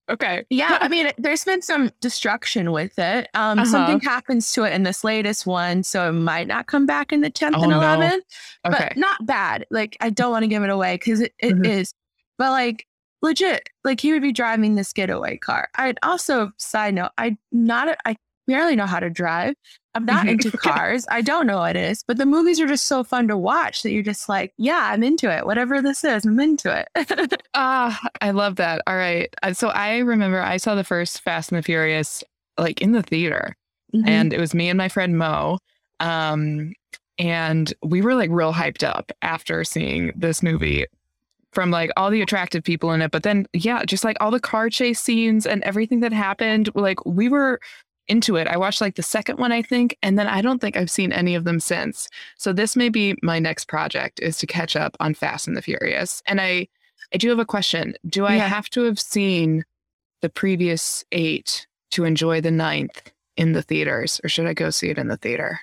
okay 0.10 0.44
Yeah, 0.50 0.78
I 0.82 0.88
mean, 0.90 1.12
there's 1.18 1.44
been 1.44 1.62
some 1.62 1.92
destruction 2.02 2.72
with 2.72 2.98
it. 3.00 3.30
Um, 3.34 3.60
Uh-huh. 3.60 3.66
Something 3.66 4.00
happens 4.02 4.52
to 4.54 4.64
it 4.64 4.74
in 4.74 4.84
this 4.84 5.04
latest 5.04 5.46
one, 5.46 5.84
so 5.84 6.10
it 6.10 6.14
might 6.14 6.48
not 6.48 6.68
come 6.68 6.86
back 6.86 7.12
in 7.14 7.22
the 7.22 7.30
10th 7.32 7.56
Oh, 7.56 7.64
and 7.64 7.72
no. 7.72 7.80
11th, 7.80 8.24
okay 8.66 8.90
but 8.90 8.98
not 8.98 9.26
bad. 9.26 9.66
Like, 9.72 9.98
I 10.02 10.10
don't 10.10 10.32
want 10.32 10.44
to 10.44 10.48
give 10.48 10.64
it 10.64 10.70
away 10.70 10.96
because 10.96 11.22
it, 11.22 11.34
it 11.40 11.56
Mhm. 11.56 11.66
is, 11.66 11.94
but 12.38 12.52
like, 12.52 12.86
legit, 13.22 13.70
like, 13.84 14.00
he 14.02 14.12
would 14.12 14.22
be 14.22 14.34
driving 14.34 14.76
this 14.76 14.92
getaway 14.94 15.38
car. 15.38 15.70
I'd 15.76 15.98
also, 16.04 16.52
side 16.58 16.94
note, 16.96 17.12
I 17.18 17.38
not, 17.52 17.98
I 18.06 18.16
barely 18.48 18.76
know 18.76 18.86
how 18.86 19.00
to 19.00 19.10
drive. 19.10 19.56
I'm 19.96 20.06
not 20.06 20.26
Mhm. 20.26 20.32
into 20.32 20.52
cars. 20.58 21.06
I 21.12 21.22
don't 21.22 21.46
know 21.48 21.60
what 21.60 21.76
it 21.76 21.84
is, 21.92 22.04
but 22.08 22.18
the 22.18 22.26
movies 22.26 22.60
are 22.60 22.68
just 22.68 22.86
so 22.88 23.04
fun 23.04 23.28
to 23.28 23.38
watch 23.38 23.84
that 23.84 23.92
you're 23.92 24.02
just 24.04 24.28
like, 24.28 24.54
yeah, 24.58 24.90
I'm 24.92 25.04
into 25.04 25.32
it. 25.36 25.46
Whatever 25.46 25.82
this 25.82 26.04
is, 26.04 26.26
I'm 26.26 26.40
into 26.40 26.86
it. 26.96 27.40
Ah, 27.56 28.00
I 28.20 28.32
love 28.32 28.56
that. 28.56 28.82
All 28.88 28.96
right. 28.96 29.32
Uh, 29.44 29.54
So 29.54 29.68
I 29.70 30.00
remember 30.00 30.42
I 30.42 30.58
saw 30.58 30.74
the 30.74 30.84
first 30.84 31.22
Fast 31.22 31.52
and 31.52 31.60
the 31.60 31.64
Furious 31.64 32.24
like 32.58 32.82
in 32.82 32.92
the 32.94 33.04
theater, 33.04 33.56
Mhm. 33.94 34.08
and 34.08 34.34
it 34.34 34.40
was 34.40 34.54
me 34.56 34.70
and 34.70 34.78
my 34.78 34.90
friend 34.90 35.18
Mo. 35.18 35.60
Um, 36.00 36.74
and 37.20 37.72
we 37.84 38.02
were 38.02 38.16
like 38.16 38.32
real 38.32 38.54
hyped 38.54 38.84
up 38.84 39.12
after 39.22 39.64
seeing 39.64 40.12
this 40.16 40.42
movie 40.42 40.86
from 41.52 41.70
like 41.70 41.92
all 41.96 42.10
the 42.10 42.22
attractive 42.24 42.64
people 42.64 42.92
in 42.92 43.02
it. 43.04 43.12
But 43.12 43.22
then, 43.22 43.46
yeah, 43.54 43.86
just 43.86 44.04
like 44.04 44.18
all 44.20 44.32
the 44.32 44.40
car 44.40 44.70
chase 44.72 45.00
scenes 45.00 45.46
and 45.46 45.62
everything 45.64 46.00
that 46.00 46.12
happened, 46.12 46.70
like 46.74 47.06
we 47.06 47.30
were 47.30 47.60
into 48.08 48.36
it. 48.36 48.48
I 48.48 48.58
watched 48.58 48.82
like 48.82 48.96
the 48.96 49.04
second 49.04 49.40
one, 49.40 49.52
I 49.52 49.62
think, 49.62 49.98
and 50.04 50.18
then 50.20 50.28
I 50.28 50.42
don't 50.42 50.60
think 50.60 50.76
I've 50.76 50.92
seen 50.92 51.12
any 51.12 51.36
of 51.36 51.44
them 51.46 51.60
since. 51.60 52.08
So 52.38 52.52
this 52.54 52.76
may 52.76 52.90
be 52.90 53.16
my 53.24 53.40
next 53.40 53.68
project 53.68 54.20
is 54.20 54.38
to 54.40 54.48
catch 54.48 54.76
up 54.76 54.96
on 55.00 55.14
Fast 55.14 55.48
and 55.48 55.56
the 55.56 55.62
Furious. 55.62 56.22
And 56.26 56.42
I, 56.42 56.68
I 57.14 57.18
do 57.18 57.30
have 57.30 57.40
a 57.40 57.46
question. 57.46 57.96
Do 58.08 58.26
I 58.26 58.36
Yeah. 58.36 58.48
have 58.48 58.70
to 58.72 58.84
have 58.84 59.00
seen 59.00 59.64
the 60.22 60.30
previous 60.30 61.04
eight 61.12 61.68
to 61.92 62.04
enjoy 62.06 62.42
the 62.42 62.52
ninth 62.52 63.12
in 63.38 63.54
the 63.54 63.62
theaters, 63.62 64.20
or 64.24 64.30
should 64.30 64.46
I 64.48 64.54
go 64.54 64.70
see 64.70 64.90
it 64.90 64.98
in 64.98 65.08
the 65.08 65.18
theater? 65.18 65.60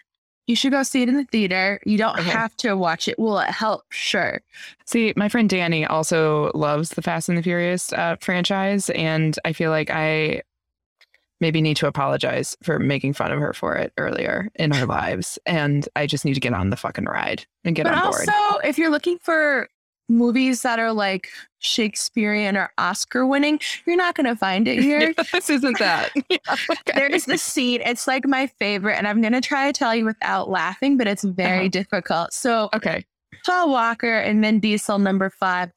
You 0.47 0.57
should 0.57 0.73
go 0.73 0.83
see 0.83 1.03
it 1.03 1.09
in 1.09 1.17
the 1.17 1.25
theater. 1.25 1.81
You 1.87 1.97
don't 1.99 2.19
Okay. 2.19 2.29
have 2.31 2.57
to 2.59 2.75
watch 2.77 3.07
it. 3.07 3.19
Will 3.19 3.39
it 3.39 3.51
help? 3.51 3.85
Sure. 3.91 4.41
See, 4.85 5.13
my 5.17 5.29
friend 5.29 5.49
Danny 5.49 5.87
also 5.87 6.51
loves 6.55 6.91
the 6.91 7.03
Fast 7.03 7.29
and 7.29 7.39
the 7.39 7.43
Furious 7.43 7.93
uh, 7.93 8.17
franchise, 8.21 8.91
and 8.91 9.39
I 9.45 9.53
feel 9.53 9.71
like 9.71 9.91
I 9.91 10.43
maybe 11.41 11.61
need 11.63 11.77
to 11.79 11.87
apologize 11.87 12.57
for 12.63 12.79
making 12.79 13.15
fun 13.15 13.33
of 13.33 13.41
her 13.41 13.53
for 13.53 13.75
it 13.77 13.93
earlier 13.99 14.51
in 14.57 14.73
our 14.73 14.87
lives, 15.01 15.39
and 15.47 15.89
I 15.97 16.07
just 16.07 16.25
need 16.25 16.35
to 16.35 16.41
get 16.41 16.53
on 16.55 16.71
the 16.71 16.77
fucking 16.77 17.05
ride 17.07 17.45
and 17.65 17.75
get 17.77 17.85
but 17.85 17.95
on 17.95 18.03
board. 18.11 18.29
also, 18.29 18.59
if 18.67 18.79
you're 18.79 18.91
looking 18.91 19.19
for 19.19 19.69
movies 20.09 20.63
that 20.63 20.79
are 20.81 20.93
like 20.93 21.29
Shakespearean 21.61 22.57
or 22.57 22.73
Oscar 22.79 23.27
winning, 23.27 23.61
you're 23.87 23.97
not 23.97 24.15
going 24.17 24.27
to 24.27 24.35
find 24.37 24.67
it 24.67 24.79
here. 24.83 25.15
this 25.33 25.49
isn't 25.51 25.79
that. 25.79 26.11
Yeah, 26.29 26.39
okay. 26.71 26.93
There's 26.95 27.25
the 27.27 27.39
scene. 27.39 27.81
It's 27.85 28.07
like 28.07 28.27
my 28.27 28.47
favorite, 28.59 28.97
and 28.97 29.07
I'm 29.07 29.21
going 29.21 29.33
to 29.33 29.41
try 29.41 29.67
to 29.71 29.73
tell 29.73 29.95
you 29.95 30.05
without 30.05 30.49
laughing, 30.51 30.97
but 30.97 31.07
it's 31.07 31.23
very 31.25 31.61
Uh-huh. 31.61 31.69
difficult. 31.69 32.33
So, 32.33 32.69
okay. 32.75 33.05
Paul 33.47 33.71
Walker 33.71 34.19
and 34.19 34.41
Vin 34.43 34.61
Diesel, 34.61 34.99
number 34.99 35.31
five. 35.31 35.71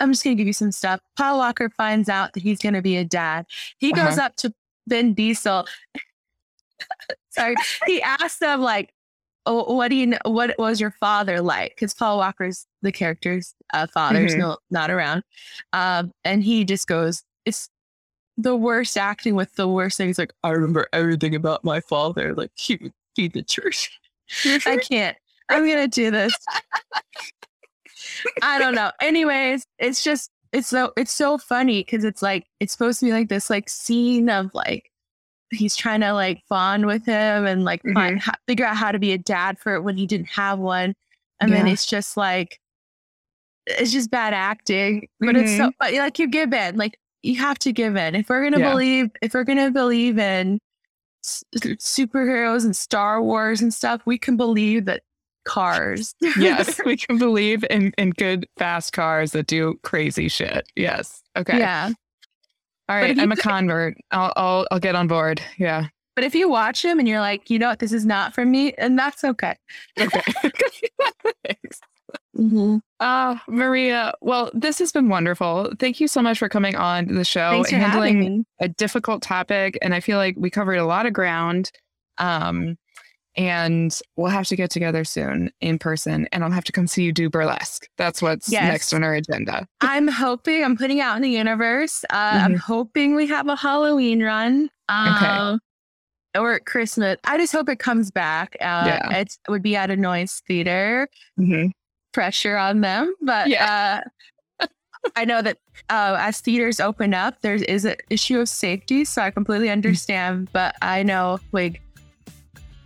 I'm 0.00 0.12
just 0.12 0.24
going 0.24 0.36
to 0.36 0.40
give 0.40 0.46
you 0.46 0.52
some 0.52 0.72
stuff. 0.72 1.00
Paul 1.16 1.38
Walker 1.38 1.70
finds 1.70 2.08
out 2.08 2.32
that 2.34 2.42
he's 2.42 2.58
going 2.58 2.74
to 2.74 2.82
be 2.82 2.96
a 2.96 3.04
dad. 3.04 3.46
He 3.78 3.92
goes 3.92 4.18
Uh-huh. 4.18 4.26
up 4.26 4.36
to 4.36 4.52
Vin 4.88 5.14
Diesel. 5.14 5.66
Sorry. 7.30 7.54
He 7.86 8.02
asked 8.02 8.42
him, 8.42 8.60
like, 8.60 8.92
oh, 9.46 9.74
what 9.74 9.88
do 9.88 9.96
you 9.96 10.06
know? 10.06 10.18
What 10.24 10.54
was 10.58 10.80
your 10.80 10.92
father 10.92 11.40
like? 11.40 11.74
Because 11.74 11.94
Paul 11.94 12.18
Walker's 12.18 12.66
the 12.82 12.92
character's 12.92 13.54
uh, 13.72 13.86
father's 13.86 14.34
Mhm. 14.34 14.38
no, 14.38 14.58
not 14.70 14.90
around. 14.90 15.22
Um, 15.72 16.12
and 16.24 16.44
he 16.44 16.64
just 16.64 16.86
goes, 16.86 17.22
it's 17.44 17.68
the 18.36 18.56
worst 18.56 18.96
acting 18.96 19.34
with 19.34 19.54
the 19.54 19.68
worst 19.68 19.96
thing. 19.96 20.08
He's 20.08 20.18
like, 20.18 20.32
I 20.42 20.50
remember 20.50 20.88
everything 20.92 21.34
about 21.34 21.64
my 21.64 21.80
father. 21.80 22.34
Like, 22.34 22.50
he 22.54 22.78
would 22.80 22.92
feed 23.16 23.32
the 23.32 23.42
church. 23.42 23.98
I 24.66 24.76
can't. 24.78 25.16
I'm 25.50 25.66
gonna 25.66 25.88
do 25.88 26.10
this. 26.10 26.34
I 28.42 28.58
don't 28.58 28.74
know. 28.74 28.90
Anyways, 29.00 29.64
it's 29.78 30.02
just 30.02 30.30
it's 30.54 30.68
so 30.68 30.92
it's 30.96 31.12
so 31.12 31.36
funny 31.36 31.82
because 31.82 32.04
it's 32.04 32.22
like 32.22 32.46
it's 32.60 32.72
supposed 32.72 33.00
to 33.00 33.06
be 33.06 33.12
like 33.12 33.28
this 33.28 33.50
like 33.50 33.68
scene 33.68 34.30
of 34.30 34.54
like 34.54 34.90
he's 35.50 35.76
trying 35.76 36.00
to 36.00 36.12
like 36.12 36.42
bond 36.48 36.86
with 36.86 37.04
him 37.04 37.46
and 37.46 37.64
like 37.64 37.82
find 37.82 38.18
mm-hmm. 38.18 38.30
how, 38.30 38.32
figure 38.46 38.64
out 38.64 38.76
how 38.76 38.92
to 38.92 38.98
be 38.98 39.12
a 39.12 39.18
dad 39.18 39.58
for 39.58 39.74
it 39.74 39.82
when 39.82 39.96
he 39.96 40.06
didn't 40.06 40.28
have 40.28 40.58
one, 40.58 40.94
and 41.40 41.52
then 41.52 41.66
it's 41.66 41.86
just 41.86 42.16
like 42.16 42.60
it's 43.66 43.92
just 43.92 44.10
bad 44.10 44.32
acting. 44.32 45.08
But 45.20 45.36
it's 45.36 45.56
so 45.56 45.64
mm-hmm. 45.64 45.70
but 45.80 45.92
like 45.94 46.18
you 46.18 46.28
give 46.28 46.52
in, 46.52 46.76
like 46.76 46.98
you 47.22 47.36
have 47.36 47.58
to 47.60 47.72
give 47.72 47.96
in 47.96 48.14
if 48.14 48.28
we're 48.28 48.44
gonna 48.44 48.60
Yeah. 48.60 48.70
believe 48.70 49.10
if 49.22 49.34
we're 49.34 49.44
gonna 49.44 49.70
believe 49.70 50.18
in 50.18 50.60
s- 51.24 51.44
superheroes 51.56 52.64
and 52.64 52.76
Star 52.76 53.20
Wars 53.22 53.60
and 53.60 53.74
stuff, 53.74 54.02
we 54.06 54.18
can 54.18 54.36
believe 54.36 54.84
that 54.84 55.02
cars. 55.44 56.14
yes, 56.38 56.80
we 56.84 56.96
can 56.96 57.18
believe 57.18 57.64
in, 57.70 57.92
in 57.98 58.10
good, 58.10 58.46
fast 58.56 58.92
cars 58.92 59.32
that 59.32 59.46
do 59.46 59.78
crazy 59.82 60.28
shit. 60.28 60.66
Yes. 60.76 61.22
Okay. 61.36 61.58
Yeah. 61.58 61.90
All 62.88 62.96
right. 62.96 63.18
I'm 63.18 63.32
a 63.32 63.36
could- 63.36 63.42
convert. 63.42 63.96
I'll, 64.10 64.32
I'll, 64.36 64.66
I'll 64.70 64.80
get 64.80 64.94
on 64.94 65.06
board. 65.06 65.40
Yeah. 65.58 65.86
But 66.14 66.24
if 66.24 66.34
you 66.34 66.48
watch 66.48 66.84
him 66.84 66.98
and 66.98 67.08
you're 67.08 67.20
like, 67.20 67.50
you 67.50 67.58
know 67.58 67.68
what, 67.68 67.80
this 67.80 67.92
is 67.92 68.06
not 68.06 68.34
for 68.34 68.44
me, 68.44 68.72
and 68.74 68.96
that's 68.96 69.24
okay. 69.24 69.56
Okay. 69.98 70.22
Thanks. 71.44 71.80
Mm-hmm. 72.36 72.78
Uh, 72.98 73.36
Maria, 73.48 74.12
well, 74.20 74.50
this 74.54 74.78
has 74.80 74.90
been 74.90 75.08
wonderful. 75.08 75.72
Thank 75.78 76.00
you 76.00 76.08
so 76.08 76.20
much 76.20 76.38
for 76.38 76.48
coming 76.48 76.74
on 76.74 77.06
the 77.06 77.24
show 77.24 77.50
Thanks 77.50 77.70
for 77.70 77.76
handling 77.76 78.44
a 78.60 78.68
difficult 78.68 79.22
topic. 79.22 79.78
And 79.82 79.94
I 79.94 80.00
feel 80.00 80.18
like 80.18 80.34
we 80.36 80.50
covered 80.50 80.76
a 80.76 80.84
lot 80.84 81.06
of 81.06 81.12
ground. 81.12 81.70
Um, 82.18 82.76
and 83.36 83.98
we'll 84.16 84.30
have 84.30 84.46
to 84.48 84.56
get 84.56 84.70
together 84.70 85.04
soon 85.04 85.50
in 85.60 85.78
person 85.78 86.28
and 86.32 86.44
I'll 86.44 86.50
have 86.50 86.64
to 86.64 86.72
come 86.72 86.86
see 86.86 87.02
you 87.02 87.12
do 87.12 87.28
burlesque. 87.28 87.88
That's 87.98 88.22
what's 88.22 88.50
Yes. 88.50 88.70
next 88.70 88.92
on 88.94 89.02
our 89.02 89.14
agenda. 89.14 89.66
I'm 89.80 90.08
hoping 90.08 90.62
I'm 90.64 90.76
putting 90.76 91.00
out 91.00 91.16
in 91.16 91.22
the 91.22 91.30
universe. 91.30 92.04
Uh, 92.10 92.40
I'm 92.42 92.56
hoping 92.56 93.14
we 93.16 93.26
have 93.26 93.48
a 93.48 93.56
Halloween 93.56 94.22
run. 94.22 94.70
Um, 94.88 95.58
Or 96.36 96.58
Christmas. 96.60 97.16
I 97.24 97.38
just 97.38 97.52
hope 97.52 97.68
it 97.68 97.78
comes 97.78 98.10
back. 98.10 98.56
Uh, 98.60 98.84
Yeah. 98.86 99.16
It's, 99.18 99.38
it 99.46 99.50
would 99.50 99.62
be 99.62 99.76
at 99.76 99.90
Annoyance 99.90 100.42
theater. 100.46 101.08
Mhm. 101.38 101.70
Pressure 102.12 102.56
on 102.56 102.80
them, 102.80 103.12
but 103.22 103.52
uh, 103.52 104.00
I 105.16 105.24
know 105.24 105.42
that 105.42 105.58
uh, 105.90 106.16
as 106.18 106.40
theaters 106.40 106.80
open 106.80 107.12
up, 107.12 107.40
there 107.42 107.56
is 107.56 107.84
an 107.84 107.96
issue 108.08 108.38
of 108.40 108.48
safety, 108.48 109.04
so 109.04 109.20
I 109.20 109.30
completely 109.30 109.68
understand. 109.68 110.48
But 110.52 110.76
I 110.80 111.02
know, 111.02 111.40
like, 111.52 111.82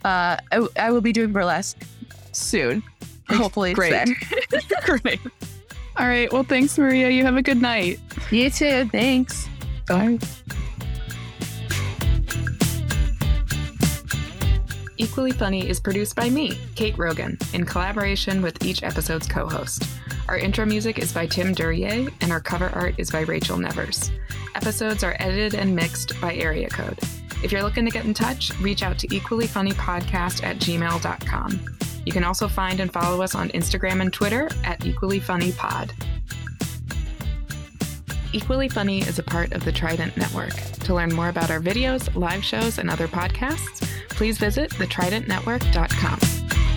uh, 0.04 0.36
I, 0.52 0.68
I 0.76 0.90
will 0.90 1.00
be 1.00 1.12
doing 1.12 1.32
burlesque 1.32 1.78
soon. 2.32 2.82
Hopefully, 3.28 3.70
it's 3.72 3.78
Great. 3.78 3.92
there. 3.92 4.98
Great. 4.98 5.20
All 5.96 6.06
right. 6.06 6.32
Well, 6.32 6.44
thanks, 6.44 6.78
Maria. 6.78 7.10
You 7.10 7.24
have 7.24 7.36
a 7.36 7.42
good 7.42 7.60
night. 7.60 8.00
You 8.30 8.50
too. 8.50 8.88
Thanks. 8.88 9.48
Bye. 9.86 10.18
Equally 14.96 15.30
Funny 15.30 15.68
is 15.68 15.78
produced 15.78 16.16
by 16.16 16.28
me, 16.28 16.58
Kate 16.74 16.98
Rogan, 16.98 17.38
in 17.52 17.64
collaboration 17.64 18.42
with 18.42 18.64
each 18.64 18.82
episode's 18.82 19.28
co 19.28 19.46
host. 19.46 19.84
Our 20.28 20.36
intro 20.36 20.66
music 20.66 20.98
is 20.98 21.12
by 21.12 21.26
Tim 21.26 21.54
Duryea, 21.54 22.08
and 22.20 22.32
our 22.32 22.40
cover 22.40 22.68
art 22.74 22.94
is 22.98 23.10
by 23.10 23.20
Rachel 23.20 23.56
Nevers. 23.58 24.10
Episodes 24.54 25.04
are 25.04 25.16
edited 25.20 25.54
and 25.54 25.74
mixed 25.74 26.20
by 26.20 26.34
Area 26.34 26.68
Code. 26.68 26.98
If 27.43 27.52
you're 27.52 27.62
looking 27.62 27.85
to 27.85 27.90
get 27.90 28.05
in 28.05 28.15
touch, 28.15 28.59
reach 28.60 28.82
out 28.82 28.98
to 28.98 29.09
equallyfunnypodcast 29.09 30.43
at 30.43 30.59
gmail.com. 30.59 31.77
You 32.05 32.12
can 32.12 32.24
also 32.24 32.48
find 32.48 32.81
and 32.81 32.93
follow 32.93 33.23
us 33.23 33.35
on 33.35 33.51
Instagram 33.51 34.01
and 34.01 34.12
Twitter 34.12 34.48
at 34.65 34.81
equallyfunnypod. 34.81 35.93
Equally 38.32 38.69
Funny 38.69 39.01
is 39.01 39.19
a 39.19 39.23
part 39.23 39.52
of 39.52 39.65
the 39.65 39.73
Trident 39.73 40.16
Network. 40.16 40.55
To 40.55 40.94
learn 40.94 41.15
more 41.15 41.28
about 41.28 41.51
our 41.51 41.60
videos, 41.60 42.15
live 42.15 42.44
shows, 42.44 42.78
and 42.78 42.90
other 42.90 43.09
podcasts, 43.09 43.86
please 44.10 44.39
visit 44.39 44.70
thetridentnetwork.com. 44.73 46.67